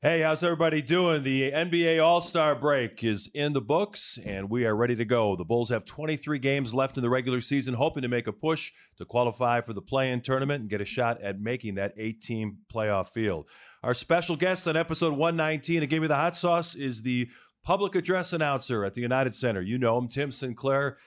Hey, 0.00 0.20
how's 0.20 0.44
everybody 0.44 0.80
doing? 0.80 1.24
The 1.24 1.50
NBA 1.50 2.00
All 2.00 2.20
Star 2.20 2.54
break 2.54 3.02
is 3.02 3.28
in 3.34 3.52
the 3.52 3.60
books, 3.60 4.16
and 4.24 4.48
we 4.48 4.64
are 4.64 4.76
ready 4.76 4.94
to 4.94 5.04
go. 5.04 5.34
The 5.34 5.44
Bulls 5.44 5.70
have 5.70 5.84
23 5.84 6.38
games 6.38 6.72
left 6.72 6.96
in 6.96 7.02
the 7.02 7.10
regular 7.10 7.40
season, 7.40 7.74
hoping 7.74 8.02
to 8.02 8.08
make 8.08 8.28
a 8.28 8.32
push 8.32 8.70
to 8.98 9.04
qualify 9.04 9.60
for 9.60 9.72
the 9.72 9.82
play 9.82 10.12
in 10.12 10.20
tournament 10.20 10.60
and 10.60 10.70
get 10.70 10.80
a 10.80 10.84
shot 10.84 11.20
at 11.20 11.40
making 11.40 11.74
that 11.74 11.94
eight 11.96 12.20
team 12.20 12.58
playoff 12.72 13.08
field. 13.08 13.48
Our 13.82 13.92
special 13.92 14.36
guest 14.36 14.68
on 14.68 14.76
episode 14.76 15.16
119 15.16 15.82
of 15.82 15.88
Give 15.88 16.02
Me 16.02 16.06
the 16.06 16.14
Hot 16.14 16.36
Sauce 16.36 16.76
is 16.76 17.02
the 17.02 17.28
public 17.64 17.96
address 17.96 18.32
announcer 18.32 18.84
at 18.84 18.94
the 18.94 19.00
United 19.00 19.34
Center. 19.34 19.62
You 19.62 19.78
know 19.78 19.98
him, 19.98 20.06
Tim 20.06 20.30
Sinclair. 20.30 20.98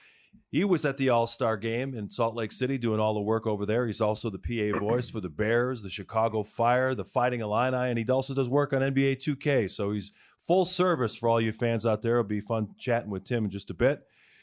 He 0.50 0.64
was 0.64 0.84
at 0.84 0.98
the 0.98 1.08
All 1.08 1.26
Star 1.26 1.56
game 1.56 1.94
in 1.94 2.10
Salt 2.10 2.34
Lake 2.34 2.52
City 2.52 2.76
doing 2.76 3.00
all 3.00 3.14
the 3.14 3.20
work 3.20 3.46
over 3.46 3.64
there. 3.64 3.86
He's 3.86 4.02
also 4.02 4.28
the 4.28 4.38
PA 4.38 4.78
voice 4.84 5.08
for 5.08 5.20
the 5.20 5.30
Bears, 5.30 5.82
the 5.82 5.88
Chicago 5.88 6.42
Fire, 6.42 6.94
the 6.94 7.04
Fighting 7.04 7.40
Illini, 7.40 7.88
and 7.88 7.98
he 7.98 8.04
also 8.10 8.34
does 8.34 8.50
work 8.50 8.72
on 8.72 8.82
NBA 8.82 9.16
2K. 9.16 9.70
So 9.70 9.92
he's 9.92 10.12
full 10.38 10.64
service 10.64 11.16
for 11.16 11.28
all 11.28 11.40
you 11.40 11.52
fans 11.52 11.86
out 11.86 12.02
there. 12.02 12.18
It'll 12.18 12.24
be 12.24 12.40
fun 12.40 12.74
chatting 12.78 13.10
with 13.10 13.24
Tim 13.24 13.44
in 13.44 13.50
just 13.50 13.70
a 13.70 13.74
bit. 13.74 14.02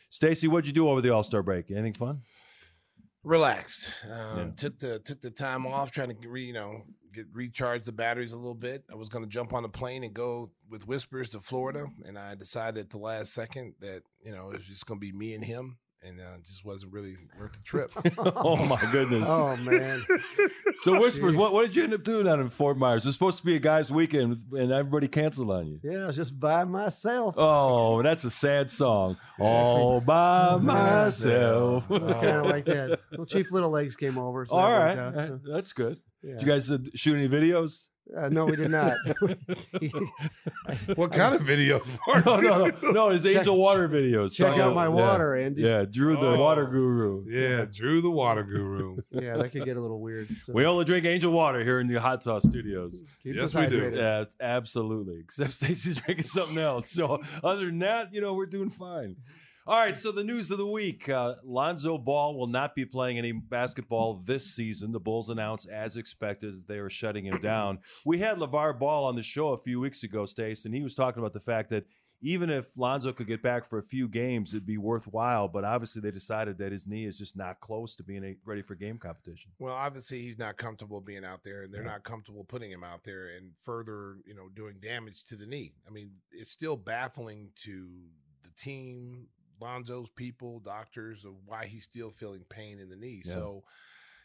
Stacey, 0.10 0.48
what'd 0.48 0.66
you 0.66 0.74
do 0.74 0.90
over 0.90 1.02
the 1.02 1.14
All 1.14 1.24
Star 1.24 1.44
break? 1.44 1.70
Anything 1.70 1.94
fun? 1.94 2.22
Relaxed. 3.30 3.90
Um, 4.10 4.38
Yeah. 4.38 4.46
Took 4.58 4.80
the 4.80 5.00
took 5.00 5.22
the 5.22 5.30
time 5.32 5.66
off, 5.66 5.92
trying 5.92 6.16
to 6.16 6.30
re, 6.30 6.44
you 6.44 6.54
know 6.54 6.84
get 7.12 7.26
recharge 7.34 7.84
the 7.84 7.92
batteries 7.92 8.34
a 8.34 8.38
little 8.38 8.54
bit. 8.54 8.84
I 8.92 8.96
was 8.96 9.10
going 9.10 9.24
to 9.24 9.30
jump 9.30 9.54
on 9.54 9.66
a 9.66 9.70
plane 9.70 10.04
and 10.04 10.14
go 10.14 10.52
with 10.70 10.88
Whispers 10.88 11.30
to 11.30 11.40
Florida, 11.40 11.88
and 12.06 12.18
I 12.20 12.36
decided 12.36 12.80
at 12.80 12.90
the 12.92 12.98
last 13.00 13.34
second 13.34 13.74
that 13.80 14.02
you 14.24 14.32
know 14.32 14.52
it 14.52 14.58
was 14.58 14.68
just 14.68 14.86
going 14.86 15.00
to 15.00 15.06
be 15.06 15.12
me 15.12 15.34
and 15.34 15.44
him, 15.44 15.78
and 16.04 16.20
uh, 16.20 16.36
it 16.38 16.46
just 16.46 16.64
wasn't 16.66 16.94
really 16.94 17.16
worth 17.40 17.54
the 17.54 17.62
trip. 17.64 17.92
Oh 18.18 18.58
my 18.68 18.92
goodness. 18.92 19.28
Oh 19.32 19.56
man, 19.58 20.06
So 20.82 21.00
Whispers, 21.00 21.36
what, 21.36 21.52
what 21.52 21.66
did 21.66 21.76
you 21.76 21.84
end 21.84 21.94
up 21.94 22.04
doing 22.04 22.26
down 22.26 22.40
in 22.40 22.48
Fort 22.50 22.78
Myers? 22.78 23.06
It's 23.06 23.16
supposed 23.16 23.40
to 23.40 23.46
be 23.46 23.56
a 23.56 23.60
guys' 23.60 23.92
weekend 23.92 24.38
and 24.54 24.72
everybody 24.72 25.08
canceled 25.10 25.52
on 25.52 25.68
you. 25.68 25.80
yeah, 25.84 26.04
I 26.04 26.08
was 26.08 26.16
just 26.16 26.40
by 26.40 26.64
myself. 26.64 27.36
Oh, 27.38 28.02
that's 28.02 28.24
a 28.24 28.30
sad 28.30 28.70
song. 28.72 29.18
All 29.40 30.00
by 30.00 30.56
myself. 30.62 31.90
It 31.92 32.02
was 32.02 32.14
kind 32.16 32.28
of 32.38 32.46
like 32.48 32.66
that. 32.66 33.00
Well, 33.18 33.26
Chief 33.26 33.52
Little 33.52 33.70
Legs 33.72 33.96
came 33.98 34.18
over. 34.18 34.46
So 34.46 34.56
All 34.56 34.70
that 34.70 34.98
right. 34.98 34.98
out, 34.98 35.14
so, 35.28 35.40
That's 35.52 35.74
good. 35.74 35.98
yeah. 36.24 36.34
Did 36.34 36.42
you 36.44 36.48
guys 36.48 36.72
uh, 36.72 36.78
shoot 36.96 37.16
any 37.18 37.28
videos? 37.28 37.88
Uh, 38.18 38.28
no, 38.30 38.46
we 38.46 38.56
did 38.56 38.72
not. 38.72 38.94
what 40.96 41.12
kind 41.12 41.36
of 41.36 41.42
video? 41.42 41.80
No, 42.26 42.40
no, 42.40 42.66
no. 42.82 42.92
No, 42.92 43.10
it's 43.10 43.24
Check- 43.24 43.38
Angel 43.38 43.56
Water 43.58 43.88
videos. 43.88 44.34
Check 44.36 44.48
Talking 44.48 44.62
out 44.64 44.74
my 44.76 44.88
about- 44.88 44.96
water, 44.98 45.36
Andy. 45.36 45.62
Yeah, 45.62 45.80
yeah 45.82 45.86
Drew 45.86 46.16
the 46.16 46.30
Oh. 46.32 46.40
water 46.40 46.66
guru. 46.66 47.24
yeah, 47.28 47.66
Drew 47.72 48.02
the 48.02 48.10
Water 48.10 48.44
Guru. 48.44 48.98
Yeah, 49.12 49.38
that 49.38 49.52
could 49.52 49.66
get 49.66 49.78
a 49.78 49.82
little 49.82 50.00
weird. 50.02 50.28
So 50.38 50.54
We 50.54 50.66
only 50.66 50.86
drink 50.86 51.06
Angel 51.06 51.32
Water 51.32 51.64
here 51.64 51.80
in 51.80 51.88
the 51.88 52.00
Hot 52.00 52.24
Sauce 52.24 52.44
Studios. 52.44 53.04
keep 53.24 53.36
Yes, 53.36 53.54
we 53.56 53.68
do. 53.68 53.92
Yeah, 53.96 54.24
absolutely. 54.42 55.20
Except 55.20 55.52
Stacey's 55.52 56.02
drinking 56.02 56.26
something 56.26 56.58
else. 56.58 56.90
So 56.92 57.20
other 57.44 57.68
than 57.68 57.80
that, 57.80 58.14
you 58.14 58.22
know, 58.22 58.34
we're 58.34 58.46
doing 58.48 58.70
fine. 58.70 59.18
All 59.70 59.78
right, 59.78 59.96
so 59.96 60.12
the 60.12 60.24
news 60.24 60.50
of 60.50 60.58
the 60.58 60.66
week: 60.66 61.08
uh, 61.10 61.36
Lonzo 61.44 62.00
Ball 62.00 62.36
will 62.36 62.48
not 62.48 62.74
be 62.74 62.86
playing 62.86 63.20
any 63.20 63.32
basketball 63.32 64.16
this 64.16 64.56
season. 64.56 64.92
The 64.92 65.00
Bulls 65.00 65.30
announced, 65.30 65.70
as 65.70 65.96
expected, 65.96 66.68
they 66.68 66.80
are 66.80 66.90
shutting 66.90 67.26
him 67.26 67.38
down. 67.38 67.78
We 68.04 68.18
had 68.18 68.40
LeVar 68.40 68.80
Ball 68.80 69.06
on 69.06 69.16
the 69.16 69.22
show 69.22 69.50
a 69.50 69.60
few 69.60 69.80
weeks 69.80 70.02
ago, 70.02 70.26
Stace, 70.26 70.66
and 70.66 70.74
he 70.74 70.82
was 70.82 70.96
talking 70.96 71.20
about 71.20 71.34
the 71.34 71.40
fact 71.40 71.70
that 71.70 71.86
even 72.20 72.50
if 72.50 72.76
Lonzo 72.80 73.12
could 73.12 73.28
get 73.28 73.44
back 73.44 73.64
for 73.64 73.78
a 73.78 73.84
few 73.84 74.08
games, 74.08 74.56
it'd 74.56 74.66
be 74.66 74.80
worthwhile. 74.80 75.48
But 75.48 75.66
obviously, 75.66 76.02
they 76.02 76.10
decided 76.10 76.58
that 76.58 76.72
his 76.72 76.88
knee 76.88 77.06
is 77.06 77.20
just 77.20 77.38
not 77.38 77.60
close 77.60 77.96
to 77.98 78.04
being 78.04 78.24
a, 78.24 78.36
ready 78.46 78.64
for 78.64 78.74
game 78.74 78.98
competition. 78.98 79.52
Well, 79.60 79.76
obviously 79.76 80.24
he's 80.24 80.40
not 80.40 80.58
comfortable 80.58 81.00
being 81.00 81.24
out 81.24 81.44
there, 81.44 81.62
and 81.62 81.72
they're 81.72 81.84
not 81.84 82.04
comfortable 82.04 82.44
putting 82.44 82.72
him 82.72 82.84
out 82.84 83.04
there 83.04 83.28
and 83.38 83.52
further, 83.62 84.18
you 84.26 84.34
know, 84.34 84.50
doing 84.52 84.80
damage 84.82 85.26
to 85.26 85.36
the 85.36 85.46
knee. 85.46 85.74
I 85.88 85.92
mean, 85.92 86.14
it's 86.32 86.50
still 86.50 86.76
baffling 86.76 87.52
to 87.58 87.92
the 88.42 88.50
team, 88.58 89.28
Lonzo's 89.62 90.10
people, 90.10 90.60
doctors, 90.60 91.26
of 91.26 91.34
why 91.46 91.66
he's 91.66 91.84
still 91.84 92.12
feeling 92.12 92.46
pain 92.50 92.80
in 92.80 92.90
the 92.90 92.96
knee. 92.96 93.22
Yeah. 93.26 93.34
So 93.34 93.64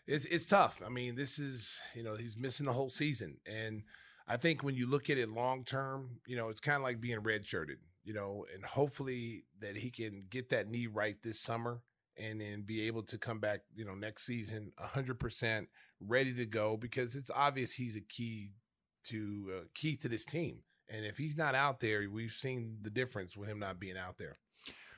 it's 0.07 0.25
it's 0.27 0.47
tough. 0.47 0.83
I 0.85 0.89
mean, 0.89 1.15
this 1.17 1.39
is 1.39 1.81
you 1.95 2.03
know 2.03 2.15
he's 2.15 2.39
missing 2.39 2.67
the 2.67 2.73
whole 2.73 2.91
season, 2.91 3.39
and 3.47 3.83
I 4.27 4.37
think 4.37 4.63
when 4.63 4.75
you 4.75 4.87
look 4.87 5.11
at 5.11 5.19
it 5.19 5.29
long 5.29 5.65
term, 5.65 6.21
you 6.27 6.37
know, 6.37 6.49
it's 6.49 6.61
kind 6.61 6.77
of 6.77 6.83
like 6.83 7.01
being 7.01 7.21
redshirted, 7.21 7.77
you 8.05 8.15
know, 8.15 8.47
and 8.55 8.65
hopefully 8.65 9.45
that 9.61 9.77
he 9.77 9.91
can 9.91 10.25
get 10.31 10.51
that 10.51 10.69
knee 10.69 10.87
right 10.87 11.17
this 11.23 11.41
summer 11.41 11.83
and 12.17 12.41
then 12.41 12.63
be 12.63 12.87
able 12.87 13.03
to 13.03 13.19
come 13.19 13.39
back, 13.39 13.61
you 13.75 13.85
know, 13.85 13.95
next 13.95 14.25
season 14.25 14.73
100% 14.81 15.67
ready 16.01 16.33
to 16.33 16.47
go 16.47 16.77
because 16.77 17.17
it's 17.17 17.31
obvious 17.35 17.75
he's 17.75 17.97
a 17.97 18.01
key 18.01 18.53
to 19.05 19.53
uh, 19.57 19.65
key 19.75 19.97
to 19.97 20.09
this 20.09 20.25
team. 20.25 20.61
And 20.89 21.05
if 21.05 21.19
he's 21.19 21.37
not 21.37 21.55
out 21.55 21.81
there, 21.81 22.09
we've 22.11 22.33
seen 22.33 22.79
the 22.83 22.91
difference 22.91 23.37
with 23.37 23.49
him 23.49 23.59
not 23.59 23.81
being 23.81 23.97
out 23.97 24.17
there. 24.19 24.39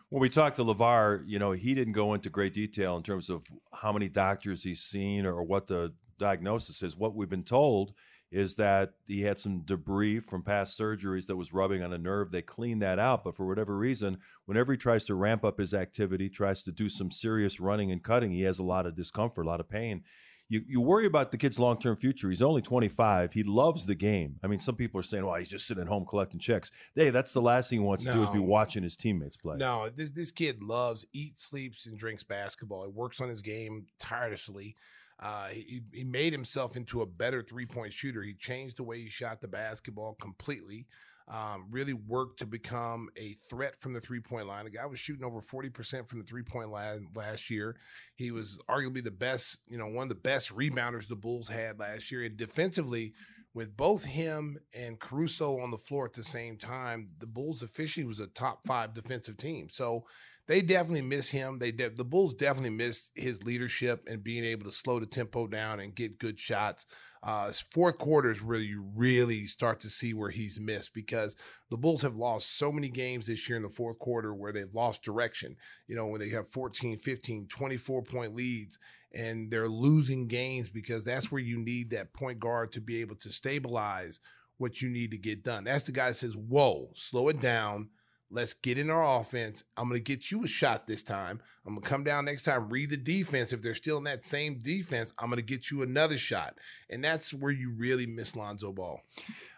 When 0.09 0.21
we 0.21 0.29
talked 0.29 0.57
to 0.57 0.65
LeVar, 0.65 1.25
you 1.27 1.41
know, 1.41 1.51
he 1.51 1.75
didn't 1.75 1.95
go 1.95 2.15
into 2.15 2.31
great 2.31 2.55
detail 2.55 2.97
in 2.97 3.03
terms 3.03 3.29
of 3.29 3.47
how 3.73 3.93
many 3.93 4.09
doctors 4.09 4.63
he's 4.63 4.81
seen 4.81 5.27
or 5.27 5.43
what 5.43 5.67
the 5.67 5.95
diagnosis 6.17 6.83
is. 6.83 6.97
What 6.97 7.17
we've 7.17 7.29
been 7.29 7.43
told 7.43 7.93
is 8.31 8.57
that 8.57 8.93
he 9.07 9.23
had 9.23 9.39
some 9.39 9.63
debris 9.63 10.21
from 10.21 10.43
past 10.43 10.79
surgeries 10.79 11.27
that 11.27 11.37
was 11.37 11.53
rubbing 11.53 11.83
on 11.83 11.93
a 11.93 11.99
nerve. 11.99 12.31
They 12.31 12.43
cleaned 12.43 12.83
that 12.83 13.01
out, 13.01 13.25
but 13.25 13.35
for 13.35 13.47
whatever 13.47 13.77
reason, 13.77 14.19
whenever 14.45 14.73
he 14.73 14.79
tries 14.79 15.07
to 15.07 15.15
ramp 15.15 15.45
up 15.45 15.59
his 15.59 15.75
activity, 15.75 16.29
tries 16.29 16.63
to 16.65 16.73
do 16.73 16.89
some 16.89 17.11
serious 17.11 17.59
running 17.59 17.91
and 17.91 18.03
cutting, 18.03 18.31
he 18.31 18.43
has 18.43 18.59
a 18.61 18.65
lot 18.65 18.87
of 18.87 18.95
discomfort, 18.97 19.47
a 19.47 19.49
lot 19.49 19.61
of 19.61 19.69
pain. 19.69 20.03
You, 20.49 20.63
you 20.67 20.81
worry 20.81 21.07
about 21.07 21.33
the 21.33 21.39
kid's 21.39 21.59
long 21.59 21.79
term 21.79 21.97
future. 21.97 22.29
He's 22.29 22.43
only 22.43 22.63
25. 22.63 23.33
He 23.33 23.43
loves 23.43 23.87
the 23.87 23.95
game. 23.95 24.39
I 24.43 24.47
mean, 24.47 24.61
some 24.61 24.77
people 24.77 25.01
are 25.01 25.05
saying, 25.05 25.27
well, 25.27 25.35
he's 25.35 25.51
just 25.51 25.67
sitting 25.67 25.83
at 25.83 25.89
home 25.89 26.05
collecting 26.07 26.39
checks. 26.39 26.71
Hey, 26.95 27.11
that's 27.11 27.33
the 27.33 27.43
last 27.43 27.71
thing 27.71 27.81
he 27.81 27.85
wants 27.85 28.05
to 28.05 28.13
do 28.13 28.23
is 28.23 28.31
be 28.31 28.39
watching 28.39 28.83
his 28.83 28.97
teammates 28.97 29.37
play. 29.37 29.57
No, 29.57 29.89
this 29.89 30.13
this 30.13 30.31
kid 30.31 30.63
loves, 30.63 31.07
eats, 31.13 31.43
sleeps, 31.43 31.87
and 31.87 31.99
drinks 31.99 32.23
basketball. 32.23 32.85
He 32.85 32.91
works 32.91 33.21
on 33.21 33.29
his 33.29 33.43
game 33.43 33.87
tirelessly. 33.99 34.77
Uh, 35.19 35.47
he, 35.49 35.83
he 35.93 36.05
made 36.05 36.33
himself 36.33 36.77
into 36.77 37.01
a 37.01 37.07
better 37.07 37.43
three 37.43 37.67
point 37.67 37.93
shooter. 37.93 38.23
He 38.23 38.35
changed 38.35 38.77
the 38.77 38.85
way 38.85 38.99
he 39.01 39.09
shot 39.09 39.41
the 39.41 39.49
basketball 39.49 40.15
completely. 40.15 40.87
Um, 41.29 41.67
really 41.71 41.93
worked 41.93 42.39
to 42.39 42.47
become 42.47 43.09
a 43.17 43.33
threat 43.33 43.75
from 43.75 43.93
the 43.93 44.01
three 44.01 44.21
point 44.21 44.47
line. 44.47 44.65
The 44.65 44.71
guy 44.71 44.87
was 44.87 45.01
shooting 45.01 45.25
over 45.25 45.41
40% 45.41 46.07
from 46.07 46.21
the 46.21 46.25
three 46.25 46.45
point 46.45 46.71
line 46.71 47.09
last 47.17 47.51
year. 47.51 47.77
He 48.15 48.31
was 48.31 48.61
arguably 48.69 49.03
the 49.03 49.11
best, 49.11 49.59
you 49.67 49.77
know, 49.77 49.89
one 49.89 50.05
of 50.05 50.09
the 50.09 50.15
best 50.15 50.55
rebounders 50.55 51.09
the 51.09 51.17
Bulls 51.17 51.49
had 51.49 51.81
last 51.81 52.13
year. 52.13 52.23
And 52.23 52.37
defensively, 52.37 53.13
with 53.57 53.75
both 53.75 54.05
him 54.05 54.59
and 54.75 55.01
Caruso 55.01 55.59
on 55.59 55.71
the 55.71 55.79
floor 55.79 56.05
at 56.05 56.13
the 56.13 56.23
same 56.23 56.59
time, 56.59 57.09
the 57.19 57.27
Bulls 57.27 57.63
officially 57.63 58.05
was 58.05 58.21
a 58.21 58.27
top 58.27 58.63
five 58.67 58.95
defensive 58.95 59.39
team. 59.39 59.69
So 59.71 60.05
they 60.47 60.61
definitely 60.61 61.03
miss 61.03 61.31
him. 61.31 61.59
They 61.59 61.73
de- 61.73 61.91
the 61.91 62.05
Bulls 62.05 62.35
definitely 62.35 62.77
miss 62.77 63.11
his 63.15 63.43
leadership 63.43 64.07
and 64.09 64.23
being 64.23 64.45
able 64.45 64.65
to 64.65 64.73
slow 64.73 65.01
the 65.01 65.07
tempo 65.07 65.47
down 65.47 65.81
and 65.81 65.95
get 65.95 66.19
good 66.19 66.39
shots. 66.39 66.87
Uh, 67.23 67.51
fourth 67.73 67.99
quarter 67.99 68.31
is 68.31 68.43
where 68.43 68.59
you 68.59 68.89
really 68.95 69.47
start 69.47 69.81
to 69.81 69.89
see 69.89 70.15
where 70.15 70.31
he's 70.31 70.61
missed 70.61 70.95
because 70.95 71.37
the 71.71 71.77
Bulls 71.77 72.03
have 72.03 72.17
lost 72.17 72.57
so 72.57 72.71
many 72.71 72.89
games 72.89 73.27
this 73.27 73.49
year 73.49 73.57
in 73.57 73.65
the 73.65 73.69
fourth 73.69 73.99
quarter 73.99 74.33
where 74.33 74.53
they've 74.53 74.75
lost 74.75 75.03
direction. 75.03 75.57
You 75.89 75.97
know, 75.97 76.07
when 76.07 76.21
they 76.21 76.29
have 76.31 76.49
14, 76.49 76.99
15, 76.99 77.49
24 77.49 78.03
point 78.03 78.35
leads 78.37 78.79
and 79.13 79.51
they're 79.51 79.69
losing 79.69 80.29
games 80.29 80.71
because 80.71 81.05
that's 81.05 81.33
where 81.33 81.41
you 81.41 81.59
need 81.59 81.91
that 81.91 82.13
point 82.13 82.39
guard 82.39 82.71
to 82.73 82.81
be 82.81 83.01
able 83.01 83.17
to 83.17 83.31
stabilize 83.31 84.21
what 84.59 84.81
you 84.81 84.89
need 84.89 85.11
to 85.11 85.19
get 85.19 85.43
done. 85.43 85.65
That's 85.65 85.85
the 85.85 85.93
guy 85.93 86.09
that 86.09 86.15
says, 86.15 86.37
Whoa, 86.37 86.91
slow 86.95 87.29
it 87.29 87.41
down. 87.41 87.89
Let's 88.29 88.55
get 88.55 88.77
in 88.77 88.91
our 88.91 89.21
offense. 89.21 89.63
I'm 89.77 89.89
going 89.89 90.01
to 90.01 90.05
get 90.05 90.33
you 90.33 90.43
a 90.43 90.49
shot 90.49 90.87
this 90.89 91.05
time. 91.05 91.41
I'm 91.65 91.75
going 91.75 91.83
to 91.83 91.89
come 91.89 92.03
down 92.03 92.25
next 92.25 92.43
time, 92.43 92.69
read 92.69 92.91
the 92.91 92.97
defense. 92.97 93.53
If 93.53 93.63
they're 93.63 93.75
still 93.77 93.99
in 93.99 94.05
that 94.05 94.25
same 94.25 94.59
defense, 94.59 95.13
I'm 95.19 95.29
going 95.31 95.39
to 95.39 95.45
get 95.45 95.71
you 95.71 95.83
another 95.83 96.19
shot. 96.19 96.57
And 96.91 97.05
that's 97.05 97.33
where 97.33 97.53
you 97.53 97.73
really 97.73 98.07
miss 98.07 98.35
Lonzo 98.35 98.73
Ball. 98.73 99.01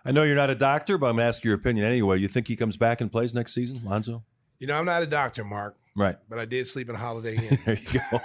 I 0.04 0.12
know 0.12 0.22
you're 0.22 0.36
not 0.36 0.50
a 0.50 0.54
doctor, 0.54 0.98
but 0.98 1.06
I'm 1.06 1.14
going 1.16 1.24
to 1.24 1.28
ask 1.28 1.44
your 1.44 1.54
opinion 1.54 1.86
anyway. 1.86 2.18
You 2.18 2.28
think 2.28 2.46
he 2.46 2.56
comes 2.56 2.76
back 2.76 3.00
and 3.00 3.10
plays 3.10 3.34
next 3.34 3.54
season, 3.54 3.80
Lonzo? 3.84 4.22
You 4.58 4.66
know, 4.66 4.74
I'm 4.78 4.84
not 4.84 5.02
a 5.02 5.06
doctor, 5.06 5.44
Mark, 5.44 5.76
Right. 5.96 6.16
but 6.28 6.38
I 6.38 6.44
did 6.44 6.66
sleep 6.66 6.90
in 6.90 6.94
a 6.94 6.98
Holiday 6.98 7.36
Inn. 7.50 7.58
There 7.64 7.78
you 7.78 8.00
go. 8.10 8.18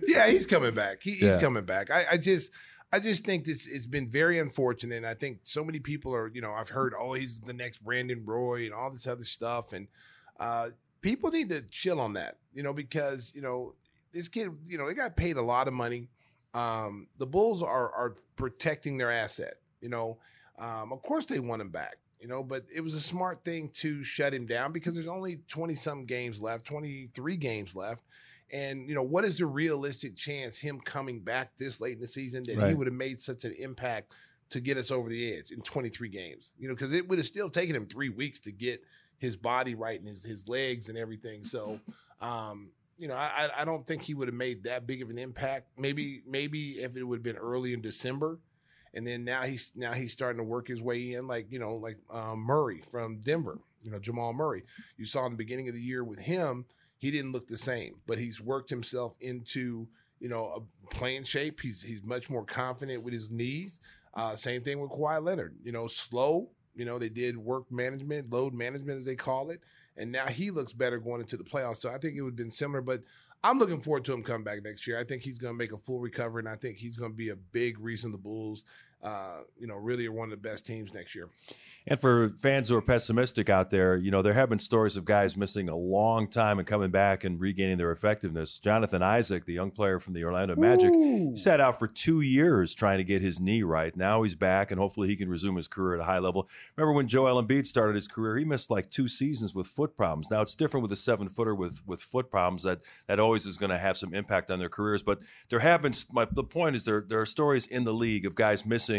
yeah, 0.06 0.26
he's 0.28 0.46
coming 0.46 0.74
back. 0.74 1.02
He, 1.02 1.12
he's 1.12 1.36
Yeah. 1.36 1.40
coming 1.40 1.64
back. 1.64 1.90
I, 1.90 2.04
I 2.12 2.16
just, 2.16 2.52
I 2.92 2.98
just 2.98 3.24
think 3.24 3.44
this 3.44 3.66
it's 3.66 3.86
been 3.86 4.10
very 4.10 4.38
unfortunate. 4.38 4.96
And 4.96 5.06
I 5.06 5.14
think 5.14 5.40
so 5.42 5.64
many 5.64 5.78
people 5.78 6.14
are, 6.14 6.28
you 6.28 6.40
know, 6.40 6.52
I've 6.52 6.70
heard, 6.70 6.92
oh, 6.98 7.14
he's 7.14 7.40
the 7.40 7.52
next 7.52 7.84
Brandon 7.84 8.22
Roy 8.24 8.64
and 8.64 8.74
all 8.74 8.90
this 8.90 9.06
other 9.06 9.24
stuff, 9.24 9.72
and 9.72 9.88
uh, 10.38 10.70
people 11.00 11.30
need 11.30 11.48
to 11.50 11.62
chill 11.62 12.00
on 12.00 12.14
that, 12.14 12.38
you 12.52 12.62
know, 12.62 12.72
because 12.72 13.32
you 13.34 13.42
know 13.42 13.74
this 14.12 14.28
kid, 14.28 14.50
you 14.64 14.78
know, 14.78 14.88
they 14.88 14.94
got 14.94 15.16
paid 15.16 15.36
a 15.36 15.42
lot 15.42 15.68
of 15.68 15.74
money. 15.74 16.08
Um, 16.52 17.06
the 17.18 17.26
Bulls 17.26 17.62
are 17.62 17.92
are 17.92 18.16
protecting 18.36 18.98
their 18.98 19.10
asset, 19.12 19.54
you 19.80 19.88
know. 19.88 20.18
Um, 20.58 20.92
of 20.92 21.00
course, 21.02 21.26
they 21.26 21.40
want 21.40 21.62
him 21.62 21.70
back, 21.70 21.96
you 22.20 22.28
know, 22.28 22.42
but 22.42 22.64
it 22.74 22.82
was 22.82 22.94
a 22.94 23.00
smart 23.00 23.44
thing 23.44 23.70
to 23.74 24.02
shut 24.04 24.34
him 24.34 24.46
down 24.46 24.72
because 24.72 24.94
there's 24.94 25.06
only 25.06 25.40
20 25.48 25.74
some 25.74 26.04
games 26.04 26.42
left, 26.42 26.64
23 26.66 27.36
games 27.36 27.74
left. 27.74 28.04
And, 28.52 28.88
you 28.88 28.94
know, 28.94 29.02
what 29.02 29.24
is 29.24 29.38
the 29.38 29.46
realistic 29.46 30.16
chance 30.16 30.58
him 30.58 30.80
coming 30.80 31.20
back 31.20 31.56
this 31.56 31.80
late 31.80 31.94
in 31.94 32.00
the 32.00 32.08
season 32.08 32.42
that 32.44 32.56
he 32.68 32.74
would 32.74 32.88
have 32.88 32.94
made 32.94 33.20
such 33.20 33.44
an 33.44 33.54
impact 33.58 34.12
to 34.50 34.60
get 34.60 34.76
us 34.76 34.90
over 34.90 35.08
the 35.08 35.32
edge 35.36 35.50
in 35.52 35.60
23 35.62 36.08
games? 36.08 36.52
You 36.58 36.68
know, 36.68 36.74
because 36.74 36.92
it 36.92 37.08
would 37.08 37.18
have 37.18 37.26
still 37.26 37.48
taken 37.48 37.76
him 37.76 37.86
three 37.86 38.08
weeks 38.08 38.40
to 38.40 38.52
get 38.52 38.82
his 39.18 39.36
body 39.36 39.74
right 39.74 39.98
and 39.98 40.08
his, 40.08 40.24
his 40.24 40.48
legs 40.48 40.88
and 40.88 40.98
everything. 40.98 41.44
So, 41.44 41.78
um, 42.20 42.70
you 42.98 43.06
know, 43.08 43.14
I- 43.14 43.50
I 43.56 43.64
don't 43.64 43.86
think 43.86 44.02
he 44.02 44.14
would 44.14 44.28
have 44.28 44.34
made 44.34 44.64
that 44.64 44.86
big 44.86 45.00
of 45.00 45.10
an 45.10 45.16
impact. 45.18 45.68
Maybe, 45.78 46.22
maybe 46.26 46.72
if 46.82 46.96
it 46.96 47.04
would 47.04 47.16
have 47.18 47.22
been 47.22 47.36
early 47.36 47.72
in 47.72 47.80
December, 47.80 48.40
and 48.94 49.06
then 49.06 49.24
now 49.24 49.42
he's 49.42 49.72
now 49.74 49.92
he's 49.92 50.12
starting 50.12 50.38
to 50.38 50.44
work 50.44 50.68
his 50.68 50.82
way 50.82 51.12
in, 51.12 51.26
like 51.26 51.46
you 51.50 51.58
know, 51.58 51.76
like 51.76 51.96
um, 52.10 52.40
Murray 52.40 52.82
from 52.90 53.18
Denver. 53.20 53.58
You 53.82 53.90
know, 53.90 53.98
Jamal 53.98 54.32
Murray. 54.34 54.64
You 54.98 55.06
saw 55.06 55.24
in 55.24 55.32
the 55.32 55.38
beginning 55.38 55.68
of 55.68 55.74
the 55.74 55.80
year 55.80 56.04
with 56.04 56.20
him, 56.20 56.66
he 56.98 57.10
didn't 57.10 57.32
look 57.32 57.48
the 57.48 57.56
same, 57.56 57.96
but 58.06 58.18
he's 58.18 58.40
worked 58.40 58.68
himself 58.68 59.16
into 59.20 59.88
you 60.18 60.28
know 60.28 60.66
a 60.86 60.94
playing 60.94 61.24
shape. 61.24 61.60
He's 61.60 61.82
he's 61.82 62.04
much 62.04 62.28
more 62.28 62.44
confident 62.44 63.02
with 63.02 63.14
his 63.14 63.30
knees. 63.30 63.80
Uh, 64.12 64.34
same 64.34 64.62
thing 64.62 64.80
with 64.80 64.90
Kawhi 64.90 65.22
Leonard. 65.22 65.56
You 65.62 65.72
know, 65.72 65.86
slow. 65.86 66.50
You 66.74 66.84
know, 66.84 66.98
they 66.98 67.08
did 67.08 67.36
work 67.36 67.70
management, 67.70 68.32
load 68.32 68.54
management 68.54 69.00
as 69.00 69.06
they 69.06 69.16
call 69.16 69.50
it, 69.50 69.60
and 69.96 70.12
now 70.12 70.26
he 70.26 70.50
looks 70.50 70.72
better 70.72 70.98
going 70.98 71.20
into 71.20 71.36
the 71.36 71.44
playoffs. 71.44 71.76
So 71.76 71.90
I 71.90 71.98
think 71.98 72.16
it 72.16 72.22
would 72.22 72.32
have 72.32 72.36
been 72.36 72.50
similar, 72.50 72.80
but 72.80 73.02
I'm 73.42 73.58
looking 73.58 73.80
forward 73.80 74.04
to 74.04 74.12
him 74.12 74.22
coming 74.22 74.44
back 74.44 74.62
next 74.62 74.86
year. 74.86 74.98
I 74.98 75.04
think 75.04 75.22
he's 75.22 75.38
going 75.38 75.54
to 75.54 75.58
make 75.58 75.72
a 75.72 75.78
full 75.78 76.00
recovery, 76.00 76.40
and 76.40 76.48
I 76.48 76.56
think 76.56 76.76
he's 76.76 76.96
going 76.96 77.12
to 77.12 77.16
be 77.16 77.30
a 77.30 77.36
big 77.36 77.80
reason 77.80 78.12
the 78.12 78.18
Bulls, 78.18 78.64
uh, 79.02 79.40
you 79.58 79.66
know, 79.66 79.76
really 79.76 80.06
are 80.06 80.12
one 80.12 80.30
of 80.30 80.42
the 80.42 80.48
best 80.48 80.66
teams 80.66 80.92
next 80.92 81.14
year. 81.14 81.28
And 81.86 81.98
for 81.98 82.28
fans 82.30 82.68
who 82.68 82.76
are 82.76 82.82
pessimistic 82.82 83.48
out 83.48 83.70
there, 83.70 83.96
you 83.96 84.10
know, 84.10 84.20
there 84.20 84.34
have 84.34 84.50
been 84.50 84.58
stories 84.58 84.98
of 84.98 85.06
guys 85.06 85.34
missing 85.34 85.70
a 85.70 85.76
long 85.76 86.28
time 86.28 86.58
and 86.58 86.68
coming 86.68 86.90
back 86.90 87.24
and 87.24 87.40
regaining 87.40 87.78
their 87.78 87.90
effectiveness. 87.90 88.58
Jonathan 88.58 89.02
Isaac, 89.02 89.46
the 89.46 89.54
young 89.54 89.70
player 89.70 89.98
from 89.98 90.12
the 90.12 90.22
Orlando 90.24 90.56
Magic, 90.56 90.90
he 90.90 91.34
sat 91.36 91.58
out 91.58 91.78
for 91.78 91.86
two 91.86 92.20
years 92.20 92.74
trying 92.74 92.98
to 92.98 93.04
get 93.04 93.22
his 93.22 93.40
knee 93.40 93.62
right. 93.62 93.96
Now 93.96 94.22
he's 94.22 94.34
back, 94.34 94.70
and 94.70 94.78
hopefully 94.78 95.08
he 95.08 95.16
can 95.16 95.30
resume 95.30 95.56
his 95.56 95.68
career 95.68 95.94
at 95.94 96.00
a 96.02 96.04
high 96.04 96.18
level. 96.18 96.46
Remember 96.76 96.92
when 96.92 97.08
Joel 97.08 97.42
Embiid 97.42 97.66
started 97.66 97.94
his 97.94 98.08
career, 98.08 98.36
he 98.36 98.44
missed 98.44 98.70
like 98.70 98.90
two 98.90 99.08
seasons 99.08 99.54
with 99.54 99.66
foot 99.66 99.96
problems. 99.96 100.30
Now 100.30 100.42
it's 100.42 100.54
different 100.54 100.82
with 100.82 100.92
a 100.92 100.96
seven 100.96 101.30
footer 101.30 101.54
with 101.54 101.80
with 101.86 102.02
foot 102.02 102.30
problems 102.30 102.64
that 102.64 102.82
that 103.06 103.18
always 103.18 103.46
is 103.46 103.56
going 103.56 103.70
to 103.70 103.78
have 103.78 103.96
some 103.96 104.12
impact 104.12 104.50
on 104.50 104.58
their 104.58 104.68
careers. 104.68 105.02
But 105.02 105.20
there 105.48 105.60
have 105.60 105.80
been. 105.80 105.94
My, 106.12 106.26
the 106.30 106.44
point 106.44 106.76
is 106.76 106.84
there 106.84 107.02
there 107.08 107.20
are 107.20 107.26
stories 107.26 107.66
in 107.66 107.84
the 107.84 107.94
league 107.94 108.26
of 108.26 108.34
guys 108.34 108.66
missing 108.66 108.89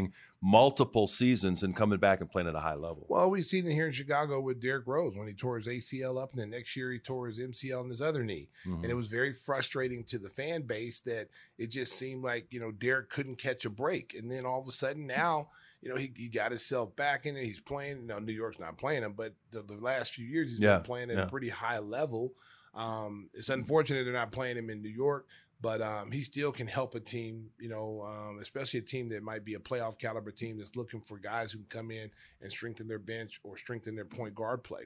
multiple 0.43 1.05
seasons 1.05 1.61
and 1.61 1.75
coming 1.75 1.99
back 1.99 2.19
and 2.19 2.29
playing 2.31 2.47
at 2.47 2.55
a 2.55 2.59
high 2.59 2.73
level. 2.73 3.05
Well, 3.09 3.29
we've 3.29 3.45
seen 3.45 3.67
it 3.67 3.73
here 3.73 3.85
in 3.85 3.91
Chicago 3.91 4.41
with 4.41 4.59
Derrick 4.59 4.87
Rose 4.87 5.15
when 5.15 5.27
he 5.27 5.33
tore 5.35 5.57
his 5.57 5.67
ACL 5.67 6.21
up, 6.21 6.31
and 6.31 6.41
then 6.41 6.49
next 6.49 6.75
year 6.75 6.91
he 6.91 6.97
tore 6.97 7.27
his 7.27 7.37
MCL 7.37 7.83
in 7.83 7.89
his 7.89 8.01
other 8.01 8.23
knee. 8.23 8.49
Mhm. 8.65 8.81
And 8.81 8.85
it 8.85 8.95
was 8.95 9.07
very 9.07 9.33
frustrating 9.33 10.03
to 10.05 10.17
the 10.17 10.29
fan 10.29 10.63
base 10.63 10.99
that 11.01 11.29
it 11.59 11.67
just 11.67 11.93
seemed 11.93 12.23
like, 12.23 12.47
you 12.51 12.59
know, 12.59 12.71
Derrick 12.71 13.09
couldn't 13.09 13.35
catch 13.37 13.65
a 13.65 13.69
break. 13.69 14.15
And 14.15 14.31
then 14.31 14.45
all 14.45 14.59
of 14.59 14.67
a 14.67 14.71
sudden 14.71 15.05
now, 15.05 15.51
you 15.81 15.89
know, 15.89 15.95
he, 15.95 16.11
he 16.15 16.27
got 16.27 16.51
himself 16.51 16.95
back 16.95 17.25
in 17.27 17.35
it. 17.37 17.43
He's 17.45 17.59
playing. 17.59 18.07
No, 18.07 18.17
New 18.19 18.33
York's 18.33 18.59
not 18.59 18.77
playing 18.77 19.03
him, 19.03 19.13
but 19.13 19.33
the, 19.51 19.61
the 19.61 19.75
last 19.77 20.13
few 20.13 20.25
years 20.25 20.49
he's 20.49 20.59
Yeah, 20.61 20.77
been 20.77 20.85
playing 20.85 21.11
at 21.11 21.17
yeah. 21.17 21.23
a 21.25 21.29
pretty 21.29 21.49
high 21.49 21.79
level. 21.79 22.33
Um, 22.73 23.29
it's 23.33 23.49
unfortunate 23.49 24.05
they're 24.05 24.13
not 24.13 24.31
playing 24.31 24.57
him 24.57 24.69
in 24.69 24.81
New 24.81 24.89
York, 24.89 25.27
but 25.61 25.81
um, 25.81 26.11
he 26.11 26.23
still 26.23 26.51
can 26.51 26.67
help 26.67 26.95
a 26.95 26.99
team, 26.99 27.49
you 27.59 27.69
know, 27.69 28.01
um, 28.01 28.39
especially 28.41 28.79
a 28.79 28.83
team 28.83 29.09
that 29.09 29.21
might 29.21 29.45
be 29.45 29.53
a 29.53 29.59
playoff 29.59 29.99
caliber 29.99 30.31
team 30.31 30.57
that's 30.57 30.75
looking 30.75 31.01
for 31.01 31.19
guys 31.19 31.51
who 31.51 31.59
can 31.59 31.67
come 31.67 31.91
in 31.91 32.09
and 32.41 32.51
strengthen 32.51 32.87
their 32.87 32.99
bench 32.99 33.39
or 33.43 33.57
strengthen 33.57 33.95
their 33.95 34.05
point 34.05 34.33
guard 34.33 34.63
play. 34.63 34.85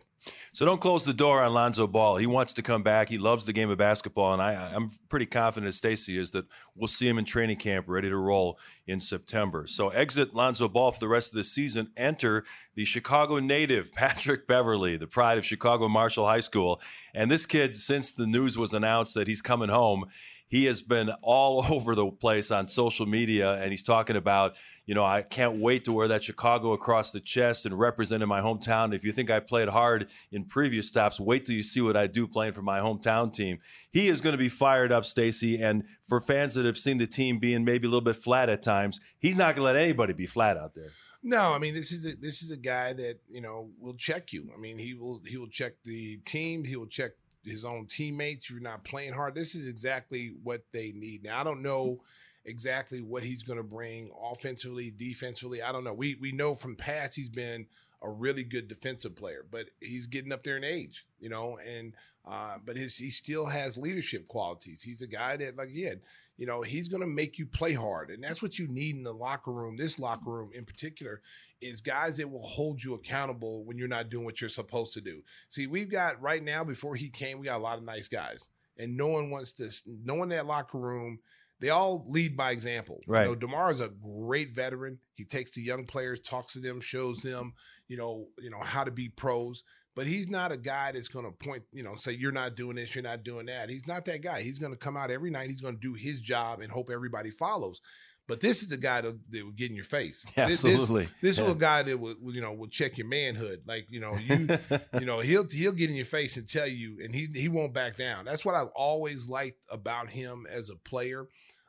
So 0.52 0.66
don't 0.66 0.82
close 0.82 1.06
the 1.06 1.14
door 1.14 1.42
on 1.42 1.54
Lonzo 1.54 1.88
Ball. 1.88 2.18
He 2.18 2.26
wants 2.26 2.54
to 2.54 2.62
come 2.62 2.82
back. 2.82 3.10
He 3.10 3.18
loves 3.18 3.46
the 3.46 3.54
game 3.54 3.70
of 3.70 3.78
basketball, 3.78 4.34
and 4.34 4.42
I, 4.42 4.72
I'm 4.74 4.90
pretty 5.08 5.28
confident, 5.28 5.68
as 5.68 5.78
Stacey 5.78 6.18
is, 6.18 6.32
that 6.32 6.46
we'll 6.76 6.88
see 6.88 7.08
him 7.08 7.18
in 7.18 7.26
training 7.26 7.58
camp, 7.58 7.86
ready 7.88 8.10
to 8.10 8.18
roll 8.18 8.60
in 8.88 9.00
September. 9.00 9.68
So 9.68 9.90
exit 9.90 10.34
Lonzo 10.34 10.68
Ball 10.68 10.92
for 10.92 11.00
the 11.00 11.08
rest 11.08 11.32
of 11.32 11.38
the 11.38 11.44
season. 11.44 11.92
Enter 11.96 12.44
the 12.74 12.86
Chicago 12.86 13.40
native 13.40 13.94
Patrick 13.94 14.48
Beverley, 14.48 14.98
the 14.98 15.08
pride 15.08 15.38
of 15.38 15.46
Chicago 15.46 15.88
Marshall 15.88 16.26
High 16.26 16.40
School. 16.40 16.82
And 17.14 17.30
this 17.30 17.46
kid, 17.46 17.76
since 17.76 18.12
the 18.12 18.28
news 18.28 18.58
was 18.58 18.74
announced 18.74 19.14
that 19.16 19.28
he's 19.28 19.42
coming 19.42 19.70
home, 19.70 20.06
he 20.48 20.66
has 20.66 20.82
been 20.82 21.12
all 21.22 21.64
over 21.72 21.96
the 21.96 22.10
place 22.12 22.52
on 22.52 22.68
social 22.68 23.06
media, 23.06 23.56
and 23.56 23.72
he's 23.72 23.84
talking 23.84 24.16
about 24.16 24.56
you 24.86 24.94
know, 24.94 25.04
I 25.04 25.24
can't 25.24 25.60
wait 25.60 25.86
to 25.86 25.92
wear 25.92 26.08
that 26.10 26.24
Chicago 26.24 26.74
across 26.74 27.12
the 27.12 27.20
chest 27.20 27.66
and 27.66 27.78
represent 27.78 28.22
in 28.22 28.30
my 28.30 28.40
hometown. 28.40 28.94
If 28.94 29.04
you 29.04 29.12
think 29.12 29.32
I 29.32 29.40
played 29.40 29.68
hard 29.68 30.12
in 30.32 30.46
previous 30.46 30.88
stops, 30.88 31.20
wait 31.20 31.46
till 31.46 31.56
you 31.56 31.64
see 31.64 31.82
what 31.82 31.98
I 31.98 32.06
do 32.06 32.28
playing 32.28 32.54
for 32.54 32.62
my 32.62 32.80
hometown 32.80 33.34
team. 33.34 33.60
He 33.92 34.08
is 34.08 34.22
going 34.22 34.34
to 34.34 34.38
be 34.38 34.50
fired 34.50 34.92
up, 34.92 35.06
Stacey. 35.06 35.62
And 35.62 35.86
for 36.04 36.22
fans 36.22 36.54
that 36.54 36.66
have 36.66 36.78
seen 36.78 37.00
the 37.00 37.08
team 37.08 37.40
being 37.40 37.66
maybe 37.66 37.88
a 37.88 37.90
little 37.90 38.02
bit 38.02 38.16
flat 38.16 38.48
at 38.48 38.62
times, 38.62 39.00
he's 39.18 39.38
not 39.38 39.56
going 39.56 39.68
to 39.68 39.74
let 39.74 39.76
anybody 39.76 40.14
be 40.14 40.28
flat 40.28 40.56
out 40.56 40.76
there. 40.76 40.90
No, 41.28 41.56
I 41.56 41.58
mean 41.58 41.74
this 41.74 41.92
is 41.92 42.06
a 42.06 42.16
this 42.16 42.44
is 42.44 42.52
a 42.52 42.58
guy 42.58 42.94
that 42.94 43.16
you 43.28 43.42
know 43.42 43.72
will 43.80 43.96
check 43.96 44.32
you. 44.32 44.52
I 44.56 44.60
mean 44.60 44.78
he 44.78 44.94
will 44.94 45.24
he 45.26 45.38
will 45.38 45.50
check 45.50 45.74
the 45.84 46.18
team. 46.18 46.66
He 46.66 46.76
will 46.76 46.86
check 46.86 47.14
his 47.46 47.66
own 47.66 47.86
teammates. 47.86 48.50
You're 48.50 48.60
not 48.60 48.84
playing 48.84 49.14
hard. 49.14 49.36
This 49.36 49.56
is 49.56 49.68
exactly 49.68 50.34
what 50.44 50.64
they 50.72 50.92
need. 50.94 51.24
Now 51.24 51.42
I 51.42 51.44
don't 51.44 51.62
know 51.62 51.86
mm. 51.86 52.00
exactly 52.46 53.02
what 53.02 53.24
he's 53.24 53.44
going 53.44 53.58
to 53.58 53.64
bring 53.64 54.12
offensively, 54.24 54.92
defensively. 54.96 55.62
I 55.62 55.72
don't 55.72 55.84
know. 55.84 55.94
We 55.94 56.16
we 56.16 56.32
know 56.32 56.56
from 56.56 56.76
past 56.76 57.16
he's 57.16 57.30
been 57.30 57.68
a 58.06 58.12
really 58.12 58.44
good 58.44 58.68
defensive 58.68 59.16
player, 59.16 59.46
but 59.50 59.68
he's 59.82 60.08
getting 60.08 60.32
up 60.32 60.44
there 60.44 60.58
in 60.58 60.64
age, 60.64 61.06
you 61.20 61.30
know, 61.30 61.58
and 61.68 61.94
uh, 62.28 62.58
but 62.64 62.78
his 62.78 62.98
he 62.98 63.10
still 63.10 63.48
has 63.48 63.78
leadership 63.78 64.28
qualities. 64.28 64.82
He's 64.82 65.02
a 65.02 65.08
guy 65.08 65.38
that, 65.38 65.58
like, 65.58 65.70
yeah, 65.72 65.94
you 66.38 66.46
know, 66.46 66.64
he's 66.64 66.88
going 66.88 67.02
to 67.02 67.08
make 67.08 67.38
you 67.38 67.46
play 67.46 67.74
hard, 67.74 68.10
and 68.10 68.24
that's 68.24 68.42
what 68.42 68.58
you 68.58 68.68
need 68.68 68.96
in 68.96 69.04
the 69.04 69.14
locker 69.14 69.52
room. 69.52 69.78
This 69.78 70.00
locker 70.00 70.32
room 70.32 70.50
in 70.54 70.66
particular 70.66 71.22
is 71.62 71.82
guys 71.82 72.18
that 72.18 72.30
will 72.30 72.46
hold 72.46 72.84
you 72.84 72.94
accountable 72.94 73.64
when 73.64 73.78
you're 73.78 73.88
not 73.88 74.10
doing 74.10 74.26
what 74.26 74.42
you're 74.42 74.50
supposed 74.50 74.94
to 74.94 75.02
do. 75.02 75.22
See, 75.50 75.68
we've 75.68 75.92
got 75.92 76.22
right 76.22 76.44
now 76.44 76.64
before 76.64 76.96
he 76.96 77.10
came, 77.10 77.40
we 77.40 77.46
got 77.46 77.60
a 77.60 77.64
lot 77.64 77.78
of 77.78 77.84
nice 77.84 78.08
guys, 78.08 78.50
and 78.78 78.98
no 78.98 79.08
one 79.08 79.30
wants 79.30 79.54
to. 79.54 79.70
No 80.04 80.16
one 80.16 80.32
in 80.32 80.38
that 80.38 80.48
locker 80.48 80.80
room 80.80 81.20
they 81.60 81.70
all 81.70 82.06
lead 82.08 82.36
by 82.36 82.52
example. 82.52 83.02
Right. 83.08 83.24
You 83.24 83.30
know, 83.30 83.36
Demar 83.36 83.72
is 83.72 83.82
a 83.82 83.90
great 83.90 84.54
veteran. 84.54 85.00
He 85.16 85.24
takes 85.24 85.52
the 85.54 85.62
young 85.62 85.86
players, 85.86 86.20
talks 86.20 86.54
to 86.54 86.60
them, 86.60 86.82
shows 86.82 87.22
them, 87.22 87.54
you 87.88 87.98
know, 87.98 88.28
you 88.40 88.50
know 88.50 88.60
how 88.60 88.84
to 88.84 88.92
be 88.92 89.10
pros. 89.10 89.64
But 89.96 90.08
he's 90.08 90.30
not 90.30 90.52
a 90.52 90.58
guy 90.58 90.92
that's 90.92 91.08
going 91.08 91.26
to 91.26 91.32
point, 91.32 91.64
you 91.72 91.82
know, 91.82 91.96
say 91.96 92.12
you're 92.12 92.34
not 92.34 92.58
doing 92.58 92.76
this, 92.76 92.94
you're 92.94 93.04
not 93.04 93.24
doing 93.24 93.46
that. 93.46 93.70
He's 93.70 93.88
not 93.88 94.04
that 94.06 94.22
guy. 94.22 94.42
He's 94.42 94.60
going 94.60 94.74
to 94.74 94.78
come 94.78 94.98
out 94.98 95.10
every 95.10 95.32
night. 95.32 95.50
He's 95.50 95.62
going 95.62 95.76
to 95.76 95.80
do 95.80 95.94
his 95.94 96.20
job 96.20 96.60
and 96.60 96.70
hope 96.70 96.90
everybody 96.92 97.32
follows. 97.32 97.80
But 98.28 98.40
this 98.42 98.64
is 98.64 98.70
the 98.70 98.78
guy 98.78 99.02
that, 99.02 99.20
that 99.32 99.46
will 99.46 99.52
get 99.52 99.70
in 99.70 99.76
your 99.76 99.86
face. 99.86 100.26
This- 100.36 100.62
this- 100.64 100.66
Absolutely. 100.74 101.08
This, 101.22 101.38
Yeah. 101.38 101.46
is 101.46 101.52
a 101.52 101.56
guy 101.56 101.84
that 101.84 102.00
will, 102.00 102.16
will, 102.22 102.34
you 102.34 102.42
know, 102.42 102.54
will 102.54 102.68
check 102.68 102.98
your 102.98 103.08
manhood. 103.08 103.62
Like, 103.68 103.86
you 103.90 104.00
know, 104.00 104.16
you, 104.16 104.48
you 105.00 105.06
know, 105.06 105.20
he'll 105.20 105.48
he'll 105.48 105.72
get 105.74 105.90
in 105.90 105.96
your 105.96 106.06
face 106.06 106.38
and 106.38 106.48
tell 106.48 106.68
you, 106.68 106.98
and 107.04 107.14
he 107.14 107.28
he 107.34 107.50
won't 107.50 107.74
back 107.74 107.98
down. 107.98 108.26
That's 108.26 108.46
what 108.46 108.56
I've 108.56 108.72
always 108.76 109.30
liked 109.30 109.64
about 109.70 110.10
him 110.10 110.48
as 110.50 110.70
a 110.70 110.76
player. 110.76 111.28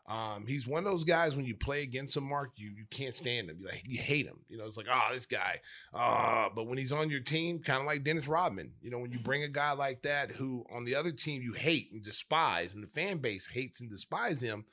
Um, 0.08 0.46
he's 0.46 0.68
one 0.68 0.78
of 0.78 0.84
those 0.84 1.02
guys 1.02 1.34
when 1.34 1.46
you 1.46 1.56
play 1.56 1.82
against 1.82 2.16
him, 2.16 2.28
Mark, 2.28 2.52
you 2.54 2.70
you 2.70 2.84
can't 2.90 3.12
stand 3.14 3.50
him. 3.50 3.56
You 3.58 3.66
like 3.66 3.82
you 3.84 3.98
hate 3.98 4.24
him. 4.26 4.38
You 4.48 4.56
know, 4.56 4.64
it's 4.64 4.76
like, 4.76 4.86
oh, 4.88 5.08
this 5.12 5.26
guy. 5.26 5.60
Uh, 5.92 6.48
but 6.54 6.68
when 6.68 6.78
he's 6.78 6.92
on 6.92 7.10
your 7.10 7.18
team, 7.20 7.58
kind 7.58 7.80
of 7.80 7.86
like 7.86 8.04
Dennis 8.04 8.28
Rodman, 8.28 8.70
you 8.80 8.90
know, 8.90 9.00
when 9.00 9.10
you 9.10 9.18
bring 9.18 9.42
a 9.42 9.48
guy 9.48 9.72
like 9.72 10.02
that 10.02 10.30
who 10.30 10.64
on 10.72 10.84
the 10.84 10.94
other 10.94 11.10
team 11.10 11.42
you 11.42 11.54
hate 11.54 11.88
and 11.92 12.04
despise, 12.04 12.72
and 12.72 12.84
the 12.84 12.88
fan 12.88 13.18
base 13.18 13.48
hates 13.48 13.80
and 13.80 13.90
despise 13.90 14.40
him, 14.40 14.64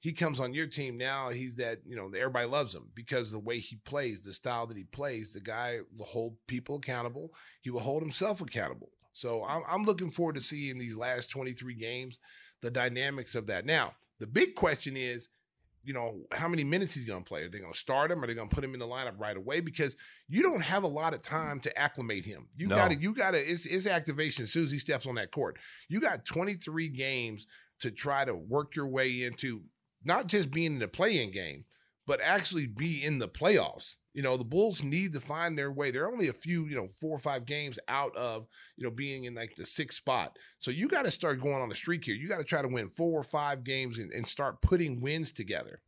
he 0.00 0.12
comes 0.12 0.40
on 0.40 0.54
your 0.54 0.66
team 0.66 0.96
now. 0.96 1.28
He's 1.28 1.56
that, 1.56 1.78
you 1.86 1.94
know, 1.94 2.06
everybody 2.06 2.46
loves 2.46 2.74
him 2.74 2.88
because 2.94 3.30
the 3.32 3.38
way 3.38 3.58
he 3.58 3.76
plays, 3.76 4.22
the 4.24 4.32
style 4.32 4.66
that 4.66 4.76
he 4.76 4.84
plays, 4.84 5.34
the 5.34 5.40
guy 5.40 5.80
will 5.96 6.06
hold 6.06 6.36
people 6.46 6.76
accountable. 6.76 7.30
He 7.60 7.70
will 7.70 7.80
hold 7.80 8.02
himself 8.02 8.40
accountable. 8.40 8.90
So 9.12 9.44
I'm, 9.46 9.62
I'm 9.68 9.84
looking 9.84 10.10
forward 10.10 10.36
to 10.36 10.40
seeing 10.40 10.78
these 10.78 10.96
last 10.96 11.30
23 11.30 11.74
games, 11.74 12.18
the 12.62 12.70
dynamics 12.70 13.34
of 13.34 13.46
that. 13.48 13.66
Now, 13.66 13.94
the 14.18 14.26
big 14.26 14.54
question 14.54 14.96
is, 14.96 15.28
you 15.82 15.94
know, 15.94 16.24
how 16.34 16.46
many 16.48 16.62
minutes 16.62 16.94
he's 16.94 17.06
going 17.06 17.22
to 17.22 17.28
play. 17.28 17.42
Are 17.42 17.48
they 17.48 17.58
going 17.58 17.72
to 17.72 17.78
start 17.78 18.10
him? 18.10 18.22
Are 18.22 18.26
they 18.26 18.34
going 18.34 18.48
to 18.50 18.54
put 18.54 18.62
him 18.64 18.74
in 18.74 18.80
the 18.80 18.86
lineup 18.86 19.18
right 19.18 19.36
away? 19.36 19.60
Because 19.60 19.96
you 20.28 20.42
don't 20.42 20.62
have 20.62 20.82
a 20.82 20.86
lot 20.88 21.14
of 21.14 21.22
time 21.22 21.58
to 21.60 21.78
acclimate 21.78 22.26
him. 22.26 22.48
You 22.54 22.68
No. 22.68 22.76
got 22.76 22.90
to, 22.90 22.96
you 22.98 23.14
got 23.14 23.32
to, 23.32 23.38
it's, 23.38 23.64
it's 23.66 23.86
activation 23.86 24.42
as 24.42 24.52
soon 24.52 24.64
as 24.64 24.70
he 24.70 24.78
steps 24.78 25.06
on 25.06 25.14
that 25.14 25.30
court. 25.30 25.58
You 25.88 26.00
got 26.00 26.24
23 26.26 26.88
games 26.88 27.46
to 27.80 27.90
try 27.90 28.26
to 28.26 28.34
work 28.34 28.76
your 28.76 28.88
way 28.88 29.24
into 29.24 29.62
not 30.04 30.26
just 30.26 30.50
being 30.50 30.72
in 30.72 30.78
the 30.78 30.88
play-in 30.88 31.30
game, 31.30 31.64
but 32.06 32.20
actually 32.22 32.66
be 32.66 33.04
in 33.04 33.18
the 33.18 33.28
playoffs. 33.28 33.96
You 34.14 34.22
know, 34.22 34.36
the 34.36 34.44
Bulls 34.44 34.82
need 34.82 35.12
to 35.12 35.20
find 35.20 35.56
their 35.56 35.70
way. 35.70 35.90
They're 35.90 36.10
only 36.10 36.26
a 36.26 36.32
few, 36.32 36.66
you 36.66 36.74
know, 36.74 36.88
four 36.88 37.14
or 37.14 37.18
five 37.18 37.46
games 37.46 37.78
out 37.86 38.16
of, 38.16 38.48
you 38.76 38.84
know, 38.84 38.90
being 38.90 39.24
in 39.24 39.34
like 39.36 39.54
the 39.54 39.64
sixth 39.64 39.98
spot. 39.98 40.36
So 40.58 40.72
you 40.72 40.88
got 40.88 41.04
to 41.04 41.10
start 41.12 41.40
going 41.40 41.62
on 41.62 41.70
a 41.70 41.74
streak 41.76 42.04
here. 42.04 42.16
You 42.16 42.28
got 42.28 42.38
to 42.38 42.44
try 42.44 42.62
to 42.62 42.68
win 42.68 42.90
four 42.96 43.20
or 43.20 43.22
five 43.22 43.62
games 43.62 43.98
and, 43.98 44.10
and 44.10 44.26
start 44.26 44.62
putting 44.62 45.00
wins 45.00 45.30
together. 45.30 45.82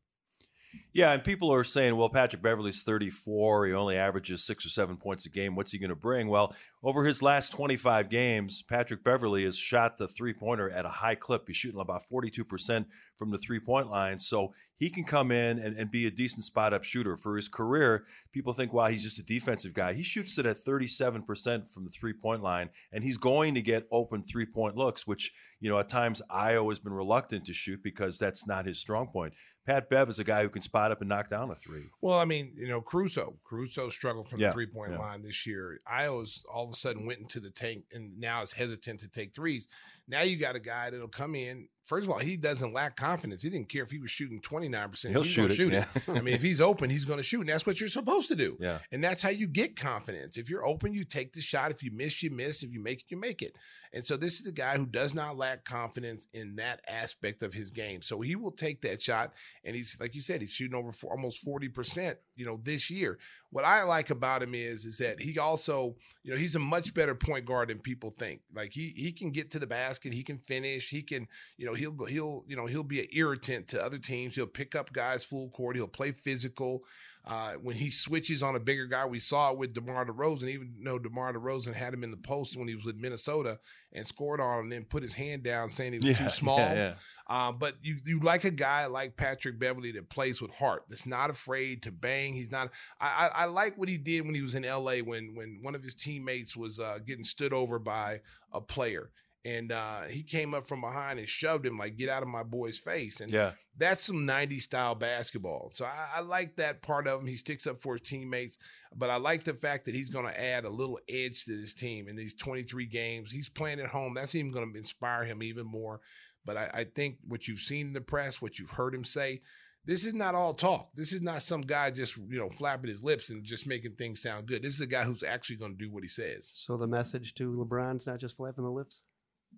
Yeah, 0.93 1.13
and 1.13 1.25
people 1.25 1.53
are 1.53 1.65
saying, 1.65 1.97
well, 1.97 2.11
Patrick 2.11 2.43
Beverley's 2.43 2.83
34. 2.83 3.67
He 3.67 3.73
only 3.73 3.97
averages 3.97 4.45
six 4.45 4.67
or 4.67 4.69
seven 4.69 4.97
points 4.97 5.25
a 5.25 5.31
game. 5.31 5.55
What's 5.55 5.73
he 5.73 5.79
going 5.79 5.91
to 5.91 5.97
bring? 5.97 6.29
Well, 6.29 6.55
over 6.83 7.05
his 7.05 7.23
last 7.23 7.51
25 7.53 8.11
games, 8.11 8.63
Patrick 8.63 9.03
Beverley 9.03 9.45
has 9.45 9.57
shot 9.57 9.97
the 9.97 10.07
three 10.07 10.35
pointer 10.35 10.71
at 10.71 10.85
a 10.85 10.91
high 10.91 11.15
clip. 11.15 11.45
He's 11.47 11.57
shooting 11.57 11.81
about 11.81 12.03
42% 12.13 12.87
from 13.17 13.31
the 13.31 13.39
three 13.39 13.61
point 13.61 13.91
line. 13.91 14.19
So 14.19 14.53
he 14.77 14.91
can 14.91 15.05
come 15.05 15.31
in 15.31 15.61
and, 15.61 15.77
and 15.77 15.93
be 15.93 16.09
a 16.09 16.11
decent 16.11 16.43
spot 16.43 16.75
up 16.75 16.83
shooter. 16.83 17.17
For 17.17 17.37
his 17.37 17.47
career, 17.47 18.05
people 18.33 18.53
think, 18.53 18.73
wow, 18.73 18.89
he's 18.89 19.05
just 19.05 19.21
a 19.21 19.25
defensive 19.25 19.75
guy. 19.75 19.93
He 19.93 20.03
shoots 20.03 20.39
it 20.39 20.47
at 20.47 20.57
37% 20.57 21.73
from 21.73 21.85
the 21.85 21.91
three 21.91 22.13
point 22.13 22.43
line, 22.43 22.69
and 22.93 23.05
he's 23.05 23.17
going 23.17 23.55
to 23.55 23.63
get 23.63 23.87
open 23.93 24.25
three 24.25 24.45
point 24.45 24.77
looks, 24.77 25.07
which, 25.07 25.33
you 25.61 25.71
know, 25.71 25.79
at 25.79 25.89
times 25.89 26.21
Ayo 26.29 26.69
has 26.69 26.81
been 26.81 26.93
reluctant 26.93 27.45
to 27.47 27.53
shoot 27.53 27.81
because 27.83 28.19
that's 28.19 28.45
not 28.45 28.67
his 28.67 28.81
strong 28.81 29.07
point. 29.07 29.35
Pat 29.65 29.89
Bev 29.89 30.09
is 30.09 30.19
a 30.19 30.25
guy 30.25 30.43
who 30.43 30.49
can 30.49 30.63
spot 30.63 30.91
up 30.91 31.01
and 31.01 31.09
knock 31.09 31.29
down 31.29 31.51
a 31.51 31.55
three. 31.55 31.85
Well, 32.01 32.19
I 32.19 32.25
mean, 32.25 32.53
you 32.57 32.67
know, 32.67 32.81
Caruso. 32.81 33.39
Caruso 33.45 33.89
struggled 33.91 34.29
from 34.29 34.41
Yeah, 34.41 34.49
the 34.49 34.55
three 34.55 34.67
point 34.67 34.93
yeah. 34.93 34.99
line 34.99 35.23
this 35.23 35.47
year. 35.47 35.81
Ayo's 35.87 36.45
all 36.53 36.65
of 36.65 36.73
a 36.73 36.77
sudden 36.77 37.07
went 37.07 37.21
into 37.21 37.39
the 37.39 37.51
tank 37.51 37.85
and 37.93 38.19
now 38.19 38.43
is 38.43 38.55
hesitant 38.55 39.01
to 39.01 39.09
take 39.09 39.35
threes. 39.35 39.69
Now 40.09 40.23
you 40.23 40.37
got 40.37 40.57
a 40.57 40.61
guy 40.61 40.91
that'll 40.91 41.09
come 41.09 41.35
in. 41.35 41.69
First 41.93 42.07
of 42.07 42.15
all, 42.15 42.21
he 42.21 42.39
doesn't 42.39 42.73
lack 42.73 42.97
confidence. 42.97 43.43
He 43.43 43.51
didn't 43.51 43.69
care 43.69 43.83
if 43.83 43.91
he 43.91 43.99
was 43.99 44.11
shooting 44.11 44.41
29%. 44.41 45.11
He'll 45.11 45.25
shoot 45.25 45.51
it, 45.51 45.57
shoot 45.57 45.73
yeah. 45.75 45.85
I 46.09 46.23
mean, 46.23 46.35
if 46.35 46.41
he's 46.41 46.59
open, 46.59 46.89
he's 46.89 47.05
going 47.05 47.19
to 47.19 47.23
shoot. 47.23 47.41
And 47.41 47.51
that's 47.51 47.67
what 47.67 47.81
you're 47.81 47.91
supposed 47.91 48.29
to 48.29 48.35
do. 48.35 48.57
Yeah. 48.59 48.79
And 48.91 49.05
that's 49.05 49.21
how 49.21 49.29
you 49.29 49.47
get 49.47 49.77
confidence. 49.77 50.39
If 50.39 50.49
you're 50.49 50.65
open, 50.65 50.95
you 50.95 51.05
take 51.05 51.35
the 51.35 51.43
shot. 51.43 51.71
If 51.71 51.83
you 51.83 51.91
miss, 51.91 52.23
you 52.23 52.31
miss. 52.31 52.63
If 52.63 52.73
you 52.73 52.81
make 52.83 53.01
it, 53.01 53.11
you 53.11 53.19
make 53.19 53.43
it. 53.43 53.57
And 53.93 54.03
so 54.03 54.17
this 54.17 54.41
is 54.41 54.47
a 54.47 54.55
guy 54.55 54.79
who 54.79 54.87
does 54.87 55.15
not 55.15 55.37
lack 55.37 55.67
confidence 55.67 56.27
in 56.33 56.57
that 56.57 56.81
aspect 56.89 57.43
of 57.43 57.53
his 57.53 57.71
game. 57.71 58.01
So 58.01 58.23
he 58.23 58.37
will 58.37 58.53
take 58.53 58.81
that 58.83 59.03
shot. 59.03 59.35
And 59.63 59.77
he's, 59.77 59.99
like 60.01 60.15
you 60.15 60.23
said, 60.23 60.41
he's 60.41 60.55
shooting 60.55 60.75
over 60.75 60.93
four, 60.93 61.11
almost 61.11 61.47
40%, 61.47 62.15
you 62.37 62.47
know, 62.47 62.57
this 62.57 62.91
year. 62.91 63.19
What 63.51 63.67
I 63.67 63.83
like 63.83 64.09
about 64.09 64.43
him 64.43 64.55
is, 64.55 64.87
is 64.87 64.97
that 64.97 65.21
he 65.21 65.39
also, 65.39 65.97
you 66.23 66.33
know, 66.33 66.39
he's 66.39 66.57
a 66.57 66.59
much 66.59 66.95
better 66.95 67.15
point 67.15 67.45
guard 67.45 67.69
than 67.69 67.81
people 67.81 68.11
think. 68.11 68.41
Like 68.55 68.73
he, 68.73 68.95
he 68.97 69.13
can 69.13 69.31
get 69.31 69.51
to 69.51 69.59
the 69.59 69.67
basket. 69.67 70.15
He 70.15 70.23
can 70.23 70.39
finish. 70.39 70.89
He 70.89 71.03
can, 71.03 71.29
you 71.59 71.67
know, 71.67 71.75
he'll, 71.83 72.05
he'll, 72.07 72.45
you 72.47 72.57
know, 72.57 72.67
he'll 72.67 72.85
be 72.85 73.01
an 73.01 73.09
irritant 73.13 73.69
to 73.69 73.83
other 73.83 73.99
teams. 73.99 74.35
He'll 74.37 74.47
pick 74.47 74.75
up 74.75 74.93
guys 74.93 75.25
full 75.25 75.49
court. 75.49 75.77
He'll 75.77 75.89
play 75.89 76.13
physical. 76.13 76.85
Uh, 77.25 77.53
when 77.63 77.77
he 77.77 77.89
switches 77.89 78.43
on 78.43 78.57
a 78.57 78.61
bigger 78.61 78.85
guy, 78.85 79.07
we 79.07 79.21
saw 79.21 79.53
it 79.53 79.59
with 79.59 79.75
DeMar 79.75 80.07
DeRozan. 80.07 80.49
Even 80.49 80.75
though 80.83 80.99
DeMar 80.99 81.33
DeRozan 81.35 81.73
had 81.73 81.95
him 81.95 82.03
in 82.03 82.11
the 82.11 82.17
post 82.17 82.57
when 82.57 82.67
he 82.67 82.75
was 82.75 82.85
with 82.85 82.97
Minnesota 82.97 83.61
and 83.93 84.05
scored 84.05 84.41
on 84.41 84.59
him, 84.59 84.63
and 84.65 84.73
then 84.73 84.85
put 84.85 85.05
his 85.05 85.15
hand 85.15 85.45
down 85.45 85.69
saying 85.69 85.93
he 85.93 86.01
was 86.01 86.19
too 86.19 86.29
small. 86.31 86.59
Yeah, 86.59 86.75
yeah. 86.75 86.95
Uh, 87.29 87.53
but 87.53 87.75
you 87.81 87.97
you 88.05 88.19
like 88.19 88.43
a 88.43 88.51
guy 88.51 88.87
like 88.87 89.17
Patrick 89.17 89.61
Beverley 89.61 89.93
that 89.93 90.11
plays 90.11 90.43
with 90.43 90.57
heart, 90.57 90.85
that's 90.89 91.07
not 91.07 91.31
afraid 91.31 91.83
to 91.85 91.93
bang. 91.93 92.35
He's 92.35 92.51
not. 92.51 92.71
I 93.01 93.31
I, 93.33 93.43
I 93.43 93.45
like 93.47 93.79
what 93.79 93.89
he 93.89 93.99
did 93.99 94.25
when 94.25 94.35
he 94.35 94.43
was 94.43 94.57
in 94.57 94.65
L.A. 94.65 95.01
when 95.03 95.37
when 95.37 95.61
one 95.63 95.77
of 95.77 95.85
his 95.85 95.95
teammates 95.95 96.57
was 96.57 96.81
uh, 96.81 96.99
getting 97.07 97.25
stood 97.25 97.53
over 97.53 97.79
by 97.79 98.21
a 98.53 98.61
player. 98.61 99.11
And 99.45 99.73
uh, 99.73 100.03
he 100.03 100.23
came 100.23 100.55
up 100.55 100.65
from 100.65 100.81
behind 100.83 101.19
and 101.19 101.29
shoved 101.29 101.67
him 101.67 101.77
like, 101.77 101.97
"Get 101.97 102.09
out 102.09 102.23
of 102.23 102.29
my 102.29 102.45
boy's 102.45 102.79
face!" 102.79 103.21
And 103.21 103.33
Yeah. 103.33 103.53
that's 103.77 104.05
some 104.05 104.25
90s 104.25 104.63
style 104.63 104.95
basketball. 104.95 105.71
So 105.73 105.85
I, 105.85 106.19
I 106.19 106.21
like 106.21 106.57
that 106.57 106.81
part 106.81 107.09
of 107.09 107.21
him. 107.21 107.27
He 107.27 107.37
sticks 107.37 107.67
up 107.67 107.79
for 107.79 107.95
his 107.95 108.09
teammates, 108.09 108.57
but 108.95 109.11
I 109.11 109.17
like 109.17 109.43
the 109.43 109.55
fact 109.55 109.87
that 109.87 109.97
he's 109.97 110.11
going 110.11 110.27
to 110.27 110.41
add 110.41 110.65
a 110.65 110.71
little 110.71 111.01
edge 111.09 111.45
to 111.47 111.57
this 111.57 111.75
team 111.75 112.07
in 112.07 112.15
these 112.15 112.35
23 112.35 112.87
games. 112.87 113.33
He's 113.33 113.49
playing 113.49 113.81
at 113.81 113.89
home. 113.89 114.15
That's 114.15 114.37
even 114.37 114.53
going 114.53 114.73
to 114.73 114.79
inspire 114.79 115.25
him 115.25 115.43
even 115.43 115.67
more. 115.67 116.01
But 116.45 116.57
I, 116.57 116.71
I 116.75 116.85
think 116.85 117.19
what 117.27 117.49
you've 117.49 117.59
seen 117.59 117.89
in 117.89 117.93
the 117.95 118.01
press, 118.01 118.41
what 118.41 118.59
you've 118.61 118.73
heard 118.73 118.95
him 118.95 119.05
say, 119.05 119.43
this 119.85 120.07
is 120.07 120.15
not 120.15 120.37
all 120.37 120.55
talk. 120.55 120.91
This 120.95 121.13
is 121.13 121.23
not 121.23 121.43
some 121.43 121.63
guy 121.63 121.91
just 121.91 122.17
you 122.17 122.39
know 122.39 122.49
flapping 122.49 122.91
his 122.91 123.03
lips 123.03 123.31
and 123.31 123.43
just 123.43 123.67
making 123.67 123.97
things 123.97 124.23
sound 124.23 124.47
good. 124.47 124.63
This 124.63 124.75
is 124.77 124.81
a 124.81 124.87
guy 124.87 125.03
who's 125.03 125.25
actually 125.25 125.57
going 125.57 125.73
to 125.77 125.85
do 125.85 125.93
what 125.93 126.05
he 126.05 126.09
says. 126.09 126.53
So 126.55 126.77
the 126.77 126.87
message 126.87 127.35
to 127.35 127.51
LeBron's 127.53 128.07
not 128.07 128.21
just 128.21 128.37
flapping 128.37 128.63
the 128.63 128.71
lips 128.71 129.03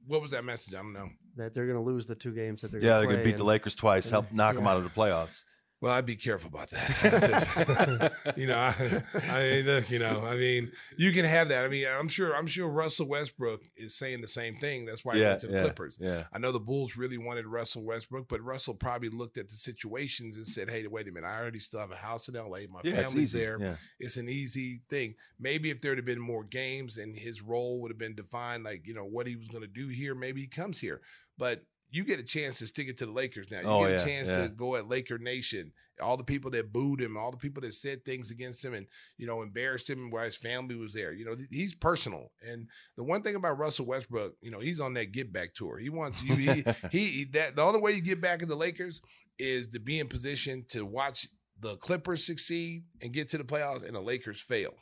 What 0.06 0.20
was 0.20 0.30
that 0.32 0.44
message? 0.44 0.74
I 0.74 0.78
don't 0.78 0.92
know. 0.92 1.08
that 1.36 1.54
they're 1.54 1.66
going 1.66 1.78
to 1.78 1.82
lose 1.82 2.06
the 2.06 2.14
two 2.14 2.32
games 2.34 2.62
that 2.62 2.70
they're 2.70 2.80
Yeah, 2.80 2.88
going 2.98 3.00
they're 3.00 3.12
going 3.16 3.24
to 3.24 3.30
beat 3.32 3.36
the 3.38 3.44
Lakers 3.44 3.74
twice, 3.74 4.08
help 4.10 4.30
knock 4.32 4.54
them 4.54 4.66
out 4.66 4.76
of 4.76 4.84
the 4.84 4.90
playoffs. 4.90 5.44
Well, 5.84 5.92
I'd 5.92 6.06
be 6.06 6.16
careful 6.16 6.48
about 6.48 6.70
that. 6.70 8.16
Just, 8.24 8.36
you 8.38 8.46
know, 8.46 8.56
I, 8.56 9.02
I 9.30 9.42
mean, 9.42 9.66
look, 9.66 9.90
you 9.90 9.98
know, 9.98 10.24
I 10.24 10.34
mean, 10.34 10.72
you 10.96 11.12
can 11.12 11.26
have 11.26 11.50
that. 11.50 11.66
I 11.66 11.68
mean, 11.68 11.86
I'm 11.86 12.08
sure, 12.08 12.34
I'm 12.34 12.46
sure 12.46 12.70
Russell 12.70 13.06
Westbrook 13.06 13.60
is 13.76 13.94
saying 13.94 14.22
the 14.22 14.26
same 14.26 14.54
thing. 14.54 14.86
That's 14.86 15.04
why 15.04 15.16
he 15.16 15.22
went 15.22 15.42
to 15.42 15.46
the 15.48 15.52
yeah, 15.52 15.62
Clippers. 15.64 15.98
yeah. 16.00 16.24
I 16.32 16.38
know 16.38 16.52
the 16.52 16.58
Bulls 16.58 16.96
really 16.96 17.18
wanted 17.18 17.44
Russell 17.44 17.84
Westbrook, 17.84 18.28
but 18.28 18.40
Russell 18.42 18.72
probably 18.72 19.10
looked 19.10 19.36
at 19.36 19.50
the 19.50 19.56
situations 19.56 20.38
and 20.38 20.46
said, 20.46 20.70
"Hey, 20.70 20.86
wait 20.86 21.06
a 21.06 21.12
minute, 21.12 21.28
I 21.28 21.38
already 21.38 21.58
still 21.58 21.80
have 21.80 21.90
a 21.90 21.96
house 21.96 22.28
in 22.28 22.36
L.A. 22.36 22.66
My 22.66 22.80
Yeah, 22.82 23.02
family's 23.02 23.34
there. 23.34 23.58
Yeah. 23.60 23.76
It's 24.00 24.16
an 24.16 24.30
easy 24.30 24.80
thing. 24.88 25.16
Maybe 25.38 25.68
if 25.68 25.82
there'd 25.82 25.98
have 25.98 26.06
been 26.06 26.18
more 26.18 26.44
games 26.44 26.96
and 26.96 27.14
his 27.14 27.42
role 27.42 27.82
would 27.82 27.90
have 27.90 27.98
been 27.98 28.14
defined, 28.14 28.64
like 28.64 28.86
you 28.86 28.94
know 28.94 29.04
what 29.04 29.26
he 29.26 29.36
was 29.36 29.48
going 29.48 29.60
to 29.60 29.68
do 29.68 29.88
here, 29.88 30.14
maybe 30.14 30.40
he 30.40 30.46
comes 30.46 30.80
here. 30.80 31.02
But 31.36 31.64
you 31.94 32.04
get 32.04 32.18
a 32.18 32.24
chance 32.24 32.58
to 32.58 32.66
stick 32.66 32.88
it 32.88 32.98
to 32.98 33.06
the 33.06 33.12
Lakers 33.12 33.50
now. 33.50 33.60
You 33.60 33.66
Oh, 33.66 33.80
get 33.82 33.90
a 33.90 33.92
yeah, 33.94 34.04
chance 34.04 34.28
yeah. 34.28 34.42
to 34.42 34.48
go 34.48 34.76
at 34.76 34.88
Laker 34.88 35.18
Nation. 35.18 35.72
All 36.02 36.16
the 36.16 36.24
people 36.24 36.50
that 36.50 36.72
booed 36.72 37.00
him, 37.00 37.16
all 37.16 37.30
the 37.30 37.36
people 37.36 37.60
that 37.62 37.72
said 37.74 38.04
things 38.04 38.30
against 38.32 38.64
him 38.64 38.74
and, 38.74 38.86
you 39.16 39.26
know, 39.28 39.42
embarrassed 39.42 39.88
him 39.88 40.10
while 40.10 40.24
his 40.24 40.36
family 40.36 40.74
was 40.74 40.92
there. 40.92 41.12
You 41.12 41.24
know, 41.24 41.34
th- 41.36 41.48
he's 41.52 41.74
personal. 41.74 42.32
And 42.42 42.68
the 42.96 43.04
one 43.04 43.22
thing 43.22 43.36
about 43.36 43.58
Russell 43.58 43.86
Westbrook, 43.86 44.34
you 44.42 44.50
know, 44.50 44.58
he's 44.58 44.80
on 44.80 44.94
that 44.94 45.12
get 45.12 45.32
back 45.32 45.54
tour. 45.54 45.78
He 45.78 45.90
wants 45.90 46.22
you, 46.22 46.34
he, 46.34 46.64
he, 46.90 47.04
he- 47.06 47.24
that 47.34 47.54
the 47.54 47.62
only 47.62 47.80
way 47.80 47.92
you 47.92 48.02
get 48.02 48.20
back 48.20 48.42
in 48.42 48.48
the 48.48 48.56
Lakers 48.56 49.00
is 49.38 49.68
to 49.68 49.78
be 49.78 50.00
in 50.00 50.08
position 50.08 50.64
to 50.70 50.84
watch 50.84 51.28
the 51.60 51.76
Clippers 51.76 52.24
succeed 52.26 52.82
and 53.00 53.12
get 53.12 53.28
to 53.28 53.38
the 53.38 53.44
playoffs 53.44 53.86
and 53.86 53.94
the 53.94 54.00
Lakers 54.00 54.40
fail. 54.40 54.74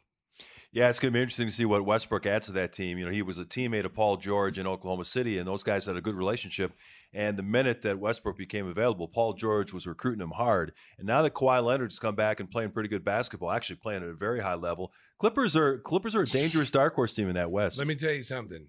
Yeah, 0.74 0.88
it's 0.88 0.98
going 0.98 1.12
to 1.12 1.16
be 1.16 1.20
interesting 1.20 1.48
to 1.48 1.52
see 1.52 1.66
what 1.66 1.84
Westbrook 1.84 2.24
adds 2.24 2.46
to 2.46 2.52
that 2.52 2.72
team. 2.72 2.96
You 2.96 3.04
know, 3.04 3.10
he 3.10 3.20
was 3.20 3.36
a 3.36 3.44
teammate 3.44 3.84
of 3.84 3.92
Paul 3.92 4.16
George 4.16 4.58
in 4.58 4.66
Oklahoma 4.66 5.04
City, 5.04 5.36
and 5.36 5.46
those 5.46 5.62
guys 5.62 5.84
had 5.84 5.96
a 5.96 6.00
good 6.00 6.14
relationship. 6.14 6.72
And 7.12 7.36
the 7.36 7.42
minute 7.42 7.82
that 7.82 7.98
Westbrook 7.98 8.38
became 8.38 8.66
available, 8.66 9.06
Paul 9.06 9.34
George 9.34 9.74
was 9.74 9.86
recruiting 9.86 10.22
him 10.22 10.30
hard. 10.30 10.72
And 10.96 11.06
now 11.06 11.20
that 11.20 11.34
Kawhi 11.34 11.62
Leonard's 11.62 11.98
come 11.98 12.14
back 12.14 12.40
and 12.40 12.50
playing 12.50 12.70
pretty 12.70 12.88
good 12.88 13.04
basketball, 13.04 13.50
actually 13.50 13.76
playing 13.76 14.02
at 14.02 14.08
a 14.08 14.14
very 14.14 14.40
high 14.40 14.54
level, 14.54 14.92
Clippers 15.18 15.54
are 15.54 15.78
Clippers 15.78 16.14
are 16.16 16.22
a 16.22 16.26
dangerous 16.26 16.70
dark 16.70 16.94
horse 16.94 17.12
team 17.12 17.28
in 17.28 17.34
that 17.34 17.50
West. 17.50 17.76
Let 17.76 17.86
me 17.86 17.94
tell 17.94 18.12
you 18.12 18.22
something. 18.22 18.68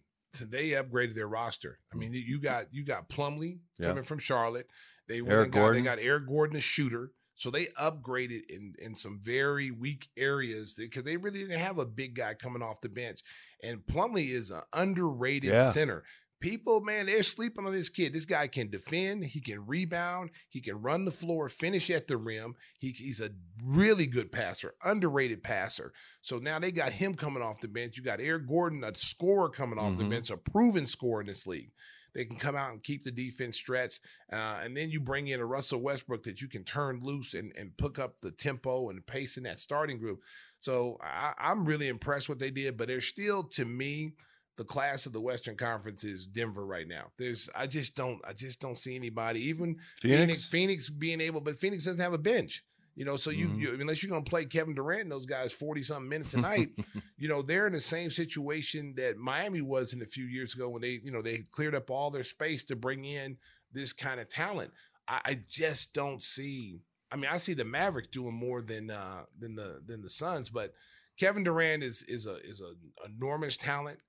They 0.50 0.72
upgraded 0.72 1.16
their 1.16 1.28
roster. 1.28 1.80
I 1.94 1.96
mean, 1.96 2.12
you 2.14 2.42
got 2.42 2.66
you 2.72 2.84
got 2.84 3.08
Plumlee 3.08 3.60
Yeah. 3.80 3.88
coming 3.88 4.04
from 4.04 4.20
Charlotte. 4.20 4.68
They 5.08 5.22
went 5.22 5.34
Eric 5.34 5.46
and 5.46 5.54
got, 5.54 5.60
Gordon. 5.60 5.84
They 5.84 5.90
got 5.90 6.00
Eric 6.00 6.28
Gordon, 6.28 6.58
a 6.58 6.62
shooter. 6.62 7.12
So 7.36 7.50
they 7.50 7.66
upgraded 7.80 8.42
in 8.50 8.76
in 8.80 8.96
some 8.96 9.20
very 9.22 9.72
weak 9.72 10.08
areas 10.18 10.76
because 10.76 11.04
they 11.04 11.18
really 11.18 11.40
didn't 11.40 11.60
have 11.60 11.80
a 11.80 11.86
big 11.86 12.16
guy 12.16 12.34
coming 12.36 12.62
off 12.62 12.82
the 12.82 12.90
bench. 12.90 13.22
And 13.64 13.80
Plumlee 13.86 14.30
is 14.30 14.52
an 14.52 14.62
underrated 14.74 15.50
Yeah. 15.52 15.72
center. 15.72 16.04
People, 16.40 16.82
man, 16.82 17.06
they're 17.06 17.24
sleeping 17.24 17.66
on 17.66 17.72
this 17.72 17.88
kid. 17.88 18.12
This 18.12 18.26
guy 18.26 18.48
can 18.48 18.70
defend, 18.70 19.24
he 19.24 19.40
can 19.40 19.66
rebound, 19.66 20.30
he 20.50 20.60
can 20.60 20.82
run 20.82 21.06
the 21.06 21.12
floor, 21.12 21.48
finish 21.48 21.90
at 21.90 22.08
the 22.10 22.18
rim. 22.18 22.56
He, 22.80 22.90
he's 22.90 23.22
a 23.22 23.30
really 23.64 24.08
good 24.08 24.30
passer, 24.30 24.74
underrated 24.84 25.42
passer. 25.42 25.94
So 26.22 26.40
now 26.40 26.60
they 26.60 26.74
got 26.74 26.92
him 26.92 27.14
coming 27.16 27.42
off 27.42 27.62
the 27.62 27.70
bench. 27.70 27.96
You 27.98 28.04
got 28.04 28.20
Eric 28.20 28.46
Gordon, 28.46 28.84
a 28.84 28.94
scorer 28.94 29.50
coming 29.50 29.80
off 29.80 29.98
the 29.98 30.04
Mhm. 30.04 30.10
bench, 30.10 30.30
a 30.32 30.38
proven 30.38 30.86
scorer 30.86 31.22
in 31.22 31.28
this 31.28 31.48
league. 31.48 31.72
They 32.14 32.26
can 32.26 32.38
come 32.38 32.56
out 32.56 32.72
and 32.72 32.84
keep 32.84 33.04
the 33.04 33.12
defense 33.12 33.58
stretched. 33.58 34.02
Uh, 34.32 34.60
and 34.64 34.76
then 34.78 34.90
you 34.90 35.00
bring 35.00 35.28
in 35.28 35.40
a 35.40 35.46
Russell 35.46 35.82
Westbrook 35.82 36.24
that 36.24 36.42
you 36.42 36.48
can 36.48 36.64
turn 36.64 37.00
loose 37.02 37.34
and, 37.34 37.52
and 37.58 37.76
pick 37.78 37.98
up 38.00 38.22
the 38.22 38.32
tempo 38.32 38.90
and 38.90 39.06
pace 39.06 39.38
in 39.38 39.44
that 39.44 39.60
starting 39.60 39.98
group. 39.98 40.20
So 40.60 40.98
I, 41.02 41.34
I'm 41.40 41.66
really 41.66 41.88
impressed 41.88 42.30
what 42.30 42.40
they 42.40 42.52
did, 42.52 42.78
but 42.78 42.88
they're 42.88 43.02
still, 43.02 43.44
to 43.44 43.66
me, 43.66 44.14
the 44.56 44.64
class 44.64 45.08
of 45.08 45.14
the 45.14 45.22
Western 45.22 45.56
Conference 45.58 46.04
is 46.04 46.28
Denver 46.28 46.66
right 46.66 46.88
now. 46.88 47.06
There's 47.18 47.50
I 47.58 47.66
just 47.66 47.96
don't 47.96 48.22
I 48.24 48.34
just 48.34 48.62
don't 48.62 48.78
see 48.78 48.96
anybody. 48.96 49.40
Even 49.50 49.78
Phoenix? 49.98 50.20
Phoenix, 50.22 50.48
Phoenix 50.50 50.90
being 50.90 51.22
able, 51.22 51.42
but 51.42 51.56
Phoenix 51.56 51.86
doesn't 51.86 52.00
have 52.00 52.14
a 52.14 52.20
bench. 52.20 52.64
You 52.96 53.04
know, 53.06 53.16
so 53.16 53.32
you, 53.32 53.48
Mhm. 53.48 53.58
you 53.60 53.74
unless 53.82 54.04
you're 54.04 54.12
gonna 54.12 54.24
play 54.24 54.46
Kevin 54.46 54.76
Durant 54.76 55.02
and 55.02 55.12
those 55.12 55.26
guys 55.26 55.52
40 55.52 55.82
something 55.82 56.08
minutes 56.08 56.36
a 56.36 56.40
night, 56.42 56.68
you 57.24 57.30
know, 57.30 57.42
they're 57.42 57.68
in 57.68 57.72
the 57.72 57.80
same 57.80 58.10
situation 58.10 58.96
that 58.98 59.16
Miami 59.16 59.62
was 59.62 59.94
in 59.94 60.02
a 60.02 60.06
few 60.06 60.26
years 60.26 60.54
ago 60.54 60.68
when 60.68 60.82
they, 60.82 61.00
you 61.02 61.10
know, 61.10 61.22
they 61.22 61.38
cleared 61.52 61.74
up 61.74 61.90
all 61.90 62.12
their 62.12 62.26
space 62.26 62.66
to 62.66 62.76
bring 62.76 63.06
in 63.06 63.38
this 63.72 63.94
kind 63.94 64.20
of 64.20 64.28
talent. 64.28 64.72
I, 65.08 65.22
I 65.24 65.38
just 65.48 65.94
don't 65.94 66.22
see. 66.22 66.82
I 67.14 67.16
mean, 67.16 67.32
I 67.32 67.38
see 67.38 67.54
the 67.54 67.64
Mavericks 67.64 68.10
doing 68.10 68.34
more 68.34 68.62
than 68.62 68.92
uh 68.92 69.24
than 69.40 69.56
the 69.56 69.82
than 69.88 70.02
the 70.02 70.10
Suns, 70.10 70.50
but 70.50 70.74
Kevin 71.18 71.46
Durant 71.46 71.82
is 71.82 72.04
is 72.10 72.28
a 72.28 72.42
is 72.44 72.62
a 72.62 73.08
enormous 73.08 73.56
talent. 73.56 74.00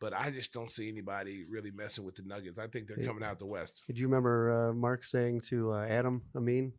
But 0.00 0.14
I 0.14 0.30
just 0.30 0.54
don't 0.54 0.70
see 0.70 0.88
anybody 0.88 1.44
really 1.50 1.72
messing 1.72 2.06
with 2.06 2.14
the 2.14 2.22
Nuggets. 2.24 2.58
I 2.58 2.68
think 2.68 2.86
they're 2.86 3.06
coming 3.06 3.22
out 3.22 3.38
the 3.38 3.44
West. 3.44 3.84
Do 3.86 4.00
you 4.00 4.06
remember 4.06 4.70
uh, 4.70 4.72
Mark 4.72 5.04
saying 5.04 5.42
to 5.48 5.72
uh, 5.72 5.84
Adam 5.86 6.22
Amin, 6.34 6.72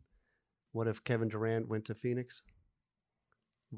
"What 0.72 0.88
if 0.88 1.04
Kevin 1.04 1.28
Durant 1.28 1.68
went 1.68 1.84
to 1.84 1.94
Phoenix?" 1.94 2.42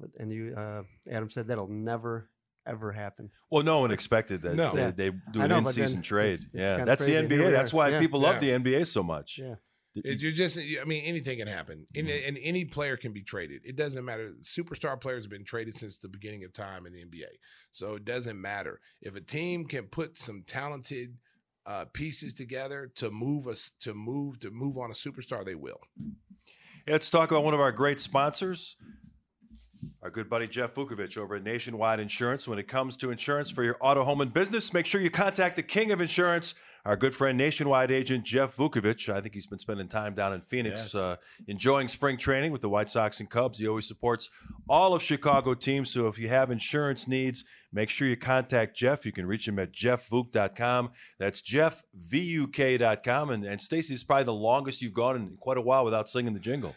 But- 0.01 0.11
And 0.19 0.31
you, 0.31 0.55
uh, 0.57 0.83
Adam 1.11 1.31
said 1.31 1.49
that'll 1.49 1.69
never 1.69 2.31
ever 2.67 2.91
happen. 2.91 3.31
Well, 3.49 3.63
no 3.63 3.79
one 3.81 3.93
expected 3.93 4.43
that 4.43 4.57
No. 4.57 4.73
they, 4.75 4.91
they 4.91 5.11
do 5.33 5.41
an 5.41 5.51
know, 5.51 5.59
in-season 5.59 6.03
trade. 6.03 6.35
it's- 6.41 6.47
it's 6.47 6.55
yeah, 6.55 6.85
that's 6.85 7.07
the 7.07 7.13
crazy. 7.13 7.25
And 7.25 7.31
here 7.31 7.43
NBA. 7.43 7.51
That's 7.53 7.73
why 7.73 7.91
Yeah. 7.91 8.01
people 8.01 8.19
love 8.21 8.43
Yeah. 8.43 8.59
the 8.59 8.65
NBA 8.71 8.85
so 8.87 9.05
much. 9.05 9.39
Yeah. 9.39 9.55
It's, 9.95 10.21
you're 10.23 10.33
just, 10.33 10.59
I 10.59 10.85
mean, 10.85 11.05
anything 11.05 11.39
can 11.39 11.47
happen, 11.47 11.87
and, 11.95 12.09
Mm-hmm. 12.09 12.29
and 12.29 12.39
any 12.43 12.65
player 12.65 12.97
can 12.99 13.13
be 13.13 13.23
traded. 13.23 13.63
It 13.65 13.77
doesn't 13.77 14.05
matter. 14.05 14.33
Superstar 14.43 15.01
players 15.01 15.25
have 15.25 15.31
been 15.31 15.45
traded 15.45 15.77
since 15.77 15.97
the 15.97 16.09
beginning 16.09 16.43
of 16.45 16.53
time 16.53 16.87
in 16.87 16.93
the 16.93 17.03
NBA, 17.03 17.39
so 17.71 17.95
it 17.95 18.05
doesn't 18.05 18.39
matter 18.41 18.81
if 19.01 19.15
a 19.15 19.21
team 19.23 19.65
can 19.67 19.85
put 19.87 20.19
some 20.19 20.43
talented 20.45 21.19
uh, 21.67 21.85
pieces 21.87 22.35
together 22.35 22.91
to 22.97 23.11
move 23.11 23.47
us 23.47 23.73
to 23.81 23.95
move 23.95 24.39
to 24.41 24.51
move 24.51 24.77
on 24.77 24.91
a 24.91 24.95
superstar. 24.95 25.45
They 25.45 25.55
will. 25.55 25.81
Let's 26.87 27.11
talk 27.11 27.31
about 27.31 27.43
one 27.45 27.55
of 27.55 27.61
our 27.61 27.73
great 27.73 27.99
sponsors, 27.99 28.77
our 30.07 30.11
good 30.11 30.31
buddy 30.31 30.47
Jeff 30.47 30.73
Vukovic 30.75 31.19
over 31.19 31.35
at 31.35 31.43
Nationwide 31.43 31.99
Insurance. 31.99 32.47
When 32.47 32.61
it 32.61 32.69
comes 32.69 32.97
to 32.99 33.11
insurance 33.11 33.51
for 33.51 33.65
your 33.65 33.77
auto, 33.81 34.05
home, 34.05 34.21
and 34.21 34.33
business, 34.33 34.73
make 34.73 34.87
sure 34.87 35.01
you 35.01 35.11
contact 35.11 35.57
the 35.57 35.65
king 35.65 35.91
of 35.91 36.01
insurance, 36.01 36.55
our 36.85 36.95
good 36.97 37.13
friend 37.13 37.37
Nationwide 37.37 37.91
agent 37.91 38.23
Jeff 38.23 38.55
Vukovic. 38.55 39.13
I 39.13 39.21
think 39.21 39.35
he's 39.35 39.49
been 39.49 39.59
spending 39.59 39.89
time 39.89 40.15
down 40.15 40.33
in 40.33 40.43
Phoenix, 40.43 40.95
Yes. 40.95 41.03
uh, 41.03 41.17
enjoying 41.49 41.89
spring 41.89 42.19
training 42.19 42.53
with 42.53 42.61
the 42.61 42.69
White 42.69 42.89
Sox 42.89 43.19
and 43.19 43.29
Cubs. 43.29 43.59
He 43.59 43.67
always 43.67 43.89
supports 43.89 44.31
all 44.69 44.95
of 44.95 45.03
Chicago 45.03 45.55
teams. 45.55 45.91
So 45.91 46.07
if 46.07 46.21
you 46.21 46.29
have 46.29 46.53
insurance 46.53 47.09
needs, 47.09 47.43
make 47.73 47.91
sure 47.91 48.07
you 48.07 48.17
contact 48.17 48.77
Jeff. 48.77 49.05
You 49.05 49.11
can 49.11 49.27
reach 49.27 49.49
him 49.49 49.59
at 49.59 49.73
jeffvuk.com. 49.73 50.93
That's 51.19 51.43
jeffvuk.com. 51.43 53.31
And, 53.31 53.45
and 53.45 53.61
Stacey, 53.61 53.95
is 53.95 54.05
probably 54.05 54.23
the 54.23 54.33
longest 54.35 54.83
you've 54.83 54.95
gone 54.95 55.17
in 55.17 55.37
quite 55.41 55.59
a 55.59 55.63
while 55.63 55.85
without 55.85 56.09
singing 56.09 56.33
the 56.33 56.39
jingle. 56.39 56.77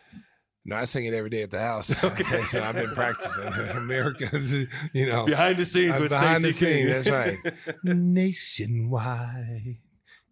No, 0.65 0.75
I 0.75 0.83
sing 0.85 1.05
it 1.05 1.13
every 1.13 1.29
day 1.29 1.41
at 1.43 1.51
the 1.51 1.59
house. 1.59 2.03
Okay. 2.03 2.23
so 2.23 2.61
I've 2.63 2.75
been 2.75 2.93
practicing. 2.93 3.45
America, 3.77 4.27
you 4.93 5.05
know, 5.07 5.25
Behind 5.25 5.57
the 5.57 5.65
scenes 5.65 5.95
I'm 5.95 6.01
with 6.03 6.11
behind 6.11 6.43
the 6.43 6.51
Stacey 6.51 6.65
King. 6.65 6.87
scenes. 6.87 7.05
That's 7.05 7.75
right. 7.75 7.83
Nationwide 7.83 9.77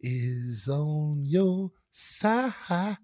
is 0.02 0.68
on 0.72 1.24
your 1.26 1.70
side. 1.90 2.98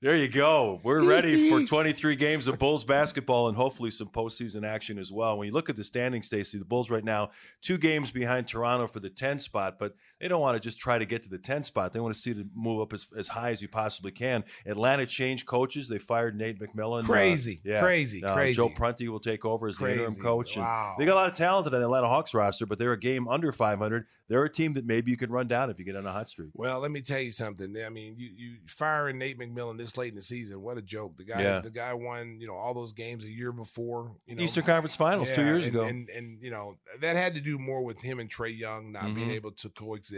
There 0.00 0.16
you 0.16 0.26
go. 0.28 0.80
We're 0.82 1.04
ready 1.04 1.48
for 1.48 1.62
23 1.62 2.16
games 2.16 2.48
of 2.48 2.58
Bulls 2.58 2.82
basketball 2.82 3.46
and 3.46 3.56
hopefully 3.56 3.92
some 3.92 4.08
postseason 4.08 4.66
action 4.66 4.98
as 4.98 5.12
well. 5.12 5.38
When 5.38 5.46
you 5.46 5.52
look 5.54 5.70
at 5.70 5.76
the 5.76 5.84
standings, 5.84 6.26
Stacey, 6.26 6.58
the 6.58 6.64
Bulls 6.64 6.90
right 6.90 7.04
now 7.04 7.30
two 7.60 7.78
games 7.78 8.10
behind 8.10 8.48
Toronto 8.48 8.88
for 8.88 8.98
the 8.98 9.10
10 9.10 9.38
spot, 9.38 9.78
but 9.78 9.94
they 10.22 10.28
don't 10.28 10.40
want 10.40 10.56
to 10.56 10.60
just 10.60 10.78
try 10.78 10.96
to 10.98 11.04
get 11.04 11.22
to 11.24 11.28
the 11.28 11.36
10 11.36 11.64
spot. 11.64 11.92
They 11.92 11.98
want 12.00 12.14
to 12.14 12.20
see 12.20 12.32
to 12.32 12.46
move 12.54 12.80
up 12.80 12.92
as, 12.92 13.08
as 13.18 13.26
high 13.28 13.50
as 13.50 13.60
you 13.60 13.68
possibly 13.68 14.12
can. 14.12 14.44
Atlanta 14.64 15.04
changed 15.04 15.46
coaches. 15.46 15.88
They 15.88 15.98
fired 15.98 16.36
Nate 16.38 16.60
McMillan. 16.60 17.02
Uh, 17.02 17.06
Crazy, 17.06 17.60
crazy, 17.80 18.22
Uh, 18.24 18.32
crazy. 18.34 18.56
Joe 18.56 18.68
Prunty 18.68 19.08
will 19.08 19.18
take 19.20 19.44
over 19.44 19.66
as 19.66 19.78
the 19.78 19.90
interim 19.92 20.14
coach. 20.14 20.56
Wow. 20.56 20.94
They 20.96 21.04
got 21.04 21.14
a 21.14 21.16
lot 21.16 21.28
of 21.28 21.34
talent 21.34 21.66
on 21.66 21.72
the 21.72 21.82
Atlanta 21.82 22.06
Hawks 22.08 22.32
roster, 22.34 22.64
but 22.66 22.78
they're 22.78 22.92
a 22.92 22.98
game 22.98 23.26
under 23.26 23.50
500. 23.50 24.06
They're 24.28 24.44
a 24.44 24.48
team 24.50 24.72
that 24.74 24.86
maybe 24.86 25.10
you 25.10 25.18
can 25.18 25.30
run 25.30 25.46
down 25.46 25.68
if 25.68 25.78
you 25.78 25.84
get 25.84 25.94
on 25.96 26.06
a 26.06 26.12
hot 26.12 26.26
streak. 26.26 26.50
Well, 26.54 26.80
let 26.80 26.90
me 26.90 27.02
tell 27.02 27.18
you 27.18 27.30
something. 27.32 27.74
I 27.84 27.90
mean, 27.90 28.14
you 28.16 28.30
you 28.34 28.56
firing 28.66 29.18
Nate 29.18 29.38
McMillan 29.38 29.76
this 29.76 29.98
late 29.98 30.08
in 30.10 30.14
the 30.14 30.22
season. 30.22 30.62
What 30.62 30.78
a 30.78 30.82
joke! 30.82 31.18
The 31.18 31.24
guy, 31.24 31.42
Yeah. 31.42 31.60
the 31.60 31.70
guy 31.70 31.92
won 31.92 32.38
you 32.40 32.46
know 32.46 32.54
all 32.54 32.72
those 32.72 32.92
games 32.92 33.24
a 33.24 33.28
year 33.30 33.52
before. 33.52 34.16
You 34.26 34.36
know, 34.36 34.42
Eastern 34.42 34.64
Conference 34.64 34.96
Finals 34.96 35.32
two 35.32 35.44
years 35.44 35.66
and, 35.66 35.74
ago. 35.74 35.84
and 35.84 36.08
and 36.08 36.42
you 36.42 36.50
know 36.50 36.76
that 37.00 37.16
had 37.16 37.34
to 37.34 37.42
do 37.42 37.58
more 37.58 37.84
with 37.84 38.00
him 38.00 38.20
and 38.20 38.30
Trae 38.30 38.56
Young 38.56 38.92
not 38.92 39.14
being 39.14 39.28
Mhm. 39.28 39.34
able 39.34 39.52
to 39.52 39.68
coexist, 39.68 40.11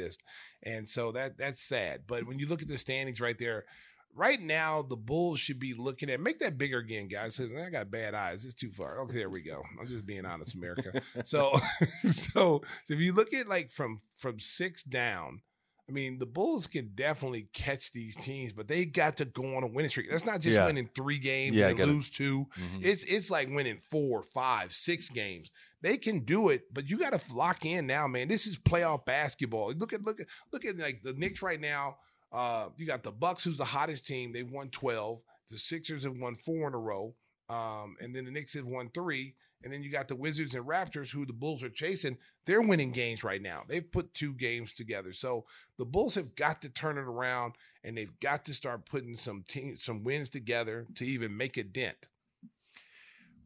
and 0.63 0.89
so 0.89 1.13
that 1.13 1.39
that's 1.39 1.63
sad. 1.63 2.03
But 2.07 2.27
when 2.27 2.39
you 2.39 2.47
look 2.49 2.63
at 2.63 2.69
the 2.69 2.79
standings 2.79 3.21
right 3.21 3.39
there. 3.39 3.65
Right 4.17 4.41
now, 4.41 4.81
the 4.81 4.97
Bulls 4.97 5.41
should 5.41 5.59
be 5.59 5.75
looking 5.75 6.09
at 6.09 6.21
make 6.21 6.39
that 6.39 6.57
bigger 6.57 6.79
again, 6.79 7.09
guys. 7.09 7.41
I 7.41 7.69
got 7.69 7.91
bad 7.91 8.15
eyes. 8.15 8.45
It's 8.45 8.55
too 8.55 8.71
far. 8.71 9.01
Okay, 9.01 9.17
there 9.17 9.29
we 9.29 9.43
go. 9.43 9.61
I'm 9.81 9.89
just 9.89 10.07
being 10.07 10.25
honest, 10.25 10.55
America. 10.55 11.03
so, 11.25 11.51
so, 12.05 12.63
so 12.85 12.95
if 12.95 13.01
you 13.01 13.13
look 13.13 13.35
at 13.35 13.49
like 13.49 13.71
from 13.71 13.99
from 14.15 14.39
six 14.39 14.85
down, 14.85 15.41
I 15.89 15.93
mean, 15.93 16.19
the 16.19 16.27
Bulls 16.27 16.67
can 16.67 16.93
definitely 16.95 17.49
catch 17.53 17.93
these 17.93 18.17
teams, 18.17 18.53
but 18.55 18.69
they 18.69 18.87
got 18.87 19.19
to 19.19 19.27
go 19.27 19.57
on 19.57 19.63
a 19.65 19.67
winning 19.67 19.91
streak. 19.91 20.11
That's 20.11 20.25
not 20.25 20.41
just 20.41 20.57
Yeah. 20.57 20.67
winning 20.67 20.89
three 20.95 21.19
games 21.19 21.57
Yeah, 21.57 21.69
and 21.69 21.77
get 21.77 21.89
it. 21.89 21.93
lose 21.93 22.09
2 22.11 22.47
Mhm. 22.55 22.85
It's 22.85 23.05
it's 23.05 23.31
like 23.31 23.49
winning 23.51 23.77
four, 23.79 24.23
five, 24.23 24.73
six 24.75 25.11
games. 25.11 25.51
They 25.83 25.99
can 25.99 26.21
do 26.21 26.49
it, 26.49 26.73
but 26.73 26.89
you 26.89 26.99
got 26.99 27.13
to 27.19 27.35
lock 27.35 27.67
in 27.67 27.87
now, 27.87 28.07
man. 28.07 28.29
This 28.29 28.47
is 28.47 28.59
playoff 28.59 29.05
basketball. 29.05 29.73
Look 29.75 29.93
at 29.93 30.03
look 30.03 30.19
at 30.21 30.27
look 30.53 30.65
at 30.65 30.79
like 30.79 31.03
the 31.03 31.13
Knicks 31.13 31.43
right 31.43 31.61
now. 31.61 31.99
Uh, 32.33 32.71
you 32.79 32.87
got 32.87 33.03
the 33.05 33.13
Bucks, 33.13 33.45
who's 33.45 33.59
the 33.59 33.65
hottest 33.67 34.07
team. 34.07 34.33
They've 34.33 34.51
won 34.51 34.71
twelve. 34.71 35.23
The 35.51 35.59
Sixers 35.59 36.05
have 36.05 36.17
won 36.17 36.35
four 36.35 36.67
in 36.67 36.75
a 36.75 36.79
row, 36.79 37.15
um, 37.51 37.97
and 38.01 38.17
then 38.17 38.25
the 38.25 38.31
Knicks 38.31 38.55
have 38.55 38.67
won 38.67 38.89
three. 38.89 39.35
And 39.65 39.73
then 39.73 39.83
you 39.83 39.91
got 39.91 40.09
the 40.09 40.15
Wizards 40.15 40.55
and 40.55 40.67
Raptors, 40.67 41.11
who 41.13 41.25
the 41.25 41.33
Bulls 41.33 41.65
are 41.65 41.71
chasing. 41.71 42.19
They're 42.45 42.63
winning 42.63 42.93
games 42.93 43.25
right 43.25 43.41
now. 43.41 43.63
They've 43.67 43.91
put 43.91 44.13
two 44.13 44.35
games 44.35 44.75
together. 44.75 45.15
So 45.15 45.47
the 45.79 45.87
Bulls 45.87 46.15
have 46.17 46.37
got 46.37 46.61
to 46.63 46.69
turn 46.69 46.99
it 46.99 47.05
around, 47.05 47.55
and 47.83 47.97
they've 47.97 48.21
got 48.21 48.45
to 48.45 48.55
start 48.55 48.85
putting 48.85 49.17
some 49.17 49.43
team, 49.49 49.77
some 49.77 50.05
wins 50.05 50.29
together 50.29 50.87
to 50.97 51.07
even 51.07 51.35
make 51.35 51.57
a 51.57 51.65
dent. 51.65 52.09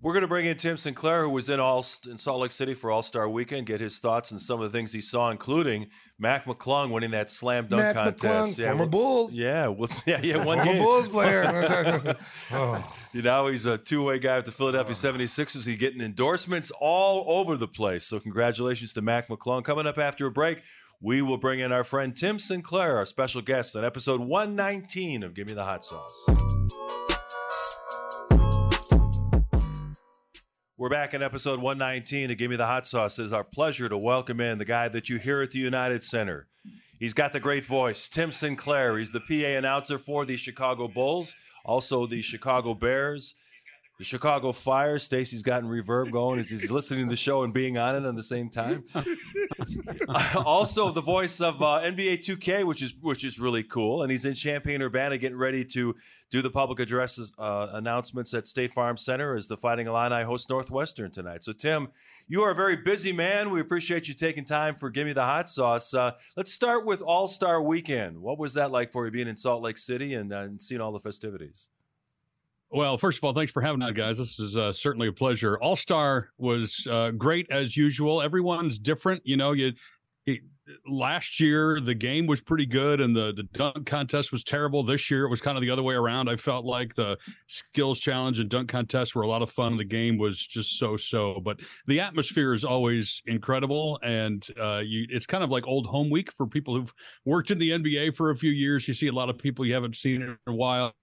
We're 0.00 0.12
going 0.12 0.22
to 0.22 0.28
bring 0.28 0.46
in 0.46 0.56
Tim 0.56 0.76
Sinclair, 0.76 1.22
who 1.22 1.30
was 1.30 1.48
in 1.48 1.58
all 1.58 1.84
in 2.08 2.18
Salt 2.18 2.40
Lake 2.40 2.52
City 2.52 2.74
for 2.74 2.90
All 2.90 3.02
Star 3.02 3.28
Weekend, 3.28 3.66
get 3.66 3.80
his 3.80 3.98
thoughts 3.98 4.32
on 4.32 4.38
some 4.38 4.60
of 4.60 4.70
the 4.70 4.76
things 4.76 4.92
he 4.92 5.00
saw, 5.00 5.30
including 5.30 5.88
Mac 6.20 6.44
McClung 6.44 6.90
winning 6.90 7.10
that 7.10 7.30
slam 7.30 7.66
dunk 7.66 7.82
Matt 7.82 7.94
contest. 7.96 8.58
McClung, 8.58 8.64
former 8.64 8.86
Bulls. 8.86 9.36
Yeah, 9.36 9.68
well, 9.68 9.88
yeah, 10.06 10.20
yeah, 10.22 10.44
one 10.44 10.58
former 10.58 10.72
game. 10.72 10.82
Bulls 10.82 11.08
player. 11.08 11.44
oh. 12.52 12.97
You 13.14 13.22
know, 13.22 13.46
he's 13.46 13.64
a 13.64 13.78
two-way 13.78 14.18
guy 14.18 14.36
with 14.36 14.44
the 14.44 14.52
Philadelphia 14.52 14.92
76ers. 14.92 15.66
He's 15.66 15.78
getting 15.78 16.02
endorsements 16.02 16.70
all 16.78 17.24
over 17.38 17.56
the 17.56 17.66
place. 17.66 18.04
So 18.04 18.20
congratulations 18.20 18.92
to 18.92 19.02
Mac 19.02 19.28
McClung. 19.28 19.64
Coming 19.64 19.86
up 19.86 19.96
after 19.96 20.26
a 20.26 20.30
break, 20.30 20.60
we 21.00 21.22
will 21.22 21.38
bring 21.38 21.60
in 21.60 21.72
our 21.72 21.84
friend 21.84 22.14
Tim 22.14 22.38
Sinclair, 22.38 22.98
our 22.98 23.06
special 23.06 23.40
guest 23.40 23.74
on 23.76 23.82
episode 23.82 24.20
119 24.20 25.22
of 25.22 25.32
Give 25.32 25.46
Me 25.46 25.54
the 25.54 25.64
Hot 25.64 25.86
Sauce. 25.86 26.26
We're 30.76 30.90
back 30.90 31.14
in 31.14 31.22
episode 31.22 31.62
119 31.62 32.28
to 32.28 32.34
Give 32.34 32.50
Me 32.50 32.56
the 32.56 32.66
Hot 32.66 32.86
Sauce. 32.86 33.18
It 33.18 33.24
is 33.24 33.32
our 33.32 33.42
pleasure 33.42 33.88
to 33.88 33.96
welcome 33.96 34.38
in 34.38 34.58
the 34.58 34.66
guy 34.66 34.88
that 34.88 35.08
you 35.08 35.16
hear 35.18 35.40
at 35.40 35.52
the 35.52 35.60
United 35.60 36.02
Center. 36.02 36.44
He's 37.00 37.14
got 37.14 37.32
the 37.32 37.40
great 37.40 37.64
voice, 37.64 38.06
Tim 38.10 38.30
Sinclair. 38.30 38.98
He's 38.98 39.12
the 39.12 39.20
PA 39.20 39.56
announcer 39.56 39.96
for 39.96 40.26
the 40.26 40.36
Chicago 40.36 40.88
Bulls, 40.88 41.34
also 41.64 42.06
the 42.06 42.22
Chicago 42.22 42.74
Bears, 42.74 43.34
the 43.98 44.04
Chicago 44.04 44.52
Fire. 44.52 44.98
Stacey's 44.98 45.42
gotten 45.42 45.68
reverb 45.68 46.12
going 46.12 46.38
as 46.38 46.48
he's 46.48 46.70
listening 46.70 47.04
to 47.04 47.10
the 47.10 47.16
show 47.16 47.42
and 47.42 47.52
being 47.52 47.76
on 47.76 47.96
it 47.96 48.08
at 48.08 48.14
the 48.14 48.22
same 48.22 48.48
time. 48.48 48.84
also, 50.46 50.90
the 50.90 51.00
voice 51.00 51.40
of 51.40 51.60
uh, 51.60 51.80
NBA 51.82 52.18
2K, 52.18 52.64
which 52.64 52.80
is 52.80 52.94
which 53.00 53.24
is 53.24 53.40
really 53.40 53.64
cool, 53.64 54.02
and 54.02 54.10
he's 54.10 54.24
in 54.24 54.34
Champaign 54.34 54.80
Urbana 54.82 55.18
getting 55.18 55.36
ready 55.36 55.64
to 55.64 55.94
do 56.30 56.42
the 56.42 56.50
public 56.50 56.78
addresses 56.78 57.34
uh, 57.38 57.68
announcements 57.72 58.32
at 58.34 58.46
State 58.46 58.70
Farm 58.70 58.96
Center 58.96 59.34
as 59.34 59.48
the 59.48 59.56
Fighting 59.56 59.86
Illini 59.86 60.22
host 60.22 60.48
Northwestern 60.48 61.10
tonight. 61.10 61.42
So, 61.42 61.52
Tim, 61.52 61.88
you 62.28 62.42
are 62.42 62.52
a 62.52 62.54
very 62.54 62.76
busy 62.76 63.12
man. 63.12 63.50
We 63.50 63.60
appreciate 63.60 64.06
you 64.06 64.14
taking 64.14 64.44
time 64.44 64.74
for 64.74 64.90
Give 64.90 65.06
Me 65.06 65.12
the 65.12 65.24
Hot 65.24 65.48
Sauce. 65.48 65.92
Uh, 65.92 66.12
let's 66.36 66.52
start 66.52 66.86
with 66.86 67.02
All 67.02 67.26
Star 67.26 67.60
Weekend. 67.60 68.20
What 68.20 68.38
was 68.38 68.54
that 68.54 68.70
like 68.70 68.92
for 68.92 69.06
you 69.06 69.10
being 69.10 69.28
in 69.28 69.36
Salt 69.36 69.62
Lake 69.62 69.78
City 69.78 70.14
and, 70.14 70.32
uh, 70.32 70.38
and 70.38 70.60
seeing 70.60 70.80
all 70.80 70.92
the 70.92 71.00
festivities? 71.00 71.70
Well, 72.70 72.98
first 72.98 73.18
of 73.18 73.24
all, 73.24 73.32
thanks 73.32 73.50
for 73.50 73.62
having 73.62 73.80
us, 73.82 73.92
guys. 73.92 74.18
This 74.18 74.38
is 74.38 74.56
uh, 74.56 74.72
certainly 74.72 75.08
a 75.08 75.12
pleasure. 75.12 75.58
All 75.58 75.76
Star 75.76 76.30
was 76.36 76.86
uh, 76.90 77.12
great 77.12 77.50
as 77.50 77.76
usual. 77.76 78.20
Everyone's 78.20 78.78
different, 78.78 79.22
you 79.24 79.38
know. 79.38 79.52
You 79.52 79.72
last 80.86 81.40
year 81.40 81.80
the 81.80 81.94
game 81.94 82.26
was 82.26 82.42
pretty 82.42 82.66
good, 82.66 83.00
and 83.00 83.14
the 83.14 83.32
the 83.32 83.44
dunk 83.44 83.86
contest 83.86 84.32
was 84.32 84.44
terrible. 84.44 84.82
This 84.82 85.10
year 85.10 85.24
it 85.24 85.30
was 85.30 85.40
kind 85.40 85.56
of 85.56 85.62
the 85.62 85.70
other 85.70 85.82
way 85.82 85.94
around. 85.94 86.28
I 86.28 86.36
felt 86.36 86.64
like 86.64 86.94
the 86.94 87.16
skills 87.46 88.00
challenge 88.00 88.38
and 88.40 88.48
dunk 88.48 88.68
contest 88.68 89.14
were 89.14 89.22
a 89.22 89.28
lot 89.28 89.42
of 89.42 89.50
fun. 89.50 89.76
The 89.76 89.84
game 89.84 90.18
was 90.18 90.46
just 90.46 90.78
so 90.78 90.96
so, 90.96 91.40
but 91.40 91.60
the 91.86 92.00
atmosphere 92.00 92.52
is 92.54 92.64
always 92.64 93.22
incredible, 93.26 93.98
and 94.02 94.46
uh, 94.60 94.82
you, 94.84 95.06
it's 95.08 95.26
kind 95.26 95.44
of 95.44 95.50
like 95.50 95.66
old 95.66 95.86
home 95.86 96.10
week 96.10 96.32
for 96.32 96.46
people 96.46 96.74
who've 96.74 96.92
worked 97.24 97.50
in 97.50 97.58
the 97.58 97.70
NBA 97.70 98.16
for 98.16 98.30
a 98.30 98.36
few 98.36 98.50
years. 98.50 98.86
You 98.86 98.94
see 98.94 99.08
a 99.08 99.12
lot 99.12 99.30
of 99.30 99.38
people 99.38 99.64
you 99.64 99.74
haven't 99.74 99.96
seen 99.96 100.22
in 100.22 100.36
a 100.46 100.52
while 100.52 100.94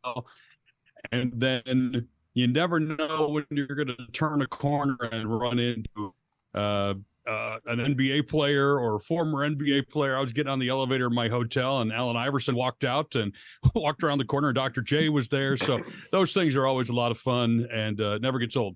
and 1.12 1.32
then 1.36 2.08
you 2.34 2.48
never 2.48 2.80
know 2.80 3.30
when 3.30 3.46
you're 3.50 3.68
going 3.68 3.88
to 3.88 4.08
turn 4.12 4.42
a 4.42 4.48
corner 4.48 4.98
and 5.12 5.40
run 5.40 5.58
into 5.60 6.14
uh, 6.54 6.94
uh, 7.28 7.58
an 7.66 7.80
NBA 7.80 8.28
player 8.28 8.80
or 8.80 9.00
former 9.00 9.50
NBA 9.50 9.90
player. 9.90 10.18
I 10.18 10.22
was 10.22 10.34
getting 10.34 10.52
on 10.52 10.60
the 10.60 10.70
elevator 10.70 11.08
in 11.08 11.16
my 11.16 11.28
hotel, 11.28 11.82
and 11.82 11.92
Allen 11.92 12.18
Iverson 12.18 12.56
walked 12.56 12.84
out 12.84 13.16
and 13.16 13.34
walked 13.76 14.04
around 14.04 14.20
the 14.20 14.26
corner. 14.26 14.50
And 14.50 14.56
Dr. 14.56 14.82
J 14.82 15.10
was 15.10 15.30
there, 15.30 15.58
so 15.58 15.80
those 16.12 16.34
things 16.34 16.56
are 16.56 16.68
always 16.68 16.90
a 16.90 16.94
lot 16.94 17.12
of 17.12 17.18
fun 17.18 17.68
and 17.72 18.00
uh, 18.00 18.18
never 18.20 18.40
gets 18.40 18.56
old. 18.56 18.76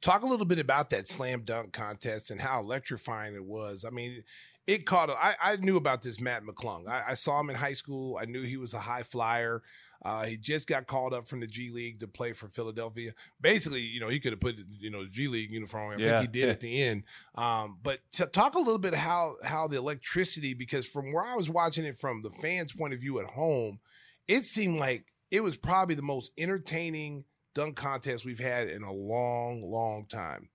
Talk 0.00 0.22
a 0.22 0.26
little 0.26 0.46
bit 0.46 0.58
about 0.58 0.88
that 0.90 1.08
slam 1.08 1.42
dunk 1.42 1.74
contest 1.74 2.30
and 2.30 2.40
how 2.40 2.60
electrifying 2.60 3.34
it 3.34 3.44
was. 3.44 3.84
I 3.84 3.90
mean, 3.90 4.22
it 4.70 4.86
caught. 4.86 5.10
I, 5.10 5.34
I 5.42 5.56
knew 5.56 5.76
about 5.76 6.00
this 6.00 6.20
Mac 6.20 6.44
McClung. 6.44 6.86
I, 6.88 7.02
I, 7.08 7.14
saw 7.14 7.40
him 7.40 7.50
in 7.50 7.56
high 7.56 7.72
school. 7.72 8.16
I 8.22 8.24
knew 8.26 8.42
he 8.42 8.56
was 8.56 8.72
a 8.72 8.78
high 8.78 9.02
flyer. 9.02 9.62
Uh, 10.04 10.24
he 10.24 10.36
just 10.36 10.68
got 10.68 10.86
called 10.86 11.12
up 11.12 11.26
from 11.26 11.40
the 11.40 11.48
G 11.48 11.70
League 11.70 11.98
to 12.00 12.06
play 12.06 12.32
for 12.32 12.46
Philadelphia. 12.46 13.10
Basically, 13.40 13.80
you 13.80 13.98
know, 13.98 14.08
he 14.08 14.20
could 14.20 14.32
have 14.32 14.40
put 14.40 14.56
you 14.78 14.90
know 14.90 15.04
G 15.10 15.26
League 15.26 15.50
uniform. 15.50 15.94
I 15.94 15.96
yeah. 15.96 16.20
think 16.20 16.32
he 16.32 16.40
did 16.40 16.48
at 16.50 16.60
the 16.60 16.82
end. 16.84 17.02
Um, 17.34 17.78
but 17.82 17.98
to 18.12 18.26
talk 18.26 18.54
a 18.54 18.58
little 18.58 18.78
bit 18.78 18.94
how 18.94 19.34
how 19.44 19.66
the 19.66 19.78
electricity 19.78 20.54
because 20.54 20.86
from 20.86 21.12
where 21.12 21.24
I 21.24 21.34
was 21.34 21.50
watching 21.50 21.84
it 21.84 21.98
from 21.98 22.22
the 22.22 22.30
fans' 22.30 22.72
point 22.72 22.94
of 22.94 23.00
view 23.00 23.18
at 23.18 23.26
home, 23.26 23.80
it 24.28 24.44
seemed 24.44 24.78
like 24.78 25.06
it 25.32 25.42
was 25.42 25.56
probably 25.56 25.96
the 25.96 26.02
most 26.02 26.32
entertaining 26.38 27.24
dunk 27.56 27.74
contest 27.74 28.24
we've 28.24 28.38
had 28.38 28.68
in 28.68 28.84
a 28.84 28.92
long, 28.92 29.62
long 29.62 30.04
time. 30.04 30.48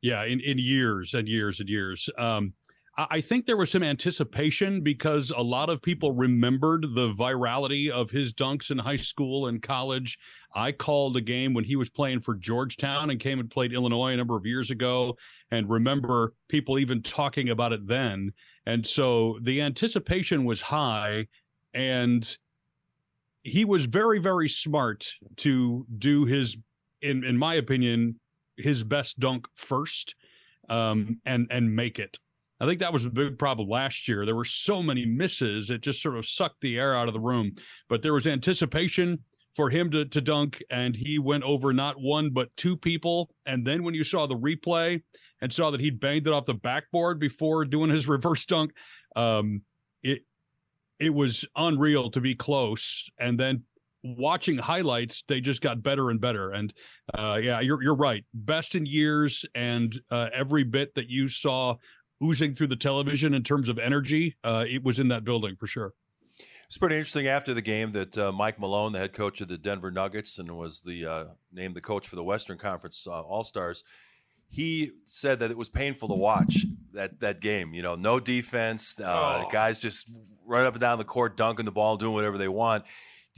Yeah, 0.00 0.24
in, 0.24 0.40
in 0.40 0.58
years 0.58 1.14
and 1.14 1.28
years 1.28 1.60
and 1.60 1.68
years. 1.68 2.08
Um, 2.18 2.52
I 3.10 3.20
think 3.20 3.46
there 3.46 3.56
was 3.56 3.70
some 3.70 3.84
anticipation 3.84 4.80
because 4.80 5.30
a 5.30 5.40
lot 5.40 5.70
of 5.70 5.80
people 5.80 6.10
remembered 6.10 6.84
the 6.94 7.12
virality 7.12 7.90
of 7.90 8.10
his 8.10 8.32
dunks 8.32 8.72
in 8.72 8.78
high 8.78 8.96
school 8.96 9.46
and 9.46 9.62
college. 9.62 10.18
I 10.52 10.72
called 10.72 11.16
a 11.16 11.20
game 11.20 11.54
when 11.54 11.62
he 11.62 11.76
was 11.76 11.88
playing 11.90 12.22
for 12.22 12.34
Georgetown 12.34 13.10
and 13.10 13.20
came 13.20 13.38
and 13.38 13.48
played 13.48 13.72
Illinois 13.72 14.14
a 14.14 14.16
number 14.16 14.36
of 14.36 14.44
years 14.44 14.72
ago 14.72 15.16
and 15.52 15.70
remember 15.70 16.34
people 16.48 16.76
even 16.76 17.00
talking 17.00 17.50
about 17.50 17.72
it 17.72 17.86
then. 17.86 18.32
And 18.66 18.84
so 18.84 19.38
the 19.42 19.60
anticipation 19.60 20.44
was 20.44 20.60
high 20.60 21.28
and 21.72 22.36
he 23.44 23.64
was 23.64 23.86
very, 23.86 24.18
very 24.18 24.48
smart 24.48 25.06
to 25.36 25.86
do 25.98 26.24
his, 26.24 26.56
in, 27.00 27.22
in 27.22 27.38
my 27.38 27.54
opinion, 27.54 28.18
his 28.58 28.84
best 28.84 29.18
dunk 29.18 29.46
first 29.54 30.14
um, 30.68 31.20
and 31.24 31.46
and 31.50 31.74
make 31.74 31.98
it. 31.98 32.18
I 32.60 32.66
think 32.66 32.80
that 32.80 32.92
was 32.92 33.04
a 33.04 33.10
big 33.10 33.38
problem 33.38 33.68
last 33.68 34.08
year. 34.08 34.26
There 34.26 34.34
were 34.34 34.44
so 34.44 34.82
many 34.82 35.06
misses; 35.06 35.70
it 35.70 35.82
just 35.82 36.02
sort 36.02 36.16
of 36.16 36.26
sucked 36.26 36.60
the 36.60 36.78
air 36.78 36.96
out 36.96 37.08
of 37.08 37.14
the 37.14 37.20
room. 37.20 37.52
But 37.88 38.02
there 38.02 38.14
was 38.14 38.26
anticipation 38.26 39.20
for 39.54 39.70
him 39.70 39.90
to 39.92 40.04
to 40.04 40.20
dunk, 40.20 40.62
and 40.70 40.94
he 40.94 41.18
went 41.18 41.44
over 41.44 41.72
not 41.72 42.00
one 42.00 42.30
but 42.30 42.54
two 42.56 42.76
people. 42.76 43.30
And 43.46 43.66
then 43.66 43.82
when 43.82 43.94
you 43.94 44.04
saw 44.04 44.26
the 44.26 44.36
replay 44.36 45.02
and 45.40 45.52
saw 45.52 45.70
that 45.70 45.80
he'd 45.80 46.00
banged 46.00 46.26
it 46.26 46.32
off 46.32 46.46
the 46.46 46.54
backboard 46.54 47.18
before 47.20 47.64
doing 47.64 47.90
his 47.90 48.08
reverse 48.08 48.44
dunk, 48.44 48.72
um, 49.16 49.62
it 50.02 50.22
it 50.98 51.14
was 51.14 51.44
unreal 51.56 52.10
to 52.10 52.20
be 52.20 52.34
close. 52.34 53.08
And 53.18 53.38
then 53.38 53.62
watching 54.02 54.58
highlights, 54.58 55.22
they 55.26 55.40
just 55.40 55.60
got 55.60 55.82
better 55.82 56.10
and 56.10 56.20
better. 56.20 56.50
And 56.52 56.72
uh, 57.14 57.38
yeah, 57.42 57.60
you're 57.60 57.82
you're 57.82 57.96
right. 57.96 58.24
Best 58.32 58.74
in 58.74 58.86
years, 58.86 59.44
and 59.54 60.00
uh, 60.10 60.28
every 60.32 60.64
bit 60.64 60.94
that 60.94 61.08
you 61.08 61.28
saw 61.28 61.76
oozing 62.22 62.54
through 62.54 62.66
the 62.68 62.76
television 62.76 63.34
in 63.34 63.42
terms 63.42 63.68
of 63.68 63.78
energy, 63.78 64.36
uh, 64.42 64.64
it 64.68 64.82
was 64.82 64.98
in 64.98 65.08
that 65.08 65.24
building 65.24 65.56
for 65.56 65.66
sure. 65.66 65.94
It's 66.66 66.76
pretty 66.76 66.96
interesting 66.96 67.26
after 67.26 67.54
the 67.54 67.62
game 67.62 67.92
that 67.92 68.18
uh, 68.18 68.30
Mike 68.30 68.60
Malone, 68.60 68.92
the 68.92 68.98
head 68.98 69.12
coach 69.12 69.40
of 69.40 69.48
the 69.48 69.58
Denver 69.58 69.90
Nuggets, 69.90 70.38
and 70.38 70.56
was 70.56 70.82
the 70.82 71.06
uh, 71.06 71.24
named 71.52 71.74
the 71.74 71.80
coach 71.80 72.06
for 72.06 72.16
the 72.16 72.24
Western 72.24 72.58
Conference 72.58 73.06
uh, 73.06 73.22
All 73.22 73.44
Stars. 73.44 73.84
He 74.50 74.92
said 75.04 75.40
that 75.40 75.50
it 75.50 75.58
was 75.58 75.68
painful 75.68 76.08
to 76.08 76.14
watch 76.14 76.64
that 76.92 77.20
that 77.20 77.40
game. 77.40 77.74
You 77.74 77.82
know, 77.82 77.94
no 77.96 78.20
defense, 78.20 79.00
oh. 79.04 79.48
guys 79.50 79.80
just 79.80 80.10
running 80.46 80.66
up 80.66 80.74
and 80.74 80.80
down 80.80 80.98
the 80.98 81.04
court, 81.04 81.36
dunking 81.36 81.66
the 81.66 81.72
ball, 81.72 81.96
doing 81.96 82.14
whatever 82.14 82.38
they 82.38 82.48
want 82.48 82.84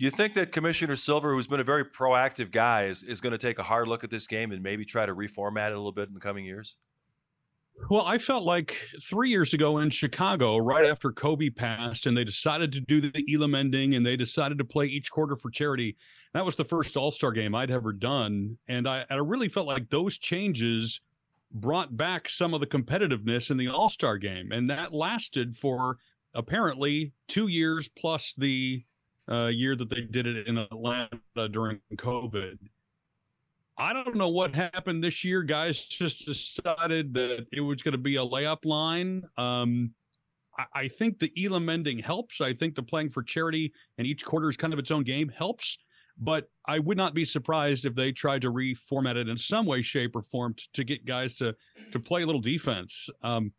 do 0.01 0.07
you 0.07 0.11
think 0.11 0.33
that 0.33 0.51
Commissioner 0.51 0.97
Silver, 0.97 1.35
who's 1.35 1.47
been 1.47 1.61
a 1.61 1.65
very 1.65 1.85
proactive 1.85 2.51
guy, 2.51 2.85
is, 2.85 3.03
is 3.03 3.21
going 3.21 3.33
to 3.33 3.39
take 3.39 3.59
a 3.59 3.63
hard 3.63 3.87
look 3.87 4.03
at 4.03 4.09
this 4.09 4.27
game 4.27 4.51
and 4.51 4.63
maybe 4.63 4.83
try 4.83 5.05
to 5.05 5.15
reformat 5.15 5.67
it 5.67 5.75
a 5.75 5.77
little 5.77 5.93
bit 5.93 6.09
in 6.09 6.15
the 6.15 6.21
coming 6.21 6.47
years? 6.47 6.79
Well, 7.91 8.07
I 8.07 8.17
felt 8.17 8.45
like 8.45 8.79
three 9.03 9.29
years 9.29 9.53
ago 9.53 9.77
in 9.77 9.91
Chicago, 9.91 10.57
right 10.57 10.87
after 10.87 11.13
Kobe 11.13 11.51
passed, 11.51 12.07
and 12.07 12.17
they 12.17 12.25
decided 12.25 12.73
to 12.73 12.81
do 12.81 13.03
the 13.03 13.27
Elam 13.31 13.55
ending 13.55 13.95
and 13.95 14.07
they 14.07 14.17
decided 14.17 14.57
to 14.57 14.65
play 14.65 14.87
each 14.87 15.11
quarter 15.11 15.37
for 15.37 15.51
charity. 15.51 15.99
That 16.33 16.47
was 16.47 16.55
the 16.55 16.65
first 16.65 16.97
All 16.97 17.11
Star 17.11 17.31
game 17.31 17.55
I'd 17.55 17.71
ever 17.71 17.93
done. 17.93 18.57
And 18.69 18.89
I, 18.89 19.05
I 19.11 19.17
really 19.17 19.51
felt 19.51 19.67
like 19.67 19.91
those 19.91 20.17
changes 20.17 21.03
brought 21.53 21.99
back 21.99 22.31
some 22.31 22.55
of 22.55 22.61
the 22.61 22.67
competitiveness 22.67 23.51
in 23.51 23.59
the 23.59 23.69
All 23.69 23.91
Star 23.91 24.17
game. 24.17 24.51
And 24.51 24.71
that 24.71 24.95
lasted 24.95 25.57
for 25.57 25.99
apparently 26.33 27.13
two 27.29 27.49
years 27.49 27.87
plus 27.87 28.33
the 28.33 28.83
uh, 29.31 29.47
year 29.47 29.77
that 29.77 29.91
they 29.91 30.03
did 30.03 30.27
it 30.27 30.47
in 30.47 30.59
Atlanta 30.59 31.19
during 31.51 31.81
COVID. 31.95 32.59
I 33.81 33.95
don't 33.95 34.17
know 34.17 34.29
what 34.29 34.55
happened 34.55 35.03
this 35.03 35.25
year. 35.25 35.43
Guys 35.43 35.87
just 35.87 36.27
decided 36.27 37.15
that 37.15 37.47
it 37.51 37.61
was 37.61 37.83
going 37.83 37.93
to 37.93 37.99
be 37.99 38.17
a 38.17 38.21
layup 38.21 38.65
line. 38.65 39.25
Um, 39.39 39.95
I, 40.59 40.65
I, 40.75 40.89
think 40.89 41.19
the 41.19 41.33
Elam 41.43 41.71
ending 41.71 41.99
helps. 41.99 42.43
I 42.43 42.53
think 42.53 42.75
the 42.75 42.83
playing 42.83 43.09
for 43.09 43.23
charity 43.23 43.73
and 43.97 44.07
each 44.07 44.23
quarter 44.23 44.51
is 44.51 44.57
kind 44.59 44.75
of 44.75 44.79
its 44.79 44.91
own 44.91 45.03
game 45.03 45.31
helps. 45.31 45.79
But 46.19 46.51
I 46.67 46.79
would 46.79 46.99
not 46.99 47.15
be 47.15 47.25
surprised 47.25 47.87
if 47.87 47.95
they 47.95 48.13
tried 48.13 48.43
to 48.43 48.53
reformat 48.53 49.17
it 49.17 49.31
in 49.31 49.39
some 49.39 49.65
way, 49.65 49.81
shape, 49.81 50.15
or 50.15 50.21
form 50.21 50.53
to, 50.53 50.73
to 50.75 50.85
get 50.85 51.07
guys 51.07 51.35
to 51.37 51.57
to 51.93 51.99
play 51.99 52.23
a 52.23 52.27
little 52.27 52.43
defense. 52.43 53.09
Um, 53.23 53.53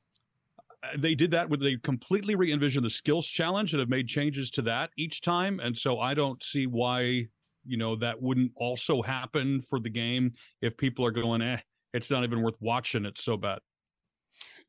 they 0.98 1.16
did 1.16 1.32
that 1.32 1.50
with 1.50 1.62
they 1.62 1.78
completely 1.78 2.36
re-envisioned 2.36 2.86
the 2.86 2.90
skills 2.90 3.28
challenge 3.28 3.74
and 3.74 3.80
have 3.80 3.90
made 3.90 4.08
changes 4.08 4.50
to 4.52 4.62
that 4.62 4.90
each 4.98 5.22
time 5.22 5.60
and 5.60 5.78
so 5.78 6.00
i 6.00 6.14
don't 6.14 6.44
see 6.44 6.66
why 6.66 7.28
you 7.66 7.78
know 7.78 7.96
that 7.96 8.22
wouldn't 8.22 8.52
also 8.56 9.02
happen 9.02 9.62
for 9.62 9.80
the 9.80 9.90
game 9.90 10.34
if 10.62 10.76
people 10.78 11.06
are 11.06 11.12
going 11.12 11.42
eh 11.42 11.60
it's 11.94 12.10
not 12.10 12.24
even 12.24 12.42
worth 12.42 12.56
watching 12.60 13.06
it's 13.06 13.24
so 13.24 13.38
bad 13.38 13.60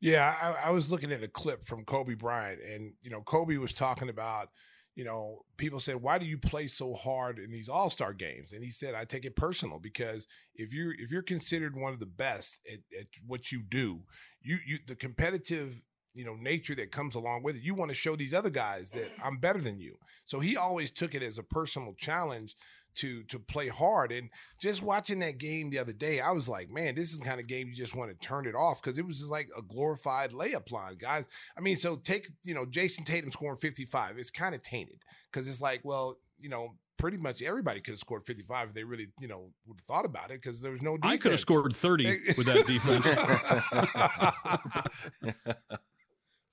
yeah 0.01 0.35
I, 0.41 0.69
I 0.69 0.71
was 0.71 0.91
looking 0.91 1.11
at 1.11 1.23
a 1.23 1.27
clip 1.27 1.63
from 1.63 1.83
kobe 1.85 2.15
bryant 2.15 2.61
and 2.61 2.93
you 3.01 3.09
know 3.09 3.21
kobe 3.21 3.57
was 3.57 3.73
talking 3.73 4.09
about 4.09 4.49
you 4.95 5.03
know, 5.03 5.39
people 5.57 5.79
said, 5.79 5.95
"Why 5.95 6.19
do 6.19 6.25
you 6.27 6.37
play 6.37 6.67
so 6.67 6.93
hard 6.93 7.39
in 7.39 7.49
these 7.49 7.67
All 7.67 7.89
Star 7.89 8.13
games?" 8.13 8.53
And 8.53 8.63
he 8.63 8.69
said, 8.69 8.93
"I 8.93 9.05
take 9.05 9.25
it 9.25 9.35
personal 9.35 9.79
because 9.79 10.27
if 10.55 10.71
you're 10.71 10.93
if 10.93 11.11
you're 11.11 11.23
considered 11.23 11.75
one 11.75 11.93
of 11.93 11.99
the 11.99 12.05
best 12.05 12.61
at, 12.71 12.79
at 12.99 13.07
what 13.25 13.51
you 13.51 13.63
do, 13.63 14.03
you 14.41 14.57
you 14.65 14.77
the 14.85 14.95
competitive 14.95 15.81
you 16.13 16.23
know 16.23 16.35
nature 16.35 16.75
that 16.75 16.91
comes 16.91 17.15
along 17.15 17.43
with 17.43 17.55
it 17.55 17.63
you 17.63 17.73
want 17.73 17.89
to 17.89 17.95
show 17.95 18.15
these 18.15 18.33
other 18.33 18.49
guys 18.49 18.91
that 18.91 19.15
mm. 19.15 19.25
i'm 19.25 19.37
better 19.37 19.59
than 19.59 19.79
you 19.79 19.97
so 20.25 20.39
he 20.39 20.55
always 20.55 20.91
took 20.91 21.15
it 21.15 21.23
as 21.23 21.37
a 21.37 21.43
personal 21.43 21.93
challenge 21.93 22.55
to 22.95 23.23
to 23.23 23.39
play 23.39 23.67
hard. 23.67 24.11
And 24.11 24.29
just 24.59 24.83
watching 24.83 25.19
that 25.19 25.37
game 25.37 25.69
the 25.69 25.79
other 25.79 25.93
day, 25.93 26.19
I 26.19 26.31
was 26.31 26.49
like, 26.49 26.69
man, 26.69 26.95
this 26.95 27.11
is 27.11 27.19
the 27.19 27.25
kind 27.25 27.39
of 27.39 27.47
game 27.47 27.67
you 27.67 27.73
just 27.73 27.95
want 27.95 28.11
to 28.11 28.17
turn 28.17 28.45
it 28.45 28.55
off 28.55 28.81
because 28.81 28.97
it 28.97 29.05
was 29.05 29.19
just 29.19 29.31
like 29.31 29.49
a 29.57 29.61
glorified 29.61 30.31
layup 30.31 30.71
line, 30.71 30.95
guys. 30.97 31.27
I 31.57 31.61
mean, 31.61 31.77
so 31.77 31.95
take 31.95 32.27
you 32.43 32.53
know 32.53 32.65
Jayson 32.65 33.05
Tatum 33.05 33.31
scoring 33.31 33.57
55. 33.57 34.17
It's 34.17 34.31
kind 34.31 34.55
of 34.55 34.63
tainted 34.63 35.01
because 35.31 35.47
it's 35.47 35.61
like, 35.61 35.81
well, 35.83 36.17
you 36.37 36.49
know, 36.49 36.75
pretty 36.97 37.17
much 37.17 37.41
everybody 37.41 37.81
could 37.81 37.93
have 37.93 37.99
scored 37.99 38.23
55 38.23 38.69
if 38.69 38.73
they 38.73 38.83
really, 38.83 39.07
you 39.19 39.27
know, 39.27 39.51
would 39.65 39.79
have 39.79 39.85
thought 39.85 40.05
about 40.05 40.31
it 40.31 40.41
because 40.41 40.61
there 40.61 40.71
was 40.71 40.81
no 40.81 40.97
defense. 40.97 41.13
I 41.13 41.17
could 41.17 41.31
have 41.31 41.39
scored 41.39 41.75
30 41.75 42.05
with 42.37 42.45
that 42.45 42.65
defense. 45.47 45.75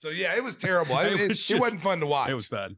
so 0.01 0.09
yeah, 0.09 0.35
it 0.35 0.43
was 0.43 0.57
terrible. 0.57 0.97
It, 1.01 1.21
it, 1.21 1.29
was 1.29 1.39
just, 1.39 1.51
it, 1.51 1.61
wasn't 1.61 1.83
fun 1.83 2.01
to 2.01 2.07
watch. 2.07 2.31
It 2.31 2.35
was 2.35 2.49
bad. 2.49 2.75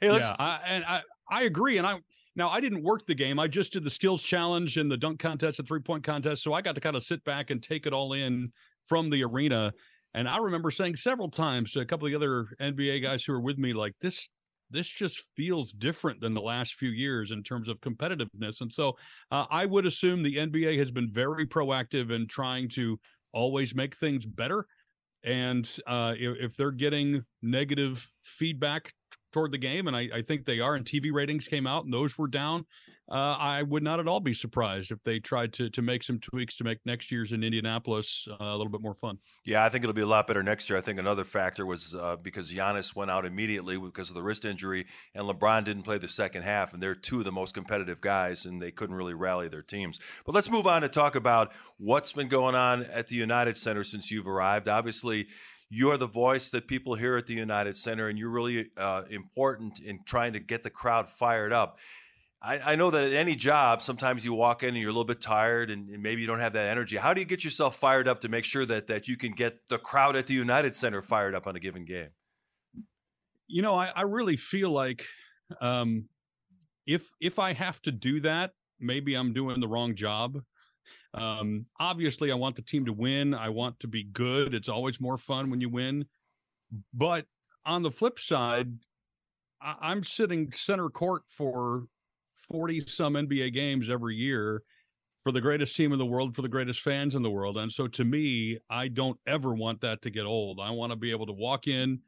Hey, 0.00 0.10
let's. 0.10 0.30
Yeah, 0.30 0.36
I, 0.38 0.60
and 0.66 0.84
I 0.84 1.02
I 1.28 1.42
agree, 1.42 1.78
and 1.78 1.86
I 1.86 1.98
now 2.36 2.48
I 2.48 2.60
didn't 2.60 2.84
work 2.84 3.06
the 3.06 3.14
game. 3.14 3.40
I 3.40 3.48
just 3.48 3.72
did 3.72 3.82
the 3.82 3.90
skills 3.90 4.22
challenge 4.22 4.76
and 4.76 4.90
the 4.90 4.96
dunk 4.96 5.18
contest, 5.18 5.56
the 5.56 5.64
three 5.64 5.80
point 5.80 6.04
contest, 6.04 6.44
so 6.44 6.54
I 6.54 6.62
got 6.62 6.76
to 6.76 6.80
kind 6.80 6.94
of 6.94 7.02
sit 7.02 7.24
back 7.24 7.50
and 7.50 7.60
take 7.60 7.86
it 7.86 7.92
all 7.92 8.12
in 8.12 8.52
from 8.86 9.10
the 9.10 9.24
arena. 9.24 9.72
And 10.14 10.28
I 10.28 10.38
remember 10.38 10.70
saying 10.70 10.96
several 10.96 11.28
times 11.28 11.72
to 11.72 11.80
a 11.80 11.84
couple 11.84 12.06
of 12.06 12.12
the 12.12 12.16
other 12.16 12.46
NBA 12.60 13.02
guys 13.02 13.24
who 13.24 13.32
were 13.32 13.40
with 13.40 13.58
me, 13.58 13.72
like 13.72 13.94
this 14.00 14.28
this 14.70 14.88
just 14.88 15.24
feels 15.36 15.72
different 15.72 16.20
than 16.20 16.34
the 16.34 16.40
last 16.40 16.74
few 16.74 16.90
years 16.90 17.30
in 17.30 17.42
terms 17.42 17.68
of 17.68 17.80
competitiveness. 17.80 18.60
And 18.60 18.72
so 18.72 18.96
uh, 19.30 19.44
I 19.50 19.66
would 19.66 19.86
assume 19.86 20.22
the 20.22 20.36
NBA 20.36 20.78
has 20.78 20.90
been 20.90 21.10
very 21.12 21.46
proactive 21.46 22.10
in 22.10 22.26
trying 22.26 22.68
to 22.70 22.98
always 23.34 23.74
make 23.74 23.96
things 23.96 24.24
better. 24.24 24.66
And 25.24 25.68
uh, 25.86 26.14
if, 26.18 26.56
they're 26.56 26.72
getting 26.72 27.24
negative 27.42 28.10
feedback 28.22 28.92
toward 29.32 29.52
the 29.52 29.58
game, 29.58 29.86
and 29.86 29.96
I, 29.96 30.08
I, 30.14 30.22
think 30.22 30.44
they 30.44 30.58
are. 30.58 30.74
And 30.74 30.84
TV 30.84 31.12
ratings 31.12 31.46
came 31.46 31.66
out, 31.66 31.84
and 31.84 31.94
those 31.94 32.18
were 32.18 32.26
down. 32.26 32.66
Uh, 33.10 33.36
I 33.38 33.62
would 33.62 33.82
not 33.82 34.00
at 34.00 34.08
all 34.08 34.20
be 34.20 34.32
surprised 34.32 34.90
if 34.90 34.98
they 35.04 35.18
tried 35.18 35.52
to 35.54 35.68
to 35.70 35.82
make 35.82 36.02
some 36.02 36.18
tweaks 36.18 36.56
to 36.56 36.64
make 36.64 36.78
next 36.86 37.10
year's 37.10 37.32
in 37.32 37.42
Indianapolis 37.42 38.28
uh, 38.30 38.36
a 38.40 38.56
little 38.56 38.70
bit 38.70 38.80
more 38.80 38.94
fun. 38.94 39.18
Yeah, 39.44 39.64
I 39.64 39.68
think 39.68 39.84
it'll 39.84 39.92
be 39.92 40.02
a 40.02 40.06
lot 40.06 40.26
better 40.26 40.42
next 40.42 40.70
year. 40.70 40.78
I 40.78 40.82
think 40.82 40.98
another 40.98 41.24
factor 41.24 41.66
was 41.66 41.94
uh, 41.94 42.16
because 42.16 42.52
Giannis 42.54 42.94
went 42.94 43.10
out 43.10 43.26
immediately 43.26 43.76
because 43.78 44.08
of 44.08 44.14
the 44.14 44.22
wrist 44.22 44.44
injury, 44.44 44.86
and 45.14 45.26
LeBron 45.26 45.64
didn't 45.64 45.82
play 45.82 45.98
the 45.98 46.08
second 46.08 46.42
half, 46.42 46.72
and 46.72 46.82
they're 46.82 46.94
two 46.94 47.18
of 47.18 47.24
the 47.24 47.32
most 47.32 47.54
competitive 47.54 48.00
guys, 48.00 48.46
and 48.46 48.62
they 48.62 48.70
couldn't 48.70 48.96
really 48.96 49.14
rally 49.14 49.48
their 49.48 49.62
teams. 49.62 50.00
But 50.24 50.34
let's 50.34 50.50
move 50.50 50.66
on 50.66 50.82
to 50.82 50.88
talk 50.88 51.14
about 51.14 51.52
what's 51.78 52.12
been 52.12 52.28
going 52.28 52.54
on 52.54 52.84
at 52.84 53.08
the 53.08 53.16
United 53.16 53.56
Center 53.56 53.84
since 53.84 54.10
you've 54.10 54.28
arrived. 54.28 54.68
Obviously 54.68 55.26
you 55.74 55.90
are 55.90 55.96
the 55.96 56.06
voice 56.06 56.50
that 56.50 56.68
people 56.68 56.96
hear 56.96 57.16
at 57.16 57.24
the 57.24 57.32
United 57.32 57.74
Center, 57.78 58.06
and 58.06 58.18
you're 58.18 58.28
really 58.28 58.68
uh, 58.76 59.04
important 59.08 59.80
in 59.80 60.00
trying 60.04 60.34
to 60.34 60.38
get 60.38 60.62
the 60.62 60.68
crowd 60.68 61.08
fired 61.08 61.50
up. 61.50 61.78
I, 62.42 62.72
I, 62.72 62.74
know 62.74 62.90
that 62.90 63.04
at 63.04 63.12
any 63.12 63.36
job, 63.36 63.82
sometimes 63.82 64.24
you 64.24 64.34
walk 64.34 64.64
in 64.64 64.70
and 64.70 64.78
you're 64.78 64.88
a 64.88 64.92
little 64.92 65.04
bit 65.04 65.20
tired, 65.20 65.70
and, 65.70 65.88
and, 65.88 66.02
maybe 66.02 66.22
you 66.22 66.26
don't 66.26 66.40
have 66.40 66.54
that 66.54 66.68
energy. 66.68 66.96
How 66.96 67.14
do 67.14 67.20
you 67.20 67.26
get 67.26 67.44
yourself 67.44 67.76
fired 67.76 68.08
up 68.08 68.18
to 68.20 68.28
make 68.28 68.44
sure 68.44 68.64
that 68.66 68.88
that 68.88 69.06
you 69.06 69.16
can 69.16 69.30
get 69.30 69.68
the 69.68 69.78
crowd 69.78 70.16
at 70.16 70.26
the 70.26 70.34
United 70.34 70.74
Center 70.74 71.02
fired 71.02 71.36
up 71.36 71.46
on 71.46 71.54
a 71.54 71.60
given 71.60 71.84
game? 71.84 72.08
You 73.46 73.62
know, 73.62 73.74
I, 73.74 73.92
I 73.94 74.02
really 74.02 74.36
feel 74.36 74.70
like 74.70 75.04
um, 75.60 76.08
if 76.84 77.06
if 77.20 77.38
I 77.38 77.52
have 77.52 77.80
to 77.82 77.92
do 77.92 78.20
that, 78.20 78.52
maybe 78.80 79.14
I'm 79.14 79.32
doing 79.32 79.60
the 79.60 79.68
wrong 79.68 79.94
job. 79.94 80.42
Um, 81.14 81.66
obviously, 81.78 82.32
I 82.32 82.34
want 82.34 82.56
the 82.56 82.62
team 82.62 82.86
to 82.86 82.92
win. 82.92 83.34
I 83.34 83.50
want 83.50 83.78
to 83.80 83.86
be 83.86 84.02
good. 84.02 84.52
It's 84.52 84.68
always 84.68 85.00
more 85.00 85.18
fun 85.18 85.48
when 85.50 85.60
you 85.60 85.68
win. 85.68 86.06
But 86.92 87.26
on 87.64 87.82
the 87.82 87.90
flip 87.90 88.18
side, 88.18 88.78
I- 89.60 89.76
I'm 89.80 90.02
sitting 90.02 90.50
center 90.52 90.88
court 90.88 91.24
for 91.28 91.84
40 92.48 92.84
some 92.86 93.14
NBA 93.14 93.52
games 93.52 93.88
every 93.90 94.14
year 94.14 94.62
for 95.22 95.32
the 95.32 95.40
greatest 95.40 95.76
team 95.76 95.92
in 95.92 95.98
the 95.98 96.06
world, 96.06 96.34
for 96.34 96.42
the 96.42 96.48
greatest 96.48 96.80
fans 96.80 97.14
in 97.14 97.22
the 97.22 97.30
world. 97.30 97.56
And 97.56 97.70
so 97.70 97.86
to 97.88 98.04
me, 98.04 98.58
I 98.68 98.88
don't 98.88 99.18
ever 99.26 99.54
want 99.54 99.80
that 99.82 100.02
to 100.02 100.10
get 100.10 100.24
old. 100.24 100.58
I 100.60 100.70
want 100.70 100.90
to 100.90 100.96
be 100.96 101.10
able 101.10 101.26
to 101.26 101.32
walk 101.32 101.68
in 101.68 102.00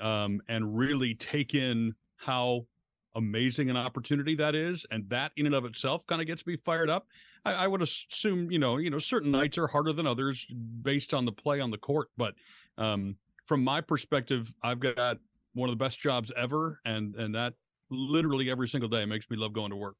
um, 0.00 0.40
and 0.48 0.76
really 0.76 1.14
take 1.14 1.54
in 1.54 1.94
how 2.16 2.66
amazing 3.14 3.70
an 3.70 3.76
opportunity 3.76 4.34
that 4.36 4.54
is. 4.54 4.84
And 4.90 5.08
that 5.10 5.32
in 5.36 5.46
and 5.46 5.54
of 5.54 5.64
itself 5.64 6.06
kind 6.06 6.20
of 6.20 6.26
gets 6.26 6.46
me 6.46 6.56
fired 6.64 6.90
up. 6.90 7.06
I, 7.44 7.54
I, 7.54 7.66
would 7.66 7.82
assume, 7.82 8.50
you 8.50 8.58
know, 8.58 8.78
you 8.78 8.90
know, 8.90 8.98
certain 8.98 9.30
nights 9.30 9.58
are 9.58 9.66
harder 9.66 9.92
than 9.92 10.06
others 10.06 10.46
based 10.82 11.14
on 11.14 11.24
the 11.24 11.32
play 11.32 11.60
on 11.60 11.70
the 11.70 11.78
court. 11.78 12.08
But 12.16 12.34
um, 12.76 13.16
from 13.44 13.62
my 13.62 13.80
perspective, 13.80 14.52
I've 14.62 14.80
got 14.80 15.18
one 15.54 15.68
of 15.68 15.78
the 15.78 15.82
best 15.82 16.00
jobs 16.00 16.30
ever, 16.36 16.80
and 16.84 17.14
and 17.16 17.34
that 17.34 17.54
literally 17.90 18.50
every 18.50 18.68
single 18.68 18.88
day 18.88 19.04
makes 19.04 19.30
me 19.30 19.36
love 19.36 19.52
going 19.52 19.70
to 19.70 19.76
work. 19.76 19.96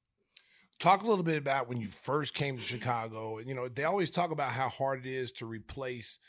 Talk 0.79 1.03
a 1.03 1.07
little 1.07 1.25
bit 1.25 1.39
about 1.39 1.69
when 1.69 1.81
you 1.81 1.89
first 1.89 2.35
came 2.35 2.57
to 2.57 2.63
Chicago. 2.63 3.39
And 3.39 3.49
you 3.49 3.55
know, 3.55 3.69
they 3.69 3.85
always 3.85 4.11
talk 4.11 4.31
about 4.31 4.53
how 4.53 4.69
hard 4.69 5.05
it 5.05 5.11
is 5.11 5.33
to 5.33 5.47
replace 5.47 6.21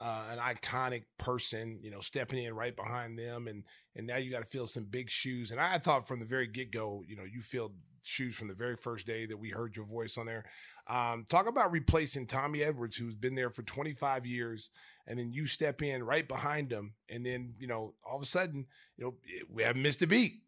uh, 0.00 0.26
an 0.30 0.38
iconic 0.38 1.04
person, 1.18 1.78
you 1.82 1.90
know, 1.90 2.00
stepping 2.00 2.42
in 2.42 2.54
right 2.54 2.76
behind 2.76 3.18
them, 3.18 3.46
and 3.46 3.64
and 3.94 4.06
now 4.06 4.16
you 4.16 4.30
got 4.30 4.42
to 4.42 4.48
fill 4.48 4.66
some 4.66 4.84
big 4.84 5.08
shoes. 5.08 5.50
And 5.50 5.60
I 5.60 5.78
thought 5.78 6.06
from 6.06 6.20
the 6.20 6.26
very 6.26 6.46
get 6.46 6.70
go, 6.70 7.02
you 7.06 7.16
know, 7.16 7.24
you 7.24 7.40
filled 7.40 7.72
shoes 8.02 8.36
from 8.36 8.48
the 8.48 8.54
very 8.54 8.76
first 8.76 9.06
day 9.06 9.26
that 9.26 9.38
we 9.38 9.50
heard 9.50 9.74
your 9.74 9.86
voice 9.86 10.16
on 10.16 10.26
there. 10.26 10.44
Um, 10.86 11.26
talk 11.28 11.48
about 11.48 11.72
replacing 11.72 12.26
Tommy 12.26 12.62
Edwards, 12.62 12.96
who's 12.96 13.16
been 13.16 13.34
there 13.34 13.50
for 13.50 13.62
25 13.62 14.26
years, 14.26 14.70
and 15.06 15.18
then 15.18 15.32
you 15.32 15.46
step 15.46 15.82
in 15.82 16.04
right 16.04 16.28
behind 16.28 16.70
him, 16.70 16.94
and 17.08 17.24
then 17.24 17.54
you 17.58 17.66
know 17.66 17.94
all 18.08 18.16
of 18.16 18.22
a 18.22 18.26
sudden, 18.26 18.66
you 18.96 19.04
know, 19.04 19.14
we 19.50 19.62
haven't 19.62 19.82
missed 19.82 20.02
a 20.02 20.06
beat. 20.06 20.42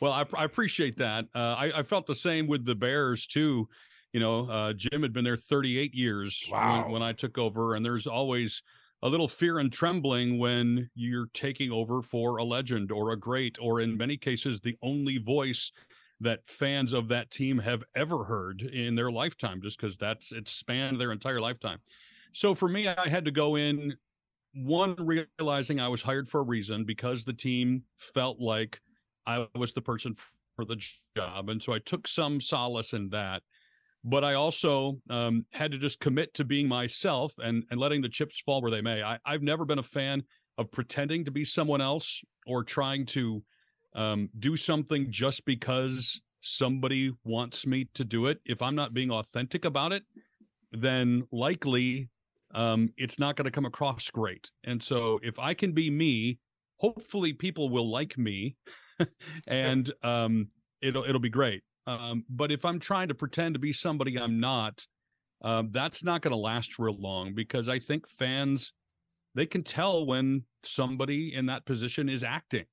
Well, 0.00 0.12
I, 0.12 0.24
I, 0.36 0.44
appreciate 0.44 0.96
that. 0.98 1.26
Uh, 1.34 1.54
I, 1.58 1.78
I, 1.78 1.82
felt 1.82 2.06
the 2.06 2.14
same 2.14 2.46
with 2.46 2.64
the 2.64 2.74
Bears 2.74 3.26
too 3.26 3.68
you 4.12 4.20
know, 4.20 4.48
uh, 4.48 4.72
Jim 4.72 5.02
had 5.02 5.12
been 5.12 5.24
there 5.24 5.36
38 5.36 5.94
years 5.94 6.48
wow. 6.50 6.82
when, 6.82 6.92
when 6.92 7.02
I 7.02 7.12
took 7.12 7.38
over, 7.38 7.74
and 7.74 7.84
there's 7.84 8.06
always 8.06 8.62
a 9.02 9.08
little 9.08 9.28
fear 9.28 9.58
and 9.58 9.72
trembling 9.72 10.38
when 10.38 10.90
you're 10.94 11.28
taking 11.34 11.70
over 11.70 12.02
for 12.02 12.38
a 12.38 12.44
legend 12.44 12.90
or 12.90 13.12
a 13.12 13.16
great, 13.16 13.58
or 13.60 13.80
in 13.80 13.96
many 13.96 14.16
cases, 14.16 14.60
the 14.60 14.76
only 14.82 15.18
voice 15.18 15.70
that 16.20 16.40
fans 16.46 16.92
of 16.92 17.08
that 17.08 17.30
team 17.30 17.58
have 17.58 17.84
ever 17.94 18.24
heard 18.24 18.62
in 18.62 18.96
their 18.96 19.10
lifetime, 19.10 19.60
just 19.62 19.78
because 19.78 19.96
that's 19.96 20.32
it 20.32 20.48
spanned 20.48 21.00
their 21.00 21.12
entire 21.12 21.40
lifetime. 21.40 21.78
So 22.32 22.54
for 22.54 22.68
me, 22.68 22.88
I 22.88 23.08
had 23.08 23.24
to 23.26 23.30
go 23.30 23.56
in 23.56 23.94
one 24.54 24.96
realizing 24.98 25.78
I 25.78 25.88
was 25.88 26.02
hired 26.02 26.28
for 26.28 26.40
a 26.40 26.44
reason 26.44 26.84
because 26.84 27.24
the 27.24 27.32
team 27.32 27.84
felt 27.98 28.40
like 28.40 28.80
I 29.28 29.46
was 29.54 29.72
the 29.72 29.82
person 29.82 30.16
for 30.56 30.64
the 30.64 30.82
job, 31.16 31.50
and 31.50 31.62
so 31.62 31.72
I 31.72 31.78
took 31.78 32.08
some 32.08 32.40
solace 32.40 32.92
in 32.92 33.10
that 33.10 33.42
but 34.04 34.24
I 34.24 34.34
also 34.34 35.00
um, 35.10 35.44
had 35.52 35.72
to 35.72 35.78
just 35.78 36.00
commit 36.00 36.32
to 36.34 36.44
being 36.44 36.68
myself 36.68 37.34
and 37.38 37.64
and 37.70 37.80
letting 37.80 38.00
the 38.00 38.08
chips 38.08 38.40
fall 38.40 38.62
where 38.62 38.70
they 38.70 38.80
may. 38.80 39.02
I, 39.02 39.18
I've 39.24 39.42
never 39.42 39.64
been 39.64 39.78
a 39.78 39.82
fan 39.82 40.22
of 40.56 40.70
pretending 40.70 41.24
to 41.24 41.30
be 41.30 41.44
someone 41.44 41.80
else 41.80 42.22
or 42.46 42.64
trying 42.64 43.06
to 43.06 43.42
um, 43.94 44.28
do 44.38 44.56
something 44.56 45.10
just 45.10 45.44
because 45.44 46.20
somebody 46.40 47.12
wants 47.24 47.66
me 47.66 47.88
to 47.94 48.04
do 48.04 48.26
it. 48.26 48.38
If 48.44 48.62
I'm 48.62 48.74
not 48.74 48.94
being 48.94 49.10
authentic 49.10 49.64
about 49.64 49.92
it, 49.92 50.04
then 50.72 51.24
likely 51.32 52.08
um, 52.54 52.92
it's 52.96 53.18
not 53.18 53.36
going 53.36 53.44
to 53.44 53.50
come 53.50 53.66
across 53.66 54.10
great. 54.10 54.50
And 54.64 54.82
so 54.82 55.20
if 55.22 55.38
I 55.38 55.54
can 55.54 55.72
be 55.72 55.90
me, 55.90 56.38
hopefully 56.78 57.32
people 57.32 57.68
will 57.68 57.88
like 57.90 58.16
me, 58.16 58.56
and 59.46 59.92
um, 60.02 60.48
it'll 60.80 61.04
it'll 61.04 61.20
be 61.20 61.28
great. 61.30 61.62
Um, 61.86 62.24
but 62.28 62.52
if 62.52 62.64
I'm 62.64 62.78
trying 62.78 63.08
to 63.08 63.14
pretend 63.14 63.54
to 63.54 63.58
be 63.58 63.72
somebody 63.72 64.18
I'm 64.18 64.40
not, 64.40 64.86
um, 65.42 65.70
that's 65.72 66.04
not 66.04 66.20
going 66.20 66.32
to 66.32 66.38
last 66.38 66.78
real 66.78 67.00
long 67.00 67.34
because 67.34 67.68
I 67.68 67.78
think 67.78 68.08
fans 68.08 68.72
they 69.34 69.46
can 69.46 69.62
tell 69.62 70.04
when 70.04 70.44
somebody 70.64 71.34
in 71.34 71.46
that 71.46 71.64
position 71.64 72.08
is 72.08 72.24
acting. 72.24 72.64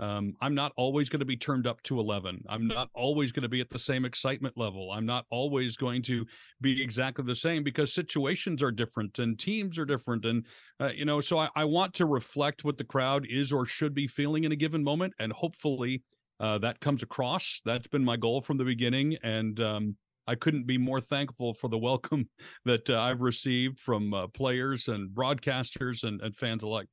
Um, 0.00 0.34
I'm 0.40 0.54
not 0.54 0.72
always 0.76 1.08
going 1.08 1.20
to 1.20 1.26
be 1.26 1.36
turned 1.36 1.66
up 1.66 1.82
to 1.84 2.00
11. 2.00 2.42
I'm 2.48 2.66
not 2.66 2.88
always 2.94 3.30
going 3.30 3.44
to 3.44 3.48
be 3.48 3.60
at 3.60 3.70
the 3.70 3.78
same 3.78 4.04
excitement 4.04 4.58
level. 4.58 4.90
I'm 4.90 5.06
not 5.06 5.24
always 5.30 5.76
going 5.76 6.02
to 6.02 6.26
be 6.60 6.82
exactly 6.82 7.24
the 7.24 7.34
same 7.34 7.62
because 7.62 7.92
situations 7.92 8.62
are 8.62 8.72
different 8.72 9.18
and 9.20 9.38
teams 9.38 9.78
are 9.78 9.84
different. 9.84 10.24
And, 10.24 10.46
uh, 10.80 10.90
you 10.94 11.04
know, 11.04 11.20
so 11.20 11.38
I, 11.38 11.48
I 11.54 11.64
want 11.64 11.94
to 11.94 12.06
reflect 12.06 12.64
what 12.64 12.76
the 12.76 12.84
crowd 12.84 13.26
is 13.30 13.52
or 13.52 13.66
should 13.66 13.94
be 13.94 14.08
feeling 14.08 14.44
in 14.44 14.52
a 14.52 14.56
given 14.56 14.82
moment. 14.82 15.14
And 15.20 15.32
hopefully 15.32 16.02
uh, 16.40 16.58
that 16.58 16.80
comes 16.80 17.02
across. 17.02 17.60
That's 17.64 17.88
been 17.88 18.04
my 18.04 18.16
goal 18.16 18.40
from 18.40 18.56
the 18.56 18.64
beginning, 18.64 19.16
and 19.22 19.58
um, 19.60 19.96
I 20.26 20.34
couldn't 20.34 20.66
be 20.66 20.78
more 20.78 21.00
thankful 21.00 21.54
for 21.54 21.68
the 21.68 21.78
welcome 21.78 22.28
that 22.64 22.88
uh, 22.90 23.00
I've 23.00 23.20
received 23.20 23.78
from 23.78 24.12
uh, 24.12 24.26
players 24.28 24.88
and 24.88 25.10
broadcasters 25.10 26.04
and, 26.04 26.20
and, 26.20 26.36
fans 26.36 26.62
alike. 26.62 26.88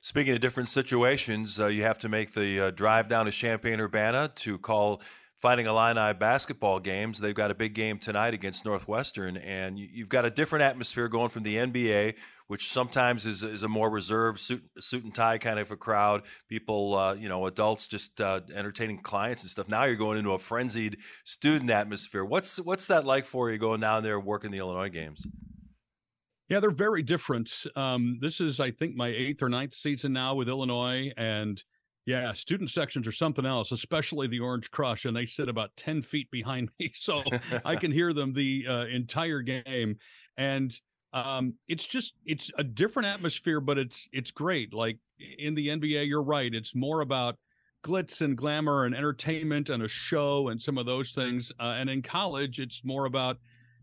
Speaking 0.00 0.34
of 0.34 0.40
different 0.40 0.68
situations, 0.68 1.58
uh, 1.58 1.66
you 1.66 1.82
have 1.82 1.98
to 1.98 2.08
make 2.08 2.32
the 2.32 2.60
uh, 2.60 2.70
drive 2.70 3.08
down 3.08 3.26
to 3.26 3.30
Champaign 3.30 3.80
Urbana 3.80 4.30
to 4.36 4.58
call 4.58 5.02
Fighting 5.36 5.66
Illini 5.66 6.14
basketball 6.14 6.80
games. 6.80 7.20
They've 7.20 7.34
got 7.34 7.50
a 7.50 7.54
big 7.54 7.74
game 7.74 7.98
tonight 7.98 8.32
against 8.32 8.64
Northwestern, 8.64 9.36
and 9.36 9.78
you've 9.78 10.08
got 10.08 10.24
a 10.24 10.30
different 10.30 10.62
atmosphere 10.62 11.08
going 11.08 11.28
from 11.28 11.42
the 11.42 11.56
NBA, 11.56 12.14
which 12.46 12.68
sometimes 12.68 13.26
is, 13.26 13.42
is 13.42 13.62
a 13.62 13.68
more 13.68 13.90
reserved 13.90 14.40
suit, 14.40 14.62
suit 14.80 15.04
and 15.04 15.14
tie 15.14 15.36
kind 15.36 15.58
of 15.58 15.70
a 15.70 15.76
crowd. 15.76 16.22
People, 16.48 16.94
uh, 16.94 17.12
you 17.12 17.28
know, 17.28 17.44
adults 17.44 17.86
just 17.86 18.18
uh, 18.18 18.40
entertaining 18.54 18.98
clients 18.98 19.42
and 19.42 19.50
stuff. 19.50 19.68
Now 19.68 19.84
you're 19.84 19.96
going 19.96 20.16
into 20.16 20.32
a 20.32 20.38
frenzied 20.38 20.96
student 21.24 21.70
atmosphere. 21.70 22.24
What's 22.24 22.58
what's 22.58 22.86
that 22.86 23.04
like 23.04 23.26
for 23.26 23.50
you 23.50 23.58
going 23.58 23.80
down 23.80 24.04
there 24.04 24.18
working 24.18 24.52
the 24.52 24.58
Illinois 24.58 24.88
games? 24.88 25.26
Yeah, 26.48 26.60
they're 26.60 26.70
very 26.70 27.02
different. 27.02 27.66
Um, 27.74 28.18
this 28.20 28.40
is, 28.40 28.60
I 28.60 28.70
think, 28.70 28.94
my 28.94 29.08
eighth 29.08 29.42
or 29.42 29.48
ninth 29.48 29.74
season 29.74 30.12
now 30.12 30.34
with 30.34 30.48
Illinois, 30.48 31.12
and 31.16 31.62
yeah, 32.06 32.32
student 32.34 32.70
sections 32.70 33.08
are 33.08 33.12
something 33.12 33.44
else, 33.44 33.72
especially 33.72 34.28
the 34.28 34.38
Orange 34.38 34.70
Krush, 34.70 35.06
and 35.06 35.16
they 35.16 35.26
sit 35.26 35.48
about 35.48 35.76
ten 35.76 36.02
feet 36.02 36.30
behind 36.30 36.70
me, 36.78 36.92
so 36.94 37.22
I 37.64 37.76
can 37.80 37.90
hear 37.90 38.12
them 38.12 38.32
the 38.32 38.64
uh, 38.68 38.84
entire 38.86 39.40
game, 39.42 39.96
and 40.36 40.72
um, 41.12 41.54
it's 41.66 41.86
just 41.86 42.14
it's 42.24 42.50
a 42.56 42.64
different 42.64 43.08
atmosphere, 43.08 43.60
but 43.60 43.76
it's 43.76 44.08
it's 44.12 44.30
great. 44.30 44.72
Like 44.72 44.98
in 45.38 45.54
the 45.56 45.68
NBA, 45.68 46.06
you're 46.06 46.22
right; 46.22 46.54
it's 46.54 46.76
more 46.76 47.00
about 47.00 47.36
glitz 47.84 48.20
and 48.20 48.36
glamour 48.36 48.84
and 48.84 48.94
entertainment 48.94 49.68
and 49.68 49.82
a 49.82 49.88
show 49.88 50.48
and 50.48 50.62
some 50.62 50.78
of 50.78 50.86
those 50.86 51.10
things, 51.10 51.50
uh, 51.58 51.74
and 51.76 51.90
in 51.90 52.02
college, 52.02 52.60
it's 52.60 52.84
more 52.84 53.06
about 53.06 53.38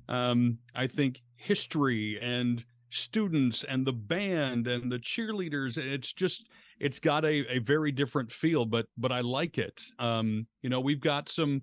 um, 0.07 0.59
I 0.73 0.87
think 0.87 1.21
history 1.43 2.17
and 2.21 2.63
students 2.89 3.63
and 3.63 3.85
the 3.85 3.93
band 3.93 4.67
and 4.67 4.91
the 4.91 4.99
cheerleaders. 4.99 5.77
It's 5.77 6.13
just 6.13 6.47
it's 6.79 6.99
got 6.99 7.25
a, 7.25 7.55
a 7.55 7.59
very 7.59 7.91
different 7.91 8.31
feel, 8.31 8.65
but 8.65 8.85
but 8.97 9.11
I 9.11 9.21
like 9.21 9.57
it. 9.57 9.81
Um, 9.99 10.47
you 10.61 10.69
know, 10.69 10.79
we've 10.79 11.01
got 11.01 11.29
some 11.29 11.61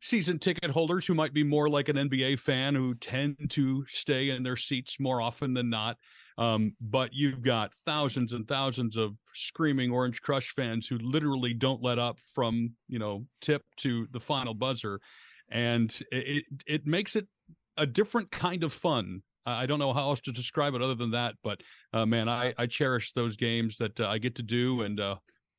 season 0.00 0.38
ticket 0.38 0.70
holders 0.70 1.06
who 1.06 1.14
might 1.14 1.32
be 1.32 1.44
more 1.44 1.68
like 1.68 1.88
an 1.88 1.96
NBA 1.96 2.40
fan 2.40 2.74
who 2.74 2.94
tend 2.94 3.50
to 3.50 3.84
stay 3.88 4.30
in 4.30 4.42
their 4.42 4.56
seats 4.56 4.98
more 4.98 5.20
often 5.20 5.54
than 5.54 5.70
not. 5.70 5.96
Um, 6.36 6.74
but 6.80 7.10
you've 7.12 7.42
got 7.42 7.72
thousands 7.84 8.32
and 8.32 8.48
thousands 8.48 8.96
of 8.96 9.12
screaming 9.32 9.92
Orange 9.92 10.20
Krush 10.22 10.48
fans 10.48 10.86
who 10.88 10.98
literally 10.98 11.54
don't 11.54 11.82
let 11.82 11.98
up 11.98 12.18
from 12.34 12.74
you 12.88 12.98
know 12.98 13.26
tip 13.40 13.62
to 13.78 14.08
the 14.10 14.20
final 14.20 14.54
buzzer, 14.54 15.00
and 15.50 15.96
it 16.10 16.44
it 16.66 16.86
makes 16.86 17.16
it 17.16 17.28
a 17.76 17.86
different 17.86 18.30
kind 18.30 18.64
of 18.64 18.72
fun 18.72 19.22
I 19.44 19.66
don't 19.66 19.78
know 19.78 19.92
how 19.92 20.02
else 20.02 20.20
to 20.22 20.32
describe 20.32 20.74
it 20.74 20.82
other 20.82 20.94
than 20.94 21.10
that. 21.12 21.34
But 21.42 21.62
uh, 21.92 22.06
man, 22.06 22.28
I, 22.28 22.54
I 22.56 22.66
cherish 22.66 23.12
those 23.12 23.36
games 23.36 23.76
that 23.78 24.00
uh, 24.00 24.08
I 24.08 24.18
get 24.18 24.36
to 24.36 24.42
do, 24.42 24.82
and 24.82 25.00
uh, 25.00 25.16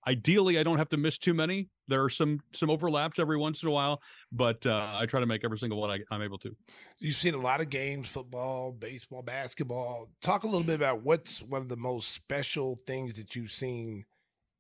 ideally, 0.08 0.58
I 0.58 0.64
don't 0.64 0.78
have 0.78 0.90
to 0.90 0.98
miss 0.98 1.18
too 1.18 1.34
many. 1.34 1.70
There 1.88 2.04
are 2.04 2.10
some 2.10 2.40
some 2.54 2.70
overlaps 2.70 3.20
every 3.20 3.38
once 3.38 3.62
in 3.62 3.70
a 3.70 3.72
while, 3.72 4.02
but 4.32 4.66
uh, 4.66 4.92
I 4.94 5.06
try 5.06 5.20
to 5.20 5.26
make 5.26 5.44
every 5.44 5.58
single 5.58 5.82
one 5.82 5.92
I, 5.92 6.00
I'm 6.12 6.22
able 6.22 6.38
to. 6.40 6.56
You've 7.00 7.16
seen 7.16 7.34
a 7.34 7.40
lot 7.40 7.60
of 7.60 7.70
games: 7.70 8.10
football, 8.10 8.72
baseball, 8.72 9.22
basketball. 9.22 10.10
Talk 10.22 10.44
a 10.44 10.48
little 10.48 10.64
bit 10.66 10.76
about 10.76 11.04
what's 11.04 11.44
one 11.44 11.62
of 11.62 11.70
the 11.70 11.78
most 11.78 12.12
special 12.12 12.78
things 12.88 13.18
that 13.18 13.36
you've 13.36 13.52
seen 13.52 14.06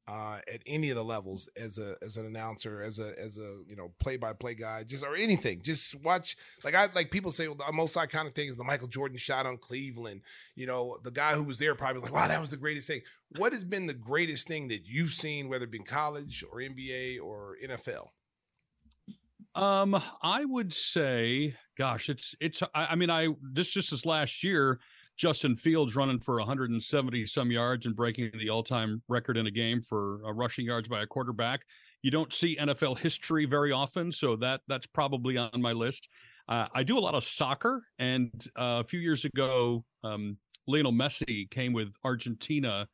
uh, 0.08 0.40
at 0.52 0.62
any 0.66 0.90
of 0.90 0.96
the 0.96 1.04
levels 1.04 1.50
as 1.56 1.78
a 1.78 1.96
as 2.04 2.18
an 2.18 2.26
announcer, 2.26 2.82
as 2.82 3.00
a 3.00 3.18
as 3.20 3.38
a 3.38 3.64
you 3.68 3.76
know 3.76 3.94
play 4.00 4.18
by 4.18 4.34
play 4.34 4.54
guy, 4.54 4.84
just 4.84 5.06
or 5.06 5.16
anything. 5.16 5.62
Just 5.62 6.04
watch 6.04 6.36
like 6.64 6.76
I 6.76 6.88
like 6.94 7.12
people 7.12 7.32
say 7.32 7.48
well, 7.48 7.56
the 7.56 7.72
most 7.72 7.96
iconic 7.96 8.36
thing 8.36 8.48
is 8.48 8.58
the 8.58 8.64
Michael 8.64 8.88
Jordan 8.88 9.18
shot 9.18 9.46
on 9.46 9.58
Cleveland. 9.58 10.22
You 10.56 10.68
know, 10.68 10.98
the 11.04 11.12
guy 11.12 11.34
who 11.34 11.44
was 11.44 11.60
there 11.60 11.76
probably 11.76 12.02
was 12.02 12.04
like, 12.04 12.14
wow, 12.14 12.28
that 12.28 12.42
was 12.42 12.52
the 12.52 12.58
greatest 12.58 12.88
thing. 12.88 13.02
What 13.38 13.54
has 13.54 13.64
been 13.64 13.88
the 13.88 13.94
greatest 13.94 14.48
thing 14.48 14.68
that 14.68 14.82
you've 14.86 15.12
seen, 15.12 15.48
whether 15.48 15.66
it 15.66 15.72
be 15.72 15.80
college 15.80 16.44
or 16.52 16.60
NBA 16.60 17.22
or 17.22 17.58
NFL? 17.64 18.08
Um, 19.56 20.02
I 20.22 20.46
would 20.46 20.74
say, 20.74 21.56
gosh, 21.78 22.10
it's 22.10 22.36
it's. 22.42 22.62
I, 22.74 22.88
I 22.92 22.96
mean, 22.96 23.10
I 23.10 23.30
this 23.42 23.72
just 23.72 23.92
this 23.92 24.06
last 24.06 24.44
year 24.44 24.80
Justin 25.18 25.56
Fields 25.56 25.96
running 25.96 26.20
for 26.20 26.38
170 26.38 27.26
some 27.28 27.52
yards 27.52 27.86
and 27.86 27.96
breaking 27.96 28.32
the 28.40 28.50
all 28.50 28.64
time 28.64 29.02
record 29.08 29.38
in 29.38 29.48
a 29.48 29.52
game 29.52 29.80
for 29.80 30.22
uh, 30.26 30.34
rushing 30.34 30.66
yards 30.66 30.88
by 30.88 31.02
a 31.02 31.08
quarterback. 31.08 31.62
You 32.02 32.12
don't 32.12 32.34
see 32.34 32.58
NFL 32.58 33.00
history 33.00 33.46
very 33.46 33.72
often, 33.72 34.12
so 34.12 34.36
that 34.38 34.62
that's 34.68 34.88
probably 34.88 35.38
on 35.38 35.62
my 35.62 35.72
list. 35.72 36.10
Uh, 36.50 36.68
I 36.74 36.84
do 36.84 36.98
a 36.98 37.00
lot 37.00 37.16
of 37.16 37.24
soccer, 37.24 37.84
and 38.00 38.32
uh, 38.58 38.82
a 38.82 38.84
few 38.84 39.00
years 39.00 39.24
ago, 39.24 39.86
um, 40.04 40.38
Lionel 40.68 40.92
Messi 40.92 41.50
came 41.50 41.74
with 41.74 41.94
Argentina 42.04 42.88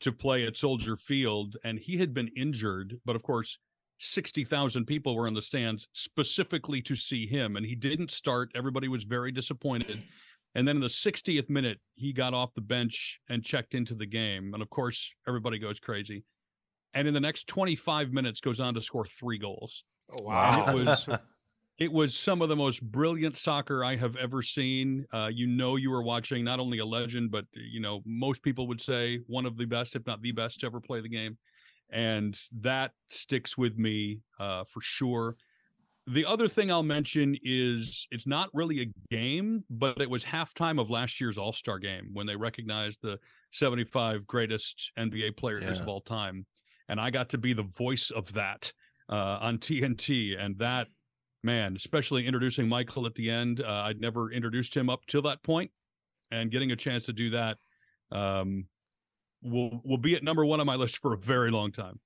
to 0.00 0.12
play 0.12 0.46
at 0.46 0.56
Soldier 0.56 0.96
Field, 0.96 1.56
and 1.64 1.78
he 1.78 1.96
had 1.96 2.14
been 2.14 2.28
injured, 2.36 3.00
but 3.04 3.16
of 3.16 3.22
course, 3.22 3.58
60,000 3.98 4.84
people 4.84 5.14
were 5.14 5.28
in 5.28 5.34
the 5.34 5.42
stands 5.42 5.88
specifically 5.92 6.82
to 6.82 6.96
see 6.96 7.26
him, 7.26 7.56
and 7.56 7.64
he 7.64 7.76
didn't 7.76 8.10
start. 8.10 8.50
Everybody 8.54 8.88
was 8.88 9.04
very 9.04 9.30
disappointed. 9.30 10.02
And 10.54 10.68
then 10.68 10.76
in 10.76 10.82
the 10.82 10.88
60th 10.88 11.48
minute, 11.48 11.78
he 11.94 12.12
got 12.12 12.34
off 12.34 12.54
the 12.54 12.60
bench 12.60 13.20
and 13.28 13.42
checked 13.42 13.74
into 13.74 13.94
the 13.94 14.06
game. 14.06 14.52
And 14.52 14.62
of 14.62 14.68
course, 14.68 15.12
everybody 15.26 15.58
goes 15.58 15.80
crazy. 15.80 16.24
And 16.94 17.08
in 17.08 17.14
the 17.14 17.20
next 17.20 17.46
25 17.46 18.12
minutes, 18.12 18.40
goes 18.40 18.60
on 18.60 18.74
to 18.74 18.82
score 18.82 19.06
three 19.06 19.38
goals. 19.38 19.84
Oh, 20.18 20.24
wow. 20.24 20.64
And 20.66 20.78
it 20.78 20.84
was 20.84 21.08
it 21.78 21.92
was 21.92 22.14
some 22.14 22.42
of 22.42 22.48
the 22.48 22.56
most 22.56 22.82
brilliant 22.82 23.38
soccer 23.38 23.82
I 23.82 23.96
have 23.96 24.14
ever 24.16 24.42
seen. 24.42 25.06
Uh, 25.12 25.30
you 25.32 25.46
know, 25.46 25.76
you 25.76 25.90
were 25.90 26.02
watching 26.02 26.44
not 26.44 26.60
only 26.60 26.78
a 26.78 26.84
legend, 26.84 27.30
but 27.30 27.46
you 27.54 27.80
know, 27.80 28.02
most 28.04 28.42
people 28.42 28.68
would 28.68 28.80
say 28.80 29.20
one 29.26 29.46
of 29.46 29.56
the 29.56 29.64
best, 29.64 29.96
if 29.96 30.06
not 30.06 30.20
the 30.20 30.32
best, 30.32 30.60
to 30.60 30.66
ever 30.66 30.80
play 30.80 31.00
the 31.00 31.08
game. 31.08 31.38
And 31.90 32.38
that 32.60 32.92
sticks 33.10 33.56
with 33.56 33.76
me 33.78 34.20
uh, 34.38 34.64
for 34.68 34.80
sure. 34.80 35.36
The 36.08 36.24
other 36.24 36.48
thing 36.48 36.70
I'll 36.72 36.82
mention 36.82 37.36
is 37.44 38.08
it's 38.10 38.26
not 38.26 38.50
really 38.52 38.82
a 38.82 38.92
game, 39.14 39.62
but 39.70 40.00
it 40.00 40.10
was 40.10 40.24
halftime 40.24 40.80
of 40.80 40.90
last 40.90 41.20
year's 41.20 41.38
All 41.38 41.52
Star 41.52 41.78
game 41.78 42.10
when 42.12 42.26
they 42.26 42.34
recognized 42.34 42.98
the 43.02 43.20
75 43.52 44.26
greatest 44.26 44.90
NBA 44.98 45.36
players 45.36 45.62
yeah. 45.62 45.80
of 45.80 45.88
all 45.88 46.00
time. 46.00 46.44
And 46.88 47.00
I 47.00 47.10
got 47.10 47.28
to 47.30 47.38
be 47.38 47.52
the 47.52 47.62
voice 47.62 48.10
of 48.10 48.32
that 48.32 48.72
uh, 49.08 49.38
on 49.40 49.58
TNT. 49.58 50.36
And 50.38 50.58
that, 50.58 50.88
man, 51.44 51.76
especially 51.76 52.26
introducing 52.26 52.68
Michael 52.68 53.06
at 53.06 53.14
the 53.14 53.30
end, 53.30 53.60
uh, 53.60 53.84
I'd 53.86 54.00
never 54.00 54.32
introduced 54.32 54.76
him 54.76 54.90
up 54.90 55.06
till 55.06 55.22
that 55.22 55.42
point, 55.44 55.70
and 56.32 56.50
getting 56.50 56.72
a 56.72 56.76
chance 56.76 57.06
to 57.06 57.12
do 57.12 57.30
that 57.30 57.58
um, 58.10 58.66
will 59.40 59.80
will 59.84 59.98
be 59.98 60.16
at 60.16 60.24
number 60.24 60.44
one 60.44 60.58
on 60.58 60.66
my 60.66 60.76
list 60.76 60.98
for 60.98 61.12
a 61.12 61.18
very 61.18 61.52
long 61.52 61.70
time. 61.70 62.00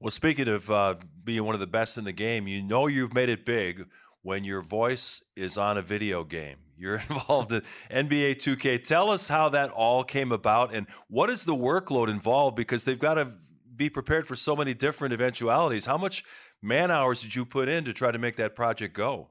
Well, 0.00 0.12
speaking 0.12 0.46
of 0.46 0.70
uh, 0.70 0.94
being 1.24 1.44
one 1.44 1.54
of 1.54 1.60
the 1.60 1.66
best 1.66 1.98
in 1.98 2.04
the 2.04 2.12
game, 2.12 2.46
you 2.46 2.62
know 2.62 2.86
you've 2.86 3.14
made 3.14 3.28
it 3.28 3.44
big 3.44 3.88
when 4.22 4.44
your 4.44 4.60
voice 4.60 5.24
is 5.34 5.58
on 5.58 5.76
a 5.76 5.82
video 5.82 6.22
game. 6.22 6.58
You're 6.76 6.94
involved 7.10 7.50
in 7.50 7.62
NBA 7.90 8.36
2K. 8.36 8.86
Tell 8.86 9.10
us 9.10 9.26
how 9.26 9.48
that 9.48 9.70
all 9.70 10.04
came 10.04 10.30
about 10.30 10.72
and 10.72 10.86
what 11.08 11.30
is 11.30 11.44
the 11.44 11.54
workload 11.54 12.08
involved 12.08 12.54
because 12.54 12.84
they've 12.84 12.98
got 12.98 13.14
to 13.14 13.28
be 13.74 13.90
prepared 13.90 14.28
for 14.28 14.36
so 14.36 14.54
many 14.54 14.72
different 14.72 15.14
eventualities. 15.14 15.86
How 15.86 15.98
much 15.98 16.22
man 16.62 16.92
hours 16.92 17.20
did 17.20 17.34
you 17.34 17.44
put 17.44 17.68
in 17.68 17.82
to 17.82 17.92
try 17.92 18.12
to 18.12 18.18
make 18.18 18.36
that 18.36 18.54
project 18.54 18.94
go? 18.94 19.30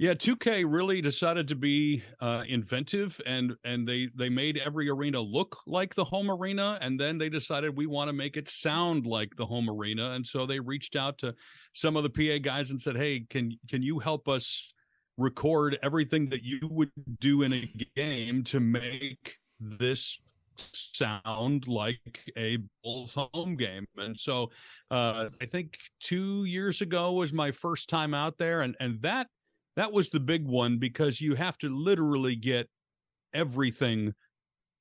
Yeah, 0.00 0.14
2K 0.14 0.64
really 0.64 1.00
decided 1.00 1.48
to 1.48 1.56
be 1.56 2.04
uh, 2.20 2.44
inventive, 2.48 3.20
and 3.26 3.56
and 3.64 3.86
they 3.86 4.08
they 4.14 4.28
made 4.28 4.56
every 4.56 4.88
arena 4.88 5.20
look 5.20 5.58
like 5.66 5.96
the 5.96 6.04
home 6.04 6.30
arena, 6.30 6.78
and 6.80 7.00
then 7.00 7.18
they 7.18 7.28
decided 7.28 7.76
we 7.76 7.86
want 7.86 8.08
to 8.08 8.12
make 8.12 8.36
it 8.36 8.46
sound 8.46 9.06
like 9.06 9.34
the 9.36 9.46
home 9.46 9.68
arena, 9.68 10.12
and 10.12 10.24
so 10.24 10.46
they 10.46 10.60
reached 10.60 10.94
out 10.94 11.18
to 11.18 11.34
some 11.72 11.96
of 11.96 12.04
the 12.04 12.10
PA 12.10 12.38
guys 12.40 12.70
and 12.70 12.80
said, 12.80 12.96
"Hey, 12.96 13.26
can 13.28 13.58
can 13.68 13.82
you 13.82 13.98
help 13.98 14.28
us 14.28 14.72
record 15.16 15.76
everything 15.82 16.28
that 16.28 16.44
you 16.44 16.60
would 16.70 16.92
do 17.18 17.42
in 17.42 17.52
a 17.52 17.68
game 17.96 18.44
to 18.44 18.60
make 18.60 19.38
this 19.58 20.20
sound 20.56 21.66
like 21.66 22.30
a 22.36 22.58
Bulls 22.82 23.14
home 23.14 23.56
game. 23.56 23.86
And 23.96 24.18
so 24.18 24.50
uh, 24.90 25.28
I 25.40 25.46
think 25.46 25.78
two 26.00 26.44
years 26.44 26.80
ago 26.80 27.12
was 27.12 27.32
my 27.32 27.50
first 27.50 27.88
time 27.88 28.14
out 28.14 28.38
there, 28.38 28.62
and 28.62 28.76
and 28.80 29.02
that 29.02 29.26
that 29.78 29.92
was 29.92 30.08
the 30.08 30.20
big 30.20 30.44
one 30.44 30.78
because 30.78 31.20
you 31.20 31.36
have 31.36 31.56
to 31.58 31.68
literally 31.68 32.34
get 32.34 32.68
everything 33.32 34.12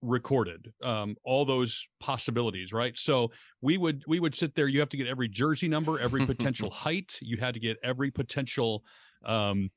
recorded 0.01 0.73
um, 0.83 1.15
all 1.23 1.45
those 1.45 1.87
possibilities 1.99 2.73
right? 2.73 2.97
So 2.97 3.31
we 3.61 3.77
would 3.77 4.03
we 4.07 4.19
would 4.19 4.35
sit 4.35 4.55
there 4.55 4.67
you 4.67 4.79
have 4.79 4.89
to 4.89 4.97
get 4.97 5.07
every 5.07 5.27
jersey 5.27 5.67
number 5.67 5.99
every 5.99 6.25
potential 6.25 6.69
height 6.85 7.13
you 7.21 7.37
had 7.37 7.53
to 7.53 7.59
get 7.59 7.77
every 7.83 8.11
potential 8.11 8.83
um, 9.23 9.69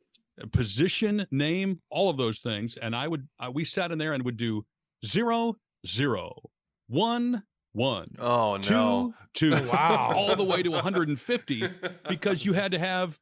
position 0.52 1.26
name 1.30 1.80
all 1.90 2.08
of 2.08 2.16
those 2.16 2.38
things 2.38 2.76
and 2.80 2.96
i 2.96 3.06
would 3.06 3.28
uh, 3.38 3.50
we 3.52 3.64
sat 3.64 3.90
in 3.92 3.98
there 3.98 4.14
and 4.14 4.24
would 4.24 4.36
do 4.36 4.64
zero 5.04 5.54
zero 5.86 6.32
one 6.88 7.42
one 7.72 8.06
oh 8.18 8.58
no. 8.70 9.12
two 9.34 9.50
two 9.50 9.68
wow. 9.68 10.12
all 10.14 10.34
the 10.34 10.44
way 10.44 10.62
to 10.62 10.70
150 10.70 11.64
because 12.08 12.44
you 12.44 12.52
had 12.52 12.72
to 12.72 12.78
have 12.78 13.18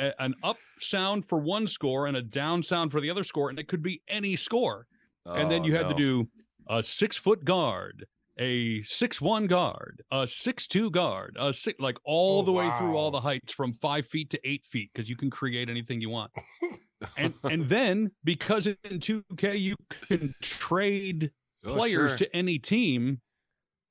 a, 0.00 0.22
an 0.22 0.34
up 0.42 0.56
sound 0.80 1.26
for 1.26 1.38
one 1.38 1.66
score 1.66 2.06
and 2.06 2.16
a 2.16 2.22
down 2.22 2.62
sound 2.62 2.90
for 2.92 3.00
the 3.00 3.10
other 3.10 3.24
score, 3.24 3.50
and 3.50 3.58
it 3.58 3.68
could 3.68 3.82
be 3.82 4.02
any 4.08 4.34
score. 4.36 4.86
Oh, 5.26 5.34
and 5.34 5.50
then 5.50 5.62
oh, 5.62 5.66
you 5.66 5.76
had 5.76 5.82
no. 5.82 5.90
to 5.90 5.94
do 5.94 6.28
a 6.68 6.82
six 6.82 7.16
foot 7.16 7.44
guard, 7.44 8.06
a 8.38 8.82
six 8.84 9.20
one 9.20 9.46
guard, 9.46 10.02
a 10.10 10.26
six 10.26 10.66
two 10.66 10.90
guard, 10.90 11.36
a 11.38 11.52
six 11.52 11.78
like 11.78 11.98
all 12.04 12.40
Oh, 12.40 12.42
the 12.42 12.52
way 12.52 12.68
through 12.78 12.96
all 12.96 13.10
the 13.10 13.20
heights 13.20 13.52
from 13.52 13.74
five 13.74 14.06
feet 14.06 14.30
to 14.30 14.40
eight 14.48 14.64
feet 14.64 14.90
because 14.94 15.08
you 15.10 15.16
can 15.16 15.30
create 15.30 15.68
anything 15.68 16.00
you 16.00 16.10
want. 16.10 16.32
and 17.18 17.34
and 17.44 17.68
then 17.68 18.10
because 18.24 18.66
in 18.66 18.76
2K 18.84 19.60
you 19.60 19.76
can 20.08 20.34
trade 20.40 21.30
Oh, 21.62 21.74
players 21.74 22.12
sure. 22.12 22.18
to 22.18 22.34
any 22.34 22.58
team, 22.58 23.20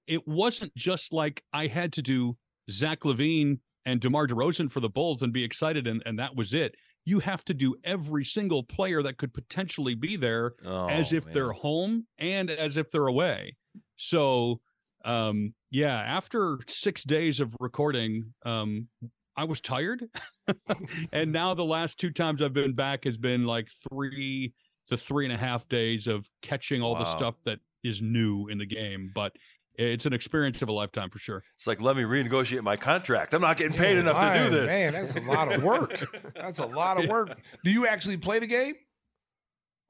it 0.07 0.27
wasn't 0.27 0.73
just 0.75 1.13
like 1.13 1.43
I 1.53 1.67
had 1.67 1.93
to 1.93 2.01
do 2.01 2.35
Zach 2.71 3.01
LaVine 3.01 3.59
and 3.89 3.99
DeMar 3.99 4.27
DeRozan 4.27 4.71
for 4.71 4.79
the 4.79 4.89
Bulls 4.89 5.21
and 5.23 5.33
be 5.33 5.43
excited 5.43 5.87
and, 5.87 6.03
and 6.05 6.19
that 6.19 6.35
was 6.35 6.53
it. 6.53 6.75
You 7.05 7.19
have 7.19 7.43
to 7.45 7.53
do 7.53 7.75
every 7.83 8.23
single 8.23 8.63
player 8.63 9.01
that 9.01 9.17
could 9.17 9.33
potentially 9.33 9.95
be 9.95 10.15
there 10.15 10.53
as 10.63 11.11
Oh, 11.11 11.17
if 11.17 11.25
they're 11.25 11.51
home 11.53 12.05
and 12.19 12.51
as 12.51 12.77
if 12.77 12.91
they're 12.91 13.07
away. 13.07 13.55
So, 13.95 14.59
um, 15.05 15.53
yeah, 15.71 15.97
after 15.99 16.59
six 16.67 17.03
days 17.03 17.39
of 17.39 17.55
recording, 17.59 18.33
um, 18.45 18.87
I 19.35 19.45
was 19.45 19.59
tired. 19.61 20.03
and 21.11 21.31
now 21.31 21.53
the 21.53 21.63
last 21.65 21.99
two 21.99 22.11
times 22.11 22.41
I've 22.41 22.53
been 22.53 22.73
back 22.75 23.05
has 23.05 23.17
been 23.17 23.45
like 23.45 23.69
three 23.89 24.53
to 24.89 24.97
three 24.97 25.25
and 25.25 25.33
a 25.33 25.37
half 25.37 25.67
days 25.69 26.05
of 26.07 26.29
catching 26.41 26.81
all 26.81 26.95
the 26.95 27.05
stuff 27.17 27.37
that 27.45 27.59
is 27.83 28.01
new 28.01 28.47
in 28.49 28.57
the 28.57 28.65
game. 28.65 29.11
But 29.15 29.31
it's 29.79 30.05
an 30.05 30.13
experience 30.13 30.61
of 30.61 30.69
a 30.69 30.73
lifetime 30.73 31.09
for 31.09 31.19
sure. 31.19 31.43
It's 31.55 31.65
like 31.65 31.81
let 31.81 31.95
me 31.95 32.03
renegotiate 32.03 32.61
my 32.63 32.75
contract. 32.75 33.33
I'm 33.33 33.41
not 33.41 33.57
getting 33.57 33.77
paid 33.77 33.97
enough 33.97 34.19
to 34.19 34.43
do 34.43 34.49
this. 34.49 34.67
Man, 34.67 34.93
that's 34.93 35.15
a 35.15 35.21
lot 35.21 35.53
of 35.53 35.63
work. 35.63 35.99
That's 36.35 36.59
a 36.59 36.65
lot 36.65 37.01
of 37.01 37.09
work. 37.09 37.37
Do 37.63 37.71
you 37.71 37.87
actually 37.87 38.17
play 38.17 38.39
the 38.39 38.47
game? 38.47 38.75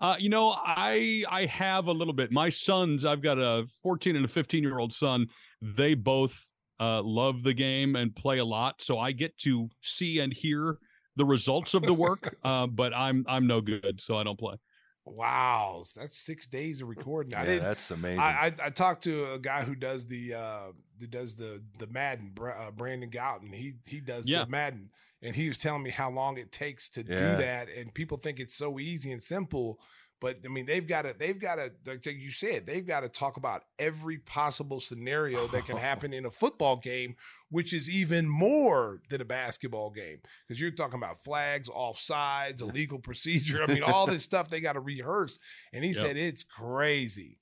Uh, 0.01 0.15
you 0.19 0.29
know, 0.29 0.53
I 0.55 1.23
I 1.29 1.45
have 1.45 1.87
a 1.87 1.91
little 1.91 2.13
bit. 2.13 2.31
My 2.31 2.49
sons, 2.49 3.03
I've 3.03 3.21
got 3.21 3.37
a 3.37 3.65
14 3.83 4.15
and 4.15 4.25
a 4.25 4.27
15 4.27 4.63
year 4.63 4.79
old 4.79 4.93
son. 4.93 5.27
They 5.61 5.93
both 5.93 6.51
uh, 6.79 7.01
love 7.01 7.43
the 7.43 7.53
game 7.53 7.95
and 7.95 8.15
play 8.15 8.37
a 8.37 8.45
lot, 8.45 8.81
so 8.81 8.99
I 8.99 9.11
get 9.11 9.37
to 9.39 9.69
see 9.81 10.19
and 10.19 10.33
hear 10.33 10.77
the 11.15 11.25
results 11.25 11.73
of 11.73 11.83
the 11.83 11.93
work. 11.93 12.35
uh, 12.43 12.67
but 12.67 12.93
I'm 12.95 13.25
I'm 13.27 13.47
no 13.47 13.61
good, 13.61 13.99
so 13.99 14.17
I 14.17 14.23
don't 14.23 14.39
play. 14.39 14.55
Wow, 15.11 15.81
that's 15.95 16.17
six 16.17 16.47
days 16.47 16.81
of 16.81 16.87
recording. 16.89 17.35
I 17.35 17.45
Yeah, 17.45 17.59
that's 17.59 17.91
amazing. 17.91 18.19
I, 18.19 18.53
I 18.61 18.65
I 18.65 18.69
talked 18.69 19.03
to 19.03 19.31
a 19.33 19.39
guy 19.39 19.63
who 19.63 19.75
does 19.75 20.05
the 20.07 20.33
uh 20.33 20.71
who 20.99 21.07
does 21.07 21.35
the 21.35 21.63
the 21.77 21.87
Madden, 21.87 22.31
Bra- 22.33 22.67
uh, 22.67 22.71
Brandon 22.71 23.09
Gaudin. 23.09 23.53
He 23.53 23.73
he 23.85 24.01
does 24.01 24.27
Yeah. 24.27 24.43
the 24.45 24.49
Madden, 24.51 24.89
and 25.21 25.35
he 25.35 25.47
was 25.47 25.57
telling 25.57 25.83
me 25.83 25.89
how 25.91 26.09
long 26.09 26.37
it 26.37 26.51
takes 26.51 26.89
to 26.91 27.01
Yeah. 27.01 27.17
do 27.17 27.37
that. 27.43 27.69
And 27.69 27.93
people 27.93 28.17
think 28.17 28.39
it's 28.39 28.55
so 28.55 28.79
easy 28.79 29.11
and 29.11 29.21
simple, 29.23 29.79
but 30.21 30.37
I 30.45 30.49
mean 30.49 30.65
they've 30.65 30.87
got 30.87 31.05
to 31.05 31.15
they've 31.17 31.39
got 31.39 31.55
to 31.55 31.71
like 31.85 32.05
you 32.05 32.31
said 32.31 32.65
they've 32.65 32.85
got 32.85 33.03
to 33.03 33.09
talk 33.09 33.37
about 33.37 33.63
every 33.77 34.17
possible 34.17 34.79
scenario 34.79 35.47
that 35.47 35.65
can 35.65 35.77
happen 35.89 36.13
in 36.13 36.25
a 36.25 36.29
football 36.29 36.75
game, 36.75 37.15
which 37.49 37.73
is 37.73 37.89
even 37.89 38.27
more 38.27 39.01
than 39.09 39.21
a 39.21 39.25
basketball 39.25 39.89
game 39.91 40.17
because 40.47 40.59
you're 40.59 40.71
talking 40.71 40.97
about 40.97 41.23
flags, 41.23 41.69
offsides, 41.69 42.61
illegal 42.61 42.99
procedure. 42.99 43.63
I 43.63 43.67
mean 43.73 43.83
all 43.83 44.05
this 44.07 44.23
stuff 44.29 44.49
they 44.49 44.59
got 44.61 44.73
to 44.73 44.79
rehearse. 44.81 45.39
And 45.73 45.83
he 45.83 45.91
Yep. 45.91 45.99
said 45.99 46.17
it's 46.17 46.43
crazy. 46.43 47.37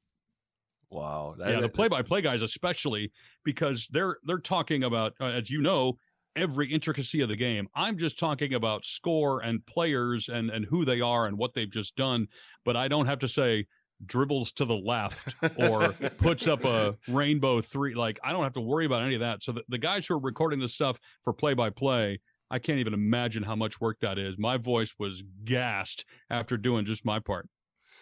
wow. 0.89 1.35
That- 1.37 1.49
yeah, 1.51 1.59
the 1.61 1.69
play-by-play 1.69 2.21
guys, 2.21 2.41
especially 2.41 3.11
because 3.43 3.87
they're 3.91 4.17
they're 4.25 4.39
talking 4.39 4.83
about, 4.83 5.13
uh, 5.19 5.25
as 5.25 5.49
you 5.49 5.61
know, 5.61 5.97
every 6.37 6.71
intricacy 6.71 7.21
of 7.21 7.29
the 7.29 7.35
game. 7.35 7.67
I'm 7.75 7.97
just 7.97 8.17
talking 8.17 8.53
about 8.53 8.85
score 8.85 9.41
and 9.41 9.65
players 9.65 10.29
and 10.29 10.49
and 10.49 10.65
who 10.65 10.85
they 10.85 11.01
are 11.01 11.25
and 11.25 11.37
what 11.37 11.53
they've 11.53 11.69
just 11.69 11.95
done. 11.95 12.27
But 12.63 12.77
I 12.77 12.87
don't 12.87 13.07
have 13.07 13.19
to 13.19 13.27
say 13.27 13.65
dribbles 14.05 14.51
to 14.53 14.65
the 14.65 14.75
left 14.75 15.33
or 15.57 15.91
puts 16.17 16.47
up 16.47 16.63
a 16.63 16.95
rainbow 17.07 17.61
three. 17.61 17.95
Like 17.95 18.19
I 18.23 18.31
don't 18.31 18.43
have 18.43 18.53
to 18.53 18.61
worry 18.61 18.85
about 18.85 19.01
any 19.03 19.15
of 19.15 19.21
that. 19.21 19.43
So 19.43 19.51
the, 19.51 19.63
the 19.67 19.79
guys 19.79 20.05
who 20.05 20.13
are 20.15 20.19
recording 20.19 20.59
this 20.59 20.73
stuff 20.73 20.99
for 21.23 21.33
play-by-play. 21.33 22.19
I 22.49 22.59
can't 22.59 22.79
even 22.79 22.93
imagine 22.93 23.43
how 23.43 23.57
much 23.57 23.81
work 23.81 23.97
that 23.99 24.17
is. 24.17 24.37
My 24.37 24.55
voice 24.55 24.95
was 24.97 25.21
gassed 25.43 26.05
after 26.29 26.55
doing 26.55 26.85
just 26.85 27.03
my 27.03 27.19
part. 27.19 27.49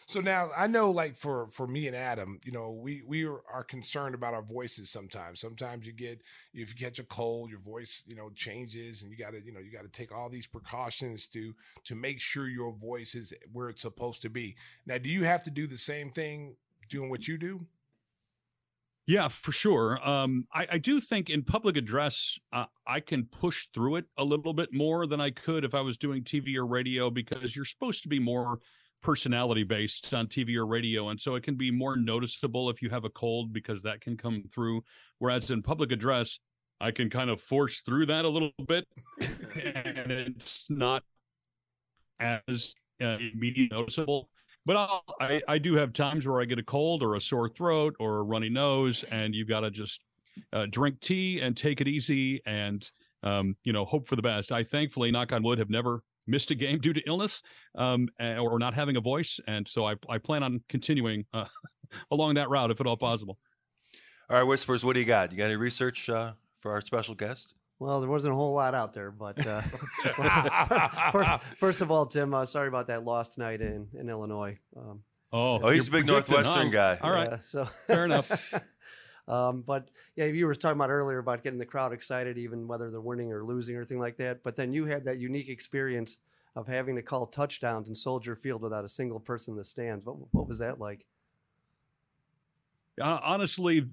So 0.05 0.21
now 0.21 0.49
I 0.55 0.67
know, 0.67 0.91
like 0.91 1.15
for 1.15 1.47
for 1.47 1.67
me 1.67 1.87
and 1.87 1.95
Adam, 1.95 2.39
you 2.45 2.51
know, 2.51 2.71
we 2.71 3.01
we 3.07 3.25
are 3.25 3.63
concerned 3.67 4.15
about 4.15 4.33
our 4.33 4.43
voices 4.43 4.89
sometimes. 4.89 5.39
Sometimes 5.39 5.85
you 5.85 5.93
get 5.93 6.21
if 6.53 6.69
you 6.69 6.85
catch 6.85 6.99
a 6.99 7.03
cold, 7.03 7.49
your 7.49 7.59
voice 7.59 8.05
you 8.07 8.15
know 8.15 8.29
changes, 8.29 9.01
and 9.01 9.11
you 9.11 9.17
got 9.17 9.31
to 9.31 9.41
you 9.41 9.51
know 9.51 9.59
you 9.59 9.71
got 9.71 9.83
to 9.83 9.89
take 9.89 10.15
all 10.15 10.29
these 10.29 10.47
precautions 10.47 11.27
to 11.29 11.53
to 11.85 11.95
make 11.95 12.19
sure 12.21 12.47
your 12.47 12.73
voice 12.73 13.15
is 13.15 13.33
where 13.51 13.69
it's 13.69 13.81
supposed 13.81 14.21
to 14.21 14.29
be. 14.29 14.55
Now, 14.85 14.97
do 14.97 15.09
you 15.09 15.23
have 15.23 15.43
to 15.45 15.51
do 15.51 15.67
the 15.67 15.77
same 15.77 16.09
thing 16.09 16.55
doing 16.89 17.09
what 17.09 17.27
you 17.27 17.37
do? 17.37 17.65
Yeah, 19.07 19.27
for 19.27 19.51
sure. 19.51 19.99
Um, 20.07 20.47
I, 20.51 20.67
I 20.71 20.77
do 20.79 20.99
think 20.99 21.29
in 21.29 21.43
public 21.43 21.77
address, 21.77 22.39
uh, 22.51 22.65
I 22.87 22.99
can 22.99 23.25
push 23.25 23.67
through 23.71 23.97
it 23.97 24.05
a 24.17 24.23
little 24.23 24.53
bit 24.53 24.73
more 24.73 25.05
than 25.05 25.21
I 25.21 25.29
could 25.29 25.63
if 25.63 25.75
I 25.75 25.81
was 25.81 25.95
doing 25.95 26.23
TV 26.23 26.55
or 26.55 26.65
radio 26.65 27.11
because 27.11 27.55
you're 27.55 27.65
supposed 27.65 28.01
to 28.03 28.09
be 28.09 28.17
more 28.17 28.59
personality 29.05 29.63
based 29.63 30.11
on 30.15 30.25
TV 30.25 30.55
or 30.55 30.65
radio. 30.65 31.09
And 31.09 31.21
so 31.21 31.35
it 31.35 31.43
can 31.43 31.53
be 31.53 31.69
more 31.69 31.95
noticeable 31.95 32.71
if 32.71 32.81
you 32.81 32.89
have 32.89 33.05
a 33.05 33.09
cold 33.09 33.53
because 33.53 33.83
that 33.83 34.01
can 34.01 34.17
come 34.17 34.43
through. 34.51 34.83
Whereas 35.19 35.51
in 35.51 35.61
public 35.61 35.91
address, 35.91 36.39
I 36.81 36.89
can 36.89 37.11
kind 37.11 37.29
of 37.29 37.39
force 37.39 37.81
through 37.81 38.07
that 38.07 38.25
a 38.25 38.29
little 38.29 38.51
bit 38.67 38.85
and 39.21 40.11
it's 40.11 40.65
not 40.71 41.03
as 42.19 42.73
uh, 42.99 43.17
immediately 43.33 43.69
noticeable. 43.71 44.27
But 44.65 44.77
I'll, 44.77 45.03
I, 45.21 45.41
I 45.47 45.57
do 45.59 45.75
have 45.75 45.93
times 45.93 46.27
where 46.27 46.41
I 46.41 46.45
get 46.45 46.57
a 46.57 46.63
cold 46.63 47.03
or 47.03 47.13
a 47.13 47.21
sore 47.21 47.47
throat 47.47 47.95
or 47.99 48.17
a 48.17 48.23
runny 48.23 48.49
nose, 48.49 49.03
and 49.11 49.35
you've 49.35 49.47
got 49.47 49.59
to 49.59 49.69
just 49.69 50.01
uh, 50.51 50.65
drink 50.71 50.99
tea 51.01 51.39
and 51.41 51.55
take 51.55 51.79
it 51.79 51.87
easy 51.87 52.41
and, 52.47 52.89
um, 53.21 53.55
you 53.63 53.71
know, 53.71 53.85
hope 53.85 54.07
for 54.07 54.15
the 54.15 54.23
best. 54.23 54.51
I 54.51 54.63
thankfully, 54.63 55.11
knock 55.11 55.31
on 55.31 55.43
wood, 55.43 55.59
have 55.59 55.69
never 55.69 56.01
missed 56.27 56.51
a 56.51 56.55
game 56.55 56.79
due 56.79 56.93
to 56.93 57.01
illness 57.07 57.41
um, 57.75 58.07
or 58.19 58.59
not 58.59 58.73
having 58.73 58.95
a 58.97 59.01
voice. 59.01 59.39
And 59.47 59.67
so 59.67 59.85
I, 59.85 59.95
I 60.09 60.17
plan 60.17 60.43
on 60.43 60.61
continuing 60.69 61.25
uh, 61.33 61.45
along 62.11 62.35
that 62.35 62.49
route 62.49 62.71
if 62.71 62.81
at 62.81 62.87
all 62.87 62.97
possible. 62.97 63.37
All 64.29 64.37
right, 64.39 64.47
Whispers, 64.47 64.83
what 64.83 64.93
do 64.93 64.99
you 64.99 65.05
got? 65.05 65.31
You 65.31 65.37
got 65.37 65.45
any 65.45 65.55
research 65.55 66.09
uh, 66.09 66.33
for 66.57 66.71
our 66.71 66.81
special 66.81 67.13
guest? 67.15 67.53
Well, 67.77 67.99
there 67.99 68.09
wasn't 68.09 68.33
a 68.33 68.35
whole 68.35 68.53
lot 68.53 68.73
out 68.73 68.93
there, 68.93 69.11
but 69.11 69.45
uh, 69.45 69.61
first, 71.11 71.43
first 71.57 71.81
of 71.81 71.91
all, 71.91 72.05
Tim, 72.05 72.33
uh, 72.33 72.45
sorry 72.45 72.69
about 72.69 72.87
that 72.87 73.03
loss 73.03 73.35
tonight 73.35 73.61
in, 73.61 73.87
in 73.93 74.09
Illinois. 74.09 74.57
Um, 74.75 75.03
Oh, 75.33 75.59
Oh, 75.61 75.69
he's 75.69 75.89
a 75.89 75.91
big 75.91 76.05
Northwestern 76.05 76.71
guy. 76.71 76.97
All 77.01 77.11
right. 77.11 77.29
yeah, 77.31 77.39
so 77.39 77.65
Fair 77.65 78.05
enough. 78.05 78.53
Um, 79.27 79.61
but 79.61 79.89
yeah, 80.15 80.25
you 80.25 80.45
were 80.45 80.55
talking 80.55 80.77
about 80.77 80.89
earlier 80.89 81.19
about 81.19 81.43
getting 81.43 81.59
the 81.59 81.65
crowd 81.65 81.93
excited, 81.93 82.37
even 82.37 82.67
whether 82.67 82.91
they're 82.91 83.01
winning 83.01 83.31
or 83.31 83.43
losing 83.43 83.75
or 83.75 83.79
anything 83.79 83.99
like 83.99 84.17
that. 84.17 84.43
But 84.43 84.55
then 84.55 84.71
you 84.71 84.85
had 84.85 85.05
that 85.05 85.17
unique 85.17 85.49
experience 85.49 86.19
of 86.55 86.67
having 86.67 86.95
to 86.95 87.01
call 87.01 87.25
touchdowns 87.27 87.89
in 87.89 87.95
Soldier 87.95 88.35
Field 88.35 88.61
without 88.61 88.85
a 88.85 88.89
single 88.89 89.19
person 89.19 89.53
in 89.53 89.57
the 89.57 89.63
stands. 89.63 90.05
What, 90.05 90.17
what 90.31 90.47
was 90.47 90.59
that 90.59 90.79
like? 90.79 91.05
Uh, 93.01 93.19
honestly, 93.23 93.85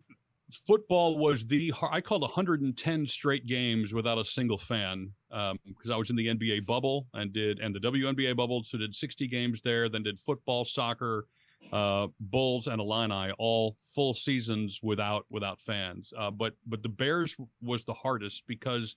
football 0.66 1.18
was 1.18 1.44
the 1.46 1.72
I 1.82 2.00
called 2.00 2.22
110 2.22 3.06
straight 3.06 3.46
games 3.46 3.92
without 3.94 4.18
a 4.18 4.24
single 4.24 4.58
fan 4.58 5.12
because 5.30 5.90
I 5.90 5.96
was 5.96 6.10
in 6.10 6.16
the 6.16 6.28
NBA 6.28 6.66
bubble 6.66 7.06
and 7.14 7.32
did 7.32 7.58
and 7.58 7.74
the 7.74 7.80
WNBA 7.80 8.36
bubble, 8.36 8.62
so 8.64 8.78
did 8.78 8.94
60 8.94 9.26
games 9.28 9.62
there. 9.62 9.88
Then 9.88 10.02
did 10.02 10.18
football, 10.18 10.64
soccer, 10.64 11.26
uh, 11.72 12.08
Bulls, 12.20 12.66
and 12.66 12.80
Illini 12.80 13.32
all 13.38 13.76
full 13.82 14.14
seasons 14.14 14.80
without 14.82 15.26
without 15.30 15.60
fans. 15.60 16.12
Uh, 16.16 16.30
but 16.30 16.54
but 16.66 16.82
the 16.82 16.88
Bears 16.88 17.36
was 17.60 17.84
the 17.84 17.94
hardest 17.94 18.46
because 18.46 18.96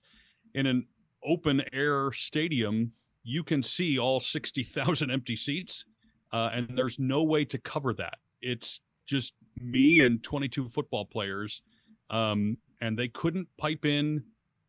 in 0.54 0.66
an 0.66 0.86
open 1.24 1.62
air 1.72 2.12
stadium 2.12 2.92
you 3.26 3.42
can 3.42 3.60
see 3.60 3.98
all 3.98 4.20
60,000 4.20 5.10
empty 5.10 5.34
seats, 5.34 5.84
uh, 6.32 6.50
and 6.52 6.70
there's 6.76 6.98
no 7.00 7.24
way 7.24 7.44
to 7.44 7.58
cover 7.58 7.92
that. 7.94 8.18
It's 8.40 8.80
just 9.04 9.34
me 9.60 10.00
and 10.00 10.22
22 10.22 10.68
football 10.68 11.04
players, 11.04 11.60
um, 12.08 12.56
and 12.80 12.96
they 12.96 13.08
couldn't 13.08 13.48
pipe 13.58 13.84
in 13.84 14.22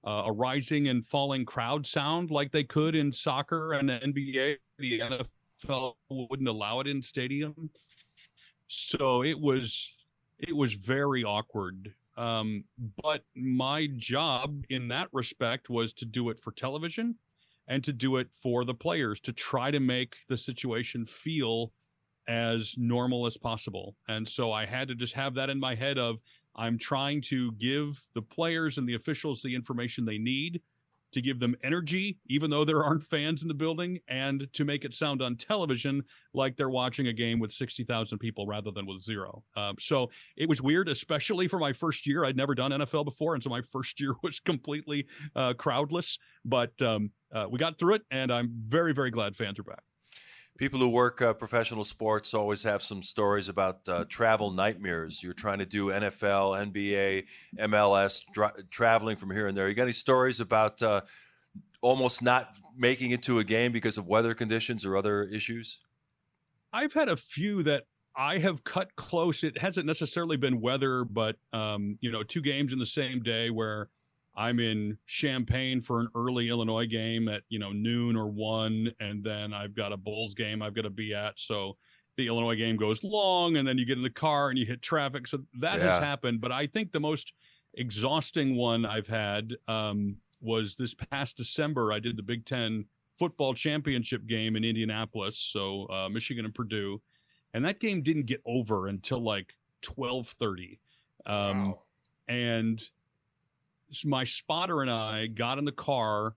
uh, 0.05 0.23
a 0.25 0.31
rising 0.31 0.87
and 0.87 1.05
falling 1.05 1.45
crowd 1.45 1.85
sound 1.85 2.31
like 2.31 2.51
they 2.51 2.63
could 2.63 2.95
in 2.95 3.11
soccer 3.11 3.73
and 3.73 3.89
the 3.89 3.99
NBA. 3.99 4.55
The 4.79 4.99
NFL 4.99 5.93
wouldn't 6.09 6.49
allow 6.49 6.79
it 6.79 6.87
in 6.87 7.01
stadium, 7.01 7.69
so 8.67 9.23
it 9.23 9.39
was 9.39 9.95
it 10.39 10.55
was 10.55 10.73
very 10.73 11.23
awkward. 11.23 11.93
Um, 12.15 12.63
but 13.03 13.23
my 13.35 13.87
job 13.95 14.63
in 14.69 14.87
that 14.87 15.09
respect 15.11 15.69
was 15.69 15.93
to 15.93 16.05
do 16.05 16.29
it 16.29 16.39
for 16.39 16.51
television 16.51 17.15
and 17.67 17.83
to 17.83 17.93
do 17.93 18.17
it 18.17 18.27
for 18.31 18.65
the 18.65 18.73
players 18.73 19.19
to 19.21 19.33
try 19.33 19.71
to 19.71 19.79
make 19.79 20.15
the 20.27 20.37
situation 20.37 21.05
feel 21.05 21.71
as 22.27 22.75
normal 22.77 23.25
as 23.25 23.37
possible. 23.37 23.95
And 24.07 24.27
so 24.27 24.51
I 24.51 24.65
had 24.65 24.87
to 24.87 24.95
just 24.95 25.13
have 25.13 25.33
that 25.35 25.49
in 25.49 25.59
my 25.59 25.75
head 25.75 25.97
of 25.97 26.17
I'm 26.55 26.77
trying 26.77 27.21
to 27.23 27.51
give 27.53 28.01
the 28.15 28.21
players 28.21 28.77
and 28.77 28.89
the 28.89 28.95
officials 28.95 29.41
the 29.41 29.53
information 29.53 30.05
they 30.05 30.17
need 30.17 30.61
to 31.11 31.21
give 31.21 31.39
them 31.39 31.55
energy, 31.63 32.19
even 32.27 32.49
though 32.49 32.65
there 32.65 32.83
aren't 32.83 33.03
fans 33.03 33.41
in 33.41 33.47
the 33.47 33.53
building, 33.53 33.99
and 34.07 34.47
to 34.53 34.65
make 34.65 34.85
it 34.85 34.93
sound 34.93 35.21
on 35.21 35.35
television 35.35 36.03
like 36.33 36.55
they're 36.55 36.69
watching 36.69 37.07
a 37.07 37.13
game 37.13 37.39
with 37.39 37.51
60,000 37.51 38.17
people 38.17 38.45
rather 38.45 38.71
than 38.71 38.85
with 38.85 39.01
zero. 39.01 39.43
Um, 39.55 39.75
so 39.79 40.09
it 40.35 40.47
was 40.47 40.61
weird, 40.61 40.89
especially 40.89 41.47
for 41.47 41.59
my 41.59 41.73
first 41.73 42.07
year. 42.07 42.25
I'd 42.25 42.37
never 42.37 42.55
done 42.55 42.71
NFL 42.71 43.05
before. 43.05 43.33
And 43.33 43.43
so 43.43 43.49
my 43.49 43.61
first 43.71 43.99
year 43.99 44.15
was 44.23 44.39
completely 44.39 45.07
uh, 45.35 45.53
crowdless, 45.53 46.17
but 46.45 46.79
um, 46.81 47.11
uh, 47.31 47.47
we 47.49 47.59
got 47.59 47.77
through 47.77 47.95
it, 47.95 48.03
and 48.11 48.31
I'm 48.31 48.51
very, 48.61 48.93
very 48.93 49.11
glad 49.11 49.35
fans 49.35 49.59
are 49.59 49.63
back. 49.63 49.86
People 50.57 50.79
who 50.79 50.89
work 50.89 51.21
uh, 51.21 51.33
professional 51.33 51.83
sports 51.83 52.33
always 52.33 52.63
have 52.63 52.81
some 52.81 53.03
stories 53.03 53.47
about 53.47 53.87
uh, 53.87 54.05
travel 54.09 54.49
nightmares. 54.51 55.23
You're 55.23 55.33
trying 55.33 55.59
to 55.59 55.65
do 55.65 55.87
NFL, 55.87 56.71
NBA, 56.71 57.25
MLS, 57.59 58.23
dra- 58.33 58.53
traveling 58.71 59.17
from 59.17 59.31
here 59.31 59.47
and 59.47 59.55
there. 59.55 59.69
You 59.69 59.75
got 59.75 59.83
any 59.83 59.91
stories 59.91 60.39
about 60.39 60.81
uh, 60.81 61.01
almost 61.81 62.23
not 62.23 62.55
making 62.75 63.11
it 63.11 63.21
to 63.23 63.37
a 63.37 63.43
game 63.43 63.71
because 63.71 63.99
of 63.99 64.07
weather 64.07 64.33
conditions 64.33 64.85
or 64.85 64.97
other 64.97 65.23
issues? 65.23 65.79
I've 66.73 66.93
had 66.93 67.07
a 67.07 67.15
few 67.15 67.61
that 67.63 67.83
I 68.15 68.39
have 68.39 68.63
cut 68.63 68.95
close. 68.95 69.43
It 69.43 69.59
hasn't 69.59 69.85
necessarily 69.85 70.37
been 70.37 70.59
weather, 70.59 71.03
but 71.03 71.35
um, 71.53 71.99
you 72.01 72.11
know, 72.11 72.23
two 72.23 72.41
games 72.41 72.73
in 72.73 72.79
the 72.79 72.85
same 72.85 73.21
day 73.21 73.51
where 73.51 73.89
I'm 74.37 74.59
in 74.59 74.97
Champaign 75.07 75.81
for 75.81 75.99
an 75.99 76.07
early 76.15 76.47
Illinois 76.49 76.85
game 76.85 77.27
at 77.27 77.41
you 77.49 77.57
know 77.59 77.71
noon 77.73 78.15
or 78.15 78.27
one, 78.27 78.91
and 78.99 79.23
then 79.23 79.51
I've 79.53 79.75
got 79.75 79.91
a 79.91 79.97
Bulls 79.97 80.33
game 80.35 80.61
I've 80.61 80.75
got 80.75 80.83
to 80.83 80.89
be 80.91 81.13
at. 81.13 81.39
So 81.39 81.75
the 82.17 82.27
Illinois 82.27 82.55
game 82.55 82.77
goes 82.77 83.03
long, 83.03 83.57
and 83.57 83.67
then 83.67 83.77
you 83.77 83.85
get 83.85 83.97
in 83.97 84.03
the 84.03 84.09
car 84.09 84.49
and 84.49 84.57
you 84.57 84.65
hit 84.65 84.81
traffic. 84.81 85.27
So 85.27 85.39
that 85.59 85.79
Yeah. 85.79 85.87
has 85.93 86.03
happened. 86.03 86.39
But 86.41 86.51
I 86.51 86.67
think 86.67 86.91
the 86.91 86.99
most 86.99 87.33
exhausting 87.73 88.55
one 88.55 88.85
I've 88.85 89.07
had 89.07 89.53
um, 89.67 90.17
was 90.41 90.75
this 90.75 90.93
past 90.93 91.37
December. 91.37 91.91
I 91.93 91.99
did 91.99 92.17
the 92.17 92.23
Big 92.23 92.45
Ten 92.45 92.85
football 93.13 93.53
championship 93.53 94.27
game 94.27 94.55
in 94.55 94.63
Indianapolis, 94.63 95.37
so 95.37 95.85
uh, 95.89 96.09
Michigan 96.09 96.45
and 96.45 96.53
Purdue, 96.53 97.01
and 97.53 97.65
that 97.65 97.79
game 97.79 98.01
didn't 98.03 98.25
get 98.27 98.41
over 98.45 98.87
until 98.87 99.19
like 99.19 99.53
twelve 99.81 100.27
thirty. 100.27 100.79
Um, 101.25 101.71
Wow. 101.71 101.81
and 102.27 102.89
my 104.05 104.23
spotter 104.23 104.81
and 104.81 104.91
I 104.91 105.27
got 105.27 105.57
in 105.57 105.65
the 105.65 105.71
car 105.71 106.35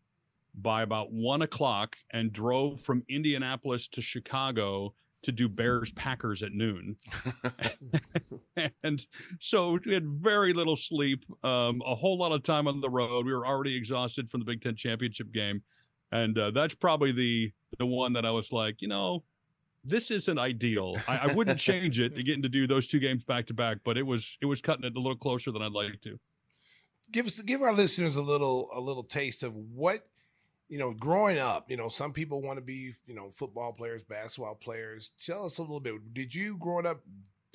by 0.55 0.83
about 0.83 1.13
one 1.13 1.43
o'clock 1.43 1.97
and 2.13 2.33
drove 2.33 2.81
from 2.81 3.03
Indianapolis 3.09 3.89
to 3.89 4.03
Chicago 4.03 4.95
to 5.23 5.33
do 5.33 5.49
Bears 5.49 5.93
Packers 5.93 6.43
at 6.43 6.53
noon. 6.53 6.97
and 8.83 9.05
so 9.39 9.79
we 9.85 9.93
had 9.93 10.07
very 10.07 10.53
little 10.53 10.77
sleep, 10.77 11.25
um, 11.45 11.83
a 11.87 11.95
whole 11.95 12.17
lot 12.17 12.33
of 12.33 12.43
time 12.43 12.67
on 12.67 12.81
the 12.81 12.89
road. 12.89 13.27
We 13.27 13.35
were 13.35 13.47
already 13.47 13.77
exhausted 13.77 14.31
from 14.31 14.41
the 14.41 14.47
Big 14.47 14.63
Ten 14.63 14.77
championship 14.77 15.33
game. 15.33 15.63
And 16.13 16.37
uh, 16.39 16.51
that's 16.51 16.75
probably 16.75 17.13
the 17.13 17.53
the 17.79 17.87
one 17.87 18.15
that 18.15 18.27
I 18.27 18.31
was 18.33 18.51
like, 18.51 18.83
you 18.83 18.89
know, 18.89 19.23
this 19.85 20.11
isn't 20.11 20.39
ideal. 20.39 20.97
I, 21.07 21.31
I 21.31 21.35
wouldn't 21.35 21.59
change 21.59 22.01
it 22.01 22.17
to 22.17 22.23
getting 22.23 22.43
to 22.43 22.49
do 22.49 22.67
those 22.67 22.89
two 22.89 22.99
games 22.99 23.25
back 23.25 23.47
to 23.47 23.55
back, 23.55 23.79
but 23.85 23.97
it 23.97 24.03
was 24.03 24.37
it 24.41 24.47
was 24.47 24.61
cutting 24.61 24.85
it 24.85 24.97
a 24.97 25.01
little 25.01 25.17
closer 25.17 25.53
than 25.53 25.63
I'd 25.63 25.73
like 25.73 26.01
to. 26.03 26.19
Give 27.13 27.27
us 27.27 27.41
give 27.43 27.63
our 27.63 27.73
listeners 27.73 28.17
a 28.17 28.23
little 28.23 28.71
a 28.75 28.81
little 28.81 29.03
taste 29.03 29.43
of 29.43 29.55
what 29.55 30.07
you 30.69 30.79
know 30.79 30.95
growing 30.95 31.39
up 31.39 31.71
you 31.71 31.77
know 31.77 31.89
some 31.89 32.13
people 32.13 32.43
want 32.43 32.59
to 32.59 32.65
be 32.65 32.93
you 33.07 33.15
know 33.15 33.31
football 33.31 33.73
players 33.73 34.05
basketball 34.05 34.55
players. 34.55 35.11
Tell 35.19 35.45
us 35.45 35.59
a 35.59 35.63
little 35.63 35.81
bit. 35.81 36.15
Did 36.15 36.35
you 36.35 36.57
growing 36.59 36.87
up 36.87 37.03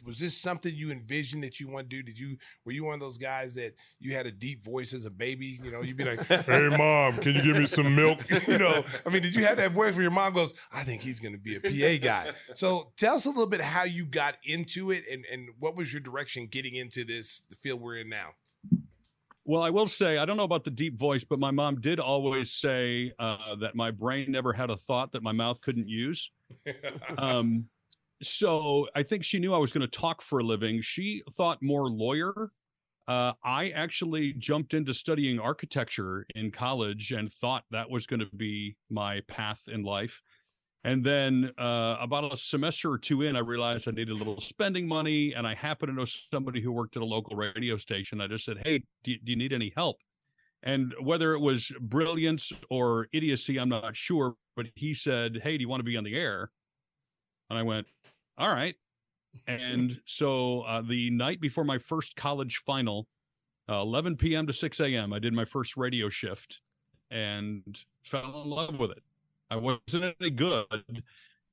was 0.06 0.20
this 0.20 0.38
something 0.38 0.74
you 0.74 0.92
envisioned 0.92 1.44
that 1.44 1.60
you 1.60 1.68
want 1.68 1.90
to 1.90 1.96
do? 1.96 2.04
Did 2.04 2.20
you 2.20 2.38
were 2.64 2.72
you 2.72 2.86
one 2.86 2.96
of 2.96 3.00
those 3.00 3.18
guys 3.18 3.56
that 3.56 3.74
you 4.00 4.14
had 4.14 4.26
a 4.26 4.32
deep 4.32 4.64
voice 4.64 4.94
as 4.94 5.06
a 5.06 5.12
baby? 5.12 5.60
You 5.64 5.72
know 5.72 5.82
you'd 5.82 5.98
be 5.98 6.04
like 6.04 6.26
hey 6.28 6.70
mom 6.78 7.18
can 7.18 7.36
you 7.36 7.42
give 7.42 7.58
me 7.58 7.66
some 7.66 7.96
milk? 7.96 8.20
You 8.48 8.60
know 8.60 8.84
i 9.06 9.10
mean 9.10 9.24
did 9.24 9.36
you 9.36 9.44
have 9.46 9.58
that 9.58 9.72
voice 9.72 9.94
where 9.94 10.04
your 10.04 10.12
mom 10.12 10.34
goes 10.34 10.54
i 10.72 10.82
think 10.82 11.02
he's 11.02 11.20
going 11.20 11.34
to 11.34 11.40
be 11.40 11.56
a 11.56 11.60
pa 11.60 12.04
guy. 12.04 12.32
So 12.54 12.92
tell 12.96 13.16
us 13.16 13.26
a 13.26 13.30
little 13.30 13.48
bit 13.48 13.62
how 13.62 13.84
you 13.84 14.06
got 14.06 14.38
into 14.44 14.92
it 14.92 15.04
and 15.12 15.26
and 15.32 15.50
what 15.60 15.76
was 15.76 15.92
your 15.94 16.02
direction 16.02 16.48
getting 16.48 16.76
into 16.76 17.04
this 17.04 17.40
the 17.40 17.56
field 17.56 17.82
we're 17.82 17.98
in 17.98 18.10
now 18.10 18.32
Well, 19.48 19.62
I 19.62 19.70
will 19.70 19.88
say 19.88 20.18
I 20.18 20.26
don't 20.26 20.38
know 20.38 20.44
about 20.44 20.64
the 20.64 20.72
deep 20.72 20.98
voice, 20.98 21.24
but 21.24 21.40
my 21.40 21.52
mom 21.52 21.80
did 21.80 22.00
always 22.00 22.52
say 22.52 23.12
uh, 23.20 23.56
that 23.58 23.76
my 23.76 23.92
brain 23.92 24.32
never 24.32 24.52
had 24.52 24.72
a 24.72 24.76
thought 24.76 25.12
that 25.12 25.22
my 25.22 25.32
mouth 25.32 25.62
couldn't 25.62 25.88
use. 25.88 26.32
Um, 27.18 27.66
so 28.22 28.88
I 28.96 29.04
think 29.04 29.24
she 29.24 29.40
knew 29.40 29.54
I 29.54 29.58
was 29.58 29.72
going 29.72 29.88
to 29.88 30.00
talk 30.00 30.22
for 30.22 30.40
a 30.40 30.44
living. 30.44 30.82
She 30.82 31.22
thought 31.34 31.62
more 31.62 31.90
lawyer. 31.90 32.52
Uh, 33.08 33.34
I 33.44 33.70
actually 33.70 34.34
jumped 34.34 34.74
into 34.74 34.94
studying 34.94 35.40
architecture 35.40 36.26
in 36.34 36.52
college 36.52 37.12
and 37.12 37.32
thought 37.32 37.64
that 37.72 37.90
was 37.90 38.08
going 38.08 38.22
to 38.22 38.30
be 38.36 38.78
my 38.90 39.22
path 39.28 39.68
in 39.72 39.84
life. 39.84 40.22
And 40.86 41.04
then 41.04 41.52
uh, 41.58 41.98
about 42.00 42.32
a 42.32 42.38
semester 42.38 42.92
or 42.92 43.00
two 43.00 43.24
in, 43.24 43.36
I 43.36 43.40
realized 43.40 43.88
I 43.88 43.92
needed 43.92 44.12
a 44.12 44.14
little 44.14 44.40
spending 44.40 44.88
money, 44.88 45.34
and 45.34 45.48
I 45.48 45.56
happened 45.56 45.90
to 45.90 45.96
know 45.96 46.06
somebody 46.06 46.62
who 46.62 46.72
worked 46.72 46.96
at 46.96 47.02
a 47.02 47.06
local 47.06 47.36
radio 47.36 47.76
station. 47.78 48.22
I 48.22 48.28
just 48.28 48.46
said, 48.46 48.62
"Hey, 48.64 48.84
do 49.04 49.12
you, 49.12 49.18
do 49.18 49.32
you 49.32 49.36
need 49.36 49.52
any 49.52 49.74
help?" 49.76 49.98
And 50.62 50.94
whether 51.02 51.34
it 51.34 51.40
was 51.40 51.72
brilliance 51.82 52.54
or 52.70 53.08
idiocy, 53.12 53.58
I'm 53.58 53.70
not 53.70 53.96
sure. 53.96 54.36
But 54.56 54.68
he 54.76 54.94
said, 54.94 55.42
"Hey, 55.42 55.58
do 55.58 55.64
you 55.64 55.68
want 55.68 55.80
to 55.80 55.86
be 55.86 55.98
on 55.98 56.04
the 56.04 56.16
air?" 56.16 56.52
And 57.50 57.58
I 57.58 57.64
went, 57.64 57.88
"All 58.38 58.54
right." 58.54 58.76
And 59.48 60.00
so 60.06 60.62
uh, 60.62 60.82
the 60.82 61.10
night 61.10 61.42
before 61.42 61.64
my 61.64 61.80
first 61.80 62.16
college 62.16 62.58
final, 62.58 63.08
uh, 63.68 63.82
11 63.82 64.18
p.m. 64.18 64.46
to 64.46 64.54
6 64.54 64.80
a.m., 64.80 65.14
I 65.14 65.18
did 65.18 65.34
my 65.34 65.46
first 65.46 65.76
radio 65.76 66.10
shift 66.10 66.62
and 67.10 67.84
fell 68.04 68.44
in 68.44 68.50
love 68.52 68.78
with 68.78 68.92
it. 68.92 69.02
I 69.50 69.58
wasn't 69.58 70.16
any 70.20 70.30
good, 70.30 71.04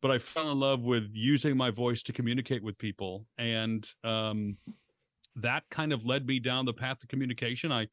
but 0.01 0.11
I 0.11 0.19
fell 0.19 0.51
in 0.51 0.61
love 0.61 0.81
with 0.81 1.11
using 1.13 1.57
my 1.57 1.71
voice 1.71 2.03
to 2.05 2.13
communicate 2.13 2.63
with 2.63 2.79
people. 2.79 3.27
And 3.39 3.89
um, 4.05 4.57
that 5.37 5.65
kind 5.71 5.93
of 5.93 6.07
led 6.07 6.27
me 6.27 6.39
down 6.39 6.65
the 6.65 6.73
path 6.73 7.03
of 7.03 7.09
communication. 7.09 7.71
I 7.73 7.89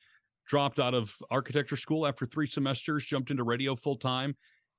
dropped 0.48 0.80
out 0.80 0.94
of 0.94 1.14
architecture 1.30 1.76
school 1.76 2.08
after 2.08 2.26
three 2.26 2.48
semesters, 2.48 3.06
jumped 3.06 3.32
into 3.32 3.44
radio 3.44 3.76
full 3.76 3.98
time. 3.98 4.36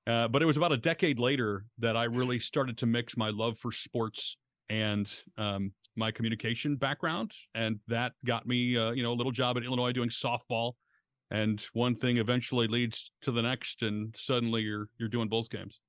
Uh, 0.06 0.26
but 0.26 0.42
it 0.42 0.46
was 0.46 0.56
about 0.56 0.72
a 0.72 0.76
decade 0.76 1.18
later 1.18 1.64
that 1.78 1.96
I 1.96 2.04
really 2.04 2.40
started 2.40 2.78
to 2.78 2.86
mix 2.86 3.16
my 3.16 3.30
love 3.30 3.58
for 3.58 3.70
sports 3.70 4.36
and 4.68 5.12
um, 5.36 5.72
my 5.96 6.10
communication 6.10 6.76
background, 6.76 7.32
and 7.54 7.80
that 7.88 8.12
got 8.24 8.46
me, 8.46 8.76
uh, 8.76 8.92
you 8.92 9.02
know, 9.02 9.12
a 9.12 9.14
little 9.14 9.32
job 9.32 9.56
at 9.56 9.64
Illinois 9.64 9.92
doing 9.92 10.08
softball. 10.08 10.72
And 11.30 11.64
one 11.72 11.94
thing 11.94 12.16
eventually 12.16 12.66
leads 12.66 13.12
to 13.22 13.30
the 13.30 13.42
next, 13.42 13.82
and 13.82 14.14
suddenly 14.16 14.62
you're 14.62 14.88
you're 14.98 15.08
doing 15.08 15.28
Bulls 15.28 15.48
games. 15.48 15.80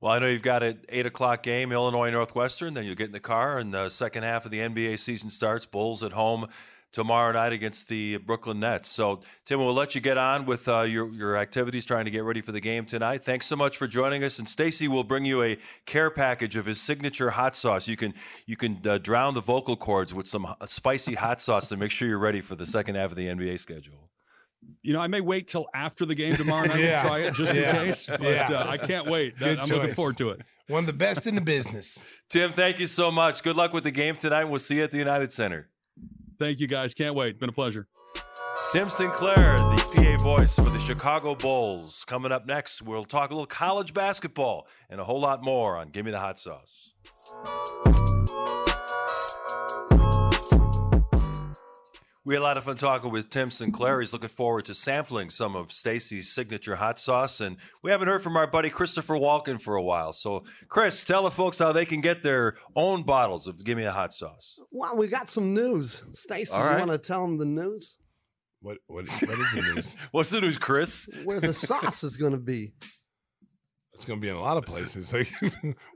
Well, 0.00 0.12
I 0.12 0.18
know 0.18 0.28
you've 0.28 0.42
got 0.42 0.62
an 0.62 0.80
eight 0.88 1.04
o'clock 1.04 1.42
game, 1.42 1.72
Illinois 1.72 2.10
Northwestern. 2.10 2.72
Then 2.74 2.84
you'll 2.84 2.94
get 2.94 3.08
in 3.08 3.12
the 3.12 3.20
car, 3.20 3.58
and 3.58 3.72
the 3.72 3.90
second 3.90 4.22
half 4.22 4.44
of 4.44 4.50
the 4.50 4.58
NBA 4.58 4.98
season 4.98 5.30
starts. 5.30 5.66
Bulls 5.66 6.02
at 6.02 6.12
home 6.12 6.46
tomorrow 6.92 7.32
night 7.32 7.52
against 7.52 7.88
the 7.88 8.16
Brooklyn 8.16 8.60
Nets. 8.60 8.88
So, 8.88 9.20
Tim, 9.44 9.60
we'll 9.60 9.74
let 9.74 9.94
you 9.94 10.00
get 10.00 10.18
on 10.18 10.46
with 10.46 10.68
uh, 10.68 10.82
your 10.82 11.10
your 11.12 11.36
activities, 11.36 11.84
trying 11.84 12.06
to 12.06 12.10
get 12.10 12.24
ready 12.24 12.40
for 12.40 12.52
the 12.52 12.60
game 12.60 12.84
tonight. 12.84 13.22
Thanks 13.22 13.46
so 13.46 13.56
much 13.56 13.76
for 13.76 13.86
joining 13.86 14.24
us. 14.24 14.38
And 14.38 14.48
Stacey 14.48 14.88
will 14.88 15.04
bring 15.04 15.24
you 15.24 15.42
a 15.42 15.58
care 15.86 16.10
package 16.10 16.56
of 16.56 16.66
his 16.66 16.80
signature 16.80 17.30
hot 17.30 17.54
sauce. 17.54 17.88
You 17.88 17.96
can 17.96 18.14
you 18.46 18.56
can 18.56 18.80
uh, 18.86 18.98
drown 18.98 19.34
the 19.34 19.40
vocal 19.40 19.76
cords 19.76 20.14
with 20.14 20.26
some 20.26 20.46
spicy 20.64 21.14
hot 21.14 21.40
sauce 21.40 21.68
to 21.68 21.76
make 21.76 21.90
sure 21.90 22.08
you're 22.08 22.18
ready 22.18 22.40
for 22.40 22.56
the 22.56 22.66
second 22.66 22.96
half 22.96 23.10
of 23.10 23.16
the 23.16 23.26
NBA 23.26 23.58
schedule. 23.58 24.09
You 24.82 24.92
know, 24.92 25.00
I 25.00 25.06
may 25.06 25.20
wait 25.20 25.48
till 25.48 25.66
after 25.74 26.04
the 26.06 26.14
game 26.14 26.32
tomorrow 26.32 26.66
night 26.66 26.80
Yeah. 26.84 27.02
to 27.02 27.08
try 27.08 27.18
it 27.20 27.34
just 27.34 27.54
Yeah. 27.54 27.80
in 27.80 27.86
case. 27.86 28.06
But 28.06 28.22
Yeah. 28.22 28.48
uh, 28.50 28.68
I 28.68 28.76
can't 28.76 29.06
wait. 29.08 29.36
That- 29.38 29.44
Good 29.44 29.58
I'm 29.60 29.78
looking 29.78 29.94
forward 29.94 30.16
to 30.18 30.30
it. 30.30 30.40
one 30.68 30.80
of 30.84 30.86
the 30.86 30.92
best 30.92 31.26
in 31.26 31.34
the 31.34 31.40
business 31.40 32.06
Tim, 32.28 32.50
thank 32.52 32.78
you 32.78 32.86
so 32.86 33.10
much. 33.10 33.42
Good 33.42 33.56
luck 33.56 33.72
with 33.72 33.82
the 33.84 33.90
game 33.90 34.14
tonight. 34.16 34.44
We'll 34.44 34.58
see 34.60 34.76
you 34.76 34.84
at 34.84 34.90
the 34.92 34.98
United 34.98 35.32
Center. 35.32 35.68
Thank 36.38 36.60
you 36.60 36.66
guys. 36.68 36.94
Can't 36.94 37.14
wait. 37.14 37.38
Been 37.40 37.48
a 37.48 37.52
pleasure. 37.52 37.86
Tim 38.72 38.88
Sinclair, 38.88 39.56
the 39.58 40.16
PA 40.18 40.22
voice 40.22 40.54
for 40.54 40.70
the 40.70 40.78
Chicago 40.78 41.34
Bulls. 41.34 42.04
Coming 42.04 42.30
up 42.30 42.46
next, 42.46 42.82
we'll 42.82 43.04
talk 43.04 43.30
a 43.30 43.34
little 43.34 43.46
college 43.46 43.92
basketball 43.92 44.68
and 44.88 45.00
a 45.00 45.04
whole 45.04 45.20
lot 45.20 45.42
more 45.42 45.76
on 45.76 45.88
Give 45.88 46.04
Me 46.04 46.12
the 46.12 46.20
Hot 46.20 46.38
Sauce. 46.38 46.94
We 52.22 52.34
had 52.34 52.40
a 52.40 52.42
lot 52.42 52.58
of 52.58 52.64
fun 52.64 52.76
talking 52.76 53.10
with 53.10 53.30
Tim 53.30 53.50
Sinclair. 53.50 54.00
He's 54.00 54.12
looking 54.12 54.28
forward 54.28 54.66
to 54.66 54.74
sampling 54.74 55.30
some 55.30 55.56
of 55.56 55.72
Stacey's 55.72 56.30
signature 56.30 56.76
hot 56.76 56.98
sauce. 56.98 57.40
And 57.40 57.56
we 57.82 57.90
haven't 57.90 58.08
heard 58.08 58.20
from 58.20 58.36
our 58.36 58.46
buddy 58.46 58.68
Christopher 58.68 59.14
Walken 59.14 59.58
for 59.60 59.74
a 59.76 59.82
while. 59.82 60.12
So, 60.12 60.44
Chris, 60.68 61.02
tell 61.06 61.22
the 61.22 61.30
folks 61.30 61.58
how 61.58 61.72
they 61.72 61.86
can 61.86 62.02
get 62.02 62.22
their 62.22 62.56
own 62.76 63.04
bottles 63.04 63.46
of 63.46 63.64
Give 63.64 63.78
Me 63.78 63.84
a 63.84 63.90
Hot 63.90 64.12
Sauce. 64.12 64.60
Well, 64.70 64.98
we 64.98 65.08
got 65.08 65.30
some 65.30 65.54
news. 65.54 66.04
Stacey, 66.12 66.54
All 66.54 66.70
you 66.70 66.78
want 66.78 66.92
to 66.92 66.98
tell 66.98 67.22
them 67.26 67.38
the 67.38 67.46
news? 67.46 67.96
what 68.60 68.76
what, 68.86 69.08
what 69.08 69.38
is 69.38 69.52
the 69.54 69.72
news 69.74 69.96
What's 70.12 70.30
the 70.30 70.42
news, 70.42 70.58
Chris? 70.58 71.08
Where 71.24 71.40
the 71.40 71.54
sauce 71.54 72.04
is 72.04 72.18
going 72.18 72.32
to 72.32 72.38
be. 72.38 72.74
It's 73.92 74.04
going 74.04 74.20
to 74.20 74.22
be 74.22 74.28
in 74.28 74.36
a 74.36 74.40
lot 74.40 74.56
of 74.56 74.64
places 74.64 75.12
like 75.14 75.28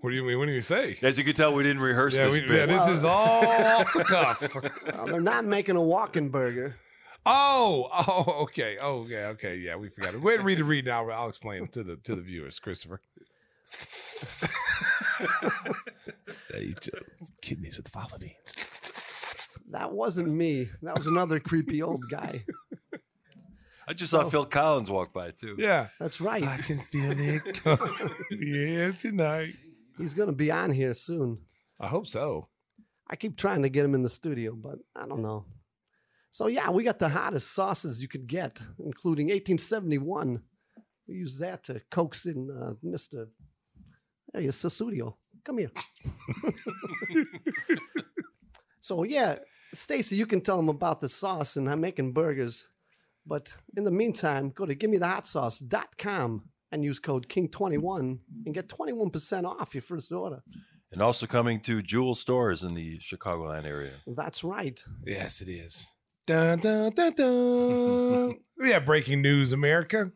what 0.00 0.10
do 0.10 0.16
you 0.16 0.24
mean 0.24 0.38
what 0.38 0.46
do 0.46 0.52
you 0.52 0.60
say 0.60 0.96
As 1.02 1.18
you 1.18 1.24
can 1.24 1.34
tell, 1.34 1.54
we 1.54 1.62
didn't 1.62 1.82
rehearse 1.82 2.18
yeah, 2.18 2.26
this 2.26 2.34
we, 2.34 2.40
bit. 2.40 2.50
yeah 2.50 2.66
this 2.66 2.88
is 2.88 3.04
all 3.04 3.46
off 3.46 3.92
the 3.92 4.04
cuff 4.08 4.54
Well, 4.96 5.06
they're 5.06 5.20
not 5.20 5.44
making 5.44 5.76
a 5.76 5.82
walking 5.82 6.28
burger. 6.28 6.76
Oh, 7.26 7.88
oh, 8.06 8.42
okay, 8.42 8.76
oh, 8.80 9.04
okay, 9.04 9.24
okay. 9.26 9.56
Yeah, 9.56 9.76
we 9.76 9.88
forgot 9.88 10.12
it. 10.12 10.20
Go 10.20 10.28
ahead 10.28 10.40
and 10.40 10.46
read 10.46 10.58
the 10.58 10.64
read 10.64 10.84
now. 10.84 11.08
I'll 11.08 11.28
explain 11.28 11.62
it 11.62 11.72
to 11.72 11.82
the 11.82 11.96
to 11.96 12.14
the 12.14 12.20
viewers, 12.20 12.58
Christopher. 12.58 13.00
kidneys 17.40 17.78
with 17.78 17.88
fava 17.88 18.18
beans. 18.18 19.58
That 19.70 19.92
wasn't 19.92 20.28
me. 20.28 20.66
That 20.82 20.98
was 20.98 21.06
another 21.06 21.40
creepy 21.40 21.82
old 21.82 22.04
guy. 22.10 22.44
I 23.86 23.92
just 23.92 24.10
saw 24.10 24.24
Phil 24.24 24.46
Collins 24.46 24.90
walk 24.90 25.12
by 25.12 25.30
too. 25.30 25.56
Yeah, 25.58 25.88
That's 26.00 26.20
right. 26.20 26.42
I 26.42 26.56
can 26.56 26.78
feel 26.78 27.12
it 27.12 27.62
coming. 27.62 28.10
yeah, 28.30 28.90
tonight. 28.92 29.54
He's 29.98 30.14
going 30.14 30.28
to 30.28 30.34
be 30.34 30.50
on 30.50 30.70
here 30.70 30.94
soon. 30.94 31.38
I 31.78 31.88
hope 31.88 32.06
so. 32.06 32.48
I 33.08 33.16
keep 33.16 33.36
trying 33.36 33.62
to 33.62 33.68
get 33.68 33.84
him 33.84 33.94
in 33.94 34.02
the 34.02 34.08
studio, 34.08 34.54
but 34.54 34.78
I 34.96 35.06
don't 35.06 35.22
know. 35.22 35.44
So 36.30 36.46
yeah, 36.46 36.70
we 36.70 36.82
got 36.82 36.98
the 36.98 37.08
hottest 37.08 37.52
sauces 37.52 38.00
you 38.00 38.08
could 38.08 38.26
get, 38.26 38.60
including 38.78 39.26
1871. 39.26 40.42
We 41.06 41.14
use 41.14 41.38
that 41.38 41.64
to 41.64 41.80
coax 41.90 42.26
in 42.26 42.50
uh, 42.50 42.74
Mister. 42.82 43.28
There 44.32 44.42
you 44.42 44.50
Sussudio. 44.50 45.14
Come 45.44 45.58
here. 45.58 45.70
so 48.80 49.04
yeah, 49.04 49.36
Stacey, 49.74 50.16
you 50.16 50.26
can 50.26 50.40
tell 50.40 50.56
them 50.56 50.68
about 50.68 51.00
the 51.00 51.08
sauce 51.08 51.56
and 51.56 51.68
I'm 51.68 51.80
making 51.80 52.12
burgers. 52.12 52.66
But 53.26 53.56
in 53.76 53.84
the 53.84 53.90
meantime, 53.90 54.50
go 54.50 54.66
to 54.66 54.74
gimmethehot 54.74 55.26
and 56.72 56.84
use 56.84 56.98
code 56.98 57.28
KING21 57.28 58.18
and 58.44 58.54
get 58.54 58.68
21% 58.68 59.44
off 59.44 59.74
your 59.74 59.82
first 59.82 60.12
order. 60.12 60.42
And 60.92 61.02
also 61.02 61.26
coming 61.26 61.60
to 61.60 61.82
Jewel 61.82 62.14
stores 62.14 62.62
in 62.62 62.74
the 62.74 62.98
Chicagoland 62.98 63.64
area. 63.64 63.90
That's 64.06 64.44
right. 64.44 64.82
Yes, 65.04 65.40
it 65.40 65.48
is. 65.48 65.94
Dun, 66.26 66.58
dun, 66.58 66.92
dun, 66.92 67.12
dun. 67.12 68.34
we 68.58 68.70
have 68.70 68.84
breaking 68.84 69.20
news, 69.20 69.52
America. 69.52 70.12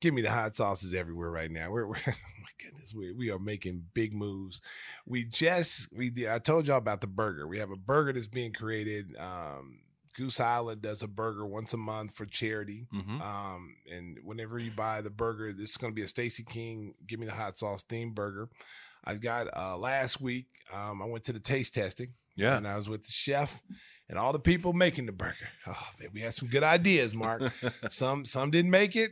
Give 0.00 0.12
me 0.12 0.22
the 0.22 0.30
hot 0.30 0.54
sauces 0.54 0.92
everywhere 0.92 1.30
right 1.30 1.50
now. 1.50 1.70
We're, 1.70 1.86
we're 1.86 1.96
oh 2.06 2.12
my 2.40 2.48
goodness, 2.62 2.94
we, 2.94 3.12
we 3.12 3.30
are 3.30 3.38
making 3.38 3.84
big 3.94 4.12
moves. 4.12 4.60
We 5.06 5.24
just 5.24 5.92
we 5.96 6.12
I 6.28 6.38
told 6.38 6.66
y'all 6.66 6.78
about 6.78 7.00
the 7.00 7.06
burger. 7.06 7.46
We 7.46 7.60
have 7.60 7.70
a 7.70 7.76
burger 7.76 8.12
that's 8.12 8.26
being 8.26 8.52
created. 8.52 9.16
Um, 9.16 9.78
Goose 10.16 10.40
Island 10.40 10.82
does 10.82 11.02
a 11.02 11.08
burger 11.08 11.46
once 11.46 11.72
a 11.72 11.76
month 11.78 12.14
for 12.14 12.26
charity. 12.26 12.86
Mhm. 12.92 13.20
Um, 13.20 13.76
and 13.90 14.18
whenever 14.22 14.58
you 14.58 14.70
buy 14.70 15.00
the 15.00 15.10
burger, 15.10 15.52
this 15.52 15.70
is 15.70 15.76
going 15.76 15.92
to 15.92 15.94
be 15.94 16.02
a 16.02 16.08
Stacey 16.08 16.44
King 16.44 16.94
Give 17.06 17.18
Me 17.18 17.26
the 17.26 17.32
Hot 17.32 17.56
Sauce 17.56 17.82
themed 17.82 18.14
burger. 18.14 18.48
I 19.04 19.14
got 19.14 19.48
uh, 19.56 19.76
last 19.78 20.20
week. 20.20 20.46
Um, 20.72 21.02
I 21.02 21.06
went 21.06 21.24
to 21.24 21.32
the 21.32 21.40
taste 21.40 21.74
testing. 21.74 22.14
Yeah. 22.36 22.56
And 22.56 22.66
I 22.66 22.76
was 22.76 22.88
with 22.88 23.02
the 23.04 23.12
chef 23.12 23.60
and 24.08 24.18
all 24.18 24.32
the 24.32 24.38
people 24.38 24.72
making 24.72 25.06
the 25.06 25.12
burger. 25.12 25.48
Oh 25.66 25.88
man, 26.00 26.10
we 26.12 26.20
had 26.20 26.34
some 26.34 26.48
good 26.48 26.62
ideas, 26.62 27.14
Mark. 27.14 27.42
some 27.90 28.24
some 28.24 28.50
didn't 28.50 28.70
make 28.70 28.96
it. 28.96 29.10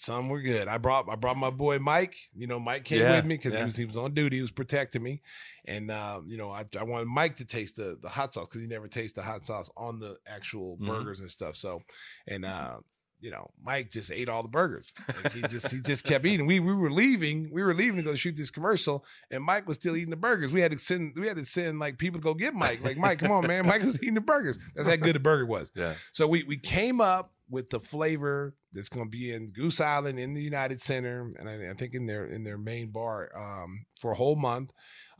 Some 0.00 0.30
were 0.30 0.40
good. 0.40 0.66
I 0.66 0.78
brought 0.78 1.10
I 1.10 1.16
brought 1.16 1.36
my 1.36 1.50
boy 1.50 1.78
Mike. 1.78 2.16
You 2.34 2.46
know, 2.46 2.58
Mike 2.58 2.84
came 2.84 3.00
Yeah, 3.00 3.16
with 3.16 3.26
me 3.26 3.36
because 3.36 3.52
yeah. 3.52 3.58
he 3.60 3.64
was 3.66 3.76
he 3.76 3.84
was 3.84 3.96
on 3.98 4.14
duty. 4.14 4.36
He 4.36 4.42
was 4.42 4.50
protecting 4.50 5.02
me, 5.02 5.20
and 5.66 5.90
uh, 5.90 6.22
you 6.26 6.38
know 6.38 6.50
I, 6.50 6.64
I 6.78 6.84
wanted 6.84 7.08
Mike 7.08 7.36
to 7.36 7.44
taste 7.44 7.76
the 7.76 7.98
the 8.00 8.08
hot 8.08 8.32
sauce 8.32 8.48
because 8.48 8.62
he 8.62 8.66
never 8.66 8.88
tastes 8.88 9.14
the 9.14 9.22
hot 9.22 9.44
sauce 9.44 9.68
on 9.76 9.98
the 9.98 10.16
actual 10.26 10.78
Mhm. 10.78 10.86
burgers 10.86 11.20
and 11.20 11.30
stuff. 11.30 11.54
So, 11.54 11.82
and 12.26 12.46
uh, 12.46 12.78
you 13.20 13.30
know, 13.30 13.50
Mike 13.62 13.90
just 13.90 14.10
ate 14.10 14.30
all 14.30 14.42
the 14.42 14.48
burgers. 14.48 14.94
Like, 15.22 15.34
he 15.34 15.42
just 15.42 15.70
he 15.70 15.82
just 15.82 16.04
kept 16.06 16.24
eating. 16.24 16.46
We 16.46 16.60
we 16.60 16.74
were 16.74 16.90
leaving. 16.90 17.50
We 17.52 17.62
were 17.62 17.74
leaving 17.74 17.98
to 17.98 18.02
go 18.02 18.14
shoot 18.14 18.36
this 18.36 18.50
commercial, 18.50 19.04
and 19.30 19.44
Mike 19.44 19.68
was 19.68 19.76
still 19.76 19.94
eating 19.96 20.08
the 20.08 20.16
burgers. 20.16 20.50
We 20.50 20.62
had 20.62 20.72
to 20.72 20.78
send 20.78 21.12
we 21.18 21.28
had 21.28 21.36
to 21.36 21.44
send 21.44 21.78
like 21.78 21.98
people 21.98 22.20
to 22.20 22.24
go 22.24 22.32
get 22.32 22.54
Mike. 22.54 22.82
Like 22.82 22.96
Mike, 22.96 23.18
come 23.18 23.32
on, 23.32 23.46
man. 23.46 23.66
Mike 23.66 23.82
was 23.82 24.02
eating 24.02 24.14
the 24.14 24.22
burgers. 24.22 24.58
That's 24.74 24.88
how 24.88 24.96
good 24.96 25.14
the 25.14 25.20
burger 25.20 25.44
was. 25.44 25.70
Yeah. 25.74 25.92
So 26.12 26.26
we 26.26 26.44
we 26.44 26.56
came 26.56 27.02
up 27.02 27.34
with 27.50 27.70
the 27.70 27.80
flavor 27.80 28.54
that's 28.72 28.88
going 28.88 29.06
to 29.06 29.10
be 29.10 29.32
in 29.32 29.48
Goose 29.50 29.80
Island 29.80 30.18
in 30.18 30.34
the 30.34 30.42
United 30.42 30.80
Center, 30.80 31.30
and 31.38 31.48
I, 31.48 31.70
I 31.70 31.74
think 31.74 31.94
in 31.94 32.06
their 32.06 32.24
in 32.24 32.44
their 32.44 32.58
main 32.58 32.90
bar 32.90 33.30
um, 33.36 33.86
for 34.00 34.12
a 34.12 34.14
whole 34.16 34.36
month. 34.36 34.70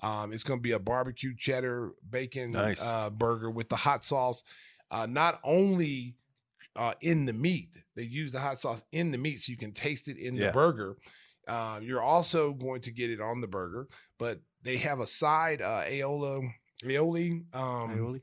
Um, 0.02 0.32
it's 0.32 0.44
going 0.44 0.60
to 0.60 0.62
be 0.62 0.72
a 0.72 0.78
barbecue 0.78 1.34
cheddar 1.36 1.92
bacon 2.08 2.52
Nice. 2.52 2.82
uh, 2.82 3.10
burger 3.10 3.50
with 3.50 3.68
the 3.68 3.76
hot 3.76 4.04
sauce. 4.04 4.42
Uh, 4.90 5.06
not 5.06 5.38
only 5.44 6.16
uh, 6.76 6.94
in 7.02 7.26
the 7.26 7.32
meat, 7.34 7.76
they 7.96 8.02
use 8.04 8.32
the 8.32 8.40
hot 8.40 8.58
sauce 8.58 8.84
in 8.92 9.10
the 9.10 9.18
meat 9.18 9.40
so 9.40 9.50
you 9.50 9.58
can 9.58 9.72
taste 9.72 10.08
it 10.08 10.16
in 10.16 10.36
Yeah. 10.36 10.46
the 10.46 10.52
burger. 10.52 10.96
Uh, 11.46 11.80
you're 11.82 12.02
also 12.02 12.54
going 12.54 12.80
to 12.82 12.90
get 12.92 13.10
it 13.10 13.20
on 13.20 13.40
the 13.40 13.48
burger, 13.48 13.88
but 14.18 14.40
they 14.62 14.76
have 14.78 15.00
a 15.00 15.06
side 15.06 15.60
uh, 15.60 15.82
aola 15.86 16.48
aioli. 16.84 17.44
Um, 17.54 17.90
Aioli? 17.90 18.20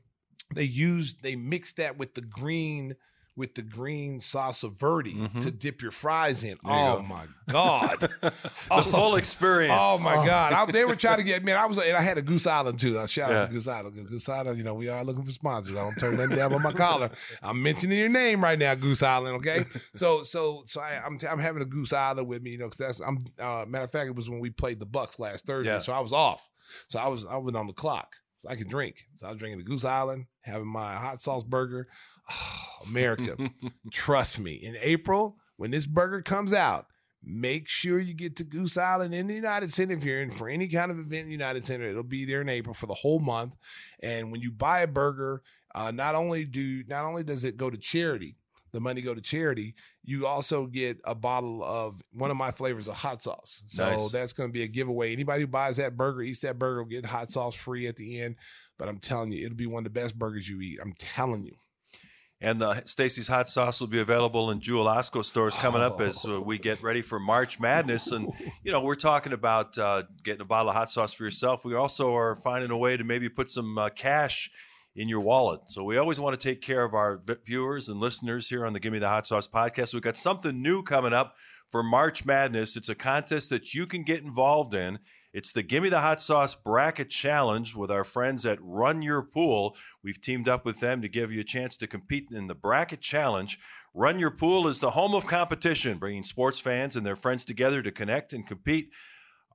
they 0.54 0.64
use 0.64 1.14
they 1.22 1.36
mix 1.36 1.74
that 1.74 1.98
with 1.98 2.14
the 2.14 2.22
green 2.22 2.96
with 3.38 3.54
the 3.54 3.62
green 3.62 4.18
salsa 4.18 4.64
of 4.64 4.78
verde 4.78 5.14
Mhm. 5.14 5.40
to 5.42 5.50
dip 5.50 5.80
your 5.80 5.90
fries 5.92 6.42
in. 6.42 6.58
There 6.64 6.72
Oh 6.74 6.96
go. 6.96 7.02
my 7.04 7.24
god! 7.48 8.00
the 8.20 8.32
Oh. 8.70 8.80
full 8.82 9.14
experience. 9.16 9.72
Oh 9.74 9.98
my 10.04 10.26
God! 10.26 10.52
I, 10.52 10.66
they 10.70 10.84
were 10.84 10.96
trying 10.96 11.18
to 11.18 11.22
get 11.24 11.44
man. 11.44 11.56
I 11.56 11.64
was 11.66 11.78
and 11.78 11.96
I 11.96 12.02
had 12.02 12.18
a 12.18 12.22
Goose 12.22 12.46
Island 12.46 12.78
too. 12.78 12.98
Uh, 12.98 13.06
shout 13.06 13.30
out 13.32 13.46
to 13.46 13.52
Goose 13.52 13.68
Island. 13.68 13.94
Goose 14.08 14.28
Island. 14.28 14.58
You 14.58 14.64
know 14.64 14.74
we 14.74 14.88
are 14.88 15.04
looking 15.04 15.24
for 15.24 15.30
sponsors. 15.30 15.76
I 15.76 15.82
don't 15.84 15.94
turn 15.94 16.16
nothing 16.16 16.36
down 16.36 16.52
on 16.52 16.60
my 16.62 16.72
collar. 16.72 17.10
I'm 17.42 17.62
mentioning 17.62 17.98
your 17.98 18.08
name 18.08 18.42
right 18.42 18.58
now, 18.58 18.74
Goose 18.74 19.02
Island. 19.02 19.36
Okay. 19.36 19.64
So 19.94 20.22
so 20.24 20.62
so 20.66 20.80
I, 20.80 21.00
I'm 21.04 21.16
I'm 21.30 21.38
having 21.38 21.62
a 21.62 21.66
Goose 21.66 21.92
Island 21.92 22.26
with 22.28 22.42
me. 22.42 22.50
You 22.50 22.58
know 22.58 22.66
because 22.68 22.78
that's 22.98 23.00
I'm 23.00 23.18
uh, 23.38 23.64
matter 23.68 23.84
of 23.84 23.90
fact 23.92 24.08
it 24.08 24.16
was 24.16 24.28
when 24.28 24.40
we 24.40 24.50
played 24.50 24.80
the 24.80 24.86
Bucks 24.86 25.18
last 25.20 25.46
Thursday. 25.46 25.70
Yeah. 25.72 25.78
So 25.78 25.92
I 25.92 26.00
was 26.00 26.12
off. 26.12 26.48
So 26.88 26.98
I 26.98 27.06
was 27.08 27.24
I 27.24 27.36
was 27.36 27.54
on 27.54 27.66
the 27.68 27.72
clock. 27.72 28.16
So 28.38 28.48
I 28.48 28.54
could 28.54 28.68
drink. 28.68 29.04
So 29.16 29.26
I 29.26 29.30
was 29.30 29.38
drinking 29.38 29.58
the 29.58 29.64
Goose 29.64 29.84
Island, 29.84 30.26
having 30.42 30.68
my 30.68 30.94
hot 30.94 31.20
sauce 31.20 31.44
burger. 31.44 31.88
Oh, 32.30 32.86
America, 32.86 33.36
trust 33.92 34.38
me. 34.38 34.54
In 34.54 34.76
April, 34.80 35.36
when 35.56 35.72
this 35.72 35.86
burger 35.86 36.22
comes 36.22 36.54
out, 36.54 36.86
make 37.22 37.68
sure 37.68 37.98
you 37.98 38.14
get 38.14 38.36
to 38.36 38.44
Goose 38.44 38.78
Island 38.78 39.12
in 39.12 39.26
the 39.26 39.34
United 39.34 39.72
Center. 39.72 39.94
If 39.94 40.04
you're 40.04 40.22
in 40.22 40.30
for 40.30 40.48
any 40.48 40.68
kind 40.68 40.92
of 40.92 40.98
event 40.98 41.22
in 41.22 41.26
the 41.26 41.32
United 41.32 41.64
Center, 41.64 41.86
it'll 41.86 42.04
be 42.04 42.24
there 42.24 42.40
in 42.40 42.48
April 42.48 42.74
for 42.74 42.86
the 42.86 42.94
whole 42.94 43.18
month. 43.18 43.56
And 44.00 44.30
when 44.30 44.40
you 44.40 44.52
buy 44.52 44.80
a 44.80 44.86
burger, 44.86 45.42
uh, 45.74 45.90
not 45.90 46.14
only 46.14 46.44
do 46.44 46.84
not 46.86 47.04
only 47.04 47.24
does 47.24 47.44
it 47.44 47.56
go 47.56 47.70
to 47.70 47.76
charity, 47.76 48.36
the 48.72 48.80
money 48.80 49.00
go 49.00 49.14
to 49.14 49.20
charity, 49.20 49.74
you 50.04 50.26
also 50.26 50.66
get 50.66 50.98
a 51.04 51.14
bottle 51.14 51.62
of 51.62 52.02
one 52.12 52.30
of 52.30 52.36
my 52.36 52.50
flavors 52.50 52.88
of 52.88 52.96
hot 52.96 53.22
sauce. 53.22 53.62
So 53.66 53.84
Nice. 53.84 54.10
that's 54.12 54.32
going 54.32 54.48
to 54.48 54.52
be 54.52 54.62
a 54.62 54.68
giveaway. 54.68 55.12
Anybody 55.12 55.42
who 55.42 55.46
buys 55.46 55.76
that 55.76 55.96
burger, 55.96 56.22
eats 56.22 56.40
that 56.40 56.58
burger, 56.58 56.82
will 56.82 56.90
get 56.90 57.06
hot 57.06 57.30
sauce 57.30 57.54
free 57.54 57.86
at 57.86 57.96
the 57.96 58.20
end. 58.20 58.36
But 58.78 58.88
I'm 58.88 58.98
telling 58.98 59.32
you, 59.32 59.44
it'll 59.44 59.56
be 59.56 59.66
one 59.66 59.80
of 59.86 59.92
the 59.92 60.00
best 60.00 60.18
burgers 60.18 60.48
you 60.48 60.60
eat. 60.60 60.78
I'm 60.82 60.94
telling 60.98 61.44
you. 61.44 61.56
And 62.40 62.60
the 62.60 62.84
Stacey's 62.84 63.26
hot 63.26 63.48
sauce 63.48 63.80
will 63.80 63.88
be 63.88 63.98
available 63.98 64.52
in 64.52 64.60
Jewel 64.60 64.84
Osco 64.84 65.24
stores 65.24 65.56
coming 65.56 65.82
up 65.82 66.00
as 66.00 66.24
uh, 66.24 66.40
we 66.40 66.56
get 66.56 66.80
ready 66.84 67.02
for 67.02 67.18
March 67.18 67.58
Madness. 67.58 68.12
And 68.12 68.28
you 68.62 68.70
know, 68.70 68.80
we're 68.84 68.94
talking 68.94 69.32
about 69.32 69.76
uh, 69.76 70.04
getting 70.22 70.42
a 70.42 70.44
bottle 70.44 70.70
of 70.70 70.76
hot 70.76 70.88
sauce 70.88 71.12
for 71.12 71.24
yourself. 71.24 71.64
We 71.64 71.74
also 71.74 72.14
are 72.14 72.36
finding 72.36 72.70
a 72.70 72.78
way 72.78 72.96
to 72.96 73.02
maybe 73.02 73.28
put 73.28 73.50
some 73.50 73.76
uh, 73.76 73.88
cash 73.88 74.50
in 74.98 75.08
your 75.08 75.20
wallet. 75.20 75.60
So 75.66 75.84
we 75.84 75.96
always 75.96 76.18
want 76.18 76.38
to 76.38 76.48
take 76.48 76.60
care 76.60 76.84
of 76.84 76.92
our 76.92 77.22
viewers 77.46 77.88
and 77.88 78.00
listeners 78.00 78.48
here 78.48 78.66
on 78.66 78.72
the 78.72 78.80
Give 78.80 78.92
Me 78.92 78.98
the 78.98 79.08
Hot 79.08 79.28
Sauce 79.28 79.46
podcast. 79.46 79.94
We've 79.94 80.02
got 80.02 80.16
something 80.16 80.60
new 80.60 80.82
coming 80.82 81.12
up 81.12 81.36
for 81.70 81.84
March 81.84 82.26
Madness. 82.26 82.76
It's 82.76 82.88
a 82.88 82.96
contest 82.96 83.48
that 83.50 83.74
you 83.74 83.86
can 83.86 84.02
get 84.02 84.24
involved 84.24 84.74
in. 84.74 84.98
It's 85.32 85.52
the 85.52 85.62
Gimme 85.62 85.88
the 85.88 86.00
Hot 86.00 86.20
Sauce 86.20 86.56
Bracket 86.56 87.10
Challenge 87.10 87.76
with 87.76 87.92
our 87.92 88.02
friends 88.02 88.44
at 88.44 88.58
Run 88.60 89.00
Your 89.00 89.22
Pool. 89.22 89.76
We've 90.02 90.20
teamed 90.20 90.48
up 90.48 90.64
with 90.64 90.80
them 90.80 91.00
to 91.02 91.08
give 91.08 91.30
you 91.30 91.42
a 91.42 91.44
chance 91.44 91.76
to 91.76 91.86
compete 91.86 92.26
in 92.32 92.48
the 92.48 92.56
Bracket 92.56 93.00
Challenge. 93.00 93.56
Run 93.94 94.18
Your 94.18 94.32
Pool 94.32 94.66
is 94.66 94.80
the 94.80 94.90
home 94.90 95.14
of 95.14 95.28
competition, 95.28 95.98
bringing 95.98 96.24
sports 96.24 96.58
fans 96.58 96.96
and 96.96 97.06
their 97.06 97.14
friends 97.14 97.44
together 97.44 97.82
to 97.82 97.92
connect 97.92 98.32
and 98.32 98.44
compete. 98.44 98.90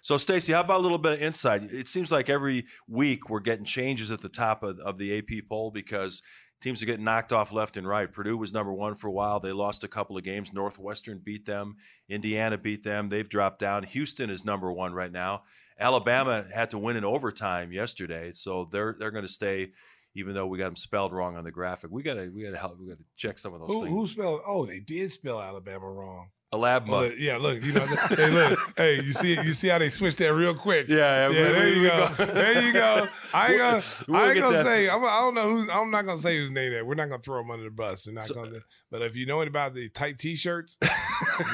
So, 0.00 0.16
Stacey, 0.16 0.52
how 0.52 0.60
about 0.60 0.78
a 0.78 0.82
little 0.82 0.98
bit 0.98 1.14
of 1.14 1.20
insight? 1.20 1.64
It 1.64 1.88
seems 1.88 2.12
like 2.12 2.30
every 2.30 2.66
week 2.86 3.28
we're 3.28 3.40
getting 3.40 3.64
changes 3.64 4.12
at 4.12 4.20
the 4.20 4.28
top 4.28 4.62
of, 4.62 4.78
of 4.78 4.96
the 4.96 5.18
AP 5.18 5.48
poll 5.48 5.72
because 5.72 6.22
teams 6.60 6.82
are 6.82 6.86
getting 6.86 7.04
knocked 7.04 7.32
off 7.32 7.52
left 7.52 7.76
and 7.76 7.86
right. 7.86 8.12
Purdue 8.12 8.36
was 8.36 8.52
number 8.52 8.72
one 8.72 8.94
for 8.94 9.08
a 9.08 9.12
while. 9.12 9.40
They 9.40 9.52
lost 9.52 9.84
a 9.84 9.88
couple 9.88 10.16
of 10.16 10.24
games. 10.24 10.52
Northwestern 10.52 11.18
beat 11.18 11.44
them. 11.44 11.76
Indiana 12.08 12.58
beat 12.58 12.82
them. 12.82 13.08
They've 13.08 13.28
dropped 13.28 13.58
down. 13.60 13.84
Houston 13.84 14.30
is 14.30 14.44
number 14.44 14.72
one 14.72 14.92
right 14.92 15.12
now. 15.12 15.42
Alabama 15.78 16.44
had 16.52 16.70
to 16.70 16.78
win 16.78 16.96
in 16.96 17.04
overtime 17.04 17.72
yesterday, 17.72 18.32
so 18.32 18.68
they're 18.70 18.96
they're 18.98 19.12
going 19.12 19.26
to 19.26 19.32
stay. 19.32 19.72
Even 20.14 20.34
though 20.34 20.46
we 20.46 20.58
got 20.58 20.64
them 20.64 20.74
spelled 20.74 21.12
wrong 21.12 21.36
on 21.36 21.44
the 21.44 21.52
graphic, 21.52 21.92
we 21.92 22.02
gotta 22.02 22.30
we 22.34 22.42
gotta 22.42 22.56
help. 22.56 22.80
We 22.80 22.88
gotta 22.88 23.04
check 23.16 23.38
some 23.38 23.54
of 23.54 23.60
those 23.60 23.68
Who, 23.68 23.80
things. 23.84 23.92
who 23.92 24.06
spelled? 24.08 24.40
Oh, 24.44 24.66
they 24.66 24.80
did 24.80 25.12
spell 25.12 25.40
Alabama 25.40 25.88
wrong. 25.88 26.30
Alabama. 26.50 26.96
Oh, 26.96 27.10
yeah, 27.18 27.36
look, 27.36 27.62
you 27.62 27.72
know, 27.72 27.84
hey, 27.84 28.30
look, 28.30 28.58
hey, 28.76 28.94
you 29.02 29.12
see, 29.12 29.32
you 29.34 29.52
see 29.52 29.68
how 29.68 29.78
they 29.78 29.90
switched 29.90 30.16
that 30.18 30.32
real 30.32 30.54
quick. 30.54 30.88
Yeah, 30.88 30.96
yeah, 30.96 31.28
we- 31.28 31.34
there 31.34 31.64
we- 31.66 31.74
you 31.82 31.88
go. 31.88 32.08
go. 32.16 32.24
there 32.24 32.62
you 32.66 32.72
go. 32.72 33.08
I 33.34 33.48
ain't 33.48 33.58
gonna, 33.58 33.82
We'll 34.08 34.16
I 34.16 34.30
ain't 34.30 34.40
gonna 34.40 34.64
say, 34.64 34.88
I'm, 34.88 35.04
I 35.04 35.20
don't 35.20 35.34
know 35.34 35.42
who's, 35.50 35.68
I'm 35.70 35.90
not 35.90 36.06
gonna 36.06 36.16
say 36.18 36.38
whose 36.38 36.50
name 36.50 36.72
that. 36.72 36.86
We're 36.86 36.94
not 36.94 37.10
gonna 37.10 37.20
throw 37.20 37.40
him 37.40 37.50
under 37.50 37.64
the 37.64 37.70
bus. 37.70 38.06
We're 38.06 38.14
not 38.14 38.24
So- 38.24 38.34
gonna. 38.34 38.56
Uh, 38.56 38.60
but 38.90 39.02
if 39.02 39.14
you 39.14 39.26
know 39.26 39.42
it 39.42 39.48
about 39.48 39.74
the 39.74 39.90
tight 39.90 40.16
t-shirts, 40.18 40.78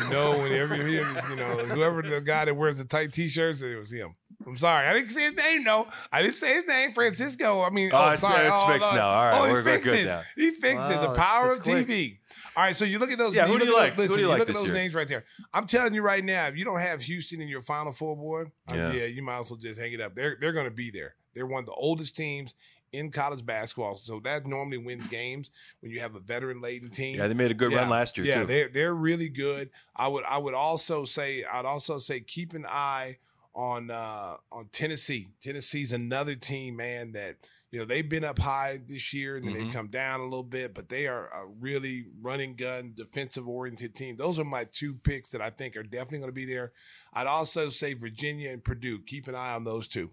you 0.01 0.11
know 0.11 0.39
whenever 0.39 0.77
you 0.77 0.85
hear, 0.85 1.07
you 1.31 1.37
know, 1.37 1.45
whoever 1.75 2.01
the 2.03 2.21
guy 2.21 2.45
that 2.45 2.55
wears 2.55 2.79
the 2.79 2.85
tight 2.85 3.13
t-shirts, 3.13 3.63
it 3.63 3.77
was 3.77 3.91
him. 3.93 4.15
I'm 4.47 4.57
sorry, 4.57 4.87
I 4.87 4.93
didn't 4.93 5.09
say 5.09 5.23
his 5.23 5.35
name. 5.35 5.65
No, 5.65 5.87
I 6.13 6.21
didn't 6.23 6.37
say 6.37 6.55
his 6.55 6.67
name. 6.67 6.93
Francisco. 6.93 7.63
I 7.63 7.71
mean, 7.71 7.91
Oh, 7.93 7.97
oh, 7.99 8.03
it's- 8.13 8.21
sorry, 8.21 8.47
it's 8.47 8.55
oh, 8.57 8.69
fixed 8.73 8.93
no. 8.93 8.99
now. 9.01 9.09
All 9.09 9.25
right, 9.31 9.39
oh, 9.41 9.45
he 9.47 9.53
we're- 9.53 9.65
we're 9.65 9.71
fixed 9.73 9.85
good 9.85 9.99
it. 10.01 10.07
now. 10.07 10.21
He 10.37 10.51
fixed 10.51 10.91
it. 10.91 10.97
Wow, 10.97 11.01
The 11.03 11.09
oh, 11.11 11.15
power 11.17 11.51
of 11.51 11.63
quick. 11.63 11.87
TV. 11.89 12.19
All 12.57 12.63
right, 12.65 12.75
so 12.77 12.85
you 12.85 12.99
look 12.99 13.11
at 13.11 13.19
those. 13.19 13.35
Yeah, 13.35 13.47
who 13.47 13.59
do 13.59 13.65
you 13.67 13.77
like? 13.77 13.93
Who 13.95 13.97
those- 14.03 14.11
Listen, 14.11 14.17
do 14.17 14.23
you 14.23 14.29
like 14.29 14.39
look 14.41 14.49
at 14.49 14.55
those 14.55 14.65
year? 14.67 14.75
names 14.75 14.95
right 14.95 15.09
there. 15.09 15.25
I'm 15.53 15.67
telling 15.67 15.95
you 15.95 16.03
right 16.03 16.25
now, 16.25 16.47
if 16.47 16.57
you 16.57 16.65
don't 16.65 16.81
have 16.81 17.03
Houston 17.03 17.41
in 17.41 17.49
your 17.49 17.63
Final 17.63 17.93
Four, 17.93 18.17
boy, 18.17 18.45
Yeah. 18.73 18.93
yeah, 18.93 19.05
you 19.07 19.23
might 19.23 19.39
as 19.39 19.51
well 19.51 19.59
just 19.59 19.81
hang 19.81 19.93
it 19.93 20.01
up. 20.01 20.15
They're 20.15 20.37
they're 20.41 20.53
going 20.53 20.69
to 20.69 20.75
be 20.75 20.91
there. 20.91 21.17
They're 21.35 21.47
one 21.47 21.61
of 21.61 21.67
the 21.67 21.73
oldest 21.75 22.17
teams 22.17 22.55
in 22.93 23.11
college 23.11 23.45
basketball, 23.45 23.97
so 23.97 24.21
that 24.21 24.47
normally 24.47 24.79
wins 24.79 25.09
games 25.09 25.51
when 25.81 25.91
you 25.91 25.99
have 25.99 26.15
a 26.15 26.21
veteran 26.21 26.61
laden 26.61 26.91
team. 26.91 27.17
yeah, 27.19 27.27
they 27.27 27.35
made 27.35 27.51
a 27.51 27.55
good 27.55 27.73
run 27.73 27.89
last 27.89 28.17
year 28.17 28.25
Yeah, 28.27 28.41
too. 28.43 28.47
they're 28.47 28.69
they're 28.69 28.95
really 28.95 29.29
good. 29.29 29.71
I 29.97 30.07
would 30.07 30.23
I 30.25 30.39
would 30.39 30.55
also 30.55 31.05
say 31.05 31.43
I'd 31.43 31.65
also 31.65 31.99
say 31.99 32.21
keep 32.21 32.53
an 32.53 32.65
eye 32.69 33.19
on 33.53 33.91
uh 33.91 34.37
on 34.53 34.69
Tennessee. 34.71 35.29
Tennessee's 35.43 35.93
another 35.93 36.37
team, 36.37 36.77
man, 36.77 37.13
that 37.13 37.35
you 37.75 37.81
know 37.81 37.85
they've 37.87 38.09
been 38.09 38.23
up 38.23 38.39
high 38.39 38.79
this 38.87 39.13
year 39.13 39.35
and 39.35 39.45
then 39.45 39.55
Mhm. 39.55 39.67
they 39.67 39.73
come 39.73 39.89
down 39.89 40.21
a 40.21 40.23
little 40.25 40.45
bit, 40.45 40.75
but 40.75 40.89
they 40.89 41.09
are 41.09 41.27
a 41.27 41.45
really 41.59 42.07
running 42.23 42.55
gun, 42.55 42.93
defensive 42.95 43.49
oriented 43.49 43.97
team. 43.97 44.15
Those 44.15 44.39
are 44.39 44.45
my 44.45 44.63
two 44.71 44.95
picks 44.95 45.31
that 45.31 45.41
I 45.41 45.51
think 45.51 45.77
are 45.77 45.83
definitely 45.83 46.19
going 46.19 46.29
to 46.29 46.33
be 46.33 46.45
there. 46.45 46.71
I'd 47.13 47.27
also 47.27 47.71
say 47.71 47.95
Virginia 47.95 48.51
and 48.51 48.63
Purdue. 48.63 49.01
Keep 49.03 49.27
an 49.27 49.35
eye 49.35 49.55
on 49.55 49.65
those 49.65 49.89
two. 49.89 50.13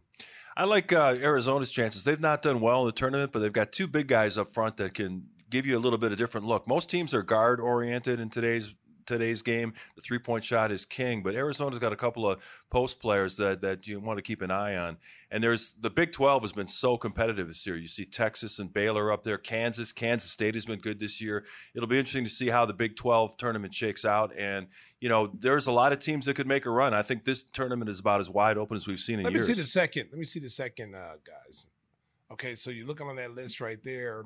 I 0.57 0.65
like 0.65 0.91
uh, 0.91 1.17
Arizona's 1.21 1.69
chances. 1.69 2.03
They've 2.03 2.19
not 2.19 2.41
done 2.41 2.61
well 2.61 2.81
in 2.81 2.87
the 2.87 2.91
tournament, 2.93 3.31
but 3.31 3.39
they've 3.39 3.53
got 3.53 3.71
two 3.71 3.87
big 3.87 4.07
guys 4.07 4.39
up 4.39 4.47
front 4.47 4.77
that 4.77 4.95
can 4.95 5.27
give 5.51 5.67
you 5.67 5.77
a 5.77 5.79
little 5.79 5.99
bit 5.99 6.11
of 6.11 6.17
different 6.17 6.47
look. 6.47 6.67
Most 6.67 6.89
teams 6.89 7.13
are 7.13 7.21
guard 7.21 7.59
oriented 7.61 8.19
in 8.19 8.29
today's 8.29 8.73
today's 9.05 9.41
game. 9.41 9.73
The 9.95 10.01
three 10.01 10.19
point 10.19 10.43
shot 10.43 10.71
is 10.71 10.85
king, 10.85 11.23
but 11.23 11.35
Arizona's 11.35 11.79
got 11.79 11.93
a 11.93 11.97
couple 11.97 12.29
of 12.29 12.43
post 12.69 12.99
players 12.99 13.37
that 13.37 13.61
that 13.61 13.87
you 13.87 13.99
want 13.99 14.17
to 14.17 14.21
keep 14.21 14.41
an 14.41 14.51
eye 14.51 14.75
on. 14.75 14.97
And 15.29 15.41
there's 15.41 15.73
the 15.73 15.89
Big 15.89 16.11
12 16.11 16.41
has 16.41 16.51
been 16.51 16.67
so 16.67 16.97
competitive 16.97 17.47
this 17.47 17.65
year. 17.65 17.77
You 17.77 17.87
see 17.87 18.03
Texas 18.03 18.59
and 18.59 18.73
Baylor 18.73 19.11
up 19.11 19.23
there, 19.23 19.37
Kansas, 19.37 19.93
Kansas 19.93 20.29
State 20.29 20.55
has 20.55 20.65
been 20.65 20.79
good 20.79 20.99
this 20.99 21.21
year. 21.21 21.45
It'll 21.73 21.87
be 21.87 21.97
interesting 21.97 22.25
to 22.25 22.29
see 22.29 22.49
how 22.49 22.65
the 22.65 22.73
Big 22.73 22.95
12 22.97 23.37
tournament 23.37 23.73
shakes 23.73 24.03
out. 24.03 24.33
And 24.37 24.67
you 24.99 25.09
know, 25.09 25.27
there's 25.33 25.67
a 25.67 25.71
lot 25.71 25.91
of 25.91 25.99
teams 25.99 26.25
that 26.27 26.35
could 26.35 26.47
make 26.47 26.65
a 26.65 26.69
run. 26.69 26.93
I 26.93 27.01
think 27.01 27.25
this 27.25 27.43
tournament 27.43 27.89
is 27.89 27.99
about 27.99 28.19
as 28.19 28.29
wide 28.29 28.57
open 28.57 28.77
as 28.77 28.87
we've 28.87 28.99
seen 28.99 29.19
in 29.19 29.23
Let 29.23 29.33
years. 29.33 29.47
me 29.47 29.55
see 29.55 29.61
the 29.61 29.67
second. 29.67 30.09
Let 30.11 30.19
me 30.19 30.25
see 30.25 30.39
the 30.39 30.49
second, 30.49 30.95
uh, 30.95 31.13
guys. 31.25 31.71
Okay, 32.31 32.55
so 32.55 32.69
you're 32.71 32.87
looking 32.87 33.07
on 33.07 33.15
that 33.17 33.35
list 33.35 33.59
right 33.59 33.81
there. 33.83 34.25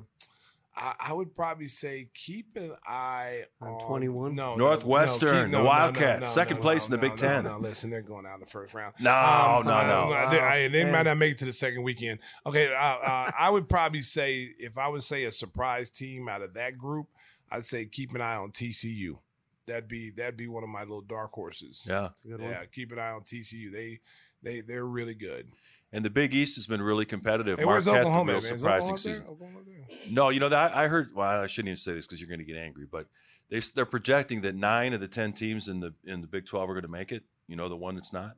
I, 0.76 0.94
I 1.08 1.12
would 1.14 1.34
probably 1.34 1.68
say 1.68 2.10
keep 2.12 2.56
an 2.56 2.72
eye 2.86 3.44
On 3.62 3.68
on 3.68 3.80
21? 3.86 4.34
No, 4.34 4.50
no, 4.50 4.56
Northwestern, 4.56 5.50
no, 5.50 5.58
the 5.58 5.62
no, 5.62 5.68
Wildcats, 5.68 6.20
no, 6.20 6.26
second 6.26 6.56
no, 6.56 6.62
place 6.62 6.90
no, 6.90 6.94
in 6.94 7.00
the 7.00 7.08
Big 7.08 7.20
no, 7.22 7.28
Ten. 7.28 7.44
No, 7.44 7.58
listen, 7.58 7.90
they're 7.90 8.02
going 8.02 8.26
out 8.26 8.34
in 8.34 8.40
the 8.40 8.46
first 8.46 8.74
round. 8.74 8.94
No, 9.00 9.10
Um, 9.10 9.66
no, 9.66 9.80
no. 9.86 10.12
uh, 10.12 10.30
they, 10.30 10.40
I- 10.40 10.68
they 10.68 10.90
might 10.90 11.04
not 11.04 11.16
make 11.16 11.32
it 11.32 11.38
to 11.38 11.44
the 11.46 11.52
second 11.52 11.82
weekend. 11.82 12.18
Okay, 12.44 12.74
uh, 12.74 12.78
uh, 12.78 13.30
I 13.38 13.48
would 13.50 13.68
probably 13.68 14.02
say 14.02 14.50
if 14.58 14.76
I 14.76 14.88
would 14.88 15.02
say 15.02 15.24
a 15.24 15.30
surprise 15.32 15.88
team 15.88 16.28
out 16.28 16.42
of 16.42 16.52
that 16.54 16.76
group, 16.76 17.06
I'd 17.50 17.64
say 17.64 17.86
keep 17.86 18.14
an 18.14 18.20
eye 18.20 18.36
on 18.36 18.50
TCU. 18.50 19.18
That'd 19.66 19.88
be 19.88 20.10
that'd 20.10 20.36
be 20.36 20.46
one 20.46 20.62
of 20.62 20.68
my 20.68 20.80
little 20.80 21.00
dark 21.00 21.32
horses. 21.32 21.86
Yeah. 21.88 22.10
It's 22.12 22.24
a 22.24 22.28
good 22.28 22.40
yeah. 22.40 22.58
one. 22.58 22.66
Keep 22.72 22.92
an 22.92 22.98
eye 22.98 23.10
on 23.10 23.22
TCU. 23.22 23.72
They 23.72 24.00
they 24.42 24.60
they're 24.60 24.86
really 24.86 25.14
good. 25.14 25.48
And 25.92 26.04
the 26.04 26.10
Big 26.10 26.34
East 26.34 26.56
has 26.56 26.66
been 26.66 26.82
really 26.82 27.04
competitive. 27.04 27.58
Hey, 27.58 27.64
where's 27.64 27.86
Marquette, 27.86 28.02
Oklahoma? 28.06 28.32
real 28.32 28.38
at, 28.38 28.42
man? 28.44 28.58
Surprising 28.58 28.94
Oklahoma 28.94 28.98
there? 29.04 29.14
season. 29.14 29.26
Oklahoma 29.28 29.58
there? 29.64 29.98
No, 30.10 30.28
you 30.30 30.40
know 30.40 30.48
that 30.48 30.76
I 30.76 30.88
heard. 30.88 31.10
Well, 31.14 31.42
I 31.42 31.46
shouldn't 31.46 31.68
even 31.68 31.76
say 31.76 31.92
this 31.94 32.06
because 32.06 32.20
you're 32.20 32.28
going 32.28 32.40
to 32.40 32.44
get 32.44 32.56
angry, 32.56 32.86
but 32.90 33.06
they 33.48 33.60
they're 33.74 33.86
projecting 33.86 34.40
that 34.42 34.54
nine 34.56 34.92
of 34.94 35.00
the 35.00 35.08
ten 35.08 35.32
teams 35.32 35.68
in 35.68 35.80
the 35.80 35.94
in 36.04 36.20
the 36.20 36.26
Big 36.26 36.46
Twelve 36.46 36.68
are 36.68 36.74
going 36.74 36.82
to 36.82 36.88
make 36.90 37.12
it. 37.12 37.22
You 37.48 37.56
know, 37.56 37.68
the 37.68 37.76
one 37.76 37.94
that's 37.94 38.12
not 38.12 38.36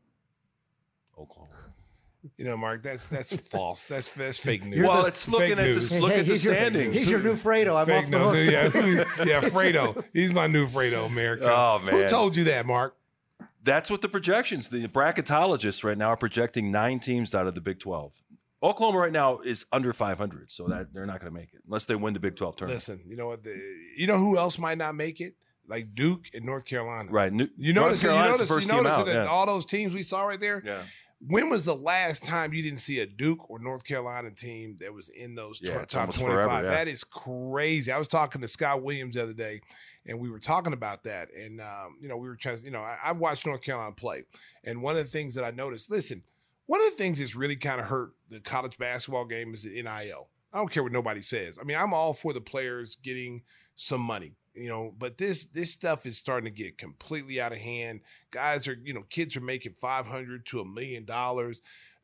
Oklahoma. 1.19 1.51
You 2.37 2.45
know, 2.45 2.57
Mark, 2.57 2.83
that's 2.83 3.07
that's 3.07 3.35
false. 3.51 3.87
That's 3.87 4.13
that's 4.15 4.39
fake 4.39 4.65
news. 4.65 4.87
Well, 4.87 5.07
it's 5.07 5.29
looking 5.29 5.53
at 5.59 5.65
news. 5.65 5.91
this- 5.91 6.01
look 6.01 6.13
at 6.13 6.19
the 6.27 6.33
he's 6.33 6.45
your- 6.45 6.55
standings. 6.55 6.95
he's 6.95 7.11
your 7.11 7.21
new 7.21 7.35
Fredo. 7.35 7.77
I'm 7.81 7.87
Fake 7.87 8.05
off 8.07 8.11
the 8.11 8.19
hook. 8.19 8.35
news. 8.35 8.51
Yeah, 8.53 9.25
yeah, 9.25 9.41
Fredo. 9.49 10.05
He's 10.13 10.33
my 10.33 10.47
new 10.47 10.67
Fredo, 10.67 11.07
America. 11.07 11.47
Oh, 11.49 11.81
man, 11.85 11.95
Who 11.95 12.09
told 12.09 12.37
you 12.37 12.45
that, 12.45 12.67
Mark? 12.67 12.95
That's 13.69 13.91
what 13.91 14.01
the 14.01 14.09
projections. 14.09 14.69
The 14.69 14.89
bracketologists 14.89 15.85
right 15.85 15.99
now 15.99 16.09
are 16.09 16.17
projecting 16.17 16.73
nine 16.73 17.01
teams 17.01 17.35
out 17.35 17.47
of 17.47 17.55
the 17.55 17.61
Big 17.61 17.79
Twelve. 17.79 18.15
Oklahoma 18.63 18.99
right 18.99 19.13
now 19.13 19.39
is 19.39 19.67
under 19.73 19.93
500, 19.93 20.51
so 20.51 20.67
that 20.67 20.93
they're 20.93 21.07
not 21.07 21.21
going 21.21 21.33
to 21.33 21.39
make 21.39 21.55
it 21.55 21.61
unless 21.65 21.85
they 21.85 21.95
win 21.95 22.13
the 22.15 22.19
Big 22.21 22.35
12 22.35 22.57
tournament. 22.57 22.77
Listen, 22.77 22.99
you 23.07 23.17
know 23.17 23.29
what? 23.29 23.45
The, 23.45 23.57
you 23.97 24.07
know 24.09 24.17
who 24.17 24.37
else 24.37 24.59
might 24.59 24.79
not 24.79 24.97
make 24.97 25.21
it? 25.21 25.35
Like 25.69 25.95
Duke 25.95 26.25
and 26.35 26.45
North 26.45 26.67
Carolina. 26.67 27.09
Right. 27.11 27.33
New, 27.33 27.49
You 27.57 27.73
North 27.73 27.87
notice, 27.89 28.03
you 28.03 28.09
Carolina's 28.09 28.39
the 28.39 28.45
notice, 28.45 28.49
first 28.49 28.69
you 28.69 28.75
team 28.75 28.83
notice 28.83 28.99
out, 28.99 29.07
that 29.07 29.15
yeah. 29.15 29.27
all 29.27 29.47
those 29.47 29.65
teams 29.65 29.95
we 29.95 30.03
saw 30.03 30.25
right 30.25 30.41
there. 30.41 30.63
Yeah. 30.65 30.83
When 31.21 31.51
was 31.51 31.65
the 31.65 31.75
last 31.75 32.25
time 32.25 32.53
you 32.53 32.63
didn't 32.63 32.79
see 32.79 33.01
a 33.01 33.07
Duke 33.07 33.51
or 33.51 33.59
North 33.59 33.85
Carolina 33.85 34.31
team 34.31 34.77
that 34.81 34.95
was 34.95 35.09
in 35.09 35.35
those 35.35 35.61
Yeah, 35.61 35.85
tw- 35.85 35.89
top 35.89 36.15
25? 36.15 36.25
forever, 36.27 36.53
yeah. 36.65 36.71
That 36.71 36.87
is 36.87 37.03
crazy. 37.03 37.91
I 37.91 37.99
was 37.99 38.07
talking 38.07 38.41
to 38.41 38.47
Scott 38.49 38.83
Williams 38.85 39.17
the 39.17 39.25
other 39.25 39.33
day, 39.33 39.61
and 40.07 40.21
we 40.21 40.31
were 40.31 40.39
talking 40.39 40.73
about 40.73 41.03
that. 41.05 41.29
And, 41.35 41.61
um, 41.61 41.97
you 42.01 42.09
know, 42.09 42.17
we 42.17 42.29
were 42.29 42.37
trying, 42.37 42.59
you 42.65 42.71
know, 42.71 42.81
I, 42.83 42.99
I've 43.05 43.19
watched 43.19 43.47
North 43.47 43.63
Carolina 43.63 43.93
play. 43.97 44.25
And 44.65 44.81
one 44.81 44.97
of 44.97 45.03
the 45.03 45.11
things 45.11 45.35
that 45.35 45.45
I 45.45 45.51
noticed, 45.51 45.91
listen, 45.91 46.23
one 46.67 46.81
of 46.81 46.87
the 46.87 46.97
things 46.97 47.19
that's 47.19 47.35
really 47.35 47.57
kind 47.57 47.81
of 47.81 47.87
hurt 47.87 48.11
the 48.29 48.39
college 48.41 48.79
basketball 48.79 49.25
game 49.25 49.55
is 49.55 49.65
the 49.65 49.83
NIL. 49.83 50.29
I 50.53 50.59
don't 50.59 50.71
care 50.71 50.83
what 50.85 50.93
nobody 50.93 51.21
says. 51.21 51.59
I 51.61 51.65
mean, 51.65 51.77
I'm 51.77 51.93
all 51.93 52.13
for 52.15 52.33
the 52.33 52.41
players 52.41 52.97
getting 52.97 53.43
some 53.75 54.01
money, 54.01 54.35
you 54.59 54.69
know, 54.69 54.95
but 54.99 55.19
this 55.19 55.45
this 55.47 55.73
stuff 55.73 56.07
is 56.07 56.19
starting 56.19 56.53
to 56.53 56.63
get 56.63 56.79
completely 56.79 57.41
out 57.41 57.53
of 57.53 57.59
hand. 57.59 58.01
Guys 58.31 58.69
are, 58.69 58.77
you 58.85 58.93
know, 58.95 59.05
kids 59.09 59.37
are 59.37 59.41
making 59.41 59.73
500 59.73 60.47
to 60.47 60.61
a 60.61 60.65
million 60.65 61.05
dollars. 61.05 61.63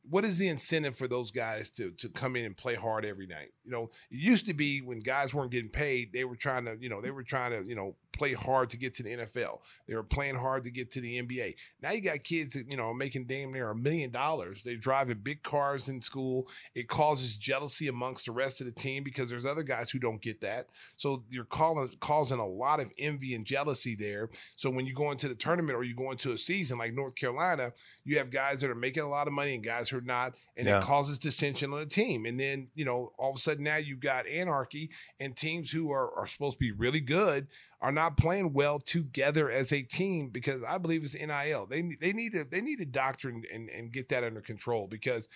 what 0.09 0.25
is 0.25 0.39
the 0.39 0.49
incentive 0.49 0.97
for 0.97 1.09
those 1.09 1.31
guys 1.31 1.71
to 1.71 1.91
to 1.93 2.09
come 2.09 2.37
in 2.37 2.45
and 2.45 2.57
play 2.57 2.75
hard 2.75 3.05
every 3.05 3.27
night? 3.27 3.53
You 3.65 3.71
know, 3.73 3.85
it 3.85 3.91
used 4.11 4.47
to 4.47 4.55
be 4.55 4.81
when 4.81 4.99
guys 5.01 5.35
weren't 5.35 5.51
getting 5.51 5.71
paid, 5.71 6.12
they 6.12 6.25
were 6.25 6.37
trying 6.37 6.65
to, 6.67 6.77
you 6.81 6.89
know, 6.89 7.01
they 7.01 7.11
were 7.11 7.23
trying 7.23 7.51
to, 7.53 7.69
you 7.69 7.75
know, 7.75 7.97
play 8.12 8.33
hard 8.33 8.71
to 8.71 8.77
get 8.77 8.95
to 8.95 9.03
the 9.03 9.17
NFL. 9.17 9.59
They 9.89 9.97
were 9.97 10.05
playing 10.05 10.37
hard 10.37 10.62
to 10.65 10.71
get 10.71 10.93
to 10.93 11.01
the 11.01 11.21
NBA. 11.21 11.57
Now 11.83 11.91
you 11.91 12.01
got 12.01 12.23
kids 12.23 12.55
that, 12.55 12.71
you 12.71 12.77
know, 12.77 12.95
making 12.95 13.25
damn 13.25 13.53
near 13.53 13.71
a 13.71 13.75
million 13.75 14.12
dollars. 14.12 14.62
They're 14.62 14.77
driving 14.77 15.19
big 15.19 15.43
cars 15.43 15.89
in 15.89 16.01
school. 16.01 16.47
It 16.77 16.87
causes 16.87 17.37
jealousy 17.37 17.89
amongst 17.89 18.27
the 18.27 18.33
rest 18.33 18.61
of 18.61 18.67
the 18.67 18.73
team 18.73 19.03
because 19.03 19.31
there's 19.31 19.45
other 19.47 19.65
guys 19.65 19.91
who 19.91 19.99
don't 19.99 20.23
get 20.23 20.41
that. 20.43 20.69
So 20.97 21.25
you're 21.29 21.45
calling 21.45 21.91
causing 22.01 22.39
a 22.39 22.47
lot 22.47 22.79
of 22.81 22.93
envy 22.99 23.35
and 23.35 23.45
jealousy 23.45 23.97
there. 23.97 24.31
So 24.55 24.71
when 24.71 24.87
you 24.87 24.95
go 24.95 25.11
into 25.11 25.27
the 25.29 25.35
tournament 25.35 25.77
or 25.77 25.83
you 25.83 25.97
go 25.97 26.12
into 26.12 26.31
a 26.33 26.39
season 26.39 26.79
like 26.79 26.95
North 26.95 27.17
Carolina, 27.17 27.73
you 28.05 28.19
have 28.19 28.31
guys 28.31 28.61
that 28.61 28.71
are 28.71 28.77
making 28.77 29.03
a 29.03 29.09
lot 29.09 29.27
of 29.27 29.33
money 29.33 29.55
and 29.55 29.65
guys 29.65 29.89
who 29.89 29.99
are 29.99 30.03
not, 30.03 30.35
and 30.57 30.69
Yeah. 30.69 30.79
it 30.79 30.85
causes 30.85 31.19
dissension 31.19 31.73
on 31.73 31.81
the 31.81 31.87
team. 31.87 32.27
And 32.27 32.39
then, 32.39 32.69
you 32.77 32.85
know, 32.85 33.12
all 33.19 33.31
of 33.31 33.37
a 33.37 33.41
sudden 33.55 33.65
now 33.65 33.77
you've 33.77 34.01
got 34.01 34.27
anarchy 34.27 34.91
and 35.21 35.37
teams 35.37 35.71
who 35.71 35.91
are, 35.91 36.13
are 36.19 36.27
supposed 36.27 36.55
to 36.55 36.61
be 36.61 36.73
really 36.73 37.01
good 37.01 37.47
are 37.81 37.93
not 37.93 38.17
playing 38.17 38.53
well 38.53 38.79
together 38.79 39.51
as 39.51 39.73
a 39.73 39.83
team 39.83 40.31
because 40.31 40.65
I 40.65 40.79
believe 40.79 41.03
it's 41.05 41.15
NIL. 41.15 41.67
They 41.67 41.83
they 42.01 42.13
need 42.13 42.33
to 42.33 42.45
they 42.45 42.61
need 42.61 42.79
to 42.79 42.87
doctrine 42.87 43.43
and, 43.53 43.69
and 43.69 43.93
get 43.93 44.09
that 44.09 44.25
under 44.25 44.41
control 44.41 44.87
because 44.87 45.29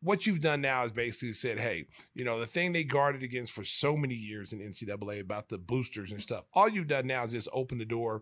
what 0.00 0.26
you've 0.26 0.40
done 0.40 0.60
now 0.60 0.82
is 0.82 0.90
basically 0.90 1.32
said, 1.32 1.60
hey, 1.60 1.86
you 2.12 2.24
know, 2.24 2.40
the 2.40 2.46
thing 2.46 2.72
they 2.72 2.82
guarded 2.82 3.22
against 3.22 3.54
for 3.54 3.62
so 3.62 3.96
many 3.96 4.16
years 4.16 4.52
in 4.52 4.58
NCAA 4.58 5.20
about 5.20 5.48
the 5.48 5.58
boosters 5.58 6.10
and 6.10 6.20
stuff. 6.20 6.44
All 6.54 6.68
you've 6.68 6.88
done 6.88 7.06
now 7.06 7.22
is 7.22 7.30
just 7.30 7.48
open 7.52 7.78
the 7.78 7.84
door 7.84 8.20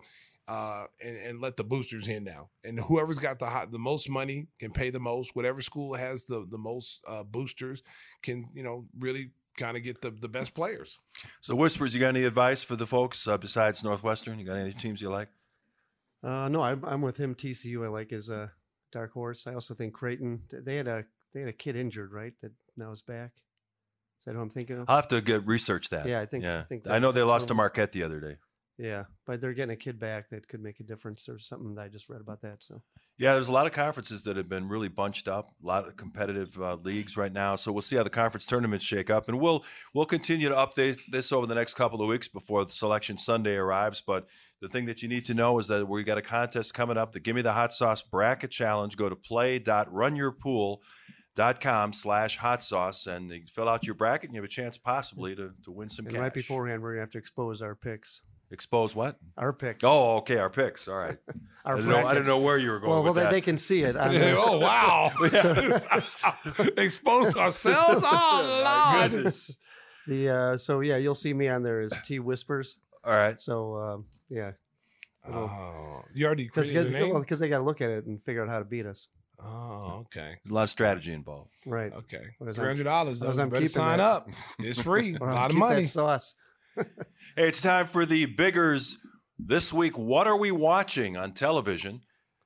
uh, 0.51 0.87
and, 1.01 1.17
and 1.17 1.41
let 1.41 1.57
the 1.57 1.63
boosters 1.63 2.09
in 2.09 2.25
now. 2.25 2.51
And 2.65 2.79
whoever's 2.81 3.21
got 3.21 3.39
the 3.39 3.47
hot, 3.47 3.71
the 3.71 3.79
most 3.79 4.11
money 4.11 4.49
can 4.59 4.73
pay 4.73 4.91
the 4.91 4.99
most. 4.99 5.37
Whatever 5.37 5.63
school 5.63 5.95
has 5.95 6.25
the 6.25 6.45
the 6.51 6.59
most 6.59 7.03
uh, 7.07 7.23
boosters 7.23 7.85
can, 8.23 8.47
you 8.53 8.65
know, 8.65 8.87
really 8.99 9.31
kind 9.61 9.77
of 9.77 9.83
get 9.83 10.01
the 10.03 10.11
the 10.11 10.29
best 10.29 10.55
players. 10.55 10.99
So, 11.41 11.55
Whispers, 11.55 11.95
you 11.95 12.01
got 12.01 12.09
any 12.09 12.25
advice 12.25 12.63
for 12.63 12.75
the 12.77 12.87
folks 12.87 13.29
uh, 13.29 13.39
besides 13.39 13.85
Northwestern? 13.85 14.39
You 14.39 14.47
got 14.47 14.57
any 14.57 14.73
teams 14.73 15.01
you 15.03 15.11
like? 15.11 15.29
Uh, 16.23 16.49
no, 16.49 16.63
I'm, 16.63 16.85
I'm 16.85 17.03
with 17.03 17.17
him. 17.17 17.35
TCU, 17.35 17.85
I 17.85 17.89
like 17.89 18.11
his 18.11 18.29
uh, 18.29 18.49
dark 18.93 19.13
horse. 19.13 19.47
I 19.47 19.55
also 19.55 19.75
think 19.75 19.95
Creighton. 19.95 20.43
They 20.51 20.77
had 20.77 20.89
a 20.89 21.05
they 21.33 21.41
had 21.41 21.49
a 21.49 21.53
kid 21.53 21.77
injured, 21.77 22.13
right? 22.13 22.33
That 22.43 22.53
now 22.77 22.91
is 22.93 23.03
back. 23.03 23.33
Is 24.19 24.25
that 24.27 24.35
who 24.35 24.41
I'm 24.41 24.51
thinking 24.51 24.79
of? 24.79 24.85
I'll 24.89 24.97
have 24.97 25.09
to 25.09 25.21
get 25.23 25.47
research 25.47 25.89
that. 25.91 26.07
Yeah, 26.07 26.21
I 26.21 26.27
think- 26.27 26.45
Yeah, 26.45 26.59
I 26.61 26.63
think 26.65 26.87
I 26.89 26.99
know 26.99 27.11
they 27.13 27.23
lost 27.23 27.45
so- 27.45 27.49
to 27.49 27.55
Marquette 27.55 27.93
the 27.93 28.03
other 28.03 28.21
day. 28.21 28.37
Yeah, 28.77 29.05
but 29.27 29.41
they're 29.41 29.53
getting 29.55 29.73
a 29.73 29.77
kid 29.77 29.99
back 29.99 30.31
that 30.31 30.49
could 30.49 30.63
make 30.63 30.81
a 30.81 30.83
difference. 30.85 31.25
There's 31.25 31.47
something 31.47 31.75
that 31.75 31.83
I 31.83 31.89
just 31.89 32.09
read 32.09 32.21
about 32.23 32.41
that. 32.43 32.63
So 32.63 32.83
Yeah, 33.21 33.35
there's 33.35 33.47
a 33.49 33.53
lot 33.53 33.67
of 33.67 33.75
conferences 33.75 34.25
that 34.25 34.39
have 34.39 34.49
been 34.49 34.67
really 34.67 34.89
bunched 34.89 35.29
up. 35.29 35.51
A 35.63 35.67
lot 35.67 35.87
of 35.87 35.95
competitive 35.99 36.59
uh, 36.59 36.77
leagues 36.77 37.19
right 37.19 37.31
now. 37.31 37.55
So 37.55 37.71
we'll 37.71 37.83
see 37.83 37.97
how 37.97 38.03
the 38.03 38.09
conference 38.09 38.47
tournaments 38.47 38.83
shake 38.83 39.11
up, 39.11 39.29
and 39.29 39.39
we'll 39.39 39.63
we'll 39.93 40.07
continue 40.07 40.49
to 40.49 40.55
update 40.55 40.99
this 41.11 41.31
over 41.31 41.47
the 41.47 41.55
next 41.55 41.75
couple 41.75 42.01
of 42.01 42.09
weeks 42.09 42.29
before 42.29 42.65
the 42.65 42.71
selection 42.71 43.19
Sunday 43.19 43.57
arrives. 43.57 44.01
But 44.01 44.27
the 44.63 44.69
thing 44.69 44.87
that 44.87 45.03
you 45.03 45.09
need 45.11 45.27
to 45.27 45.35
know 45.35 45.59
is 45.59 45.69
that 45.69 45.87
we've 45.87 46.07
got 46.07 46.17
a 46.17 46.23
contest 46.23 46.73
coming 46.73 46.97
up. 46.97 47.13
The 47.13 47.21
Give 47.21 47.37
Me 47.37 47.43
the 47.43 47.53
Hot 47.53 47.75
Sauce 47.75 48.01
Bracket 48.01 48.51
Challenge. 48.51 48.97
Go 48.97 49.11
to 49.11 49.17
play.runyourpool.com 49.17 51.93
slash 51.93 52.39
hot 52.39 52.63
sauce 52.63 53.07
and 53.07 53.51
fill 53.51 53.69
out 53.69 53.85
your 53.85 53.97
bracket 53.97 54.31
and 54.31 54.35
you 54.35 54.41
have 54.41 54.47
a 54.47 54.49
chance 54.49 54.79
possibly 54.79 55.37
to, 55.37 55.51
to 55.65 55.71
win 55.71 55.91
some 55.91 56.07
and 56.07 56.15
cash. 56.15 56.23
right 56.23 56.33
beforehand, 56.33 56.83
we're 56.83 56.93
gonna 56.93 57.03
have 57.03 57.11
to 57.11 57.19
expose 57.19 57.61
our 57.61 57.75
picks. 57.75 58.23
Expose 58.53 58.97
what? 58.97 59.17
Our 59.39 59.53
picks. 59.53 59.85
Oh, 59.85 60.17
okay, 60.19 60.39
our 60.39 60.51
picks. 60.51 60.89
All 60.89 60.97
right. 60.97 61.17
I 61.65 61.71
our 61.71 61.77
didn't, 61.77 61.91
know, 61.91 61.97
I 61.97 61.99
didn't 61.99 62.07
brackets. 62.07 62.29
know 62.29 62.39
where 62.41 62.59
you 62.59 62.71
were 62.71 62.81
going 62.81 62.91
Well, 62.91 63.03
well, 63.05 63.13
they, 63.13 63.31
they 63.31 63.41
can 63.41 63.59
see 63.59 63.83
it. 63.83 63.97
On 63.99 64.13
the, 64.13 64.35
oh 64.37 64.59
wow! 64.59 65.11
Expose 66.77 67.37
ourselves. 67.37 68.03
Oh 68.05 68.95
lord! 68.99 69.11
Goodness. 69.13 69.59
the 70.07 70.29
uh, 70.31 70.57
so 70.57 70.81
yeah, 70.81 70.97
you'll 70.97 71.15
see 71.15 71.33
me 71.35 71.49
on 71.49 71.63
there 71.63 71.81
as 71.81 71.99
T 72.03 72.19
Whispers. 72.19 72.79
All 73.05 73.13
right. 73.13 73.39
So 73.39 73.77
um, 73.77 74.07
yeah, 74.29 74.53
Oh, 75.29 76.03
you 76.15 76.27
already 76.27 76.45
because 76.45 76.71
created 76.71 76.95
a 76.95 76.99
name. 76.99 77.13
well, 77.13 77.23
they 77.29 77.49
got 77.49 77.59
to 77.59 77.65
look 77.65 77.81
at 77.81 77.91
it 77.91 78.07
and 78.07 78.23
figure 78.23 78.43
out 78.43 78.49
how 78.49 78.59
to 78.59 78.65
beat 78.65 78.87
us. 78.87 79.09
oh, 79.39 80.01
okay, 80.07 80.37
A 80.49 80.53
lot 80.53 80.65
of 80.65 80.71
strategy 80.71 81.13
involved. 81.13 81.51
Right. 81.67 81.93
okay. 81.93 82.25
Three 82.53 82.83
dollars. 82.83 83.21
what 83.21 83.31
is 83.31 83.39
I'm 83.39 83.51
keeping 83.51 83.69
sign 83.69 83.99
that? 83.99 84.05
up. 84.05 84.29
It's 84.59 84.81
free. 84.83 85.15
a 85.15 85.25
lot 85.25 85.51
of 85.51 85.57
money. 85.57 85.83
That 85.83 85.89
sauce. 85.89 86.35
Hey, 86.77 86.85
it's 87.37 87.63
time 87.63 87.87
for 87.87 88.07
the 88.07 88.27
Biggers 88.27 88.99
this 89.39 89.73
week. 89.73 89.99
What 89.99 90.27
are 90.27 90.39
we 90.39 90.51
watching 90.51 91.17
on 91.17 91.33
television? 91.33 92.03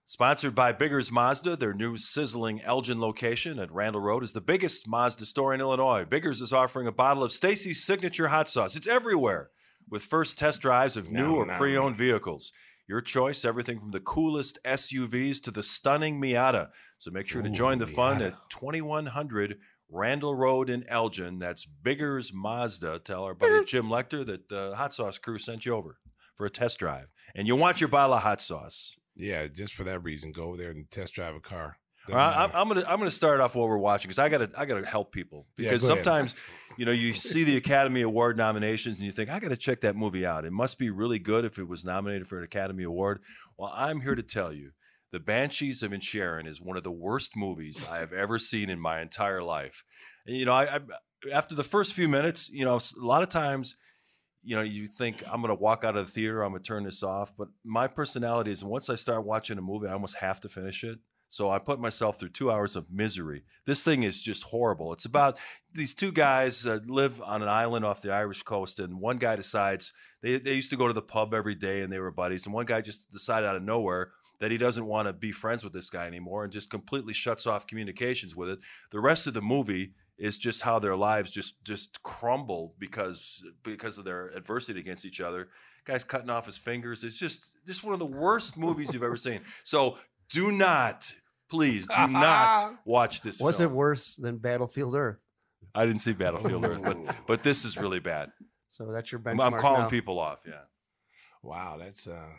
Sponsored 0.07 0.55
by 0.55 0.73
Biggers 0.73 1.11
Mazda, 1.11 1.57
their 1.57 1.73
new 1.73 1.97
sizzling 1.97 2.61
Elgin 2.63 3.01
location 3.01 3.59
at 3.59 3.73
Randall 3.73 4.03
Road 4.03 4.23
is 4.23 4.33
the 4.33 4.41
biggest 4.41 4.89
Mazda 4.89 5.25
store 5.25 5.55
in 5.55 5.61
Illinois. 5.61 6.05
Biggers 6.05 6.41
is 6.43 6.53
offering 6.53 6.87
a 6.87 6.93
bottle 6.93 7.25
of 7.25 7.33
Stacey's 7.33 7.85
signature 7.85 8.29
hot 8.29 8.49
sauce. 8.49 8.77
It's 8.77 8.87
everywhere 8.87 9.51
with 9.91 10.03
first 10.03 10.39
test 10.39 10.61
drives 10.61 10.97
of 10.97 11.11
new 11.11 11.23
No, 11.29 11.37
or 11.37 11.47
no. 11.47 11.57
pre-owned 11.57 11.97
vehicles. 11.97 12.53
Your 12.87 13.01
choice, 13.01 13.47
everything 13.47 13.81
from 13.81 13.93
the 13.93 14.01
coolest 14.01 14.59
SUVs 14.65 15.41
to 15.45 15.51
the 15.51 15.63
stunning 15.63 16.21
Miata. 16.21 16.69
So 16.99 17.11
make 17.11 17.27
sure 17.29 17.41
to 17.43 17.49
join 17.49 17.79
the 17.79 17.87
fun 17.87 18.21
Miata. 18.21 18.27
at 18.33 18.51
2100 18.51 19.57
Randall 19.91 20.35
Road 20.35 20.71
in 20.71 20.85
Elgin. 20.89 21.39
That's 21.39 21.65
Biggers 21.65 22.33
Mazda. 22.35 23.01
Tell 23.01 23.25
our 23.25 23.35
buddy 23.35 23.65
Jim 23.67 23.87
Lecter 23.87 24.25
that 24.27 24.49
the 24.49 24.75
hot 24.77 24.95
sauce 24.95 25.19
crew 25.19 25.39
sent 25.39 25.67
you 25.67 25.75
over 25.75 25.99
for 26.37 26.47
a 26.47 26.51
test 26.51 26.79
drive. 26.79 27.13
And 27.35 27.47
you 27.47 27.57
want 27.57 27.81
your 27.81 27.89
bottle 27.89 28.17
of 28.17 28.23
hot 28.23 28.41
sauce. 28.41 28.97
Yeah, 29.15 29.47
just 29.47 29.75
for 29.75 29.85
that 29.85 30.03
reason, 30.03 30.33
go 30.33 30.45
over 30.45 30.57
there 30.57 30.71
and 30.71 30.91
test 30.91 31.15
drive 31.15 31.35
a 31.37 31.41
car. 31.41 31.77
All 32.09 32.17
right, 32.17 32.37
I'm, 32.37 32.51
I'm 32.53 32.69
gonna 32.69 32.85
I'm 32.87 32.99
gonna 32.99 33.11
start 33.11 33.41
off 33.41 33.55
what 33.55 33.67
we're 33.67 33.79
watching 33.79 34.09
because 34.09 34.19
I 34.19 34.29
gotta 34.29 34.51
I 34.59 34.67
gotta 34.67 34.85
help 34.85 35.11
people 35.11 35.47
Yeah, 35.57 35.71
because 35.71 35.89
ahead. 35.89 36.05
sometimes 36.05 36.37
you 36.77 36.85
know 36.85 36.93
you 36.93 37.15
see 37.15 37.45
the 37.45 37.57
Academy 37.57 38.03
Award 38.03 38.37
nominations 38.37 38.99
and 38.99 39.07
you 39.07 39.11
think 39.13 39.31
I 39.31 39.41
gotta 39.41 39.57
check 39.57 39.81
that 39.83 39.97
movie 39.97 40.27
out. 40.27 40.45
It 40.45 40.53
must 40.53 40.79
be 40.79 40.91
really 40.91 41.19
good 41.19 41.47
if 41.47 41.59
it 41.59 41.67
was 41.67 41.83
nominated 41.83 42.29
for 42.29 42.37
an 42.37 42.45
Academy 42.45 42.83
Award. 42.85 43.23
Well, 43.57 43.73
I'm 43.75 44.03
here 44.03 44.15
to 44.15 44.23
tell 44.23 44.53
you, 44.53 44.73
The 45.15 45.21
Banshees 45.21 45.85
of 45.85 45.93
Inisherin 45.93 46.45
is 46.45 46.61
one 46.61 46.77
of 46.77 46.83
the 46.83 46.91
worst 46.91 47.37
movies 47.37 47.89
I 47.89 47.99
have 47.99 48.13
ever 48.13 48.37
seen 48.37 48.69
in 48.69 48.81
my 48.81 49.01
entire 49.01 49.45
life. 49.45 49.85
And, 50.27 50.37
you 50.37 50.45
know, 50.45 50.53
I, 50.53 50.65
I 50.65 50.81
after 51.33 51.55
the 51.55 51.63
first 51.63 51.93
few 51.93 52.09
minutes, 52.09 52.51
you 52.53 52.65
know, 52.65 52.79
a 52.79 52.81
lot 53.01 53.23
of 53.23 53.29
times 53.29 53.77
you 54.43 54.57
know, 54.57 54.63
you 54.63 54.89
think 54.89 55.23
I'm 55.31 55.41
going 55.41 55.57
to 55.57 55.63
walk 55.63 55.85
out 55.85 55.97
of 55.97 56.07
the 56.07 56.11
theater, 56.11 56.43
I'm 56.43 56.51
going 56.51 56.65
to 56.65 56.67
turn 56.67 56.83
this 56.83 57.05
off. 57.05 57.33
But 57.39 57.47
my 57.65 57.87
personality 57.87 58.51
is 58.51 58.65
once 58.65 58.91
I 58.91 58.97
start 58.97 59.25
watching 59.25 59.57
a 59.57 59.63
movie, 59.63 59.87
I 59.87 59.93
almost 59.93 60.19
have 60.19 60.41
to 60.41 60.49
finish 60.49 60.83
it. 60.83 60.99
So 61.29 61.49
I 61.49 61.61
put 61.61 61.79
myself 61.79 62.19
through 62.19 62.31
two 62.31 62.51
hours 62.51 62.75
of 62.75 62.91
misery. 62.91 63.45
This 63.67 63.85
thing 63.85 64.03
is 64.03 64.21
just 64.21 64.43
horrible. 64.43 64.93
It's 64.93 65.05
about 65.05 65.39
these 65.73 65.95
two 65.95 66.11
guys 66.11 66.67
uh, 66.67 66.81
live 66.87 67.23
on 67.23 67.41
an 67.41 67.49
island 67.49 67.85
off 67.85 68.03
the 68.03 68.13
Irish 68.13 68.43
coast, 68.43 68.81
and 68.81 69.01
one 69.01 69.19
guy 69.19 69.37
decides 69.37 69.93
they, 70.25 70.39
they 70.39 70.55
used 70.55 70.73
to 70.73 70.77
go 70.77 70.89
to 70.89 70.93
the 70.93 71.03
pub 71.03 71.35
every 71.35 71.55
day 71.55 71.83
and 71.83 71.93
they 71.93 72.01
were 72.01 72.11
buddies. 72.11 72.47
And 72.47 72.53
one 72.55 72.67
guy 72.67 72.81
just 72.81 73.13
decided 73.13 73.47
out 73.49 73.55
of 73.55 73.63
nowhere 73.63 74.11
that 74.41 74.51
he 74.51 74.59
doesn't 74.59 74.87
want 74.87 75.09
to 75.09 75.13
be 75.13 75.33
friends 75.33 75.65
with 75.65 75.73
this 75.73 75.91
guy 75.91 76.07
anymore 76.07 76.45
and 76.45 76.53
just 76.53 76.71
completely 76.71 77.15
shuts 77.15 77.47
off 77.47 77.67
communications 77.67 78.35
with 78.35 78.49
it. 78.49 78.59
The 78.91 79.01
rest 79.01 79.27
of 79.27 79.35
the 79.35 79.43
movie 79.43 79.93
is 80.19 80.39
just 80.39 80.63
how 80.63 80.79
their 80.79 80.97
lives 80.97 81.31
just 81.31 81.65
just 81.65 82.03
crumble 82.03 82.75
because 82.79 83.45
because 83.63 83.99
of 83.99 84.05
their 84.05 84.29
adversity 84.29 84.81
against 84.81 85.05
each 85.05 85.21
other. 85.21 85.49
Guy's 85.85 86.05
cutting 86.05 86.31
off 86.31 86.47
his 86.47 86.57
fingers. 86.57 87.05
It's 87.05 87.19
just 87.19 87.57
just 87.67 87.85
one 87.85 87.93
of 87.93 87.99
the 87.99 88.07
worst 88.07 88.59
movies 88.59 88.95
you've 88.95 89.03
ever 89.03 89.17
seen. 89.17 89.41
So 89.63 89.99
do 90.31 90.51
not, 90.53 91.13
please, 91.51 91.87
do 91.87 92.07
not 92.09 92.77
watch 92.85 93.21
this. 93.21 93.41
Was 93.41 93.59
film. 93.59 93.73
it 93.73 93.75
worse 93.75 94.17
than 94.17 94.39
Battlefield 94.39 94.95
Earth? 94.95 95.25
I 95.75 95.85
didn't 95.85 96.01
see 96.01 96.13
Battlefield 96.13 96.65
Earth, 96.65 96.83
but 96.83 97.17
but 97.27 97.43
this 97.43 97.65
is 97.65 97.77
really 97.77 98.01
bad. 98.01 98.31
So 98.69 98.91
that's 98.91 99.13
your 99.13 99.21
I'm, 99.27 99.37
benchmark. 99.37 99.53
I'm 99.53 99.61
calling 99.61 99.83
now. 99.83 99.89
people 99.89 100.19
off. 100.19 100.43
Yeah. 100.47 100.63
Wow, 101.43 101.77
that's 101.79 102.09
uh 102.09 102.31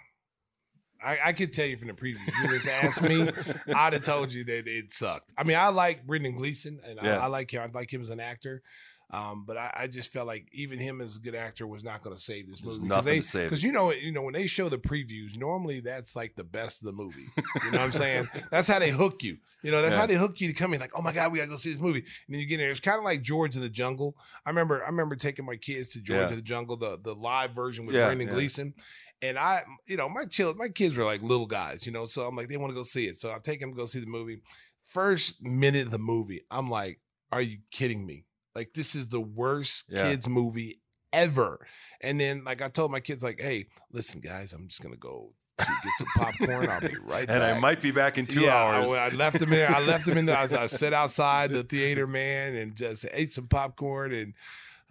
I, 1.06 1.18
I 1.28 1.34
could 1.34 1.54
tell 1.54 1.66
you 1.68 1.78
from 1.78 1.88
the 1.90 1.94
preview. 1.94 2.18
You 2.44 2.50
just 2.50 2.68
asked 2.68 3.04
me, 3.04 3.30
I'd 3.76 3.94
have 3.94 4.02
told 4.04 4.34
you 4.34 4.44
that 4.46 4.68
it 4.68 4.92
sucked. 4.92 5.34
I 5.38 5.44
mean, 5.44 5.56
I 5.58 5.70
like 5.70 6.06
Brendan 6.08 6.34
Gleeson, 6.36 6.80
and 6.84 7.00
Yeah. 7.02 7.20
I, 7.20 7.26
I 7.26 7.28
like 7.28 7.52
him. 7.54 7.62
I 7.62 7.68
like 7.78 7.94
him 7.94 8.02
as 8.02 8.10
an 8.10 8.20
actor, 8.20 8.64
um, 9.12 9.46
but 9.46 9.56
I, 9.58 9.72
I 9.76 9.88
just 9.88 10.12
felt 10.12 10.28
like 10.28 10.48
even 10.52 10.80
him 10.80 11.00
as 11.02 11.16
a 11.16 11.20
good 11.20 11.36
actor 11.36 11.68
was 11.68 11.84
not 11.84 12.02
going 12.02 12.16
to 12.16 12.22
save 12.22 12.48
this 12.50 12.62
There's 12.62 12.78
movie. 12.80 12.90
nothing 12.90 13.14
they, 13.14 13.20
to 13.20 13.24
save. 13.24 13.50
Because 13.50 13.64
you 13.64 13.72
know, 13.72 13.92
you 13.92 14.12
know 14.12 14.24
when 14.24 14.34
they 14.34 14.48
show 14.48 14.68
the 14.70 14.78
previews, 14.80 15.38
normally 15.38 15.80
that's 15.80 16.16
like 16.16 16.36
the 16.36 16.44
best 16.44 16.82
of 16.82 16.88
the 16.88 16.94
movie. 16.94 17.28
You 17.64 17.72
know 17.72 17.78
what 17.80 17.86
I'm 17.86 17.92
saying? 17.92 18.30
That's 18.52 18.68
how 18.68 18.80
they 18.80 18.90
hook 18.92 19.24
you. 19.24 19.38
You 19.64 19.72
know, 19.72 19.82
that's 19.82 19.96
Yeah. 19.96 20.02
how 20.02 20.06
they 20.08 20.16
hook 20.16 20.40
you 20.42 20.48
to 20.48 20.54
come 20.54 20.74
in. 20.76 20.80
Like, 20.80 20.92
oh 20.96 21.02
my 21.02 21.12
god, 21.12 21.32
we 21.32 21.40
gotta 21.40 21.50
go 21.50 21.56
see 21.56 21.72
this 21.72 21.80
movie. 21.82 22.00
And 22.00 22.08
then 22.36 22.40
you 22.40 22.46
get 22.48 22.56
in 22.56 22.60
there. 22.62 22.70
It's 22.70 22.80
kind 22.80 23.00
of 23.00 23.04
like 23.04 23.24
George 23.24 23.56
of 23.56 23.64
the 23.64 23.70
Jungle. 23.70 24.16
I 24.46 24.50
remember, 24.52 24.84
I 24.84 24.88
remember 24.88 25.16
taking 25.16 25.46
my 25.46 25.56
kids 25.56 25.90
to 25.94 26.02
George 26.02 26.18
Yeah. 26.18 26.24
of 26.26 26.36
the 26.36 26.42
Jungle, 26.44 26.78
the 26.78 27.00
the 27.02 27.16
live 27.16 27.52
version 27.56 27.86
with 27.88 27.96
Yeah, 27.96 28.06
Brendan. 28.06 28.28
Gleeson. 28.30 28.76
And 29.24 29.40
I, 29.40 29.64
you 29.88 29.98
know, 29.98 30.08
my 30.08 30.26
child, 30.26 30.58
my 30.58 30.68
kids 30.70 30.96
were 30.98 31.04
like 31.04 31.24
little 31.24 31.48
guys, 31.48 31.86
you 31.88 31.92
know, 31.92 32.06
so 32.06 32.28
I'm 32.28 32.36
like, 32.36 32.48
they 32.48 32.58
want 32.58 32.72
to 32.72 32.76
go 32.76 32.84
see 32.84 33.08
it. 33.08 33.18
So 33.18 33.32
I'm 33.32 33.42
taking 33.42 33.62
them 33.68 33.76
to 33.76 33.78
go 33.82 33.86
see 33.88 34.00
the 34.02 34.06
movie. 34.08 34.42
First 34.84 35.42
minute 35.44 35.86
of 35.88 35.92
the 35.92 35.98
movie, 36.00 36.42
I'm 36.52 36.70
like, 36.70 37.00
are 37.32 37.42
you 37.42 37.60
kidding 37.72 38.06
me? 38.06 38.26
Like, 38.56 38.74
this 38.74 38.96
is 38.96 39.10
the 39.10 39.20
worst 39.22 39.86
Yeah. 39.90 40.04
kids 40.10 40.28
movie 40.30 40.80
ever. 41.14 41.66
And 42.02 42.20
then, 42.20 42.44
like, 42.44 42.62
I 42.62 42.70
told 42.70 42.92
my 42.92 43.00
kids, 43.00 43.24
like, 43.24 43.40
hey, 43.40 43.68
listen, 43.92 44.22
guys, 44.22 44.54
I'm 44.54 44.68
just 44.68 44.82
gonna 44.82 44.96
go 44.96 45.34
get 45.58 45.68
some 45.98 46.08
popcorn. 46.18 46.70
I'll 46.70 46.82
be 46.82 46.96
right 47.04 47.20
And 47.30 47.40
back. 47.40 47.56
I 47.56 47.60
might 47.60 47.82
be 47.82 47.92
back 47.92 48.18
in 48.18 48.26
two 48.26 48.42
yeah, 48.42 48.56
hours. 48.56 48.92
I, 48.92 49.06
I 49.06 49.10
left 49.10 49.42
him 49.42 49.50
there. 49.50 49.70
I 49.70 49.80
left 49.82 50.08
him 50.08 50.18
in 50.18 50.26
the. 50.26 50.38
I, 50.38 50.44
I 50.44 50.66
sat 50.66 50.94
outside 50.94 51.52
the 51.52 51.64
theater, 51.64 52.08
man, 52.22 52.56
and 52.56 52.76
just 52.76 53.06
ate 53.14 53.32
some 53.32 53.48
popcorn. 53.48 54.12
And 54.14 54.34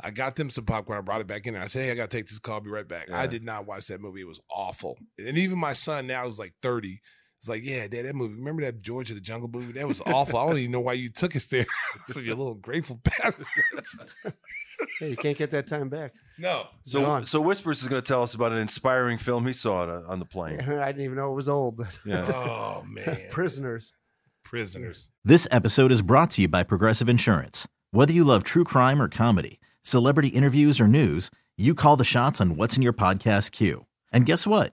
I 0.00 0.10
got 0.10 0.36
them 0.36 0.48
some 0.50 0.64
popcorn. 0.64 0.98
I 0.98 1.02
brought 1.02 1.20
it 1.20 1.26
back 1.26 1.46
in. 1.46 1.52
there. 1.54 1.62
I 1.62 1.66
said, 1.66 1.84
"Hey, 1.84 1.90
I 1.90 1.94
got 1.94 2.10
to 2.10 2.16
take 2.16 2.26
this 2.28 2.38
call. 2.38 2.54
I'll 2.56 2.60
be 2.62 2.70
right 2.70 2.88
back." 2.88 3.08
Yeah. 3.08 3.20
I 3.20 3.26
did 3.26 3.44
not 3.44 3.66
watch 3.66 3.86
that 3.88 4.00
movie. 4.00 4.22
It 4.22 4.26
was 4.28 4.40
awful. 4.50 4.96
And 5.18 5.36
even 5.38 5.58
my 5.58 5.74
son 5.74 6.06
now 6.06 6.26
who's 6.26 6.38
like 6.38 6.54
thirty. 6.62 7.00
It's 7.44 7.48
like, 7.50 7.62
yeah, 7.62 7.86
dad, 7.88 8.06
that 8.06 8.16
movie. 8.16 8.36
Remember 8.36 8.62
that 8.62 8.82
George 8.82 9.10
of 9.10 9.16
the 9.16 9.20
Jungle 9.20 9.50
movie? 9.52 9.72
That 9.72 9.86
was 9.86 10.00
awful. 10.06 10.38
I 10.38 10.46
don't 10.46 10.56
even 10.56 10.70
know 10.70 10.80
why 10.80 10.94
you 10.94 11.10
took 11.10 11.36
us 11.36 11.44
there. 11.44 11.66
so 12.06 12.20
you're 12.20 12.36
little 12.36 12.54
grateful 12.54 12.98
bastard. 13.04 13.44
Hey, 14.98 15.10
you 15.10 15.16
can't 15.16 15.36
get 15.38 15.50
that 15.52 15.66
time 15.66 15.88
back. 15.88 16.12
no. 16.36 16.66
so, 16.82 17.00
Gone. 17.02 17.26
so 17.26 17.40
Whispers 17.40 17.82
is 17.82 17.88
going 17.88 18.02
to 18.02 18.06
tell 18.06 18.22
us 18.22 18.34
about 18.34 18.52
an 18.52 18.58
inspiring 18.58 19.18
film 19.18 19.46
he 19.46 19.52
saw 19.52 19.82
on, 19.82 20.04
on 20.06 20.18
the 20.18 20.24
plane. 20.24 20.60
I 20.62 20.86
didn't 20.86 21.04
even 21.04 21.16
know 21.16 21.30
it 21.30 21.36
was 21.36 21.48
old. 21.48 21.80
Yeah. 22.04 22.24
Oh 22.28 22.82
man, 22.86 23.18
Prisoners. 23.30 23.94
prisoners. 24.42 25.10
This 25.24 25.46
episode 25.50 25.92
is 25.92 26.02
brought 26.02 26.30
to 26.32 26.42
you 26.42 26.48
by 26.48 26.64
Progressive 26.64 27.08
Insurance. 27.08 27.68
Whether 27.92 28.12
you 28.12 28.24
love 28.24 28.42
true 28.42 28.64
crime 28.64 29.00
or 29.00 29.08
comedy, 29.08 29.60
celebrity 29.82 30.28
interviews 30.28 30.80
or 30.80 30.88
news, 30.88 31.30
you 31.56 31.74
call 31.74 31.96
the 31.96 32.04
shots 32.04 32.40
on 32.40 32.56
what's 32.56 32.76
in 32.76 32.82
your 32.82 32.92
podcast 32.92 33.52
queue. 33.52 33.86
And 34.12 34.26
guess 34.26 34.46
what? 34.46 34.72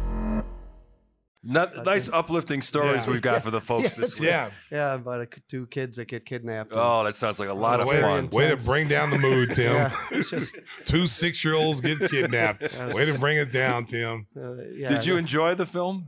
Not, 1.43 1.85
nice 1.85 2.07
uplifting 2.11 2.61
stories 2.61 3.07
Yeah. 3.07 3.13
we've 3.13 3.21
got 3.21 3.41
for 3.41 3.49
the 3.49 3.61
folks 3.61 3.95
this 3.95 4.19
week. 4.19 4.29
Yeah. 4.29 4.51
Yeah, 4.71 4.93
about 4.95 5.21
a, 5.21 5.27
two 5.49 5.65
kids 5.67 5.97
that 5.97 6.07
get 6.07 6.23
kidnapped. 6.25 6.71
Oh, 6.71 7.03
that 7.03 7.15
sounds 7.15 7.39
like 7.39 7.49
a 7.49 7.53
lot 7.53 7.79
of 7.79 7.87
way, 7.87 7.99
fun. 7.99 8.29
way 8.31 8.49
to 8.49 8.57
bring 8.63 8.87
down 8.87 9.09
the 9.09 9.17
mood, 9.17 9.49
Tim. 9.55 9.73
Yeah, 9.73 9.91
just- 10.11 10.55
Two 10.85 11.07
six 11.07 11.43
year 11.43 11.55
olds 11.55 11.81
get 11.81 11.97
kidnapped. 12.09 12.61
Yes. 12.73 12.93
Way 12.93 13.05
to 13.05 13.17
bring 13.19 13.37
it 13.37 13.51
down, 13.51 13.85
Tim. 13.85 14.27
uh, 14.37 14.55
yeah, 14.75 14.89
Did 14.89 15.05
you 15.07 15.17
enjoy 15.17 15.55
the 15.55 15.65
film? 15.65 16.07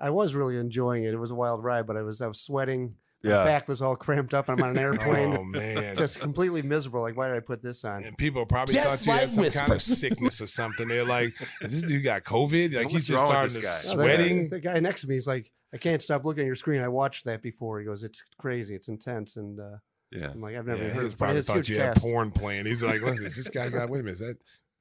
I 0.00 0.10
was 0.10 0.34
really 0.34 0.56
enjoying 0.58 1.04
it. 1.04 1.14
It 1.14 1.20
was 1.20 1.30
a 1.30 1.36
wild 1.36 1.62
ride, 1.62 1.86
but 1.86 1.96
I 1.96 2.02
was 2.02 2.20
I 2.20 2.26
was 2.26 2.40
sweating. 2.40 2.96
My 3.30 3.44
back 3.44 3.68
was 3.68 3.80
all 3.82 3.96
cramped 3.96 4.34
up. 4.34 4.48
I'm 4.48 4.62
on 4.62 4.70
an 4.70 4.78
airplane. 4.78 5.36
Oh 5.36 5.44
man. 5.44 5.96
Just 5.96 6.20
completely 6.20 6.62
miserable. 6.62 7.00
Like, 7.00 7.16
why 7.16 7.28
did 7.28 7.36
I 7.36 7.40
put 7.40 7.62
this 7.62 7.84
on? 7.84 8.04
and 8.04 8.16
people 8.18 8.44
probably 8.46 8.74
Just 8.74 9.04
thought 9.04 9.06
you 9.06 9.12
like 9.12 9.20
had 9.36 9.52
some 9.52 9.60
kind 9.62 9.72
of 9.72 9.82
sickness 9.82 10.40
or 10.40 10.46
something. 10.46 10.88
They're 10.88 11.04
like, 11.04 11.30
"Is 11.60 11.72
this 11.72 11.84
dude 11.84 12.04
got 12.04 12.22
COVID? 12.24 12.74
Like 12.74 12.84
What's 12.84 12.94
he's 12.94 13.08
just 13.08 13.24
starting 13.26 13.48
to 13.48 13.60
this 13.60 13.86
guy? 13.88 13.94
No, 13.96 14.02
the 14.02 14.08
guy- 14.08 14.16
sweating." 14.16 14.48
The, 14.50 14.60
guy 14.60 14.80
next 14.80 15.00
to 15.02 15.08
me 15.08 15.16
is 15.16 15.26
like, 15.26 15.50
I 15.72 15.76
can't 15.78 16.02
stop 16.02 16.24
looking 16.24 16.42
at 16.42 16.46
your 16.46 16.54
screen. 16.54 16.82
I 16.82 16.88
watched 16.88 17.24
that 17.24 17.42
before. 17.42 17.80
He 17.80 17.86
goes, 17.86 18.04
it's 18.04 18.22
crazy. 18.38 18.74
It's 18.76 18.88
intense. 18.88 19.36
And 19.36 19.58
uh, 19.58 19.78
Yeah. 20.12 20.30
I'm 20.30 20.40
like, 20.40 20.54
I've 20.56 20.66
never 20.66 20.82
Yeah, 20.84 20.90
heard 20.90 21.00
he 21.02 21.06
of 21.08 21.18
probably 21.18 21.42
thought 21.42 21.56
huge 21.56 21.70
you 21.70 21.80
had 21.80 21.96
porn 21.96 22.30
playing. 22.30 22.66
He's 22.66 22.82
like, 22.84 23.00
"Listen, 23.02 23.26
is 23.26 23.36
this 23.36 23.48
guy 23.48 23.68
got? 23.70 23.88
Wait 23.90 24.00
a 24.00 24.02
minute, 24.02 24.12
is 24.12 24.18
that 24.20 24.36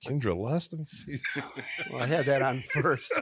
Kendra 0.06 0.36
Lust?" 0.36 0.74
Let 0.74 0.80
me 0.80 0.86
see. 0.88 1.16
Well, 1.92 2.02
I 2.04 2.08
had 2.08 2.26
that 2.26 2.42
on 2.42 2.62
first. 2.62 3.12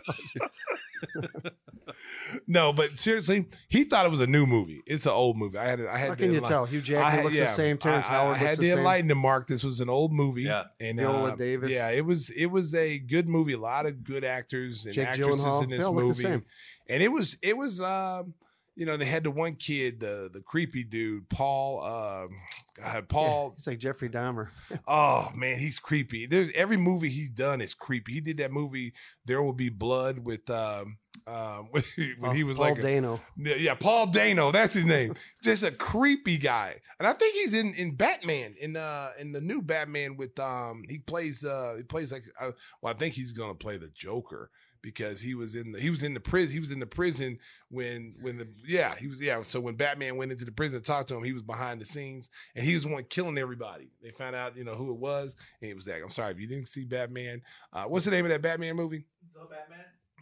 no, 2.48 2.74
but 2.74 2.98
seriously, 2.98 3.48
he 3.70 3.84
thought 3.84 4.06
it 4.06 4.12
was 4.12 4.20
a 4.20 4.28
new 4.28 4.46
movie. 4.46 4.82
It's 4.86 5.06
an 5.06 5.12
old 5.12 5.38
movie. 5.38 5.58
I 5.58 5.66
had, 5.68 5.80
I 5.86 5.98
had. 5.98 6.10
How 6.10 6.16
to 6.16 6.24
can 6.24 6.34
you 6.34 6.42
tell? 6.42 6.66
Hugh 6.66 6.80
I 6.80 6.82
Jackman 6.82 7.12
had- 7.12 7.24
looks 7.26 7.38
yeah, 7.38 7.44
the 7.46 7.50
same. 7.50 7.78
Terrence 7.78 8.08
I, 8.08 8.14
I, 8.14 8.18
Howard 8.18 8.36
I 8.36 8.40
had 8.40 8.56
to 8.56 8.62
the 8.62 8.68
same. 8.70 8.78
enlighten 8.80 9.12
him, 9.12 9.18
Mark. 9.18 9.48
This 9.48 9.64
was 9.64 9.80
an 9.80 9.90
old 9.90 10.14
movie. 10.14 10.44
Yeah. 10.44 10.64
and 10.80 10.98
Viola 11.00 11.34
uh, 11.34 11.36
Davis. 11.36 11.72
Yeah, 11.72 11.90
it 11.90 12.06
was. 12.06 12.30
It 12.32 12.48
was 12.48 12.76
a 12.76 13.00
good 13.00 13.28
movie. 13.28 13.54
A 13.54 13.60
lot 13.60 13.86
of 13.86 14.04
good 14.04 14.24
actors 14.24 14.86
and 14.86 14.96
Jake 14.96 15.08
actresses 15.08 15.44
Gyllenhaal. 15.44 15.64
in 15.64 15.70
this 15.70 15.80
They 15.80 15.86
all 15.86 15.94
look 15.94 16.16
the 16.16 16.28
movie, 16.30 16.44
and 16.90 17.04
it 17.04 17.12
was. 17.12 17.38
It 17.42 17.58
was. 17.58 17.82
Um, 17.82 18.34
you 18.76 18.86
know, 18.86 18.98
they 18.98 19.06
had 19.06 19.24
the 19.24 19.32
one 19.32 19.56
kid, 19.56 20.00
the 20.00 20.30
the 20.32 20.42
creepy 20.42 20.84
dude, 20.84 21.30
Paul. 21.30 21.84
Um, 21.84 22.30
God, 22.82 23.10
Paul. 23.10 23.54
He's 23.58 23.68
like 23.68 23.80
Jeffrey 23.80 24.10
Dahmer. 24.10 24.48
Oh 24.88 25.28
man, 25.36 25.60
he's 25.60 25.78
creepy. 25.80 26.26
There's 26.26 26.52
every 26.54 26.78
movie 26.78 27.10
he's 27.10 27.30
done 27.30 27.62
is 27.62 27.74
creepy. 27.74 28.14
He 28.14 28.22
did 28.22 28.38
that 28.38 28.52
movie 28.52 28.94
There 29.26 29.42
Will 29.44 29.54
Be 29.54 29.70
Blood 29.70 30.20
with 30.20 30.50
um 30.50 30.98
um 31.28 31.68
when, 31.72 31.84
when 32.20 32.36
he 32.36 32.44
was 32.44 32.58
Paul 32.58 32.70
like 32.70 32.80
a- 32.80 32.82
Dano. 32.82 33.20
yeah, 33.38 33.56
yeah, 33.58 33.74
Paul 33.76 34.08
Dano, 34.08 34.52
that's 34.52 34.74
his 34.74 34.86
name. 34.86 35.14
Just 35.44 35.64
a 35.64 35.72
creepy 35.72 36.38
guy. 36.38 36.76
And 37.00 37.08
I 37.08 37.14
think 37.14 37.36
he's 37.36 37.54
in 37.54 37.74
in 37.78 37.96
Batman 37.96 38.56
in 38.60 38.76
uh 38.78 39.10
in 39.20 39.34
the 39.34 39.42
new 39.42 39.62
Batman 39.62 40.16
with 40.18 40.40
um 40.40 40.84
he 40.90 40.98
plays 41.00 41.44
uh 41.46 41.76
he 41.78 41.84
plays 41.84 42.12
like 42.14 42.24
uh, 42.40 42.52
well 42.82 42.94
I 42.94 42.98
think 42.98 43.14
he's 43.14 43.34
going 43.34 43.52
to 43.52 43.58
play 43.58 43.78
the 43.78 43.90
Joker 43.94 44.50
because 44.82 45.22
he 45.22 45.36
was 45.36 45.56
in 45.56 45.72
the 45.72 45.80
he 45.80 45.90
was 45.90 46.04
in 46.04 46.14
the 46.14 46.20
prison 46.20 46.54
he 46.54 46.60
was 46.60 46.72
in 46.72 46.80
the 46.80 46.86
prison 46.86 47.38
when 47.70 48.14
when 48.22 48.38
the 48.38 48.48
yeah 48.66 48.94
he 48.96 49.08
was 49.08 49.22
yeah 49.22 49.42
so 49.42 49.60
when 49.60 49.76
Batman 49.76 50.18
went 50.18 50.32
into 50.32 50.46
the 50.46 50.52
prison 50.52 50.80
to 50.82 50.86
talk 50.86 51.08
to 51.08 51.16
him 51.16 51.24
he 51.24 51.34
was 51.34 51.44
behind 51.44 51.80
the 51.80 51.86
scenes 51.86 52.30
and 52.56 52.66
he 52.66 52.74
was 52.74 52.84
the 52.84 52.92
one 52.92 53.04
killing 53.04 53.38
everybody. 53.38 53.92
They 54.02 54.12
found 54.12 54.36
out 54.36 54.56
you 54.56 54.64
know 54.64 54.76
who 54.76 54.92
it 54.92 54.98
was 54.98 55.36
and 55.62 55.70
it 55.72 55.76
was 55.76 55.86
that 55.86 56.02
I'm 56.02 56.10
sorry 56.10 56.32
if 56.32 56.40
you 56.40 56.48
didn't 56.48 56.68
see 56.68 56.86
Batman 56.86 57.42
uh 57.74 57.84
what's 57.84 58.06
the 58.06 58.12
name 58.12 58.26
of 58.26 58.32
that 58.32 58.42
Batman 58.42 58.76
movie? 58.76 59.06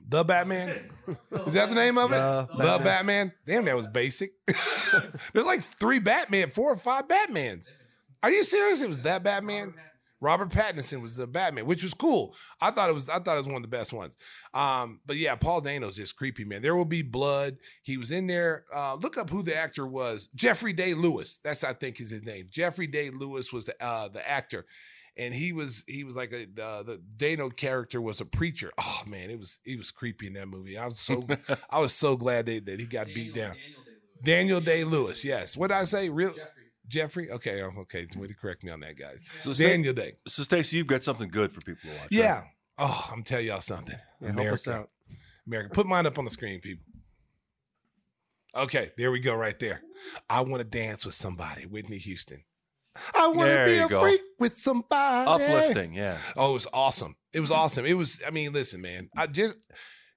The 0.08 0.24
Batman? 0.24 0.70
Is 1.46 1.54
that 1.54 1.70
the 1.70 1.76
name 1.76 1.98
of 1.98 2.12
it? 2.12 2.16
The 2.16 2.48
the 2.52 2.58
Batman. 2.58 2.84
Batman. 2.84 3.34
Damn 3.46 3.66
that 3.66 3.76
was 3.76 3.88
basic. 3.88 4.32
There's 5.34 5.46
like 5.46 5.62
three 5.62 6.00
Batman 6.00 6.50
four 6.50 6.74
or 6.74 6.78
five 6.78 7.08
Batmans. 7.08 7.68
Are 8.24 8.32
you 8.32 8.44
serious? 8.44 8.82
It 8.82 8.90
was 8.90 9.00
that 9.00 9.24
Batman 9.24 9.74
Robert 10.22 10.50
Pattinson 10.50 11.02
was 11.02 11.16
the 11.16 11.28
Batman, 11.28 11.66
which 11.66 11.84
was 11.84 11.94
cool. 11.94 12.36
I 12.62 12.72
thought 12.72 12.90
it 12.90 12.94
was. 12.94 13.10
I 13.10 13.20
thought 13.20 13.36
it 13.36 13.40
was 13.40 13.48
one 13.48 13.58
of 13.58 13.62
the 13.62 13.68
best 13.68 13.94
ones. 13.94 14.18
Um, 14.54 15.00
but 15.06 15.16
yeah, 15.16 15.36
Paul 15.36 15.62
Dano's 15.62 15.96
just 15.96 16.16
creepy, 16.18 16.44
man. 16.46 16.62
There 16.62 16.76
will 16.76 16.86
be 16.86 17.02
blood. 17.02 17.58
He 17.84 17.98
was 17.98 18.12
in 18.12 18.28
there. 18.28 18.66
Uh, 18.74 18.96
look 18.96 19.18
up 19.18 19.30
who 19.30 19.44
the 19.44 19.56
actor 19.56 19.88
was. 19.88 20.28
Jeffrey 20.36 20.74
Day 20.74 20.94
Lewis. 20.94 21.40
That's 21.44 21.64
I 21.64 21.74
think 21.74 22.00
is 22.00 22.10
his 22.10 22.26
name. 22.26 22.48
Jeffrey 22.50 22.88
Day 22.88 23.10
Lewis 23.10 23.54
was 23.54 23.68
the 23.68 23.84
uh, 23.84 24.10
the 24.10 24.28
actor, 24.30 24.66
and 25.18 25.34
he 25.34 25.54
was 25.54 25.86
he 25.88 26.04
was 26.04 26.16
like 26.16 26.32
a 26.32 26.44
uh, 26.62 26.84
the 26.84 27.02
Dano 27.16 27.50
character 27.50 28.02
was 28.02 28.20
a 28.20 28.26
preacher. 28.26 28.72
Oh 28.78 29.02
man, 29.08 29.30
it 29.30 29.40
was 29.40 29.60
he 29.64 29.78
was 29.78 29.92
creepy 29.92 30.28
in 30.28 30.34
that 30.34 30.48
movie. 30.48 30.78
I 30.78 30.86
was 30.86 31.00
so 31.00 31.26
I 31.70 31.80
was 31.80 31.94
so 31.94 32.18
glad 32.18 32.46
that, 32.48 32.66
that 32.66 32.80
he 32.80 32.86
got 32.88 33.08
beat 33.08 33.34
down. 33.34 33.56
Daniel 34.22 34.60
Day 34.60 34.84
Lewis. 34.84 35.24
Yes. 35.24 35.56
What 35.56 35.70
did 35.70 35.78
I 35.78 35.84
say? 35.86 36.10
Real. 36.10 36.30
Jeffrey. 36.30 36.59
Okay. 36.98 37.62
oh, 37.62 37.72
Okay. 37.82 38.08
Way 38.18 38.28
to 38.28 38.36
correct 38.36 38.64
me 38.64 38.72
on 38.72 38.80
that, 38.82 38.98
guys. 38.98 39.24
So 39.40 39.52
Sta- 39.54 39.70
Daniel 39.70 39.94
Day. 39.94 40.14
So, 40.28 40.44
Stacey, 40.44 40.78
you've 40.78 40.88
got 40.88 41.04
something 41.04 41.30
good 41.30 41.52
for 41.52 41.62
people 41.62 41.82
to 41.84 41.88
watch. 41.90 42.00
right? 42.02 42.12
Yeah. 42.12 42.42
Oh, 42.78 43.10
I'm 43.12 43.24
telling 43.24 43.48
y'all 43.48 43.62
something. 43.62 43.96
Yeah, 44.22 44.32
help 44.32 44.40
us 44.54 44.66
America. 44.68 44.84
out. 44.84 44.90
America. 45.48 45.70
Put 45.74 45.88
mine 45.88 46.06
up 46.06 46.18
on 46.18 46.26
the 46.26 46.32
screen, 46.32 46.60
people. 46.60 46.86
Okay, 48.56 48.90
there 48.98 49.12
we 49.12 49.20
go, 49.20 49.36
right 49.36 49.58
there. 49.60 49.82
I 50.30 50.42
want 50.42 50.58
to 50.62 50.64
dance 50.64 51.06
with 51.06 51.14
somebody, 51.16 51.66
Whitney 51.66 51.98
Houston. 51.98 52.44
I 53.16 53.28
want 53.28 53.52
to 53.52 53.66
be 53.66 53.78
a 53.78 53.88
go. 53.88 54.02
freak 54.02 54.22
with 54.40 54.58
somebody. 54.58 55.30
Uplifting, 55.30 55.94
yeah. 55.94 56.18
Oh, 56.36 56.52
it 56.52 56.54
was 56.54 56.68
awesome. 56.74 57.16
It 57.32 57.40
was 57.42 57.52
awesome. 57.52 57.86
It 57.86 57.94
was, 57.94 58.22
I 58.26 58.32
mean, 58.32 58.52
listen, 58.52 58.82
man. 58.82 59.10
I 59.16 59.28
just 59.28 59.58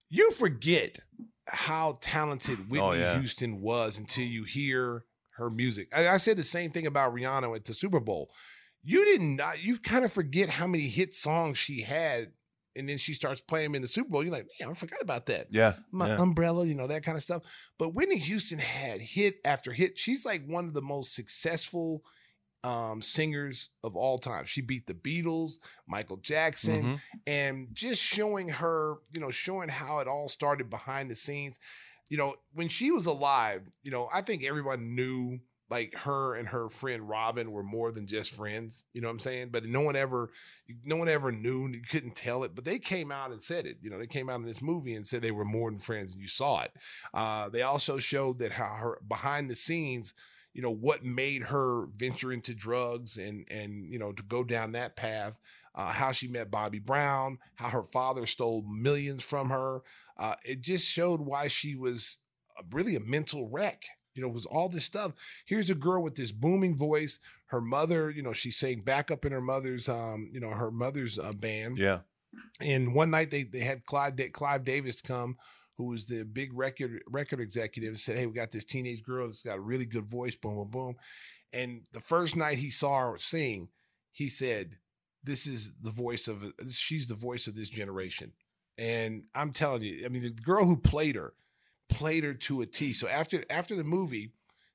you 0.08 0.30
forget 0.30 1.00
how 1.46 1.96
talented 2.00 2.58
oh, 2.60 2.64
Whitney 2.68 2.80
Oh, 2.80 2.92
yeah. 2.92 3.18
Houston 3.18 3.60
was 3.60 3.98
until 3.98 4.24
you 4.24 4.44
hear 4.44 5.04
her 5.36 5.50
music. 5.50 5.88
And 5.92 6.06
I 6.06 6.16
said 6.18 6.36
the 6.36 6.42
same 6.44 6.70
thing 6.70 6.86
about 6.86 7.14
Rihanna 7.14 7.54
at 7.56 7.64
the 7.64 7.74
Super 7.74 8.00
Bowl. 8.00 8.30
You 8.82 9.04
didn't 9.04 9.40
you 9.60 9.78
kind 9.78 10.04
of 10.04 10.12
forget 10.12 10.48
how 10.50 10.66
many 10.66 10.84
hit 10.88 11.14
songs 11.14 11.56
she 11.58 11.82
had, 11.82 12.32
and 12.74 12.88
then 12.88 12.98
she 12.98 13.12
starts 13.14 13.40
playing 13.40 13.66
them 13.68 13.74
in 13.76 13.82
the 13.82 13.88
Super 13.88 14.08
Bowl. 14.10 14.22
You're 14.24 14.32
like, 14.32 14.48
man, 14.60 14.70
I 14.70 14.74
forgot 14.74 15.02
about 15.02 15.26
that 15.26 15.46
Yeah. 15.50 15.74
my 15.92 16.08
yeah. 16.08 16.20
umbrella, 16.20 16.66
you 16.66 16.74
know, 16.74 16.86
that 16.88 17.04
kind 17.04 17.16
of 17.16 17.22
stuff. 17.22 17.70
But 17.78 17.94
Whitney 17.94 18.18
Houston 18.18 18.58
had 18.58 19.00
hit 19.00 19.36
after 19.44 19.72
hit. 19.72 19.98
She's 19.98 20.24
like 20.24 20.42
one 20.46 20.64
of 20.64 20.74
the 20.74 20.82
most 20.82 21.14
successful 21.14 22.02
um, 22.64 23.02
singers 23.02 23.70
of 23.82 23.96
all 23.96 24.18
time. 24.18 24.44
She 24.44 24.60
beat 24.60 24.86
the 24.86 24.94
Beatles, 24.94 25.54
Michael 25.88 26.18
Jackson, 26.18 26.82
Mhm. 26.84 27.00
and 27.26 27.68
just 27.74 28.00
showing 28.00 28.48
her, 28.50 28.98
you 29.10 29.18
know, 29.18 29.32
showing 29.32 29.68
how 29.68 29.98
it 29.98 30.06
all 30.06 30.28
started 30.28 30.70
behind 30.70 31.10
the 31.10 31.16
scenes. 31.16 31.58
You 32.12 32.18
know, 32.18 32.34
when 32.52 32.68
she 32.68 32.90
was 32.90 33.06
alive, 33.06 33.62
you 33.82 33.90
know, 33.90 34.06
I 34.14 34.20
think 34.20 34.44
everyone 34.44 34.94
knew 34.94 35.38
like 35.70 35.94
her 36.00 36.34
and 36.34 36.46
her 36.48 36.68
friend 36.68 37.08
Robin 37.08 37.50
were 37.50 37.62
more 37.62 37.90
than 37.90 38.06
just 38.06 38.34
friends. 38.34 38.84
You 38.92 39.00
know 39.00 39.08
what 39.08 39.12
I'm 39.12 39.18
saying? 39.20 39.48
But 39.50 39.64
no 39.64 39.80
one 39.80 39.96
ever, 39.96 40.28
no 40.84 40.98
one 40.98 41.08
ever 41.08 41.32
knew. 41.32 41.68
You 41.68 41.80
couldn't 41.90 42.14
tell 42.14 42.44
it. 42.44 42.54
But 42.54 42.66
they 42.66 42.78
came 42.78 43.10
out 43.10 43.30
and 43.30 43.42
said 43.42 43.64
it. 43.64 43.78
You 43.80 43.88
know, 43.88 43.98
they 43.98 44.06
came 44.06 44.28
out 44.28 44.40
in 44.40 44.44
this 44.44 44.60
movie 44.60 44.92
and 44.92 45.06
said 45.06 45.22
they 45.22 45.30
were 45.30 45.46
more 45.46 45.70
than 45.70 45.80
friends, 45.80 46.12
and 46.12 46.20
you 46.20 46.28
saw 46.28 46.60
it. 46.60 46.72
Uh, 47.14 47.48
they 47.48 47.62
also 47.62 47.96
showed 47.96 48.40
that 48.40 48.52
how 48.52 48.74
her 48.74 48.98
behind 49.08 49.48
the 49.48 49.54
scenes, 49.54 50.12
you 50.52 50.62
know, 50.62 50.72
what 50.72 51.04
made 51.04 51.44
her 51.44 51.86
venture 51.96 52.32
into 52.32 52.54
drugs 52.54 53.16
and 53.16 53.46
and 53.50 53.90
you 53.90 53.98
know 53.98 54.12
to 54.12 54.22
go 54.22 54.44
down 54.44 54.72
that 54.72 54.96
path. 54.96 55.38
Uh, 55.74 55.90
how 55.90 56.12
she 56.12 56.28
met 56.28 56.50
Bobby 56.50 56.78
Brown, 56.78 57.38
how 57.54 57.70
her 57.70 57.82
father 57.82 58.26
stole 58.26 58.62
millions 58.68 59.22
from 59.22 59.48
her. 59.48 59.80
Uh, 60.18 60.34
it 60.44 60.60
just 60.60 60.86
showed 60.86 61.22
why 61.22 61.48
she 61.48 61.74
was 61.74 62.18
really 62.70 62.94
a 62.94 63.00
mental 63.00 63.48
wreck. 63.48 63.84
You 64.14 64.22
know, 64.22 64.28
it 64.28 64.34
was 64.34 64.46
all 64.46 64.68
this 64.68 64.84
stuff. 64.84 65.12
Here's 65.46 65.70
a 65.70 65.74
girl 65.74 66.02
with 66.02 66.16
this 66.16 66.32
booming 66.32 66.76
voice. 66.76 67.18
Her 67.46 67.60
mother, 67.60 68.10
you 68.10 68.22
know, 68.22 68.32
she 68.32 68.50
sang 68.50 68.80
backup 68.80 69.24
in 69.24 69.32
her 69.32 69.40
mother's, 69.40 69.88
um, 69.88 70.30
you 70.32 70.40
know, 70.40 70.50
her 70.50 70.70
mother's 70.70 71.18
uh, 71.18 71.32
band. 71.32 71.78
Yeah. 71.78 72.00
And 72.60 72.94
one 72.94 73.10
night 73.10 73.30
they 73.30 73.42
they 73.42 73.60
had 73.60 73.84
Clive 73.84 74.18
Clive 74.32 74.64
Davis 74.64 75.00
come, 75.02 75.36
who 75.78 75.88
was 75.88 76.06
the 76.06 76.24
big 76.24 76.50
record 76.52 77.02
record 77.08 77.40
executive, 77.40 77.98
said, 77.98 78.18
"Hey, 78.18 78.26
we 78.26 78.32
got 78.32 78.50
this 78.50 78.64
teenage 78.64 79.02
girl 79.02 79.26
that's 79.26 79.42
got 79.42 79.58
a 79.58 79.62
really 79.62 79.86
good 79.86 80.10
voice." 80.10 80.36
Boom, 80.36 80.54
boom, 80.54 80.70
boom. 80.70 80.94
And 81.52 81.82
the 81.92 82.00
first 82.00 82.36
night 82.36 82.58
he 82.58 82.70
saw 82.70 83.10
her 83.10 83.18
sing, 83.18 83.68
he 84.10 84.28
said, 84.28 84.78
"This 85.22 85.46
is 85.46 85.74
the 85.80 85.90
voice 85.90 86.28
of 86.28 86.52
she's 86.68 87.06
the 87.06 87.14
voice 87.14 87.46
of 87.46 87.54
this 87.54 87.70
generation." 87.70 88.32
And 88.78 89.24
I'm 89.34 89.52
telling 89.52 89.82
you, 89.82 90.04
I 90.04 90.08
mean, 90.08 90.22
the 90.22 90.30
girl 90.30 90.64
who 90.64 90.76
played 90.76 91.16
her 91.16 91.34
played 91.88 92.24
her 92.24 92.34
to 92.34 92.62
a 92.62 92.66
T. 92.66 92.92
So 92.92 93.08
after 93.08 93.44
after 93.50 93.74
the 93.74 93.84
movie, 93.84 94.32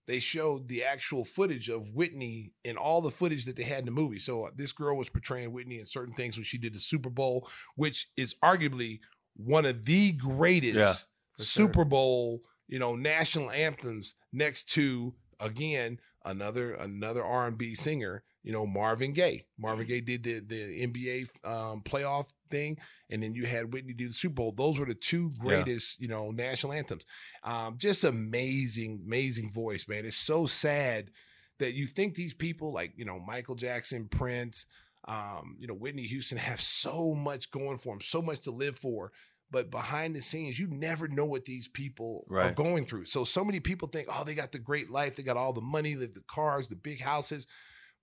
they 0.08 0.20
showed 0.20 0.68
the 0.68 0.84
actual 0.84 1.26
footage 1.26 1.70
of 1.70 1.94
Whitney 1.94 2.54
and 2.64 2.78
all 2.78 3.02
the 3.02 3.12
footage 3.12 3.46
that 3.46 3.58
they 3.58 3.64
had 3.64 3.80
in 3.80 3.86
the 3.86 3.92
movie. 3.92 4.20
So 4.20 4.44
uh, 4.44 4.52
this 4.56 4.72
girl 4.72 4.98
was 4.98 5.10
portraying 5.10 5.52
Whitney 5.52 5.80
in 5.80 5.86
certain 5.86 6.14
things 6.14 6.38
when 6.38 6.46
she 6.46 6.58
did 6.58 6.74
the 6.74 6.80
Super 6.80 7.10
Bowl, 7.10 7.48
which 7.76 8.08
is 8.16 8.36
arguably 8.44 9.00
one 9.38 9.66
of 9.66 9.86
the 9.86 10.12
greatest 10.14 10.76
Yeah, 10.76 10.94
for 11.38 11.44
sure. 11.44 11.66
Super 11.68 11.86
Bowl, 11.86 12.42
you 12.68 12.80
know, 12.80 12.96
national 12.96 13.50
anthems 13.52 14.16
next 14.34 14.66
to 14.74 15.14
again 15.40 16.00
another 16.26 16.74
another 16.74 17.24
R&B 17.24 17.76
singer, 17.76 18.24
you 18.44 18.52
know, 18.52 18.66
Marvin 18.66 19.14
Gaye. 19.14 19.46
Marvin 19.58 19.88
Gaye 19.88 20.02
did 20.02 20.24
the 20.24 20.40
the 20.40 20.86
NBA 20.88 21.30
um, 21.46 21.82
playoff 21.84 22.34
thing, 22.50 22.78
and 23.10 23.22
then 23.24 23.34
you 23.34 23.46
had 23.46 23.74
Whitney 23.74 23.94
do 23.94 24.08
the 24.08 24.14
Super 24.14 24.36
Bowl. 24.36 24.52
Those 24.52 24.80
were 24.80 24.86
the 24.86 24.96
two 24.96 25.30
Yeah. 25.36 25.40
greatest, 25.64 26.02
you 26.02 26.08
know, 26.08 26.32
national 26.32 26.74
anthems. 26.74 27.06
Um, 27.44 27.78
just 27.78 28.04
amazing, 28.04 29.04
amazing 29.06 29.52
voice, 29.52 29.88
man. 29.88 30.06
It's 30.06 30.18
so 30.18 30.46
sad 30.48 31.12
that 31.60 31.74
you 31.74 31.88
think 31.88 32.16
these 32.16 32.34
people 32.34 32.72
like 32.74 32.94
you 32.98 33.06
know 33.06 33.20
Michael 33.20 33.56
Jackson, 33.56 34.08
Prince, 34.08 34.66
um, 35.08 35.56
you 35.60 35.68
know 35.68 35.74
Whitney 35.76 36.04
Houston 36.04 36.38
have 36.38 36.60
so 36.62 37.14
much 37.14 37.50
going 37.52 37.78
for 37.78 37.94
them, 37.94 38.02
so 38.02 38.22
much 38.22 38.42
to 38.42 38.52
live 38.52 38.78
for. 38.78 39.12
But 39.50 39.72
behind 39.72 40.16
the 40.16 40.22
scenes, 40.22 40.60
you 40.60 40.68
never 40.70 41.08
know 41.08 41.26
what 41.26 41.46
these 41.46 41.68
people 41.68 42.26
are 42.50 42.52
going 42.54 42.86
through. 42.86 43.06
So 43.06 43.24
so 43.24 43.46
many 43.46 43.60
people 43.60 43.88
think, 43.88 44.08
oh, 44.12 44.24
they 44.26 44.36
got 44.36 44.52
the 44.52 44.60
great 44.60 44.92
life, 44.92 45.16
they 45.16 45.24
got 45.24 45.38
all 45.38 45.54
the 45.54 45.62
money, 45.62 45.94
the, 45.94 46.08
the 46.08 46.24
cars, 46.28 46.68
the 46.68 46.76
big 46.76 47.02
houses. 47.02 47.48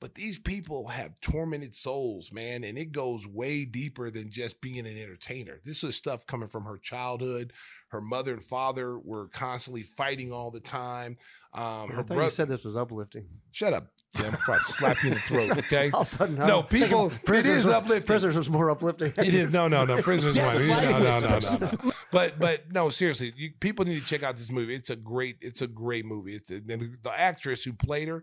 But 0.01 0.17
these 0.17 0.39
people 0.39 0.89
have 0.89 1.19
tormented 1.21 1.75
souls, 1.75 2.31
man, 2.33 2.63
and 2.65 2.77
it 2.77 2.93
goes 2.93 3.27
way 3.27 3.65
deeper 3.65 4.11
than 4.11 4.31
just 4.31 4.61
being 4.61 4.79
an 4.79 4.99
entertainer. 4.99 5.61
This 5.65 5.83
is 5.83 5.97
stuff 5.97 6.27
coming 6.27 6.49
from 6.49 6.65
her 6.65 6.77
childhood. 6.77 7.53
Her 7.91 8.03
mother 8.03 8.33
and 8.35 8.43
father 8.43 8.99
were 8.99 9.29
constantly 9.29 9.83
fighting 9.83 10.33
all 10.33 10.51
the 10.51 10.61
time. 10.61 11.17
Um, 11.55 11.63
I 11.63 11.87
her 11.87 11.95
thought 11.97 12.07
brother. 12.09 12.25
you 12.25 12.31
said 12.31 12.49
this 12.49 12.65
was 12.67 12.77
uplifting. 12.77 13.29
Shut 13.53 13.73
up, 13.73 13.93
Before 14.23 14.55
I 14.55 14.59
slap 14.59 15.03
you 15.03 15.09
in 15.09 15.15
the 15.15 15.21
throat, 15.21 15.59
okay? 15.59 15.91
All 15.95 16.01
of 16.01 16.07
a 16.07 16.11
sudden, 16.11 16.37
no, 16.37 16.63
people. 16.63 17.09
It 17.11 17.25
Prisoners 17.25 17.65
was- 17.67 17.75
uplifting. 17.75 18.07
Prisoners 18.07 18.37
was 18.37 18.51
more 18.51 18.71
uplifting. 18.71 19.13
It 19.19 19.35
is 19.35 19.53
no, 19.53 19.69
no, 19.69 19.85
no. 19.85 20.01
Prisoners 20.03 20.37
Yes, 20.37 20.55
one. 20.69 20.69
No, 20.69 20.99
no, 20.99 21.21
no, 21.21 21.39
no, 21.39 21.79
no. 21.85 21.93
But, 22.11 22.39
but 22.39 22.73
no, 22.73 22.89
seriously, 22.91 23.33
you, 23.37 23.51
people 23.59 23.85
need 23.85 24.01
to 24.01 24.07
check 24.07 24.23
out 24.23 24.37
this 24.37 24.51
movie. 24.53 24.75
It's 24.75 24.91
a 24.91 24.97
great, 24.97 25.37
it's 25.41 25.63
a 25.63 25.67
great 25.67 26.05
movie. 26.07 26.35
It's 26.35 26.51
and 26.51 26.67
the 26.69 27.13
actress 27.17 27.65
who 27.65 27.73
played 27.73 28.09
her. 28.09 28.23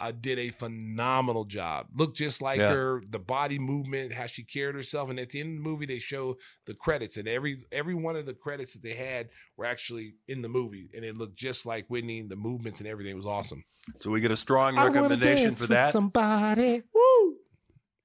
Uh, 0.00 0.12
did 0.12 0.38
a 0.38 0.50
phenomenal 0.50 1.44
job. 1.44 1.86
Looked 1.94 2.16
just 2.16 2.40
like 2.40 2.58
Yeah. 2.58 2.72
her, 2.72 3.02
the 3.08 3.18
body 3.18 3.58
movement, 3.58 4.12
how 4.12 4.26
she 4.26 4.44
carried 4.44 4.74
herself. 4.76 5.10
And 5.10 5.18
at 5.18 5.30
the 5.30 5.40
end 5.40 5.58
of 5.58 5.64
the 5.64 5.68
movie, 5.70 5.86
they 5.86 5.98
show 5.98 6.36
the 6.66 6.74
credits, 6.74 7.16
and 7.16 7.26
every 7.26 7.56
every 7.72 7.94
one 7.94 8.16
of 8.16 8.26
the 8.26 8.34
credits 8.34 8.74
that 8.74 8.82
they 8.82 8.94
had 8.94 9.28
were 9.56 9.66
actually 9.66 10.14
in 10.28 10.42
the 10.42 10.48
movie, 10.48 10.88
and 10.94 11.04
it 11.04 11.16
looked 11.16 11.36
just 11.36 11.66
like 11.66 11.86
Whitney. 11.88 12.22
The 12.22 12.36
movements 12.36 12.80
and 12.80 12.88
everything 12.88 13.16
was 13.16 13.26
awesome. 13.26 13.64
So 13.96 14.10
we 14.10 14.20
get 14.20 14.30
a 14.30 14.36
strong 14.36 14.76
recommendation 14.76 15.54
for 15.54 15.66
that. 15.68 15.92
Somebody, 15.92 16.82
woo! 16.94 17.36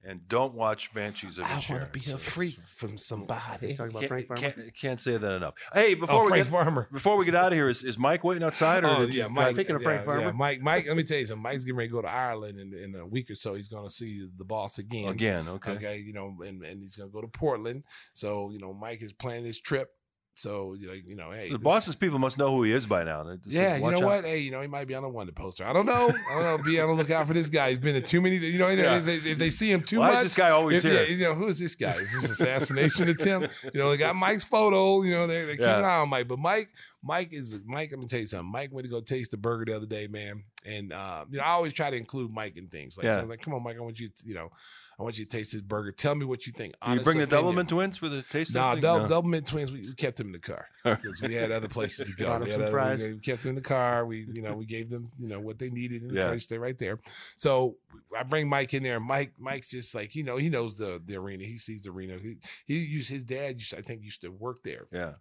And 0.06 0.28
don't 0.28 0.54
watch 0.54 0.92
Banshees 0.94 1.38
of 1.38 1.44
I 1.44 1.54
want 1.70 1.82
to 1.84 1.88
be 1.92 2.00
a 2.12 2.18
freak 2.18 2.54
from 2.54 2.98
somebody. 2.98 3.74
Talking 3.74 3.90
about 3.90 4.00
Can't, 4.00 4.08
Frank 4.08 4.26
Farmer. 4.26 4.40
can't, 4.42 4.74
can't 4.74 5.00
say 5.00 5.16
that 5.16 5.32
enough. 5.32 5.54
Hey, 5.72 5.94
oh, 5.96 6.00
before 6.00 6.20
Oh, 6.20 6.22
we 6.24 6.28
Frank 6.30 6.44
get 6.44 6.50
Farmer. 6.52 6.88
before 6.92 7.16
we 7.16 7.24
get 7.24 7.34
out 7.34 7.52
of 7.52 7.54
here, 7.58 7.68
is, 7.68 7.82
is 7.84 7.98
Mike 7.98 8.22
waiting 8.24 8.42
outside? 8.42 8.84
Or 8.84 8.88
Oh 8.88 9.02
yeah, 9.02 9.24
you- 9.24 9.28
Mike. 9.30 9.54
Speaking 9.54 9.76
of 9.76 9.82
Frank 9.82 10.00
yeah, 10.02 10.06
Farmer. 10.06 10.22
yeah, 10.22 10.30
Mike. 10.32 10.60
Mike. 10.60 10.86
Let 10.86 10.96
me 10.96 11.04
tell 11.04 11.18
you 11.18 11.26
something. 11.26 11.42
Mike's 11.42 11.64
getting 11.64 11.76
ready 11.78 11.88
to 11.88 11.94
go 11.94 12.02
to 12.02 12.10
Ireland 12.10 12.58
in, 12.60 12.72
in 12.74 12.94
a 12.94 13.06
week 13.06 13.30
or 13.30 13.34
so. 13.34 13.54
He's 13.54 13.68
going 13.68 13.84
to 13.84 13.90
see 13.92 14.28
the 14.36 14.44
boss 14.44 14.78
again. 14.78 15.08
again? 15.08 15.48
Okay. 15.48 15.72
Okay, 15.72 15.98
you 15.98 16.12
know, 16.12 16.34
and, 16.44 16.62
and 16.64 16.82
he's 16.82 16.96
going 16.96 17.08
to 17.08 17.12
go 17.12 17.20
to 17.20 17.28
Portland. 17.28 17.84
So 18.12 18.50
you 18.50 18.58
know, 18.58 18.72
Mike 18.74 19.02
is 19.02 19.12
planning 19.12 19.44
his 19.46 19.60
trip. 19.60 19.90
So 20.36 20.76
like 20.88 21.04
you 21.06 21.14
know, 21.14 21.30
hey, 21.30 21.46
So 21.46 21.52
the 21.52 21.58
boss's 21.60 21.94
people 21.94 22.18
must 22.18 22.38
know 22.38 22.50
who 22.50 22.64
he 22.64 22.72
is 22.72 22.86
by 22.86 23.04
now. 23.04 23.22
Just 23.44 23.56
Yeah, 23.56 23.76
you 23.76 23.88
know 23.88 23.98
out. 23.98 24.02
what? 24.02 24.24
Hey, 24.24 24.38
you 24.40 24.50
know, 24.50 24.60
he 24.62 24.66
might 24.66 24.88
be 24.88 24.94
on 24.96 25.04
a 25.04 25.08
wanted 25.08 25.36
poster. 25.36 25.64
I 25.64 25.72
don't 25.72 25.86
know. 25.86 26.10
I 26.32 26.34
don't 26.42 26.42
know. 26.58 26.64
Be 26.64 26.80
on 26.80 26.88
the 26.88 26.94
lookout 26.94 27.28
for 27.28 27.34
this 27.34 27.48
guy. 27.48 27.68
He's 27.68 27.78
been 27.78 27.94
to 27.94 28.00
too 28.00 28.20
many. 28.20 28.36
You 28.38 28.58
know, 28.58 28.68
Yeah. 28.68 28.96
if, 28.96 29.04
they, 29.04 29.14
if 29.14 29.38
they 29.38 29.50
see 29.50 29.70
him 29.70 29.80
too 29.80 30.00
Why 30.00 30.08
is 30.08 30.14
much, 30.14 30.22
this 30.24 30.36
guy 30.36 30.50
always 30.50 30.84
if- 30.84 30.90
here? 30.90 31.02
yeah, 31.04 31.08
you 31.16 31.22
know, 31.22 31.34
who 31.34 31.46
is 31.46 31.60
this 31.60 31.76
guy? 31.76 31.92
Is 31.92 32.12
this 32.12 32.28
assassination 32.30 33.08
attempt? 33.08 33.64
You 33.72 33.80
know, 33.80 33.90
they 33.90 33.96
got 33.96 34.16
Mike's 34.16 34.44
photo. 34.44 35.02
You 35.02 35.12
know, 35.14 35.26
they, 35.28 35.44
they 35.44 35.52
keep 35.52 35.60
Yeah. 35.60 35.78
an 35.78 35.84
eye 35.84 35.98
on 35.98 36.08
Mike. 36.08 36.26
But 36.26 36.40
Mike, 36.40 36.68
Mike 37.00 37.32
is 37.32 37.60
Mike. 37.64 37.92
Let 37.92 38.00
me 38.00 38.06
tell 38.06 38.18
you 38.20 38.26
something. 38.26 38.50
Mike 38.50 38.72
went 38.72 38.86
to 38.86 38.90
go 38.90 39.00
taste 39.00 39.30
the 39.30 39.36
burger 39.36 39.66
the 39.66 39.76
other 39.76 39.86
day, 39.86 40.08
man. 40.08 40.42
And 40.66 40.92
uh, 40.92 41.26
you 41.30 41.38
know, 41.38 41.44
I 41.44 41.48
always 41.50 41.72
try 41.74 41.90
to 41.90 41.96
include 41.96 42.32
Mike 42.32 42.56
in 42.56 42.68
things. 42.68 42.96
Like, 42.96 43.04
Yeah. 43.04 43.18
I 43.18 43.20
was 43.20 43.28
like, 43.30 43.42
come 43.42 43.52
on, 43.52 43.62
Mike, 43.62 43.76
I 43.76 43.80
want 43.80 44.00
you. 44.00 44.08
To, 44.08 44.26
you 44.26 44.34
know, 44.34 44.50
I 44.98 45.02
want 45.02 45.18
you 45.18 45.24
to 45.24 45.30
taste 45.30 45.52
this 45.52 45.60
burger. 45.60 45.92
Tell 45.92 46.14
me 46.14 46.24
what 46.24 46.46
you 46.46 46.52
think. 46.52 46.72
Do 46.72 46.78
you 46.86 46.90
Honest 46.92 47.04
bring 47.04 47.18
the 47.18 47.24
opinion. 47.24 47.54
Doublemint 47.56 47.68
twins 47.68 47.96
for 47.98 48.08
the 48.08 48.22
taste 48.22 48.54
Nah, 48.54 48.74
testing? 48.76 48.82
Dub, 48.82 49.10
Doublemint 49.10 49.44
twins. 49.46 49.72
We, 49.72 49.80
we 49.80 49.92
kept 49.94 50.16
them 50.16 50.28
in 50.28 50.32
the 50.32 50.38
car 50.38 50.66
because 50.84 51.20
we 51.20 51.34
had 51.34 51.50
other 51.50 51.68
places 51.68 52.08
to 52.08 52.16
go. 52.16 52.38
We, 52.38 52.50
had 52.50 52.60
other- 52.60 52.70
fries. 52.70 53.06
we 53.12 53.18
kept 53.20 53.42
them 53.42 53.50
in 53.50 53.56
the 53.56 53.60
car. 53.62 54.06
We, 54.06 54.26
you 54.32 54.40
know, 54.40 54.54
we 54.54 54.64
gave 54.64 54.88
them, 54.88 55.10
you 55.18 55.28
know, 55.28 55.40
what 55.40 55.58
they 55.58 55.68
needed 55.70 56.02
in 56.02 56.08
the 56.08 56.14
Yeah. 56.14 56.36
Stay 56.38 56.56
right 56.58 56.78
there. 56.78 56.98
So 57.36 57.76
I 58.18 58.22
bring 58.22 58.48
Mike 58.48 58.72
in 58.72 58.82
there. 58.82 59.00
Mike, 59.00 59.32
Mike's 59.38 59.70
just 59.70 59.94
like, 59.94 60.14
you 60.14 60.24
know, 60.24 60.36
he 60.38 60.48
knows 60.48 60.76
the 60.76 61.02
the 61.04 61.16
arena. 61.16 61.44
He 61.44 61.58
sees 61.58 61.82
the 61.82 61.90
arena. 61.90 62.14
He, 62.16 62.36
he 62.66 62.78
used 62.84 63.10
his 63.10 63.24
dad. 63.24 63.56
Used, 63.56 63.74
I 63.74 63.82
think 63.82 64.02
used 64.02 64.22
to 64.22 64.28
work 64.28 64.62
there. 64.62 64.86
Yeah. 64.90 65.12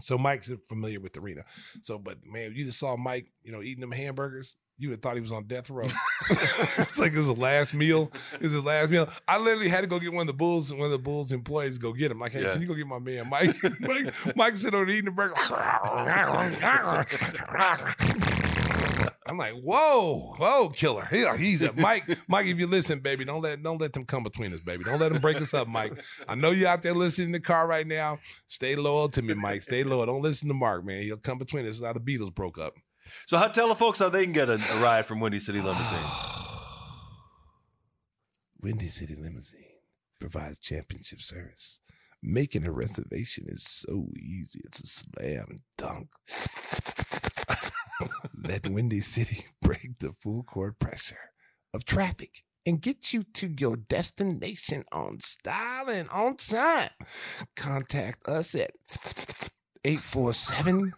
So 0.00 0.16
Mike's 0.16 0.48
familiar 0.68 1.00
with 1.00 1.12
the 1.14 1.20
arena. 1.20 1.42
So, 1.82 1.98
but 1.98 2.18
man, 2.24 2.52
you 2.54 2.64
just 2.64 2.78
saw 2.78 2.96
Mike, 2.96 3.32
you 3.42 3.50
know, 3.50 3.62
eating 3.62 3.80
them 3.80 3.90
hamburgers. 3.90 4.56
You 4.80 4.90
would 4.90 4.94
have 4.94 5.02
thought 5.02 5.16
he 5.16 5.20
was 5.20 5.32
on 5.32 5.44
death 5.44 5.70
row. 5.70 5.86
it's 6.30 6.98
like 6.98 7.10
this 7.12 7.22
is 7.22 7.28
his 7.28 7.38
last 7.38 7.74
meal. 7.74 8.10
This 8.32 8.40
is 8.42 8.52
his 8.52 8.64
last 8.64 8.90
meal. 8.90 9.08
I 9.26 9.38
literally 9.38 9.68
had 9.68 9.80
to 9.80 9.86
go 9.88 9.98
get 9.98 10.12
one 10.12 10.20
of 10.22 10.26
the 10.28 10.32
Bulls, 10.34 10.72
one 10.72 10.82
of 10.84 10.90
the 10.92 10.98
Bulls 10.98 11.32
employees 11.32 11.78
go 11.78 11.92
get 11.92 12.10
him. 12.12 12.20
Like, 12.20 12.32
hey, 12.32 12.42
Yeah. 12.42 12.52
can 12.52 12.62
you 12.62 12.68
go 12.68 12.74
get 12.74 12.86
my 12.86 12.98
man 13.00 13.28
Mike? 13.28 13.56
Mike, 13.80 14.36
Mike 14.36 14.56
sitting 14.56 14.78
over 14.78 14.88
eating 14.88 15.06
the 15.06 15.10
burger. 15.10 15.34
I'm 19.26 19.36
like, 19.36 19.52
whoa, 19.54 20.34
whoa, 20.38 20.68
killer. 20.70 21.06
He- 21.10 21.26
he's 21.36 21.62
a 21.62 21.72
Mike. 21.74 22.04
Mike, 22.28 22.46
if 22.46 22.58
you 22.58 22.66
listen, 22.66 23.00
baby, 23.00 23.24
don't 23.26 23.42
let 23.42 23.62
don't 23.62 23.80
let 23.80 23.92
them 23.92 24.04
come 24.06 24.22
between 24.22 24.52
us, 24.54 24.60
baby. 24.60 24.84
Don't 24.84 24.98
let 24.98 25.12
them 25.12 25.20
break 25.20 25.36
us 25.36 25.52
up, 25.52 25.68
Mike. 25.68 25.92
I 26.26 26.34
know 26.34 26.50
you 26.50 26.66
out 26.66 26.82
there 26.82 26.94
listening 26.94 27.28
in 27.28 27.32
the 27.32 27.40
car 27.40 27.66
right 27.68 27.86
now. 27.86 28.18
Stay 28.46 28.74
loyal 28.74 29.08
to 29.08 29.20
me, 29.22 29.34
Mike. 29.34 29.62
Stay 29.62 29.84
loyal. 29.84 30.06
Don't 30.06 30.22
listen 30.22 30.48
to 30.48 30.54
Mark, 30.54 30.84
man. 30.84 31.02
He'll 31.02 31.18
come 31.18 31.36
between 31.36 31.64
us. 31.64 31.70
This 31.72 31.78
is 31.80 31.84
how 31.84 31.92
the 31.92 32.00
Beatles 32.00 32.34
broke 32.34 32.58
up. 32.58 32.72
So 33.28 33.36
how, 33.36 33.48
tell 33.48 33.68
the 33.68 33.74
folks 33.74 33.98
how 33.98 34.08
they 34.08 34.24
can 34.24 34.32
get 34.32 34.48
a, 34.48 34.54
a 34.54 34.82
ride 34.82 35.04
from 35.04 35.20
Windy 35.20 35.38
City 35.38 35.60
Limousine. 35.60 35.98
Windy 38.62 38.86
City 38.86 39.16
Limousine 39.16 39.76
provides 40.18 40.58
championship 40.58 41.20
service. 41.20 41.80
Making 42.22 42.66
a 42.66 42.72
reservation 42.72 43.44
is 43.48 43.62
so 43.62 44.08
easy. 44.18 44.60
It's 44.64 44.80
a 44.80 44.86
slam 44.86 45.58
dunk. 45.76 46.08
Let 48.48 48.66
Windy 48.66 49.00
City 49.00 49.44
break 49.60 49.98
the 49.98 50.12
full 50.12 50.42
court 50.42 50.78
pressure 50.78 51.32
of 51.74 51.84
traffic 51.84 52.44
and 52.64 52.80
get 52.80 53.12
you 53.12 53.24
to 53.34 53.54
your 53.58 53.76
destination 53.76 54.84
on 54.90 55.20
style 55.20 55.90
and 55.90 56.08
on 56.08 56.36
time. 56.36 56.88
Contact 57.56 58.26
us 58.26 58.54
at 58.54 58.70
847 59.84 60.94